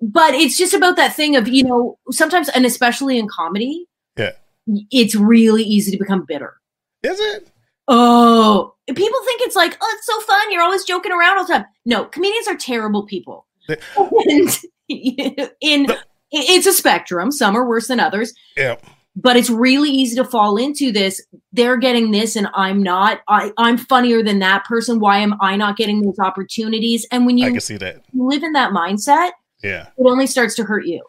but 0.00 0.34
it's 0.34 0.56
just 0.56 0.72
about 0.74 0.96
that 0.96 1.14
thing 1.14 1.36
of 1.36 1.46
you 1.48 1.62
know 1.64 1.98
sometimes, 2.10 2.48
and 2.50 2.64
especially 2.66 3.18
in 3.18 3.28
comedy, 3.28 3.86
Yeah. 4.16 4.32
it's 4.90 5.14
really 5.14 5.62
easy 5.62 5.90
to 5.90 5.98
become 5.98 6.24
bitter. 6.26 6.54
Is 7.02 7.18
it? 7.20 7.48
Oh, 7.88 8.74
people 8.86 9.18
think 9.24 9.42
it's 9.42 9.56
like, 9.56 9.76
oh, 9.80 9.94
it's 9.96 10.06
so 10.06 10.20
fun. 10.22 10.50
You're 10.52 10.62
always 10.62 10.84
joking 10.84 11.12
around 11.12 11.38
all 11.38 11.46
the 11.46 11.52
time. 11.52 11.64
No, 11.84 12.04
comedians 12.06 12.48
are 12.48 12.56
terrible 12.56 13.04
people. 13.06 13.46
They- 13.68 13.78
and 13.96 14.58
in 15.60 15.86
it's 16.32 16.66
a 16.66 16.72
spectrum. 16.72 17.30
Some 17.30 17.56
are 17.56 17.66
worse 17.68 17.88
than 17.88 18.00
others, 18.00 18.32
Yeah. 18.56 18.76
But 19.16 19.36
it's 19.36 19.48
really 19.50 19.88
easy 19.90 20.14
to 20.16 20.24
fall 20.24 20.56
into 20.58 20.92
this. 20.92 21.24
They're 21.52 21.78
getting 21.78 22.10
this, 22.10 22.36
and 22.36 22.48
I'm 22.54 22.82
not. 22.82 23.20
I, 23.28 23.50
I'm 23.56 23.78
funnier 23.78 24.22
than 24.22 24.38
that 24.40 24.64
person. 24.66 25.00
Why 25.00 25.18
am 25.18 25.34
I 25.40 25.56
not 25.56 25.76
getting 25.76 26.02
those 26.02 26.18
opportunities? 26.18 27.06
And 27.10 27.24
when 27.26 27.36
I 27.42 27.46
you 27.46 27.52
can 27.52 27.60
see 27.60 27.78
that. 27.78 28.04
live 28.12 28.42
in 28.42 28.52
that 28.52 28.72
mindset, 28.72 29.30
Yeah. 29.62 29.88
it 29.96 30.06
only 30.06 30.26
starts 30.26 30.54
to 30.56 30.64
hurt 30.64 30.86
you. 30.86 31.02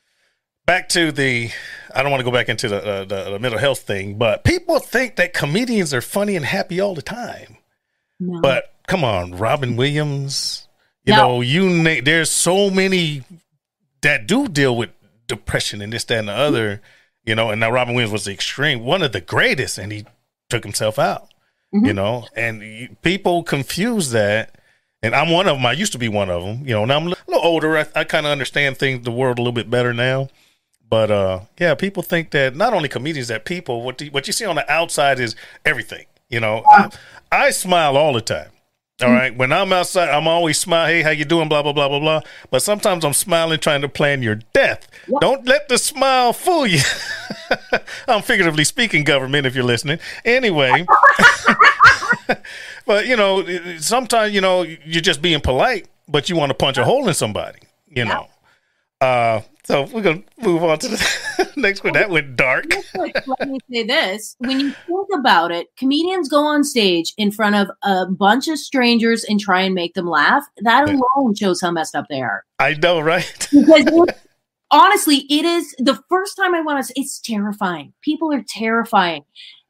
Back 0.65 0.89
to 0.89 1.11
the. 1.11 1.49
I 1.93 2.01
don't 2.01 2.11
want 2.11 2.19
to 2.21 2.25
go 2.25 2.31
back 2.31 2.49
into 2.49 2.67
the, 2.67 2.85
uh, 2.85 3.05
the 3.05 3.31
the 3.31 3.39
mental 3.39 3.59
health 3.59 3.79
thing, 3.79 4.17
but 4.17 4.43
people 4.43 4.79
think 4.79 5.15
that 5.15 5.33
comedians 5.33 5.93
are 5.93 6.01
funny 6.01 6.35
and 6.35 6.45
happy 6.45 6.79
all 6.79 6.93
the 6.95 7.01
time. 7.01 7.57
No. 8.19 8.41
But 8.41 8.73
come 8.87 9.03
on, 9.03 9.37
Robin 9.37 9.75
Williams. 9.77 10.67
You 11.05 11.13
No. 11.13 11.27
know, 11.27 11.41
you 11.41 11.69
na- 11.69 12.01
there's 12.03 12.29
so 12.29 12.69
many 12.69 13.23
that 14.01 14.27
do 14.27 14.47
deal 14.49 14.75
with 14.75 14.89
depression 15.27 15.81
and 15.81 15.93
this, 15.93 16.03
that, 16.05 16.19
and 16.19 16.27
the 16.27 16.33
other. 16.33 16.81
You 17.27 17.35
know, 17.35 17.51
and 17.51 17.59
now 17.59 17.69
Robin 17.69 17.93
Williams 17.93 18.13
was 18.13 18.25
the 18.25 18.31
extreme, 18.31 18.83
one 18.83 19.01
of 19.03 19.11
the 19.11 19.21
greatest, 19.21 19.77
and 19.77 19.91
he 19.91 20.05
took 20.49 20.63
himself 20.63 20.97
out. 20.97 21.27
You 21.73 21.81
Mhm. 21.91 21.95
know, 21.95 22.27
and 22.35 22.61
you, 22.61 22.95
people 23.01 23.43
confuse 23.43 24.11
that. 24.11 24.55
And 25.03 25.13
I'm 25.13 25.29
one 25.29 25.47
of 25.47 25.57
them. 25.57 25.65
I 25.65 25.73
used 25.73 25.91
to 25.91 25.97
be 25.99 26.07
one 26.07 26.29
of 26.29 26.43
them. 26.43 26.65
You 26.65 26.73
know, 26.73 26.85
now 26.85 26.95
I'm 26.97 27.07
a 27.07 27.09
little 27.09 27.43
older. 27.43 27.77
I, 27.77 27.85
I 27.93 28.03
kind 28.05 28.25
of 28.25 28.31
understand 28.31 28.77
things, 28.77 29.03
the 29.03 29.11
world 29.11 29.37
a 29.37 29.41
little 29.41 29.51
bit 29.51 29.69
better 29.69 29.93
now. 29.93 30.29
But 30.89 31.11
uh, 31.11 31.41
yeah, 31.59 31.75
people 31.75 32.01
think 32.01 32.31
that 32.31 32.55
not 32.55 32.73
only 32.73 32.87
comedians, 32.89 33.27
that 33.27 33.43
people 33.45 33.81
what 33.83 33.97
the, 33.97 34.09
what 34.09 34.25
you 34.25 34.33
see 34.33 34.45
on 34.45 34.55
the 34.55 34.71
outside 34.71 35.19
is 35.19 35.35
everything. 35.65 36.05
You 36.29 36.39
know, 36.39 36.63
I, 36.71 36.89
I 37.31 37.49
smile 37.51 37.95
all 37.97 38.13
the 38.13 38.21
time. 38.21 38.49
All 39.03 39.11
right, 39.11 39.35
when 39.37 39.53
I'm 39.53 39.71
outside, 39.73 40.09
I'm 40.09 40.27
always 40.27 40.57
smiling. 40.57 40.95
Hey, 40.95 41.01
how 41.03 41.11
you 41.11 41.23
doing? 41.23 41.47
Blah 41.47 41.61
blah 41.61 41.71
blah 41.71 41.87
blah 41.87 41.99
blah. 41.99 42.21
But 42.49 42.63
sometimes 42.63 43.05
I'm 43.05 43.13
smiling, 43.13 43.59
trying 43.59 43.81
to 43.81 43.89
plan 43.89 44.23
your 44.23 44.39
death. 44.53 44.87
Yeah. 45.07 45.19
Don't 45.21 45.45
let 45.45 45.69
the 45.69 45.77
smile 45.77 46.33
fool 46.33 46.65
you. 46.65 46.81
I'm 48.07 48.23
figuratively 48.23 48.63
speaking, 48.63 49.03
government, 49.03 49.45
if 49.45 49.53
you're 49.53 49.63
listening. 49.63 49.99
Anyway, 50.25 50.87
but 52.87 53.05
you 53.05 53.15
know, 53.15 53.45
sometimes 53.77 54.33
you 54.33 54.41
know 54.41 54.63
you're 54.63 55.01
just 55.01 55.21
being 55.21 55.41
polite, 55.41 55.87
but 56.07 56.27
you 56.27 56.35
want 56.35 56.49
to 56.49 56.55
punch 56.55 56.79
a 56.79 56.83
hole 56.83 57.07
in 57.07 57.13
somebody. 57.13 57.59
You 57.89 58.05
know. 58.05 58.29
Uh, 58.99 59.41
so 59.63 59.83
we're 59.93 60.01
gonna 60.01 60.23
move 60.41 60.63
on 60.63 60.79
to 60.79 60.87
the 60.87 61.51
next 61.55 61.83
one. 61.83 61.93
That 61.93 62.09
went 62.09 62.35
dark. 62.35 62.65
Let 62.95 63.47
me 63.47 63.59
say 63.71 63.83
this. 63.83 64.35
When 64.39 64.59
you 64.59 64.71
think 64.71 65.07
about 65.13 65.51
it, 65.51 65.67
comedians 65.77 66.29
go 66.29 66.45
on 66.45 66.63
stage 66.63 67.13
in 67.17 67.31
front 67.31 67.55
of 67.55 67.69
a 67.83 68.05
bunch 68.07 68.47
of 68.47 68.57
strangers 68.57 69.23
and 69.25 69.39
try 69.39 69.61
and 69.61 69.75
make 69.75 69.93
them 69.93 70.07
laugh. 70.07 70.43
That 70.61 70.89
alone 70.89 71.35
shows 71.35 71.61
how 71.61 71.71
messed 71.71 71.95
up 71.95 72.05
they 72.09 72.21
are. 72.21 72.43
I 72.59 72.73
know, 72.73 72.99
right? 72.99 73.47
Because 73.51 74.13
honestly, 74.71 75.25
it 75.29 75.45
is 75.45 75.75
the 75.79 76.01
first 76.09 76.35
time 76.37 76.55
I 76.55 76.61
went 76.61 76.79
on. 76.79 76.85
It's 76.95 77.19
terrifying. 77.19 77.93
People 78.01 78.33
are 78.33 78.43
terrifying. 78.47 79.23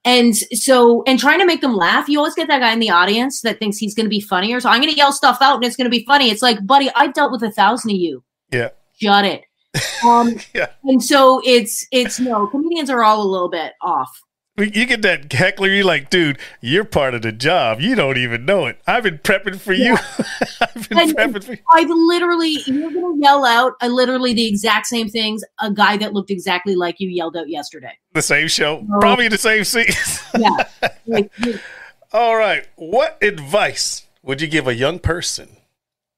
And 0.05 0.35
so, 0.35 1.03
and 1.05 1.19
trying 1.19 1.39
to 1.39 1.45
make 1.45 1.61
them 1.61 1.75
laugh, 1.75 2.07
you 2.07 2.17
always 2.17 2.35
get 2.35 2.47
that 2.47 2.59
guy 2.59 2.71
in 2.71 2.79
the 2.79 2.89
audience 2.89 3.41
that 3.41 3.59
thinks 3.59 3.77
he's 3.77 3.93
going 3.93 4.05
to 4.05 4.09
be 4.09 4.21
funnier. 4.21 4.59
So 4.61 4.69
I'm 4.69 4.79
going 4.79 4.91
to 4.91 4.97
yell 4.97 5.11
stuff 5.11 5.39
out 5.41 5.55
and 5.55 5.65
it's 5.65 5.75
going 5.75 5.89
to 5.89 5.95
be 5.95 6.05
funny. 6.05 6.29
It's 6.29 6.41
like, 6.41 6.65
buddy, 6.65 6.89
I've 6.95 7.13
dealt 7.13 7.31
with 7.31 7.43
a 7.43 7.51
thousand 7.51 7.91
of 7.91 7.97
you. 7.97 8.23
Yeah. 8.51 8.69
Shut 9.01 9.25
it. 9.25 9.43
Um, 10.05 10.35
Yeah. 10.53 10.67
And 10.83 11.03
so 11.03 11.41
it's, 11.45 11.85
it's 11.91 12.19
no, 12.19 12.47
comedians 12.47 12.89
are 12.89 13.03
all 13.03 13.21
a 13.21 13.27
little 13.29 13.49
bit 13.49 13.73
off. 13.81 14.21
You 14.59 14.87
get 14.87 15.03
that 15.03 15.31
heckler, 15.31 15.67
you're 15.67 15.85
like, 15.85 16.09
dude, 16.09 16.39
you're 16.61 16.83
part 16.83 17.13
of 17.13 17.21
the 17.21 17.31
job. 17.31 17.79
You 17.79 17.93
don't 17.93 18.17
even 18.17 18.43
know 18.43 18.65
it. 18.65 18.79
I've 18.87 19.03
been 19.03 19.19
prepping 19.19 19.59
for 19.59 19.73
you. 19.73 19.93
I've 20.61 20.89
been 20.89 20.97
And- 20.99 21.15
prepping 21.15 21.43
for 21.43 21.51
you. 21.53 21.59
I've 21.73 21.89
literally, 21.89 22.57
you're 22.65 22.89
going 22.91 23.19
to 23.19 23.23
yell 23.23 23.45
out 23.45 23.73
I 23.81 23.87
literally 23.87 24.33
the 24.33 24.47
exact 24.47 24.87
same 24.87 25.09
things 25.09 25.43
a 25.61 25.71
guy 25.71 25.95
that 25.97 26.13
looked 26.13 26.31
exactly 26.31 26.75
like 26.75 26.95
you 26.99 27.09
yelled 27.09 27.37
out 27.37 27.47
yesterday. 27.49 27.95
The 28.13 28.23
same 28.23 28.47
show, 28.47 28.83
probably 28.99 29.27
the 29.27 29.37
same 29.37 29.63
scene. 29.63 29.85
Yeah. 30.39 30.89
like, 31.05 31.31
All 32.13 32.35
right. 32.35 32.67
What 32.77 33.17
advice 33.21 34.07
would 34.23 34.41
you 34.41 34.47
give 34.47 34.67
a 34.67 34.73
young 34.73 34.97
person 34.97 35.57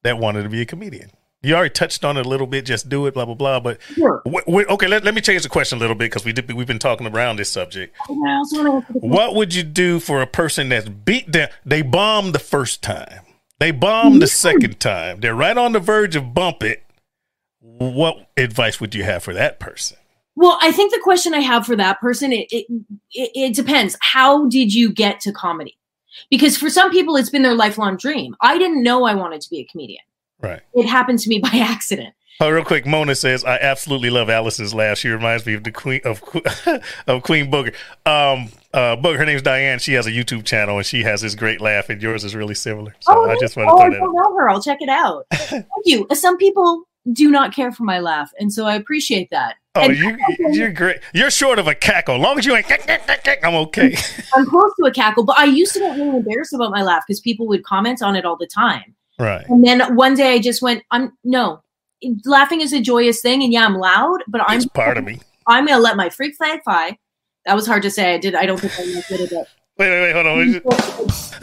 that 0.04 0.18
wanted 0.18 0.44
to 0.44 0.50
be 0.50 0.62
a 0.62 0.66
comedian? 0.66 1.12
You 1.42 1.56
already 1.56 1.70
touched 1.70 2.04
on 2.04 2.18
it 2.18 2.26
a 2.26 2.30
little 2.30 2.48
bit. 2.48 2.66
Just 2.66 2.90
do 2.90 3.06
it, 3.06 3.14
blah 3.14 3.26
blah 3.26 3.36
blah. 3.36 3.60
But 3.62 3.80
sure. 3.82 4.22
okay, 4.26 4.88
let, 4.88 5.06
let 5.06 5.14
me 5.14 5.22
change 5.22 5.44
the 5.44 5.50
question 5.50 5.78
a 5.78 5.82
little 5.82 5.96
bit 5.96 6.06
because 6.06 6.26
we 6.26 6.34
did, 6.34 6.52
we've 6.52 6.68
been 6.68 6.80
talking 6.80 7.08
around 7.08 7.38
this 7.38 7.50
subject. 7.50 7.96
And 8.10 8.28
I 8.28 8.34
also 8.34 8.58
want 8.58 8.88
to 8.88 8.94
answer 8.94 9.00
the 9.00 9.08
What 9.08 9.36
would 9.36 9.56
you 9.56 9.64
do 9.64 10.00
for 10.00 10.22
a 10.22 10.28
person 10.28 10.70
that's 10.70 10.90
beat 10.90 11.32
down? 11.32 11.48
They 11.66 11.82
bombed 11.82 12.36
the 12.36 12.40
first 12.40 12.82
time. 12.84 13.22
They 13.60 13.72
bombed 13.72 14.22
the 14.22 14.28
second 14.28 14.80
time. 14.80 15.22
They're 15.22 15.36
right 15.36 15.58
on 15.58 15.72
the 15.72 15.80
verge 15.80 16.16
of 16.16 16.34
bump 16.34 16.64
it. 16.64 16.84
What 17.60 18.30
advice 18.36 18.82
would 18.82 18.94
you 18.94 19.04
have 19.04 19.24
for 19.24 19.34
that 19.34 19.60
person? 19.60 19.98
Well, 20.36 20.58
I 20.62 20.72
think 20.72 20.94
the 20.94 21.02
question 21.02 21.34
I 21.34 21.40
have 21.40 21.66
for 21.66 21.76
that 21.78 22.00
person 22.02 22.34
it 22.34 22.48
it 22.52 22.66
it 23.12 23.56
depends. 23.56 23.98
How 24.02 24.48
did 24.48 24.74
you 24.74 24.92
get 24.92 25.22
to 25.22 25.32
comedy? 25.32 25.78
Because 26.30 26.58
for 26.58 26.70
some 26.70 26.92
people, 26.92 27.16
it's 27.16 27.30
been 27.30 27.44
their 27.44 27.54
lifelong 27.54 27.96
dream. 27.96 28.36
I 28.42 28.58
didn't 28.58 28.84
know 28.84 29.06
I 29.06 29.16
wanted 29.16 29.42
to 29.42 29.50
be 29.50 29.60
a 29.60 29.66
comedian. 29.66 30.02
Right. 30.42 30.62
It 30.74 30.88
happened 30.88 31.20
to 31.20 31.30
me 31.30 31.40
by 31.44 31.52
accident. 31.54 32.14
Oh, 32.42 32.50
real 32.50 32.64
quick, 32.64 32.86
Mona 32.86 33.16
says, 33.16 33.44
"I 33.44 33.58
absolutely 33.58 34.10
love 34.10 34.30
Allison's 34.30 34.74
laugh. 34.74 34.98
She 34.98 35.10
reminds 35.10 35.46
me 35.46 35.56
of 35.56 35.66
the 35.66 35.74
queen 35.74 36.00
of 36.06 36.24
of 37.08 37.24
Queen 37.24 37.52
Booger. 37.52 37.74
Um, 38.06 38.50
uh, 38.74 38.96
Booger. 38.96 39.18
Her 39.18 39.26
name's 39.26 39.42
Diane. 39.42 39.80
She 39.80 39.92
has 39.94 40.08
a 40.08 40.12
YouTube 40.12 40.46
channel 40.46 40.78
and 40.78 40.86
she 40.86 41.04
has 41.04 41.22
this 41.22 41.36
great 41.36 41.60
laugh, 41.60 41.90
and 41.90 42.02
yours 42.02 42.24
is 42.24 42.36
really 42.36 42.56
similar. 42.56 42.96
So 43.02 43.30
I 43.30 43.38
just 43.40 43.58
want 43.58 43.70
oh, 43.70 43.78
to 43.80 43.84
I 43.84 43.90
throw 43.90 44.14
that. 44.14 44.14
know 44.14 44.38
her. 44.38 44.50
I'll 44.50 44.62
check 44.62 44.78
it 44.82 44.88
out. 44.88 45.26
Thank 45.34 45.66
you. 45.84 46.08
Some 46.14 46.38
people 46.38 46.86
do 47.12 47.30
not 47.30 47.54
care 47.54 47.74
for 47.74 47.84
my 47.84 48.00
laugh, 48.00 48.32
and 48.40 48.54
so 48.54 48.66
I 48.66 48.76
appreciate 48.76 49.30
that. 49.32 49.56
Oh, 49.76 49.82
And 49.82 49.98
you 49.98 50.18
you're 50.52 50.72
great. 50.72 51.02
You're 51.14 51.32
short 51.32 51.60
of 51.60 51.68
a 51.68 51.76
cackle. 51.76 52.16
As 52.16 52.22
long 52.22 52.40
as 52.40 52.46
you 52.46 52.56
ain't, 52.56 52.66
I'm 53.44 53.56
okay. 53.56 53.98
I'm 54.34 54.46
close 54.46 54.72
to 54.80 54.86
a 54.86 54.92
cackle, 54.92 55.26
but 55.26 55.38
I 55.38 55.44
used 55.44 55.74
to 55.74 55.80
get 55.80 55.98
really 55.98 56.18
embarrassed 56.18 56.54
about 56.54 56.72
my 56.72 56.84
laugh 56.84 57.04
because 57.06 57.20
people 57.20 57.48
would 57.48 57.64
comment 57.64 58.02
on 58.02 58.16
it 58.16 58.24
all 58.24 58.38
the 58.38 58.48
time. 58.48 58.96
Right. 59.20 59.46
And 59.50 59.64
then 59.66 59.96
one 59.96 60.16
day 60.16 60.34
I 60.34 60.40
just 60.40 60.62
went, 60.62 60.84
I'm 60.92 61.12
no. 61.24 61.62
Laughing 62.26 62.62
is 62.62 62.72
a 62.72 62.80
joyous 62.80 63.22
thing, 63.22 63.44
and 63.44 63.52
yeah, 63.52 63.66
I'm 63.66 63.76
loud, 63.76 64.24
but 64.28 64.42
I'm 64.48 64.58
It's 64.58 64.66
part 64.66 64.98
of 64.98 65.04
me. 65.04 65.20
I'm 65.48 65.66
gonna 65.68 65.80
let 65.82 65.98
my 65.98 66.10
freak 66.10 66.36
flag 66.38 66.62
fly. 66.64 66.98
That 67.46 67.56
was 67.56 67.68
hard 67.68 67.82
to 67.84 67.92
say. 67.92 68.14
I 68.14 68.18
did. 68.18 68.36
I 68.36 68.46
don't 68.46 68.60
think 68.60 68.74
good 69.10 69.22
at 69.22 69.32
it. 69.32 69.48
Wait, 69.78 69.90
wait, 69.90 70.02
wait. 70.02 70.14
Hold 70.14 70.28
on. 70.28 71.40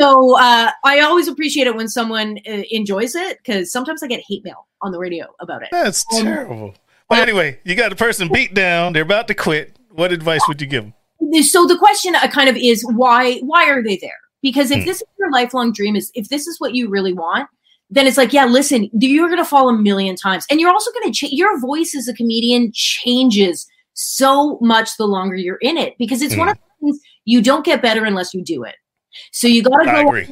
So 0.00 0.38
uh, 0.38 0.70
I 0.82 1.00
always 1.00 1.28
appreciate 1.28 1.66
it 1.66 1.76
when 1.76 1.86
someone 1.86 2.38
uh, 2.48 2.62
enjoys 2.70 3.14
it 3.14 3.36
because 3.38 3.70
sometimes 3.70 4.02
I 4.02 4.06
get 4.06 4.22
hate 4.26 4.42
mail 4.42 4.66
on 4.80 4.92
the 4.92 4.98
radio 4.98 5.26
about 5.40 5.62
it. 5.62 5.68
That's 5.72 6.06
Um, 6.16 6.24
terrible. 6.24 6.74
But 7.10 7.18
anyway, 7.18 7.58
you 7.64 7.74
got 7.74 7.92
a 7.92 7.96
person 7.96 8.28
beat 8.32 8.54
down. 8.54 8.94
They're 8.94 9.02
about 9.02 9.28
to 9.28 9.34
quit. 9.34 9.76
What 9.90 10.12
advice 10.12 10.40
would 10.48 10.60
you 10.60 10.66
give 10.66 10.84
them? 10.84 11.42
So 11.42 11.66
the 11.66 11.76
question 11.76 12.14
uh, 12.14 12.28
kind 12.28 12.48
of 12.48 12.56
is 12.56 12.82
why 12.84 13.40
why 13.40 13.68
are 13.68 13.82
they 13.82 13.98
there? 13.98 14.18
Because 14.42 14.70
if 14.70 14.80
Hmm. 14.80 14.86
this 14.86 14.96
is 14.98 15.08
your 15.18 15.30
lifelong 15.30 15.72
dream, 15.72 15.96
is 15.96 16.10
if 16.14 16.28
this 16.28 16.46
is 16.46 16.58
what 16.60 16.74
you 16.74 16.88
really 16.88 17.12
want, 17.12 17.48
then 17.90 18.06
it's 18.06 18.16
like, 18.16 18.32
yeah, 18.32 18.44
listen, 18.46 18.88
you're 18.92 19.28
gonna 19.28 19.44
fall 19.44 19.68
a 19.68 19.76
million 19.76 20.16
times, 20.16 20.46
and 20.50 20.60
you're 20.60 20.70
also 20.70 20.90
gonna 20.92 21.12
change. 21.12 21.32
Your 21.32 21.58
voice 21.60 21.94
as 21.94 22.08
a 22.08 22.14
comedian 22.14 22.70
changes 22.72 23.66
so 23.94 24.58
much 24.62 24.96
the 24.96 25.06
longer 25.06 25.36
you're 25.36 25.56
in 25.60 25.76
it 25.76 25.94
because 25.98 26.22
it's 26.22 26.36
one 26.36 26.46
Hmm. 26.48 26.52
of 26.52 26.58
the 26.58 26.86
things 26.86 27.00
you 27.24 27.42
don't 27.42 27.64
get 27.64 27.82
better 27.82 28.04
unless 28.04 28.32
you 28.32 28.42
do 28.42 28.62
it. 28.64 28.76
So 29.32 29.46
you 29.48 29.62
got 29.62 29.78
to 29.80 29.84
go 30.04 30.22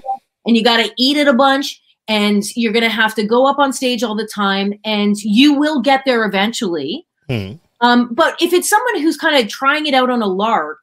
and 0.46 0.56
you 0.56 0.62
got 0.64 0.78
to 0.78 0.90
eat 0.96 1.16
it 1.16 1.26
a 1.28 1.32
bunch 1.32 1.82
and 2.06 2.44
you're 2.56 2.72
going 2.72 2.84
to 2.84 2.88
have 2.88 3.14
to 3.16 3.24
go 3.24 3.44
up 3.46 3.59
on 3.59 3.72
stage 3.72 4.02
all 4.02 4.14
the 4.14 4.26
time 4.26 4.72
and 4.84 5.16
you 5.18 5.52
will 5.52 5.82
get 5.82 6.02
there 6.06 6.24
eventually 6.24 7.04
Hmm. 7.28 7.54
um, 7.82 8.09
but 8.14 8.40
if 8.40 8.52
it's 8.54 8.70
someone 8.70 9.00
who's 9.02 9.16
kind 9.18 9.36
of 9.36 9.50
trying 9.50 9.84
it 9.86 9.92
out 9.94 10.09
on 10.09 10.22
a 10.22 10.26
lark 10.26 10.78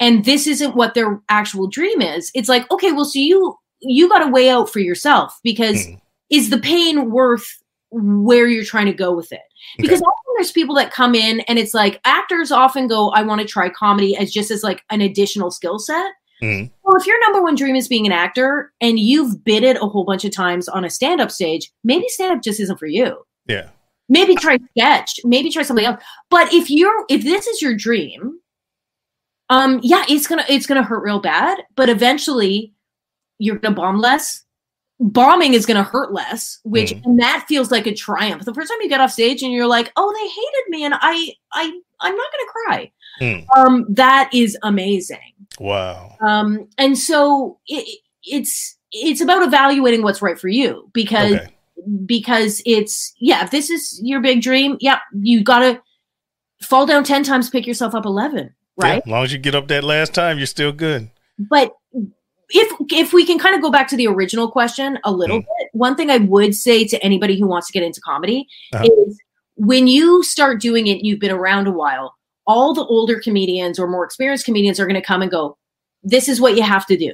and 0.00 0.24
this 0.24 0.46
isn't 0.46 0.74
what 0.74 0.94
their 0.94 1.20
actual 1.28 1.66
dream 1.68 2.00
is 2.00 2.30
it's 2.34 2.48
like 2.48 2.70
okay 2.70 2.90
well 2.92 3.04
so 3.04 3.18
you 3.18 3.54
you 3.80 4.08
got 4.08 4.18
to 4.24 4.30
weigh 4.30 4.50
out 4.50 4.68
for 4.70 4.80
yourself 4.80 5.38
because 5.44 5.86
Hmm. 5.86 5.94
is 6.30 6.50
the 6.50 6.58
pain 6.58 7.10
worth 7.10 7.46
where 7.92 8.46
you're 8.48 8.64
trying 8.64 8.86
to 8.86 8.92
go 8.92 9.12
with 9.14 9.32
it 9.32 9.40
because 9.78 10.00
often 10.00 10.34
there's 10.36 10.52
people 10.52 10.74
that 10.76 10.92
come 10.92 11.14
in 11.14 11.40
and 11.40 11.58
it's 11.58 11.74
like 11.74 12.00
actors 12.04 12.50
often 12.52 12.86
go 12.88 13.10
i 13.10 13.22
want 13.22 13.40
to 13.40 13.46
try 13.46 13.68
comedy 13.68 14.16
as 14.16 14.30
just 14.32 14.50
as 14.50 14.62
like 14.62 14.82
an 14.90 15.00
additional 15.00 15.50
skill 15.50 15.78
set 15.78 16.12
Mhm. 16.42 16.70
well, 16.84 16.96
if 16.96 17.06
your 17.06 17.20
number 17.20 17.42
one 17.42 17.54
dream 17.54 17.76
is 17.76 17.86
being 17.86 18.06
an 18.06 18.12
actor 18.12 18.72
and 18.80 18.98
you've 18.98 19.44
bid 19.44 19.62
it 19.62 19.76
a 19.76 19.80
whole 19.86 20.04
bunch 20.04 20.24
of 20.24 20.30
times 20.32 20.68
on 20.70 20.86
a 20.86 20.88
stand 20.88 21.20
up 21.20 21.30
stage, 21.30 21.70
maybe 21.84 22.08
stand 22.08 22.32
up 22.34 22.42
just 22.42 22.58
isn't 22.60 22.78
for 22.78 22.86
you. 22.86 23.18
Yeah. 23.46 23.68
Maybe 24.08 24.34
try 24.36 24.56
sketch, 24.70 25.20
maybe 25.22 25.50
try 25.50 25.62
something 25.64 25.84
else. 25.84 26.02
But 26.30 26.50
if 26.54 26.70
you're 26.70 27.04
if 27.10 27.24
this 27.24 27.46
is 27.46 27.60
your 27.60 27.74
dream, 27.74 28.38
um 29.50 29.80
yeah, 29.82 30.04
it's 30.08 30.26
going 30.26 30.42
to 30.42 30.50
it's 30.52 30.66
to 30.66 30.82
hurt 30.82 31.02
real 31.02 31.20
bad, 31.20 31.58
but 31.76 31.88
eventually 31.90 32.72
you're 33.38 33.56
going 33.56 33.74
to 33.74 33.80
bomb 33.80 33.98
less. 33.98 34.44
Bombing 35.02 35.54
is 35.54 35.64
going 35.66 35.76
to 35.78 35.82
hurt 35.82 36.12
less, 36.12 36.58
which 36.64 36.92
Mhm. 36.92 37.04
and 37.04 37.20
that 37.20 37.44
feels 37.48 37.70
like 37.70 37.86
a 37.86 37.94
triumph. 37.94 38.44
The 38.44 38.52
first 38.54 38.70
time 38.70 38.78
you 38.82 38.88
get 38.88 39.00
off 39.00 39.12
stage 39.12 39.42
and 39.42 39.50
you're 39.52 39.66
like, 39.66 39.90
"Oh, 39.96 40.12
they 40.12 40.28
hated 40.28 40.70
me 40.70 40.84
and 40.84 40.94
I 40.94 41.32
I 41.52 41.62
I'm 42.00 42.16
not 42.16 42.26
going 42.32 42.46
to 42.46 42.52
cry." 42.52 42.92
Mm. 43.20 43.46
Um 43.56 43.86
that 43.90 44.30
is 44.32 44.56
amazing. 44.62 45.32
Wow. 45.58 46.16
Um, 46.26 46.68
and 46.78 46.96
so 46.98 47.58
it, 47.66 47.98
it's 48.24 48.76
it's 48.92 49.20
about 49.20 49.42
evaluating 49.42 50.02
what's 50.02 50.20
right 50.22 50.38
for 50.38 50.48
you 50.48 50.90
because 50.92 51.32
Okay. 51.34 51.48
because 52.06 52.62
it's 52.66 53.12
yeah 53.20 53.42
if 53.44 53.50
this 53.50 53.70
is 53.70 53.98
your 54.02 54.20
big 54.20 54.42
dream 54.42 54.76
yeah 54.80 54.98
you 55.20 55.42
gotta 55.42 55.80
fall 56.62 56.84
down 56.86 57.04
10 57.04 57.22
times 57.24 57.48
pick 57.50 57.66
yourself 57.66 57.94
up 57.94 58.04
11 58.04 58.54
right 58.82 58.94
Yeah, 58.94 59.00
as 59.04 59.06
long 59.06 59.24
as 59.24 59.32
you 59.32 59.38
get 59.38 59.54
up 59.54 59.68
that 59.68 59.84
last 59.84 60.14
time, 60.14 60.38
you're 60.38 60.46
still 60.46 60.72
good. 60.72 61.10
but 61.38 61.72
if 62.52 62.72
if 62.90 63.12
we 63.12 63.24
can 63.24 63.38
kind 63.38 63.54
of 63.54 63.62
go 63.62 63.70
back 63.70 63.86
to 63.88 63.96
the 63.96 64.06
original 64.08 64.50
question 64.50 64.98
a 65.04 65.12
little 65.12 65.38
Mm. 65.38 65.42
bit 65.58 65.68
one 65.72 65.94
thing 65.96 66.10
i 66.10 66.16
would 66.18 66.54
say 66.54 66.84
to 66.84 66.96
anybody 67.08 67.38
who 67.38 67.46
wants 67.46 67.66
to 67.68 67.72
get 67.72 67.82
into 67.84 68.00
comedy 68.00 68.46
Uh-huh. 68.74 68.84
is 69.06 69.18
when 69.54 69.86
you 69.86 70.22
start 70.24 70.60
doing 70.60 70.88
it 70.88 71.04
you've 71.04 71.20
been 71.20 71.30
around 71.30 71.68
a 71.68 71.72
while 71.72 72.14
all 72.46 72.74
the 72.74 72.84
older 72.84 73.20
comedians 73.20 73.78
or 73.78 73.86
more 73.86 74.04
experienced 74.04 74.44
comedians 74.44 74.80
are 74.80 74.86
going 74.86 75.00
to 75.00 75.06
come 75.12 75.22
and 75.22 75.30
go 75.30 75.56
this 76.02 76.28
is 76.28 76.40
what 76.40 76.56
you 76.56 76.62
have 76.62 76.86
to 76.86 76.96
do 76.96 77.12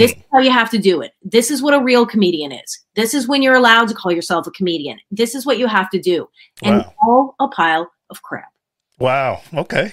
this 0.00 0.12
Mm. 0.12 0.18
is 0.18 0.22
how 0.32 0.38
you 0.38 0.52
have 0.52 0.70
to 0.70 0.78
do 0.78 1.00
it 1.02 1.10
this 1.36 1.50
is 1.50 1.60
what 1.62 1.74
a 1.74 1.82
real 1.90 2.06
comedian 2.06 2.52
is 2.52 2.78
this 2.94 3.12
is 3.12 3.26
when 3.26 3.42
you're 3.42 3.56
allowed 3.62 3.88
to 3.88 3.94
call 3.94 4.12
yourself 4.12 4.46
a 4.46 4.52
comedian 4.52 4.98
this 5.10 5.34
is 5.34 5.44
what 5.44 5.58
you 5.58 5.66
have 5.66 5.90
to 5.90 6.00
do 6.00 6.28
and 6.62 6.76
Wow. 6.76 6.94
all 7.04 7.34
a 7.40 7.48
pile 7.48 7.90
of 8.08 8.22
crap 8.22 8.50
Wow. 9.00 9.40
Okay. 9.54 9.86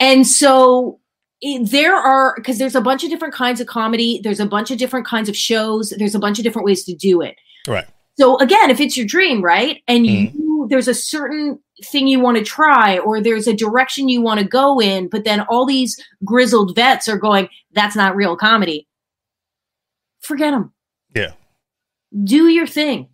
And 0.00 0.26
so 0.26 1.00
it, 1.40 1.70
there 1.70 1.94
are 1.94 2.34
because 2.36 2.58
there's 2.58 2.74
a 2.74 2.80
bunch 2.80 3.04
of 3.04 3.10
different 3.10 3.34
kinds 3.34 3.60
of 3.60 3.66
comedy, 3.66 4.20
there's 4.22 4.40
a 4.40 4.46
bunch 4.46 4.70
of 4.70 4.78
different 4.78 5.06
kinds 5.06 5.28
of 5.28 5.36
shows, 5.36 5.92
there's 5.98 6.14
a 6.14 6.18
bunch 6.18 6.38
of 6.38 6.44
different 6.44 6.66
ways 6.66 6.84
to 6.84 6.94
do 6.94 7.20
it. 7.20 7.36
Right. 7.66 7.86
So 8.16 8.38
again, 8.38 8.70
if 8.70 8.80
it's 8.80 8.96
your 8.96 9.06
dream, 9.06 9.42
right? 9.42 9.82
And 9.88 10.06
you 10.06 10.28
mm-hmm. 10.28 10.68
there's 10.68 10.88
a 10.88 10.94
certain 10.94 11.58
thing 11.84 12.06
you 12.06 12.20
want 12.20 12.38
to 12.38 12.44
try 12.44 12.98
or 12.98 13.20
there's 13.20 13.46
a 13.46 13.54
direction 13.54 14.08
you 14.08 14.20
want 14.20 14.40
to 14.40 14.46
go 14.46 14.80
in, 14.80 15.08
but 15.08 15.24
then 15.24 15.40
all 15.42 15.66
these 15.66 16.00
grizzled 16.24 16.74
vets 16.74 17.08
are 17.08 17.18
going, 17.18 17.48
that's 17.72 17.96
not 17.96 18.14
real 18.14 18.36
comedy. 18.36 18.86
Forget 20.20 20.52
them. 20.52 20.72
Yeah. 21.14 21.32
Do 22.22 22.48
your 22.48 22.66
thing. 22.66 23.08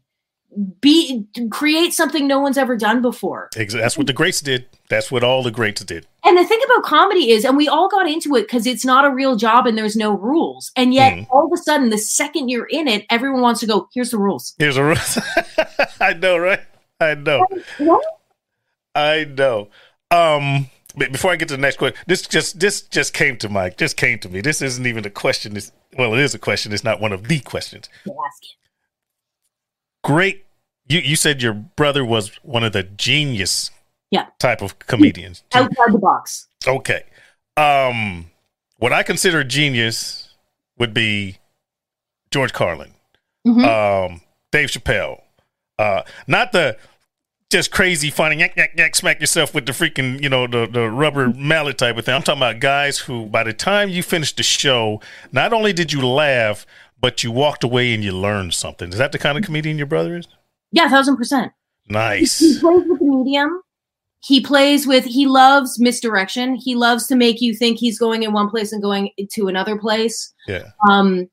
Be 0.81 1.27
create 1.51 1.93
something 1.93 2.27
no 2.27 2.41
one's 2.41 2.59
ever 2.59 2.77
done 2.77 3.01
before. 3.03 3.51
That's 3.55 3.97
what 3.97 4.07
the 4.09 4.13
greats 4.13 4.41
did. 4.41 4.67
That's 4.89 5.11
what 5.11 5.23
all 5.23 5.43
the 5.45 5.53
greats 5.53 5.85
did. 5.85 6.07
And 6.25 6.37
the 6.37 6.45
thing 6.45 6.59
about 6.65 6.83
comedy 6.83 7.31
is, 7.31 7.45
and 7.45 7.57
we 7.57 7.69
all 7.69 7.89
got 7.89 8.09
into 8.09 8.35
it 8.35 8.43
because 8.43 8.67
it's 8.67 8.85
not 8.85 9.05
a 9.05 9.11
real 9.11 9.37
job 9.37 9.67
and 9.67 9.79
there's 9.79 9.95
no 9.97 10.13
rules. 10.13 10.73
And 10.77 10.93
yet, 10.93 11.13
Mhm. 11.15 11.27
all 11.31 11.47
of 11.47 11.53
a 11.53 11.63
sudden, 11.63 11.91
the 11.91 11.99
second 11.99 12.49
you're 12.49 12.67
in 12.67 12.89
it, 12.89 13.07
everyone 13.11 13.41
wants 13.43 13.61
to 13.61 13.67
go, 13.67 13.89
here's 13.95 14.11
the 14.11 14.19
rules. 14.19 14.55
Here's 14.59 14.75
the 14.75 14.83
rules. 14.83 15.19
I 16.01 16.15
know, 16.15 16.37
right? 16.37 16.61
I 16.99 17.15
know. 17.15 17.47
What? 17.79 18.05
I 18.95 19.25
know. 19.25 19.69
Um, 20.11 20.67
but 20.97 21.13
before 21.13 21.31
I 21.31 21.37
get 21.37 21.49
to 21.49 21.55
the 21.55 21.61
next 21.61 21.77
question, 21.77 21.97
this 22.09 22.23
just 22.23 22.59
this 22.59 22.83
just 22.83 23.15
came 23.15 23.37
to 23.39 23.49
Mike. 23.49 23.77
just 23.79 23.97
came 23.97 24.19
to 24.19 24.29
me. 24.29 24.41
This 24.41 24.61
isn't 24.61 24.85
even 24.87 25.07
a 25.07 25.11
question. 25.11 25.55
This 25.55 25.71
well, 25.97 26.13
it 26.15 26.21
is 26.21 26.35
a 26.35 26.39
question. 26.39 26.73
It's 26.73 26.85
not 26.85 27.01
one 27.01 27.13
of 27.13 27.29
the 27.29 27.39
questions. 27.41 27.89
Ask 28.05 28.43
it. 28.43 28.49
Great 30.03 30.45
you 30.89 30.99
you 31.01 31.17
said 31.17 31.43
your 31.43 31.53
brother 31.53 32.05
was 32.05 32.31
one 32.43 32.65
of 32.65 32.73
the 32.73 32.83
genius 32.83 33.71
Yeah. 34.11 34.27
type 34.39 34.61
of 34.63 34.79
comedians. 34.81 35.45
outside 35.55 35.93
the 35.93 35.99
box. 35.99 36.49
Okay. 36.67 37.05
Um 37.57 38.31
what 38.79 38.93
I 38.93 39.03
consider 39.03 39.45
genius 39.45 40.35
would 40.79 40.95
be 40.95 41.37
George 42.31 42.53
Carlin, 42.53 42.95
Mhm. 43.47 43.65
um, 43.67 44.21
Dave 44.53 44.71
Chappelle. 44.71 45.21
Uh 45.79 46.03
not 46.27 46.53
the 46.53 46.77
just 47.51 47.71
crazy 47.73 48.11
funny 48.11 48.37
yak 48.39 48.57
yak 48.57 48.73
yak 48.79 48.95
smack 48.95 49.19
yourself 49.21 49.53
with 49.55 49.67
the 49.67 49.73
freaking, 49.73 50.23
you 50.23 50.29
know, 50.29 50.47
the, 50.47 50.67
the 50.71 50.89
rubber 50.89 51.29
mallet 51.35 51.77
type 51.79 51.97
of 51.99 52.05
thing. 52.05 52.15
I'm 52.15 52.23
talking 52.23 52.39
about 52.41 52.61
guys 52.61 52.99
who 52.99 53.27
by 53.27 53.43
the 53.43 53.53
time 53.53 53.89
you 53.91 54.03
finished 54.05 54.37
the 54.37 54.45
show, 54.45 55.01
not 55.33 55.53
only 55.53 55.73
did 55.73 55.93
you 55.93 56.07
laugh, 56.07 56.65
but 57.01 57.23
you 57.25 57.31
walked 57.33 57.65
away 57.65 57.95
and 57.95 58.05
you 58.05 58.13
learned 58.13 58.55
something. 58.55 58.91
Is 58.91 58.99
that 58.99 59.13
the 59.13 59.19
kind 59.19 59.39
of 59.39 59.45
comedian 59.45 59.79
your 59.79 59.87
brother 59.87 60.17
is? 60.17 60.27
yeah, 60.73 60.89
thousand 60.89 61.17
percent. 61.17 61.53
Nice. 61.89 62.39
He 62.39 62.47
Nice. 62.53 62.61
plays 62.61 62.85
with 62.89 62.99
the 63.01 63.05
medium. 63.05 63.63
He 64.23 64.41
plays 64.41 64.87
with. 64.87 65.05
He 65.05 65.27
loves 65.27 65.81
misdirection. 65.81 66.55
He 66.55 66.75
loves 66.75 67.07
to 67.09 67.17
make 67.17 67.41
you 67.41 67.55
think 67.55 67.79
he's 67.79 67.99
going 67.99 68.23
in 68.23 68.33
one 68.33 68.51
place 68.51 68.71
and 68.73 68.83
going 68.83 69.11
to 69.33 69.49
another 69.49 69.79
place. 69.79 70.33
Yeah. 70.47 70.65
Um, 70.89 71.29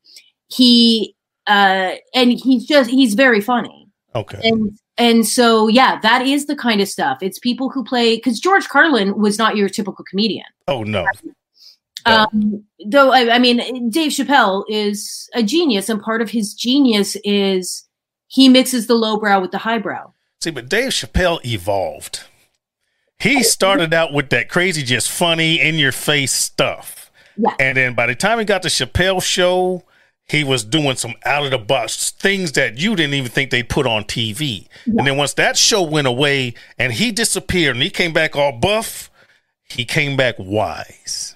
he 0.50 1.14
uh, 1.48 1.96
and 2.16 2.32
he's 2.32 2.66
just 2.66 2.90
he's 2.90 3.14
very 3.14 3.42
funny. 3.42 3.88
Okay. 4.16 4.40
and 4.44 4.72
and 4.98 5.28
so 5.28 5.68
yeah 5.68 6.00
that 6.00 6.26
is 6.26 6.48
the 6.48 6.56
kind 6.56 6.82
of 6.82 6.88
stuff 6.88 7.20
it's 7.22 7.38
people 7.38 7.70
who 7.70 7.84
play 7.84 8.16
because 8.16 8.40
george 8.40 8.68
carlin 8.68 9.16
was 9.20 9.38
not 9.38 9.56
your 9.56 9.70
typical 9.70 10.04
comedian 10.10 10.46
Oh 10.68 10.82
no. 10.84 11.06
Um 12.08 12.64
though 12.86 13.12
I, 13.12 13.36
I 13.36 13.40
mean 13.40 13.90
dave 13.90 14.12
chappelle 14.12 14.64
is 14.70 15.30
a 15.34 15.44
genius 15.44 15.90
and 15.90 16.02
part 16.02 16.22
of 16.22 16.30
his 16.30 16.54
genius 16.54 17.18
is 17.24 17.88
he 18.28 18.50
mixes 18.50 18.88
the 18.88 18.96
lowbrow 18.96 19.40
with 19.40 19.52
the 19.52 19.58
highbrow 19.58 20.12
See, 20.42 20.52
but 20.52 20.70
Dave 20.70 20.90
Chappelle 20.90 21.44
evolved. 21.46 22.22
He 23.20 23.42
started 23.42 23.94
out 23.94 24.14
with 24.14 24.30
that 24.30 24.50
crazy, 24.50 24.84
just 24.84 25.10
funny, 25.10 25.60
in 25.60 25.76
your 25.76 25.92
face 25.92 26.32
stuff. 26.32 27.12
Yeah. 27.36 27.56
And 27.60 27.78
then 27.78 27.96
by 27.96 28.06
the 28.06 28.16
time 28.16 28.38
he 28.38 28.46
got 28.46 28.62
the 28.62 28.70
Chappelle 28.70 29.22
show, 29.22 29.84
he 30.28 30.44
was 30.44 30.64
doing 30.64 30.96
some 30.96 31.16
out 31.26 31.46
of 31.46 31.52
the 31.52 31.58
box 31.58 32.12
things 32.12 32.52
that 32.52 32.78
you 32.78 32.96
didn't 32.96 33.16
even 33.16 33.32
think 33.32 33.50
they'd 33.50 33.70
put 33.70 33.88
on 33.88 34.04
TV. 34.04 34.68
And 34.86 35.08
then 35.08 35.18
once 35.18 35.34
that 35.36 35.58
show 35.58 35.82
went 35.82 36.06
away 36.06 36.54
and 36.78 36.94
he 36.94 37.12
disappeared 37.12 37.76
and 37.76 37.84
he 37.84 37.90
came 37.90 38.14
back 38.14 38.36
all 38.36 38.52
buff, 38.52 39.10
he 39.70 39.86
came 39.86 40.16
back 40.16 40.36
wise. 40.38 41.36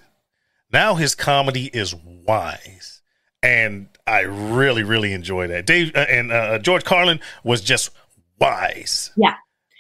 Now 0.72 0.96
his 0.96 1.16
comedy 1.16 1.70
is 1.74 1.96
wise. 1.96 3.02
And 3.44 3.88
I 4.06 4.22
really, 4.22 4.84
really 4.84 5.14
enjoy 5.14 5.48
that. 5.48 5.66
Dave 5.66 5.96
uh, 5.96 6.06
and 6.10 6.32
uh, 6.32 6.60
George 6.60 6.84
Carlin 6.84 7.20
was 7.44 7.62
just 7.62 7.90
wise 8.40 9.12
yeah 9.16 9.36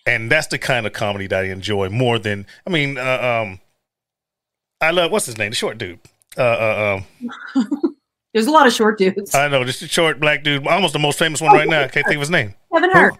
and 0.06 0.32
that's 0.32 0.48
the 0.48 0.58
kind 0.58 0.86
of 0.86 0.94
comedy 0.94 1.28
that 1.28 1.46
I 1.46 1.48
enjoy 1.48 1.90
more 1.90 2.20
than 2.20 2.46
I 2.66 2.70
mean, 2.70 2.98
uh, 2.98 3.44
um, 3.44 3.60
I 4.80 4.92
love 4.92 5.12
what's 5.12 5.26
his 5.26 5.38
name, 5.38 5.52
the 5.52 5.56
short 5.56 5.78
dude. 5.78 6.00
Uh, 6.38 6.42
uh, 6.42 7.02
um, 7.56 7.96
there's 8.34 8.48
a 8.48 8.52
lot 8.52 8.66
of 8.66 8.72
short 8.72 8.98
dudes 8.98 9.36
I 9.36 9.50
know 9.50 9.66
just 9.66 9.82
a 9.82 9.88
short 9.88 10.20
black 10.20 10.44
dude, 10.44 10.66
almost 10.66 10.94
the 10.94 11.00
most 11.00 11.20
famous 11.20 11.42
one 11.42 11.54
right 11.54 11.68
now. 11.68 11.84
I 11.84 11.88
can't 11.88 12.06
think 12.06 12.16
of 12.16 12.22
his 12.22 12.30
name. 12.30 12.56
kevin 12.72 12.92
hart 12.92 13.16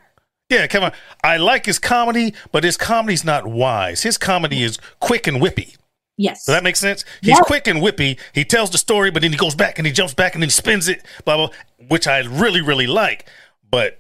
Yeah, 0.50 0.68
Kevin. 0.68 0.92
I 1.24 1.38
like 1.38 1.66
his 1.66 1.80
comedy, 1.80 2.34
but 2.52 2.64
his 2.64 2.78
comedy's 2.78 3.24
not 3.24 3.48
wise. 3.48 4.04
His 4.04 4.18
comedy 4.18 4.64
is 4.64 4.78
quick 5.00 5.28
and 5.28 5.42
whippy. 5.42 5.78
Yes 6.26 6.46
Does 6.46 6.54
that 6.56 6.64
make 6.64 6.76
sense? 6.76 7.04
He's 7.22 7.30
Yeah. 7.38 7.42
quick 7.52 7.66
and 7.68 7.80
whippy. 7.82 8.12
He 8.34 8.44
tells 8.46 8.70
the 8.72 8.78
story, 8.78 9.10
but 9.12 9.22
then 9.22 9.32
he 9.32 9.38
goes 9.38 9.56
back 9.56 9.78
and 9.80 9.86
he 9.88 9.94
jumps 9.94 10.14
back 10.14 10.34
and 10.36 10.42
then 10.44 10.48
he 10.52 10.52
spins 10.64 10.88
it, 10.88 11.00
blah 11.26 11.38
blah, 11.38 11.50
which 11.88 12.06
I 12.08 12.20
really 12.44 12.62
really 12.62 12.88
like. 12.88 13.28
But 13.70 14.00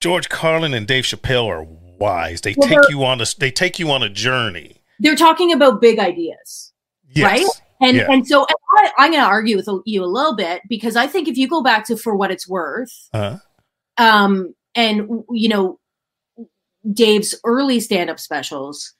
George 0.00 0.28
Carlin 0.28 0.74
and 0.74 0.86
Dave 0.86 1.04
Chappelle 1.04 1.46
are 1.46 1.64
wise. 1.64 2.40
They 2.40 2.54
Well, 2.56 2.68
take 2.68 2.90
you 2.90 3.04
on 3.04 3.20
a 3.20 3.26
they 3.38 3.50
take 3.50 3.78
you 3.78 3.90
on 3.90 4.02
a 4.02 4.08
journey. 4.08 4.76
they're 5.00 5.16
talking 5.16 5.52
about 5.52 5.80
big 5.80 5.98
ideas 5.98 6.72
Yes. 7.14 7.24
right 7.30 7.46
and 7.80 7.96
Yeah. 7.96 8.06
and 8.12 8.26
so 8.26 8.38
and 8.46 8.56
I, 8.78 8.90
i'm 8.98 9.10
going 9.10 9.22
to 9.22 9.28
argue 9.38 9.56
with 9.56 9.68
you 9.84 10.04
a 10.04 10.06
little 10.18 10.36
bit 10.36 10.62
because 10.68 10.94
i 10.96 11.06
think 11.12 11.28
if 11.28 11.36
you 11.36 11.46
go 11.48 11.62
back 11.62 11.84
to 11.88 11.96
for 11.96 12.14
what 12.16 12.30
it's 12.30 12.46
worth 12.48 12.92
Uh, 13.12 13.36
um 13.98 14.54
and 14.74 14.94
you 15.42 15.48
know 15.48 15.78
dave's 16.92 17.34
early 17.44 17.80
stand-up 17.80 18.18
specials 18.18 18.94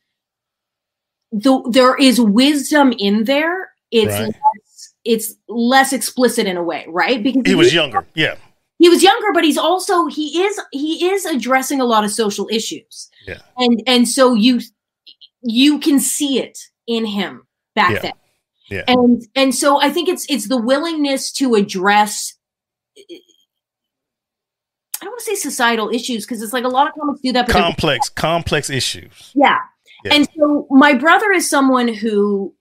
though 1.33 1.65
there 1.71 1.97
is 1.97 2.21
wisdom 2.21 2.93
in 2.99 3.25
there 3.25 3.71
it's 3.91 4.13
Right. 4.13 4.27
less, 4.29 4.95
it's 5.05 5.35
less 5.49 5.93
explicit 5.93 6.47
in 6.47 6.57
a 6.57 6.63
way 6.63 6.85
right 6.89 7.23
because 7.23 7.43
he 7.47 7.55
was 7.55 7.75
younger. 7.75 8.07
Yeah. 8.15 8.37
he 8.79 8.89
was 8.89 9.03
younger 9.03 9.33
but 9.33 9.45
he's 9.45 9.59
also 9.59 10.07
he 10.07 10.43
is 10.43 10.61
he 10.73 11.07
is 11.11 11.25
addressing 11.27 11.81
a 11.81 11.85
lot 11.85 12.05
of 12.05 12.11
social 12.11 12.49
issues 12.51 13.09
Yeah. 13.27 13.39
and 13.57 13.83
and 13.87 14.09
so 14.09 14.35
you 14.35 14.61
you 15.43 15.79
can 15.81 15.99
see 16.01 16.39
it 16.39 16.59
in 16.87 17.05
him 17.07 17.47
back 17.75 17.93
Yeah. 17.93 18.01
then 18.03 18.13
Yeah. 18.71 18.85
and 18.89 19.23
and 19.35 19.55
so 19.55 19.81
i 19.81 19.91
think 19.91 20.09
it's 20.09 20.27
it's 20.29 20.49
the 20.49 20.61
willingness 20.61 21.33
to 21.33 21.55
address 21.55 22.35
i 22.99 23.05
don't 25.05 25.11
want 25.11 25.21
to 25.21 25.25
say 25.27 25.35
societal 25.35 25.91
issues 25.91 26.25
because 26.25 26.43
it's 26.43 26.53
like 26.53 26.65
a 26.65 26.69
lot 26.69 26.87
of 26.89 26.95
comics 26.95 27.21
do 27.21 27.33
that 27.33 27.47
but 27.47 27.55
Complex, 27.57 28.09
complex 28.09 28.71
issues. 28.71 29.33
yeah. 29.35 29.59
Yeah. 30.05 30.15
And 30.15 30.29
so 30.37 30.67
my 30.71 30.95
brother 30.95 31.31
is 31.33 31.49
someone 31.49 31.89
who 31.89 32.55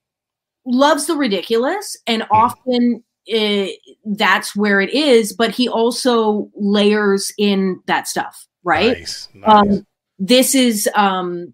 loves 0.65 1.07
the 1.07 1.15
ridiculous 1.15 1.97
and 2.07 2.23
often 2.31 3.03
uh, 3.33 3.67
that's 4.05 4.55
where 4.55 4.81
it 4.81 4.91
is, 4.93 5.33
but 5.33 5.51
he 5.51 5.69
also 5.69 6.49
layers 6.55 7.31
in 7.37 7.79
that 7.85 8.07
stuff, 8.07 8.47
right? 8.63 8.97
Nice. 8.99 9.29
nice. 9.33 9.53
Um, 9.53 9.87
this 10.19 10.55
is, 10.55 10.89
um, 10.95 11.53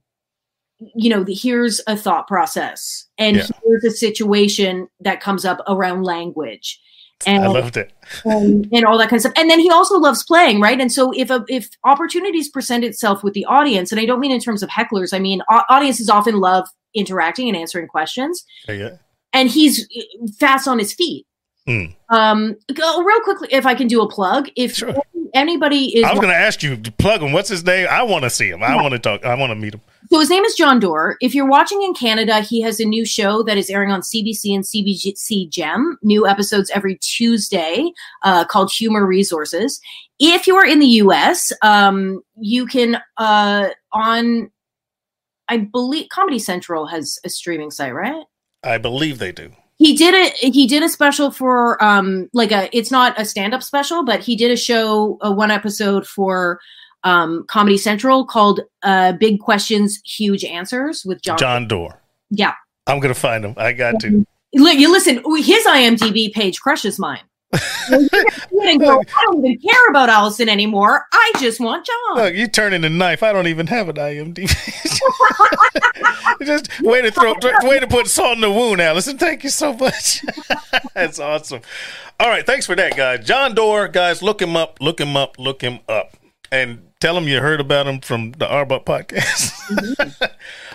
you 0.95 1.09
know, 1.09 1.23
the, 1.23 1.33
here's 1.33 1.81
a 1.87 1.97
thought 1.97 2.27
process 2.27 3.07
and 3.17 3.37
Yeah. 3.37 3.47
here's 3.63 3.83
a 3.83 3.91
situation 3.91 4.87
that 4.99 5.21
comes 5.21 5.45
up 5.45 5.61
around 5.67 6.03
language. 6.03 6.79
And, 7.25 7.43
I 7.43 7.47
loved 7.47 7.77
it. 7.77 7.93
and, 8.25 8.67
and 8.71 8.85
all 8.85 8.97
that 8.99 9.09
kind 9.09 9.17
of 9.17 9.21
stuff. 9.21 9.33
And 9.35 9.49
then 9.49 9.59
he 9.59 9.71
also 9.71 9.97
loves 9.97 10.23
playing, 10.23 10.61
right? 10.61 10.79
And 10.79 10.91
so 10.91 11.11
if 11.15 11.29
a, 11.31 11.43
if 11.47 11.69
opportunities 11.83 12.47
present 12.49 12.83
itself 12.83 13.23
with 13.23 13.33
the 13.33 13.43
audience, 13.45 13.91
and 13.91 13.99
I 13.99 14.05
don't 14.05 14.19
mean 14.19 14.31
in 14.31 14.39
terms 14.39 14.61
of 14.61 14.69
hecklers, 14.69 15.13
I 15.13 15.19
mean 15.19 15.41
au- 15.49 15.63
audiences 15.69 16.09
often 16.09 16.35
love 16.39 16.67
interacting 16.93 17.47
and 17.47 17.57
answering 17.57 17.87
questions, 17.87 18.45
Yeah, 18.67 18.97
and 19.33 19.49
he's 19.49 19.85
uh, 19.97 20.27
fast 20.39 20.67
on 20.67 20.77
his 20.79 20.93
feet. 20.93 21.25
Mm. 21.67 21.95
Um, 22.09 22.55
go 22.73 23.03
real 23.03 23.19
quickly, 23.21 23.49
if 23.51 23.65
I 23.65 23.75
can 23.75 23.87
do 23.87 24.01
a 24.01 24.09
plug, 24.09 24.49
if 24.55 24.75
Sure. 24.75 24.95
Anybody 25.37 25.95
is 25.97 26.03
I 26.03 26.11
was 26.11 26.19
going 26.19 26.31
to 26.33 26.39
ask 26.39 26.63
you 26.63 26.75
to 26.77 26.91
plug 26.93 27.21
him. 27.21 27.31
What's 27.31 27.49
his 27.49 27.63
name? 27.65 27.87
I 27.89 28.01
want 28.03 28.23
to 28.23 28.29
see 28.29 28.49
him. 28.49 28.63
I 28.63 28.69
Yeah. 28.75 28.81
want 28.81 28.93
to 28.93 28.99
talk. 28.99 29.23
I 29.23 29.35
want 29.35 29.51
to 29.51 29.55
meet 29.55 29.73
him. 29.75 29.81
So 30.09 30.19
his 30.19 30.29
name 30.29 30.43
is 30.45 30.55
Jon 30.55 30.79
Dore. 30.79 31.17
If 31.21 31.35
you're 31.35 31.47
watching 31.47 31.81
in 31.83 31.93
Canada, 31.93 32.39
he 32.41 32.61
has 32.61 32.79
a 32.79 32.85
new 32.85 33.05
show 33.05 33.43
that 33.43 33.57
is 33.57 33.69
airing 33.69 33.91
on 33.91 34.01
CBC 34.01 34.55
and 34.55 34.63
CBC 34.63 35.49
Gem. 35.49 35.97
New 36.01 36.25
episodes 36.27 36.71
every 36.73 36.97
Tuesday 36.97 37.91
uh, 38.23 38.45
called 38.45 38.71
Humor 38.71 39.05
Resources. 39.05 39.79
If 40.19 40.47
you 40.47 40.55
are 40.55 40.65
in 40.65 40.79
the 40.79 40.87
US, 41.03 41.51
um, 41.61 42.21
you 42.37 42.65
can 42.65 42.97
uh, 43.17 43.69
on, 43.93 44.49
I 45.49 45.57
believe 45.57 46.09
Comedy 46.09 46.39
Central 46.39 46.87
has 46.87 47.19
a 47.23 47.29
streaming 47.29 47.69
site, 47.71 47.93
right? 47.93 48.23
I 48.63 48.77
believe 48.79 49.19
they 49.19 49.31
do. 49.31 49.51
He 49.79 49.95
did 49.95 50.15
a 50.15 50.49
he 50.49 50.65
did 50.65 50.81
a 50.83 50.89
special 50.89 51.29
for 51.31 51.81
um 51.83 52.29
like 52.33 52.51
a 52.51 52.75
it's 52.75 52.91
not 52.91 53.19
a 53.19 53.25
stand-up 53.25 53.61
special 53.61 54.03
but 54.03 54.21
he 54.21 54.35
did 54.35 54.49
a 54.49 54.57
show 54.57 55.17
a 55.21 55.31
one 55.31 55.51
episode 55.51 56.07
for 56.07 56.59
um 57.03 57.45
comedy 57.47 57.77
central 57.77 58.25
called 58.25 58.61
uh 58.81 59.13
big 59.13 59.39
questions 59.39 60.01
huge 60.03 60.43
answers 60.43 61.05
with 61.05 61.21
john, 61.21 61.37
Jon 61.37 61.67
Dore. 61.67 62.01
yeah 62.31 62.53
I'm 62.87 62.99
going 62.99 63.13
to 63.13 63.19
find 63.19 63.43
him. 63.43 63.53
I 63.57 63.73
got 63.73 63.99
to. 63.99 64.25
You 64.53 64.91
listen 64.91 65.17
his 65.43 65.65
imdb 65.65 66.33
page 66.33 66.59
crushes 66.59 66.97
mine 66.97 67.21
You 67.89 68.09
can 68.61 68.77
go, 68.77 68.99
i 68.99 69.23
don't 69.25 69.45
even 69.45 69.57
care 69.59 69.87
about 69.89 70.09
allison 70.09 70.49
anymore 70.49 71.05
i 71.13 71.31
just 71.39 71.61
want 71.61 71.85
john 71.85 71.97
Look, 72.15 72.33
you 72.33 72.47
turning 72.47 72.81
the 72.81 72.89
knife. 72.89 73.21
I 73.21 73.31
don't 73.31 73.47
even 73.47 73.67
have 73.67 73.89
an 73.89 73.95
IMDb. 73.97 74.47
Just 76.45 76.81
way 76.81 77.01
to 77.03 77.11
throw, 77.11 77.35
way 77.61 77.79
to 77.79 77.87
put 77.87 78.07
salt 78.07 78.35
in 78.35 78.41
the 78.41 78.51
wound, 78.51 78.81
Allison. 78.81 79.17
Thank 79.17 79.43
you 79.43 79.51
so 79.51 79.73
much. 79.73 80.25
That's 80.95 81.19
awesome. 81.19 81.61
All 82.19 82.27
right, 82.27 82.45
thanks 82.45 82.65
for 82.65 82.75
that, 82.75 82.95
guys. 82.97 83.25
Jon 83.25 83.53
Dore, 83.53 83.87
guys, 83.87 84.23
look 84.23 84.41
him 84.41 84.55
up, 84.55 84.79
look 84.81 84.99
him 84.99 85.15
up, 85.15 85.37
look 85.37 85.61
him 85.61 85.79
up, 85.87 86.17
and 86.51 86.81
tell 86.99 87.15
him 87.15 87.27
you 87.27 87.39
heard 87.39 87.61
about 87.61 87.85
him 87.85 87.99
from 87.99 88.31
the 88.31 88.47
R 88.47 88.65
Bop 88.65 88.85
podcast. 88.85 90.31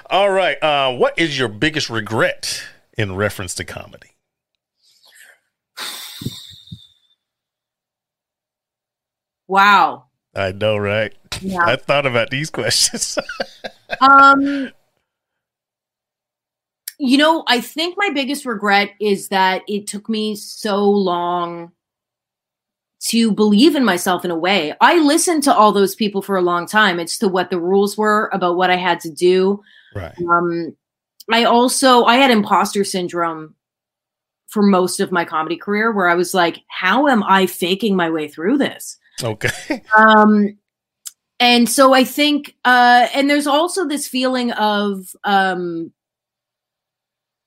All 0.06 0.30
right, 0.30 0.62
uh, 0.62 0.94
what 0.94 1.18
is 1.18 1.36
your 1.36 1.48
biggest 1.48 1.90
regret 1.90 2.62
in 2.96 3.16
reference 3.16 3.54
to 3.56 3.64
comedy? 3.64 4.11
Wow 9.52 10.04
I 10.34 10.52
know, 10.52 10.78
right? 10.78 11.14
yeah 11.42 11.64
I 11.64 11.76
thought 11.76 12.06
about 12.06 12.30
these 12.30 12.50
questions. 12.50 13.18
um 14.00 14.70
you 16.98 17.18
know 17.18 17.44
i 17.48 17.60
think 17.60 17.96
my 17.98 18.10
biggest 18.14 18.46
regret 18.46 18.90
is 19.00 19.28
that 19.28 19.62
it 19.68 19.86
took 19.86 20.08
me 20.08 20.34
so 20.36 20.84
long 20.84 21.72
to 23.02 23.32
believe 23.32 23.74
in 23.74 23.84
myself 23.84 24.24
in 24.24 24.30
a 24.30 24.38
way. 24.38 24.74
I 24.80 24.98
listened 24.98 25.42
to 25.44 25.54
all 25.54 25.72
those 25.72 25.94
people 25.96 26.22
for 26.22 26.36
a 26.36 26.42
long 26.42 26.66
time. 26.66 27.00
It's 27.00 27.18
to 27.18 27.28
what 27.28 27.50
the 27.50 27.60
rules 27.60 27.98
were 27.98 28.30
about 28.32 28.56
what 28.56 28.70
I 28.70 28.76
had 28.76 29.00
to 29.00 29.10
do. 29.10 29.60
Right. 29.94 30.14
Um, 30.30 30.76
I 31.30 31.44
also 31.44 32.04
I 32.04 32.16
had 32.16 32.30
imposter 32.30 32.84
syndrome 32.84 33.54
for 34.46 34.62
most 34.62 35.00
of 35.00 35.10
my 35.10 35.24
comedy 35.24 35.56
career, 35.56 35.90
where 35.90 36.08
I 36.08 36.14
was 36.14 36.32
like, 36.32 36.60
"How 36.68 37.08
am 37.08 37.22
I 37.24 37.46
faking 37.46 37.96
my 37.96 38.10
way 38.10 38.28
through 38.28 38.58
this?" 38.58 38.98
Okay. 39.22 39.82
Um, 39.96 40.58
and 41.40 41.68
so 41.68 41.92
I 41.92 42.04
think, 42.04 42.54
uh, 42.64 43.08
and 43.14 43.28
there's 43.28 43.46
also 43.48 43.86
this 43.86 44.06
feeling 44.06 44.52
of 44.52 45.14
um, 45.24 45.92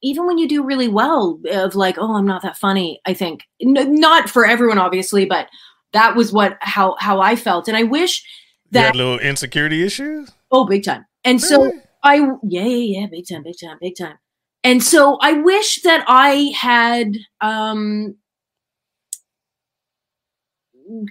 even 0.02 0.28
when 0.28 0.38
you 0.38 0.48
do 0.48 0.64
really 0.64 0.90
well, 0.90 1.40
of 1.50 1.76
like, 1.76 1.98
"Oh, 1.98 2.16
I'm 2.16 2.26
not 2.28 2.42
that 2.42 2.58
funny." 2.58 3.00
I 3.06 3.14
think 3.14 3.44
N- 3.62 3.96
not 3.96 4.30
for 4.30 4.46
everyone, 4.46 4.78
obviously, 4.78 5.26
but 5.26 5.48
that 5.94 6.16
was 6.16 6.34
what 6.34 6.58
how 6.62 6.96
how 7.00 7.22
I 7.22 7.36
felt, 7.36 7.68
and 7.68 7.78
I 7.78 7.84
wish 7.84 8.22
You 8.66 8.82
that 8.82 8.96
little 8.96 9.18
insecurity 9.20 9.84
issues? 9.84 10.32
oh, 10.52 10.66
big 10.66 10.84
time. 10.84 11.06
And 11.24 11.42
so 11.42 11.72
I 12.04 12.16
yeah 12.44 12.64
yeah 12.66 13.00
yeah 13.00 13.06
big 13.08 13.26
time 13.28 13.44
big 13.44 13.56
time 13.64 13.78
big 13.80 13.96
time. 13.98 14.18
And 14.64 14.84
so 14.84 15.18
I 15.22 15.34
wish 15.34 15.82
that 15.84 16.04
I 16.08 16.52
had 16.56 17.16
um 17.42 18.16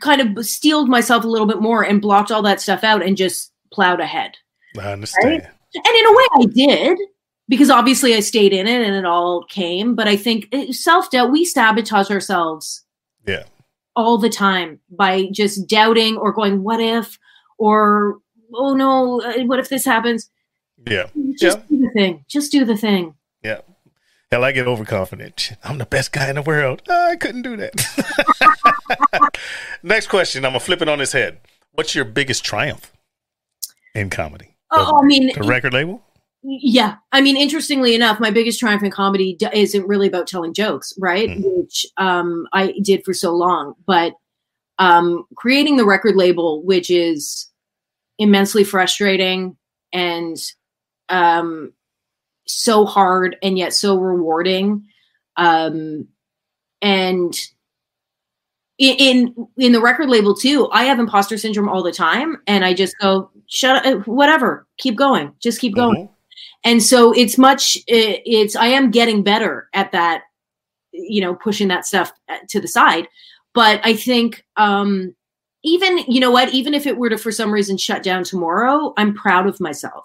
kind 0.01 0.21
of 0.39 0.45
steeled 0.47 0.89
myself 0.89 1.25
a 1.25 1.29
little 1.29 1.47
bit 1.47 1.61
more 1.61 1.83
and 1.85 2.01
blocked 2.01 2.31
all 2.31 2.43
that 2.43 2.61
stuff 2.61 2.85
out 2.85 3.03
and 3.03 3.17
just 3.17 3.53
plowed 3.73 4.01
ahead. 4.01 4.33
I 4.79 4.93
understand. 4.93 5.49
And 5.75 5.97
in 5.97 6.07
a 6.07 6.13
way 6.17 6.25
I 6.35 6.45
did 6.47 6.99
because 7.49 7.69
obviously 7.71 8.15
I 8.15 8.21
stayed 8.21 8.53
in 8.53 8.67
it 8.67 8.87
and 8.87 8.95
it 8.95 9.05
all 9.05 9.45
came, 9.51 9.95
but 9.95 10.07
I 10.09 10.17
think 10.17 10.49
self-doubt 10.71 11.31
we 11.33 11.45
sabotage 11.45 12.11
ourselves 12.11 12.85
Yeah. 13.27 13.45
all 13.97 14.17
the 14.19 14.31
time 14.31 14.81
by 14.91 15.27
just 15.33 15.67
doubting 15.69 16.17
or 16.17 16.33
going 16.33 16.63
what 16.63 16.81
if 16.81 17.19
or 17.59 18.19
oh 18.55 18.75
no 18.75 19.21
uh, 19.21 19.43
what 19.45 19.59
if 19.59 19.69
this 19.69 19.85
happens 19.85 20.31
Yeah. 20.87 21.07
just 21.39 21.59
Yeah. 21.59 21.65
do 21.69 21.79
the 21.87 21.91
thing. 21.95 22.25
Just 22.29 22.53
do 22.53 22.65
the 22.65 22.77
thing. 22.77 23.15
Yeah. 23.43 23.61
Hell, 24.35 24.43
I 24.43 24.51
get 24.51 24.67
overconfident. 24.67 25.53
I'm 25.63 25.79
the 25.79 25.87
best 25.87 26.11
guy 26.11 26.29
in 26.29 26.35
the 26.35 26.43
world. 26.43 26.83
Oh, 26.89 27.09
I 27.09 27.15
couldn't 27.15 27.43
do 27.43 27.57
that. 27.57 29.31
Next 29.85 30.09
question. 30.09 30.45
I'm 30.45 30.51
going 30.51 30.59
to 30.59 30.67
flip 30.67 30.83
it 30.83 30.89
on 30.89 30.99
his 30.99 31.13
head. 31.13 31.39
What's 31.71 31.95
your 31.95 32.05
biggest 32.05 32.45
triumph 32.45 32.91
in 33.95 34.11
comedy? 34.11 34.57
Oh, 34.73 34.99
I 35.01 35.07
mean, 35.07 35.31
The 35.39 35.45
record 35.45 35.73
label? 35.73 36.03
yeah. 36.43 36.97
I 37.13 37.21
mean, 37.21 37.37
interestingly 37.37 37.95
enough, 37.95 38.19
my 38.19 38.33
biggest 38.33 38.59
triumph 38.59 38.83
in 38.83 38.91
comedy 38.91 39.39
isn't 39.53 39.87
really 39.87 40.09
about 40.09 40.27
telling 40.27 40.53
jokes, 40.53 40.93
right? 40.99 41.29
Mhm. 41.29 41.43
Which 41.45 41.87
um, 41.97 42.49
I 42.53 42.75
did 42.83 43.05
for 43.05 43.15
so 43.15 43.33
long, 43.33 43.75
but 43.87 44.15
um, 44.81 45.27
creating 45.37 45.77
the 45.77 45.85
record 45.87 46.17
label, 46.17 46.61
which 46.65 46.91
is 46.91 47.49
immensely 48.19 48.65
frustrating 48.65 49.57
and 49.93 50.37
um, 51.09 51.73
so 52.47 52.85
hard 52.85 53.37
and 53.43 53.57
yet 53.59 53.73
so 53.75 53.97
rewarding. 53.97 54.85
Um, 55.37 56.09
and 56.83 57.35
in, 58.79 58.97
in 58.99 59.47
in 59.57 59.73
the 59.73 59.81
record 59.81 60.09
label 60.09 60.35
too, 60.35 60.69
I 60.73 60.85
have 60.85 60.99
imposter 60.99 61.39
syndrome 61.39 61.69
all 61.69 61.83
the 61.83 61.93
time, 61.93 62.39
and 62.47 62.65
I 62.65 62.75
just 62.75 62.97
go, 63.01 63.31
"Shut 63.47 63.87
up, 63.87 64.07
whatever, 64.07 64.67
keep 64.79 64.97
going, 64.97 65.33
just 65.41 65.61
keep 65.61 65.75
going." 65.75 66.07
Mhm. 66.07 66.11
And 66.65 66.83
so 66.83 67.13
it's 67.13 67.37
much, 67.39 67.77
it- 67.87 68.23
it's 68.25 68.57
I 68.57 68.69
am 68.69 68.91
getting 68.91 69.23
better 69.23 69.69
at 69.75 69.93
that, 69.93 70.23
you 70.93 71.21
know, 71.21 71.35
pushing 71.35 71.69
that 71.69 71.85
stuff 71.87 72.11
uh, 72.29 72.39
to 72.49 72.61
the 72.61 72.69
side. 72.69 73.07
But 73.55 73.81
I 73.85 73.95
think 73.95 74.45
um, 74.57 75.15
even 75.63 75.99
you 76.09 76.21
know 76.21 76.31
what, 76.33 76.53
even 76.53 76.75
if 76.75 76.87
it 76.87 76.97
were 76.97 77.11
to 77.11 77.19
for 77.19 77.31
some 77.33 77.53
reason 77.53 77.77
shut 77.77 78.03
down 78.03 78.25
tomorrow, 78.25 78.93
I'm 78.97 79.15
proud 79.15 79.47
of 79.47 79.61
myself. 79.61 80.05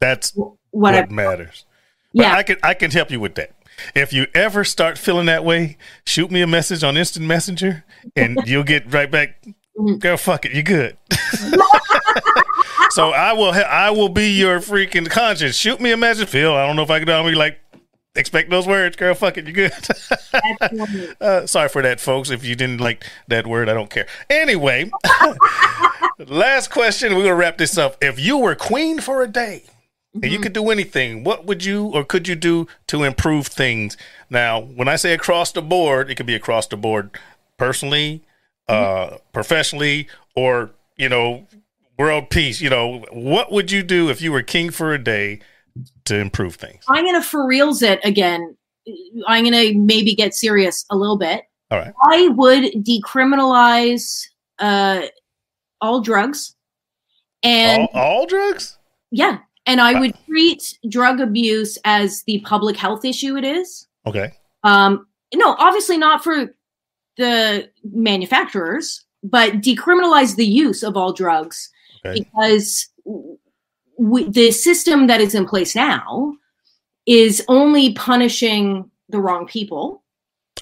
That's 0.00 0.32
What 0.34 0.54
what 0.70 1.10
matters. 1.10 1.64
But 2.18 2.22
yeah, 2.24 2.34
I 2.36 2.42
can 2.42 2.56
I 2.64 2.74
can 2.74 2.90
help 2.90 3.10
you 3.12 3.20
with 3.20 3.36
that. 3.36 3.52
If 3.94 4.12
you 4.12 4.26
ever 4.34 4.64
start 4.64 4.98
feeling 4.98 5.26
that 5.26 5.44
way, 5.44 5.76
shoot 6.04 6.32
me 6.32 6.42
a 6.42 6.48
message 6.48 6.82
on 6.82 6.96
Instant 6.96 7.26
Messenger, 7.26 7.84
and 8.16 8.36
you'll 8.46 8.64
get 8.64 8.92
right 8.92 9.08
back. 9.10 9.40
Mhm. 9.78 10.00
Girl, 10.00 10.16
fuck 10.16 10.44
it, 10.44 10.50
you're 10.52 10.64
good. 10.64 10.96
so 12.90 13.10
I 13.10 13.32
will 13.34 13.52
ha- 13.52 13.60
I 13.70 13.90
will 13.90 14.08
be 14.08 14.30
your 14.32 14.58
freaking 14.58 15.08
conscience. 15.08 15.54
Shoot 15.54 15.80
me 15.80 15.92
a 15.92 15.96
message, 15.96 16.28
Phil. 16.28 16.52
I 16.56 16.66
don't 16.66 16.74
know 16.74 16.82
if 16.82 16.90
I 16.90 16.98
can. 16.98 17.08
I'll 17.08 17.24
be 17.24 17.36
like, 17.36 17.60
expect 18.16 18.50
those 18.50 18.66
words, 18.66 18.96
girl. 18.96 19.14
Fuck 19.14 19.38
it, 19.38 19.44
you're 19.46 19.52
good. 19.68 19.72
Uh, 21.20 21.46
sorry 21.46 21.68
for 21.68 21.82
that, 21.82 22.00
folks. 22.00 22.30
If 22.30 22.44
you 22.44 22.54
didn't 22.54 22.80
like 22.80 23.04
that 23.28 23.46
word, 23.46 23.68
I 23.68 23.74
don't 23.74 23.90
care. 23.90 24.06
Anyway, 24.28 24.90
last 26.26 26.70
question. 26.70 27.14
We're 27.14 27.22
gonna 27.24 27.34
wrap 27.34 27.58
this 27.58 27.78
up. 27.78 27.96
If 28.02 28.18
you 28.18 28.38
were 28.38 28.54
queen 28.54 29.00
for 29.00 29.22
a 29.22 29.28
day 29.28 29.62
and 30.22 30.32
you 30.32 30.38
could 30.38 30.52
do 30.52 30.70
anything, 30.70 31.24
what 31.24 31.46
would 31.46 31.64
you 31.64 31.86
or 31.86 32.04
could 32.04 32.28
you 32.28 32.34
do 32.34 32.66
to 32.88 33.04
improve 33.04 33.46
things? 33.46 33.96
Now, 34.30 34.60
when 34.60 34.88
I 34.88 34.96
say 34.96 35.12
across 35.12 35.52
the 35.52 35.62
board, 35.62 36.10
it 36.10 36.16
could 36.16 36.26
be 36.26 36.34
across 36.34 36.66
the 36.66 36.76
board 36.76 37.10
personally, 37.56 38.22
uh, 38.68 39.18
professionally, 39.32 40.08
or 40.34 40.70
you 40.96 41.08
know, 41.08 41.46
world 41.98 42.30
peace. 42.30 42.60
You 42.60 42.70
know, 42.70 43.04
what 43.10 43.52
would 43.52 43.70
you 43.70 43.82
do 43.82 44.08
if 44.10 44.22
you 44.22 44.32
were 44.32 44.42
king 44.42 44.70
for 44.70 44.92
a 44.92 44.98
day 45.02 45.40
to 46.04 46.16
improve 46.16 46.56
things? 46.56 46.84
I'm 46.88 47.04
gonna 47.04 47.22
for 47.22 47.46
reals 47.46 47.82
it 47.82 48.00
again. 48.04 48.56
I'm 49.26 49.44
gonna 49.44 49.74
maybe 49.74 50.14
get 50.14 50.34
serious 50.34 50.84
a 50.90 50.96
little 50.96 51.18
bit. 51.18 51.42
All 51.70 51.78
right. 51.78 51.92
I 52.02 52.28
would 52.28 52.64
decriminalize 52.84 54.22
uh, 54.58 55.02
all 55.80 56.00
drugs, 56.00 56.54
and 57.42 57.88
all, 57.92 58.00
all 58.02 58.26
drugs? 58.26 58.78
yeah, 59.10 59.38
and 59.68 59.80
I 59.80 60.00
would 60.00 60.14
treat 60.26 60.78
drug 60.88 61.20
abuse 61.20 61.78
as 61.84 62.22
the 62.24 62.40
public 62.40 62.76
health 62.76 63.04
issue 63.04 63.36
it 63.36 63.44
is. 63.44 63.86
Okay. 64.06 64.32
Um, 64.64 65.06
no, 65.34 65.54
obviously 65.58 65.98
not 65.98 66.24
for 66.24 66.54
the 67.18 67.68
manufacturers, 67.92 69.04
but 69.22 69.60
decriminalize 69.60 70.36
the 70.36 70.46
use 70.46 70.82
of 70.82 70.96
all 70.96 71.12
drugs 71.12 71.70
Okay. 72.04 72.20
because 72.20 72.88
the 73.98 74.50
system 74.52 75.06
that 75.08 75.20
is 75.20 75.34
in 75.34 75.44
place 75.46 75.74
now 75.74 76.34
is 77.06 77.44
only 77.48 77.92
punishing 77.94 78.88
the 79.08 79.20
wrong 79.20 79.46
people 79.46 80.04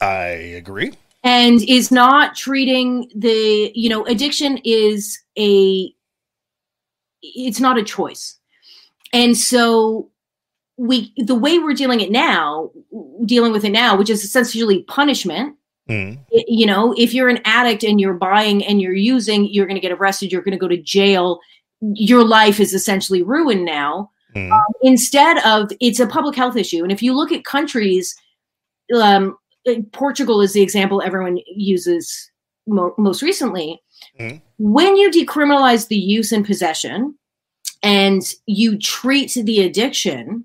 I 0.01 0.27
agree. 0.57 0.93
and 1.23 1.61
is 1.69 1.91
not 1.91 2.35
treating 2.35 3.11
the 3.15 3.71
you 3.75 3.89
know 3.91 4.07
addiction 4.07 4.59
is 4.65 5.19
a 5.39 5.93
it's 7.23 7.61
not 7.61 7.77
a 7.77 7.83
choice 7.83 8.39
and 9.13 9.37
so 9.37 10.11
we 10.79 11.13
the 11.17 11.35
way 11.35 11.59
we're 11.59 11.75
dealing 11.75 12.01
it 12.01 12.11
now 12.11 12.71
dealing 13.25 13.53
with 13.53 13.65
it 13.65 13.71
now 13.71 13.97
which 13.97 14.11
is 14.11 14.25
essentially 14.25 14.83
punishment 14.85 15.55
Mm. 15.89 16.19
you 16.33 16.67
know 16.67 16.93
if 16.99 17.15
you're 17.15 17.29
an 17.29 17.39
addict 17.45 17.85
and 17.85 18.01
you're 18.01 18.13
buying 18.13 18.65
and 18.67 18.83
you're 18.83 18.93
using 18.93 19.45
you're 19.47 19.67
going 19.67 19.77
to 19.77 19.81
get 19.81 19.93
arrested 19.93 20.33
you're 20.33 20.43
going 20.43 20.51
to 20.51 20.59
go 20.59 20.67
to 20.67 20.77
jail 20.83 21.39
your 21.81 22.25
life 22.25 22.59
is 22.59 22.75
essentially 22.75 23.23
ruined 23.23 23.65
now 23.65 24.11
Mm. 24.35 24.61
instead 24.83 25.39
of 25.47 25.71
it's 25.81 26.01
a 26.01 26.07
public 26.09 26.35
health 26.35 26.57
issue 26.57 26.83
and 26.83 26.91
if 26.91 27.05
you 27.05 27.15
look 27.15 27.31
at 27.31 27.45
countries 27.45 28.17
um, 28.97 29.37
portugal 29.93 30.41
is 30.41 30.53
the 30.55 30.61
example 30.61 31.01
everyone 31.01 31.39
uses 31.55 32.33
mo- 32.67 32.95
most 32.99 33.23
recently 33.23 33.81
Mhm. 34.21 34.43
when 34.59 34.97
you 34.97 35.09
decriminalize 35.09 35.87
the 35.87 35.97
use 35.97 36.33
and 36.33 36.45
possession 36.45 37.17
and 37.83 38.35
you 38.47 38.79
treat 38.79 39.33
the 39.35 39.61
addiction 39.61 40.45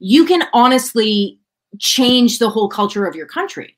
you 0.00 0.24
can 0.24 0.44
honestly 0.52 1.40
change 1.78 2.38
the 2.38 2.48
whole 2.48 2.68
culture 2.68 3.06
of 3.06 3.14
your 3.14 3.26
country 3.26 3.76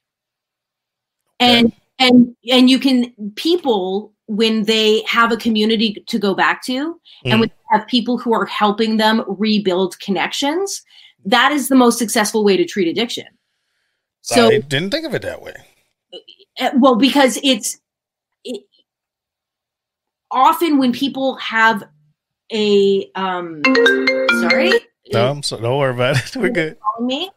and 1.40 1.72
and 1.98 2.36
and 2.50 2.70
you 2.70 2.78
can 2.78 3.12
people 3.36 4.12
when 4.26 4.64
they 4.64 5.02
have 5.02 5.32
a 5.32 5.36
community 5.36 6.04
to 6.06 6.18
go 6.18 6.34
back 6.34 6.62
to 6.62 6.72
Mhm. 7.24 7.32
and 7.32 7.40
when 7.40 7.48
they 7.48 7.78
have 7.78 7.86
people 7.88 8.16
who 8.16 8.32
are 8.32 8.46
helping 8.46 8.96
them 8.96 9.24
rebuild 9.26 9.98
connections 10.00 10.82
that 11.24 11.52
is 11.52 11.68
the 11.68 11.74
most 11.74 11.98
successful 11.98 12.44
way 12.44 12.56
to 12.56 12.64
treat 12.64 12.88
addiction 12.88 13.26
so 14.22 14.48
I 14.48 14.58
didn't 14.58 14.90
think 14.90 15.06
of 15.06 15.14
it 15.14 15.22
that 15.22 15.42
way. 15.42 15.54
uh, 16.60 16.70
well 16.76 16.96
because 16.96 17.38
it's 17.42 17.78
it, 18.44 18.62
often 20.30 20.78
when 20.78 20.92
people 20.92 21.36
have 21.36 21.82
a 22.52 23.10
um 23.14 23.62
sorry 24.40 24.72
No, 25.12 25.30
I'm 25.30 25.42
so, 25.42 25.58
don't 25.58 25.78
worry 25.78 25.94
about 25.94 26.16
it. 26.16 26.36
We're 26.40 26.50
good. 26.50 26.76
me 27.00 27.30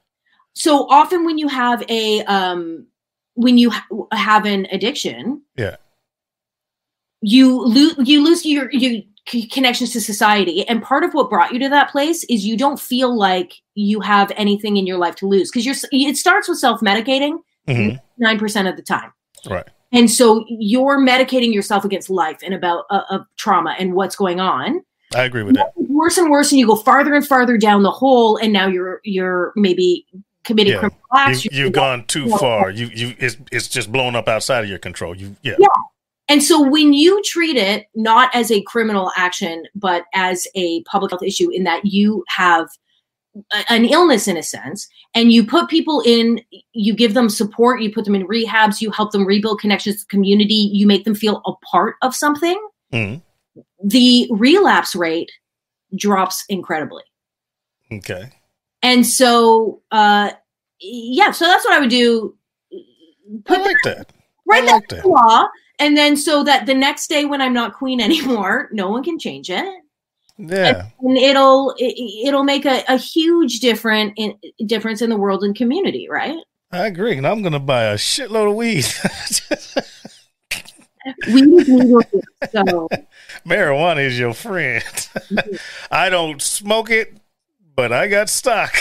so 0.53 0.87
often 0.89 1.25
when 1.25 1.37
you 1.37 1.47
have 1.47 1.83
a 1.89 2.23
um 2.25 2.85
when 3.35 3.57
you 3.57 3.71
ha- 3.71 3.87
have 4.11 4.45
an 4.45 4.67
addiction 4.71 5.41
Yeah. 5.57 5.77
you 7.21 7.61
lose 7.65 7.95
you 7.99 8.23
lose 8.23 8.45
your 8.45 8.69
your 8.71 9.01
c- 9.27 9.47
connections 9.47 9.91
to 9.93 10.01
society 10.01 10.67
and 10.67 10.83
part 10.83 11.03
of 11.03 11.13
what 11.13 11.29
brought 11.29 11.53
you 11.53 11.59
to 11.59 11.69
that 11.69 11.89
place 11.89 12.23
is 12.25 12.45
you 12.45 12.57
don't 12.57 12.79
feel 12.79 13.17
like 13.17 13.53
you 13.75 14.01
have 14.01 14.31
anything 14.35 14.77
in 14.77 14.85
your 14.85 14.97
life 14.97 15.15
to 15.15 15.25
lose 15.27 15.49
because 15.49 15.65
you're 15.65 15.75
it 15.91 16.17
starts 16.17 16.47
with 16.49 16.57
self-medicating 16.59 17.37
Mhm. 17.67 17.99
9% 18.21 18.69
of 18.69 18.75
the 18.75 18.81
time 18.81 19.11
Right. 19.49 19.67
And 19.93 20.09
so 20.11 20.43
you're 20.47 20.97
medicating 20.99 21.53
yourself 21.53 21.85
against 21.85 22.09
life 22.09 22.39
and 22.43 22.53
about 22.53 22.85
uh, 22.89 23.03
uh, 23.09 23.19
trauma 23.37 23.75
and 23.77 23.93
what's 23.93 24.15
going 24.15 24.39
on. 24.39 24.81
I 25.15 25.23
agree 25.23 25.43
with 25.43 25.55
that. 25.55 25.71
Worse 25.75 26.17
and 26.17 26.29
worse, 26.29 26.51
and 26.51 26.59
you 26.59 26.67
go 26.67 26.75
farther 26.75 27.13
and 27.13 27.25
farther 27.27 27.57
down 27.57 27.83
the 27.83 27.91
hole, 27.91 28.37
and 28.37 28.51
now 28.53 28.67
you're 28.67 28.99
you're 29.03 29.53
maybe 29.55 30.05
committing 30.43 30.73
Yeah. 30.73 30.79
criminal 30.79 30.99
acts. 31.15 31.45
You, 31.45 31.51
you've 31.53 31.71
gone 31.73 32.05
too 32.05 32.29
far. 32.37 32.69
You 32.69 32.87
you 32.93 33.15
it's 33.19 33.37
it's 33.51 33.67
just 33.67 33.91
blown 33.91 34.15
up 34.15 34.27
outside 34.27 34.63
of 34.63 34.69
your 34.69 34.79
control. 34.79 35.15
You 35.15 35.35
yeah. 35.43 35.55
Yeah. 35.59 35.67
And 36.29 36.41
so 36.41 36.61
when 36.67 36.93
you 36.93 37.21
treat 37.25 37.57
it 37.57 37.87
not 37.95 38.33
as 38.33 38.49
a 38.51 38.61
criminal 38.63 39.11
action, 39.17 39.65
but 39.75 40.05
as 40.13 40.47
a 40.55 40.81
public 40.83 41.11
health 41.11 41.21
issue, 41.23 41.49
in 41.51 41.63
that 41.65 41.85
you 41.85 42.23
have 42.29 42.69
a- 43.51 43.71
an 43.71 43.83
illness 43.85 44.27
in 44.27 44.37
a 44.37 44.43
sense, 44.43 44.87
and 45.13 45.33
you 45.33 45.45
put 45.45 45.67
people 45.69 46.01
in, 46.05 46.41
you 46.71 46.93
give 46.95 47.13
them 47.13 47.27
support, 47.29 47.81
you 47.81 47.91
put 47.91 48.05
them 48.05 48.15
in 48.15 48.25
rehabs, 48.25 48.79
you 48.79 48.89
help 48.89 49.11
them 49.11 49.25
rebuild 49.25 49.59
connections 49.59 49.97
to 49.97 50.01
the 50.05 50.09
community, 50.09 50.69
you 50.71 50.87
make 50.87 51.03
them 51.03 51.13
feel 51.15 51.41
a 51.45 51.51
part 51.65 51.95
of 52.01 52.15
something, 52.15 52.57
Mhm. 52.93 53.21
The 53.83 54.27
relapse 54.31 54.95
rate 54.95 55.31
drops 55.95 56.43
incredibly. 56.49 57.03
Okay. 57.91 58.29
And 58.81 59.05
so, 59.05 59.81
uh, 59.91 60.31
yeah, 60.79 61.31
so 61.31 61.45
that's 61.45 61.63
what 61.65 61.73
I 61.73 61.79
would 61.79 61.89
do. 61.89 62.35
I 63.47 63.57
like 63.57 63.75
that. 63.83 64.11
Write 64.45 64.63
I 64.63 64.65
that 64.65 64.89
that. 64.89 65.05
law, 65.05 65.47
and 65.79 65.95
then 65.95 66.17
so 66.17 66.43
that 66.43 66.65
the 66.65 66.73
next 66.73 67.07
day 67.07 67.25
when 67.25 67.41
I'm 67.41 67.53
not 67.53 67.73
queen 67.73 68.01
anymore, 68.01 68.69
no 68.73 68.89
one 68.89 69.03
can 69.03 69.17
change 69.17 69.49
it, 69.49 69.65
Yeah. 70.37 70.89
and 70.99 71.17
it'll 71.17 71.73
it, 71.77 71.95
it'll 72.27 72.43
make 72.43 72.65
a, 72.65 72.83
a 72.89 72.97
huge 72.97 73.59
different 73.61 74.13
in, 74.17 74.37
difference 74.65 75.01
in 75.01 75.09
the 75.09 75.15
world 75.17 75.43
and 75.43 75.55
community, 75.55 76.07
right? 76.09 76.37
I 76.71 76.87
agree. 76.87 77.17
And 77.17 77.25
I'm 77.25 77.41
gonna 77.41 77.59
buy 77.59 77.83
a 77.85 77.95
shitload 77.95 78.49
of 78.49 78.55
weed. 78.55 78.85
Weed 81.27 81.61
is 81.61 81.67
legal, 81.67 82.01
so 82.51 82.89
Marijuana 83.45 84.05
is 84.05 84.17
your 84.17 84.33
friend. 84.33 84.83
I 85.91 86.09
don't 86.09 86.41
smoke 86.41 86.89
it, 86.89 87.17
but 87.75 87.91
I 87.91 88.07
got 88.07 88.29
stock. 88.29 88.73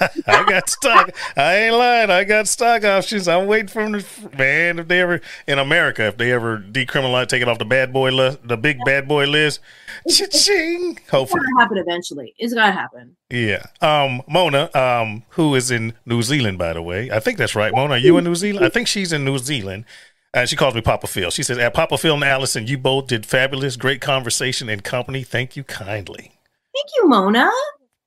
I 0.26 0.44
got 0.48 0.68
stock. 0.68 1.10
I 1.36 1.56
ain't 1.56 1.74
lying. 1.74 2.10
I 2.10 2.24
got 2.24 2.48
stock 2.48 2.84
options. 2.84 3.28
I'm 3.28 3.46
waiting 3.46 3.68
for 3.68 3.82
them 3.82 4.00
to, 4.00 4.36
man, 4.36 4.78
if 4.78 4.88
they 4.88 5.00
ever, 5.00 5.20
in 5.46 5.58
America, 5.58 6.06
if 6.06 6.16
they 6.16 6.32
ever 6.32 6.58
decriminalize, 6.58 7.28
take 7.28 7.42
it 7.42 7.48
off 7.48 7.58
the 7.58 7.64
bad 7.64 7.92
boy 7.92 8.10
list, 8.10 8.46
the 8.46 8.56
big 8.56 8.78
bad 8.84 9.06
boy 9.06 9.26
list, 9.26 9.60
cha-ching, 10.08 10.96
it's 10.96 11.10
hopefully. 11.10 11.42
gonna 11.44 11.62
happen 11.62 11.78
eventually. 11.78 12.34
It's 12.38 12.54
gonna 12.54 12.72
happen. 12.72 13.16
Yeah. 13.28 13.66
Um, 13.80 14.22
Mona, 14.26 14.70
um, 14.74 15.24
who 15.30 15.54
is 15.54 15.70
in 15.70 15.92
New 16.06 16.22
Zealand, 16.22 16.58
by 16.58 16.72
the 16.72 16.82
way. 16.82 17.10
I 17.10 17.20
think 17.20 17.38
that's 17.38 17.54
right. 17.54 17.72
Mona, 17.72 17.94
are 17.94 17.98
you 17.98 18.16
in 18.18 18.24
New 18.24 18.34
Zealand? 18.34 18.64
I 18.64 18.70
think 18.70 18.88
she's 18.88 19.12
in 19.12 19.24
New 19.24 19.38
Zealand. 19.38 19.84
And 20.32 20.48
she 20.48 20.54
calls 20.56 20.74
me 20.74 20.80
Papa 20.80 21.06
Phil. 21.08 21.30
She 21.30 21.42
says, 21.42 21.58
At 21.58 21.74
Papa 21.74 21.98
Phil 21.98 22.14
and 22.14 22.22
Allison, 22.24 22.66
you 22.66 22.78
both 22.78 23.08
did 23.08 23.26
fabulous, 23.26 23.76
great 23.76 24.00
conversation 24.00 24.68
and 24.68 24.84
company. 24.84 25.22
Thank 25.24 25.56
you 25.56 25.64
kindly. 25.64 26.32
Thank 26.72 26.86
you, 26.96 27.08
Mona. 27.08 27.50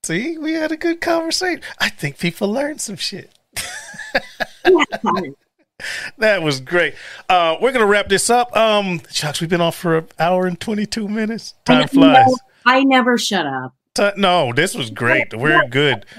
See, 0.04 0.38
we 0.38 0.54
had 0.54 0.72
a 0.72 0.78
good 0.78 1.02
conversation. 1.02 1.62
I 1.80 1.90
think 1.90 2.18
people 2.20 2.50
learned 2.52 2.82
some 2.82 2.96
shit. 2.96 3.32
That 6.18 6.42
was 6.44 6.62
great. 6.62 6.94
Uh, 7.28 7.58
we're 7.60 7.74
gonna 7.74 7.86
wrap 7.88 8.08
this 8.08 8.30
up. 8.30 8.56
Um, 8.56 9.02
shucks, 9.12 9.42
we've 9.42 9.50
been 9.50 9.60
off 9.60 9.76
for 9.76 9.98
an 9.98 10.08
hour 10.18 10.46
and 10.46 10.58
twenty 10.58 10.86
two 10.86 11.10
minutes. 11.10 11.56
Time 11.66 11.84
I 11.84 11.88
flies. 11.88 12.16
never- 12.28 12.38
I 12.66 12.84
never 12.84 13.18
shut 13.18 13.46
up. 13.46 13.74
No, 14.16 14.54
this 14.54 14.76
was 14.76 14.90
great. 14.90 15.34
We're 15.38 15.68
good. 15.68 16.06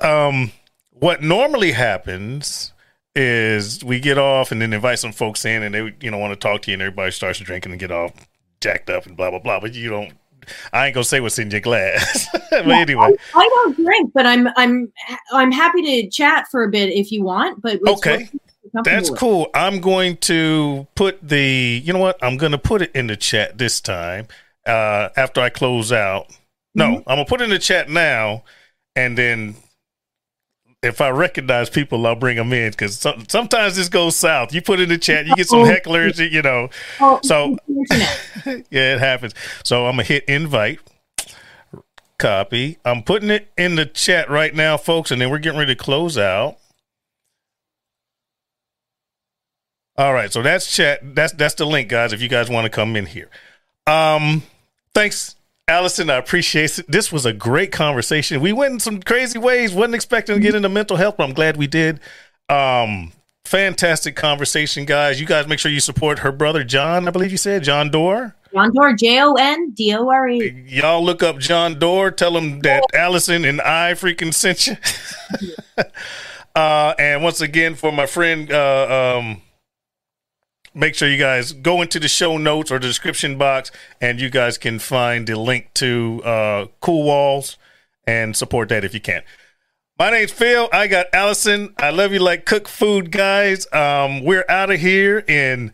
Um 0.00 0.50
what 0.90 1.22
normally 1.22 1.72
happens 1.72 2.71
is 3.14 3.84
we 3.84 4.00
get 4.00 4.18
off 4.18 4.52
and 4.52 4.60
then 4.62 4.72
invite 4.72 4.98
some 4.98 5.12
folks 5.12 5.44
in 5.44 5.62
and 5.62 5.74
they 5.74 5.94
you 6.00 6.10
know 6.10 6.18
want 6.18 6.32
to 6.32 6.36
talk 6.36 6.62
to 6.62 6.70
you 6.70 6.74
and 6.74 6.82
everybody 6.82 7.10
starts 7.10 7.38
drinking 7.38 7.72
and 7.72 7.80
get 7.80 7.90
all 7.90 8.10
jacked 8.60 8.88
up 8.88 9.06
and 9.06 9.16
blah 9.16 9.30
blah 9.30 9.38
blah 9.38 9.60
but 9.60 9.74
you 9.74 9.90
don't 9.90 10.12
i 10.72 10.86
ain't 10.86 10.94
gonna 10.94 11.04
say 11.04 11.20
what's 11.20 11.38
in 11.38 11.50
your 11.50 11.60
glass 11.60 12.28
but 12.50 12.68
anyway 12.68 13.14
I 13.34 13.48
don't 13.48 13.76
drink, 13.76 14.12
but 14.14 14.26
I'm 14.26 14.48
I'm 14.56 14.92
I'm 15.32 15.52
happy 15.52 15.82
to 15.82 16.10
chat 16.10 16.46
for 16.50 16.64
a 16.64 16.68
bit 16.70 16.90
if 16.90 17.12
you 17.12 17.22
want. 17.22 17.62
But 17.62 17.80
Okay. 17.86 18.10
what 18.10 18.20
you're 18.20 18.70
comfortable 18.72 18.84
that's 18.84 19.10
with. 19.10 19.18
cool 19.20 19.50
i'm 19.54 19.80
going 19.80 20.16
to 20.16 20.86
put 20.94 21.18
the 21.26 21.80
you 21.84 21.92
know 21.92 21.98
what 21.98 22.16
i'm 22.22 22.36
gonna 22.36 22.58
put 22.58 22.80
it 22.82 22.90
in 22.94 23.06
the 23.08 23.16
chat 23.16 23.58
this 23.58 23.80
time 23.80 24.26
uh 24.66 25.08
after 25.16 25.40
i 25.40 25.48
close 25.48 25.92
out 25.92 26.26
no 26.74 26.96
i'm 26.98 27.02
gonna 27.16 27.24
put 27.24 27.40
it 27.40 27.44
in 27.44 27.50
the 27.50 27.58
chat 27.58 27.90
now 27.90 28.42
and 28.96 29.18
then 29.18 29.54
if 30.82 31.00
I 31.00 31.10
recognize 31.10 31.70
people, 31.70 32.04
I'll 32.06 32.16
bring 32.16 32.36
them 32.36 32.52
in 32.52 32.70
because 32.70 32.98
some, 32.98 33.24
sometimes 33.28 33.76
this 33.76 33.88
goes 33.88 34.16
south. 34.16 34.52
You 34.52 34.62
put 34.62 34.80
in 34.80 34.88
the 34.88 34.98
chat, 34.98 35.26
you 35.26 35.34
get 35.36 35.46
some 35.48 35.60
hecklers, 35.60 36.18
you 36.30 36.42
know. 36.42 36.68
Oh, 37.00 37.20
So- 37.22 37.56
yeah, 38.70 38.94
it 38.94 38.98
happens. 38.98 39.34
So 39.64 39.86
I'm 39.86 39.92
gonna 39.92 40.02
hit 40.04 40.24
invite, 40.24 40.80
copy. 42.18 42.78
I'm 42.84 43.02
putting 43.02 43.30
it 43.30 43.48
in 43.56 43.76
the 43.76 43.86
chat 43.86 44.28
right 44.28 44.54
now, 44.54 44.76
folks, 44.76 45.10
and 45.10 45.20
then 45.20 45.30
we're 45.30 45.38
getting 45.38 45.58
ready 45.58 45.74
to 45.74 45.82
close 45.82 46.18
out. 46.18 46.56
All 49.96 50.14
right, 50.14 50.32
so 50.32 50.42
that's 50.42 50.74
chat. 50.74 51.00
That's 51.14 51.32
that's 51.34 51.54
the 51.54 51.66
link, 51.66 51.88
guys. 51.90 52.12
If 52.12 52.22
you 52.22 52.28
guys 52.28 52.48
want 52.48 52.64
to 52.64 52.70
come 52.70 52.96
in 52.96 53.04
here, 53.06 53.28
um, 53.86 54.42
thanks, 54.94 55.36
Allison. 55.68 56.10
I 56.10 56.16
appreciate 56.16 56.78
it. 56.78 56.90
This 56.90 57.12
was 57.12 57.24
a 57.24 57.32
great 57.32 57.72
conversation. 57.72 58.40
We 58.40 58.52
went 58.52 58.74
in 58.74 58.80
some 58.80 59.00
crazy 59.00 59.38
ways. 59.38 59.72
wasn't 59.72 59.94
expecting 59.94 60.36
to 60.36 60.40
get 60.40 60.54
into 60.54 60.68
mental 60.68 60.96
health, 60.96 61.16
but 61.16 61.24
I'm 61.24 61.34
glad 61.34 61.56
we 61.56 61.66
did. 61.66 62.00
Um, 62.48 63.12
fantastic 63.44 64.16
conversation, 64.16 64.84
guys. 64.84 65.20
You 65.20 65.26
guys 65.26 65.46
make 65.46 65.58
sure 65.58 65.70
you 65.70 65.80
support 65.80 66.20
her 66.20 66.32
brother 66.32 66.64
John. 66.64 67.06
I 67.06 67.10
believe 67.10 67.30
you 67.30 67.36
said 67.36 67.62
Jon 67.62 67.90
Dore. 67.90 68.34
Jon 68.52 68.72
Dore, 68.74 68.92
J 68.94 69.22
O 69.22 69.34
N 69.34 69.70
D 69.70 69.94
O 69.94 70.08
R 70.08 70.28
E. 70.28 70.64
Y'all 70.68 71.02
look 71.02 71.22
up 71.22 71.38
Jon 71.38 71.78
Dore. 71.78 72.10
Tell 72.10 72.36
him 72.36 72.60
that 72.60 72.82
Allison 72.92 73.44
and 73.44 73.60
I 73.60 73.92
freaking 73.92 74.34
sent 74.34 74.66
you. 74.66 74.76
uh, 76.54 76.94
and 76.98 77.22
once 77.22 77.40
again, 77.40 77.74
for 77.74 77.92
my 77.92 78.06
friend, 78.06 78.52
uh, 78.52 79.16
um, 79.18 79.42
make 80.74 80.94
sure 80.94 81.08
you 81.08 81.18
guys 81.18 81.52
go 81.52 81.82
into 81.82 81.98
the 82.00 82.08
show 82.08 82.38
notes 82.38 82.70
or 82.70 82.78
the 82.78 82.86
description 82.86 83.38
box, 83.38 83.70
and 84.00 84.20
you 84.20 84.30
guys 84.30 84.58
can 84.58 84.78
find 84.78 85.26
the 85.26 85.38
link 85.38 85.72
to 85.74 86.22
uh, 86.24 86.66
Cool 86.80 87.04
Walls 87.04 87.56
and 88.06 88.36
support 88.36 88.68
that 88.70 88.84
if 88.84 88.94
you 88.94 89.00
can. 89.00 89.22
My 89.98 90.10
name's 90.10 90.32
Phil. 90.32 90.68
I 90.72 90.86
got 90.88 91.06
Allison. 91.12 91.74
I 91.78 91.90
love 91.90 92.12
you 92.12 92.18
like 92.18 92.46
cook 92.46 92.66
food, 92.66 93.12
guys. 93.12 93.66
Um, 93.72 94.24
we're 94.24 94.44
out 94.48 94.70
of 94.70 94.80
here 94.80 95.18
in 95.20 95.72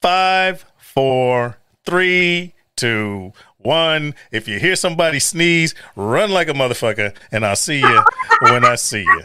five, 0.00 0.64
four, 0.78 1.58
three, 1.84 2.54
two, 2.76 3.32
one. 3.58 4.14
If 4.30 4.48
you 4.48 4.58
hear 4.58 4.76
somebody 4.76 5.18
sneeze, 5.18 5.74
run 5.94 6.30
like 6.30 6.48
a 6.48 6.52
motherfucker, 6.52 7.14
and 7.32 7.44
I'll 7.44 7.56
see 7.56 7.80
you 7.80 8.02
when 8.40 8.64
I 8.64 8.76
see 8.76 9.02
you. 9.02 9.22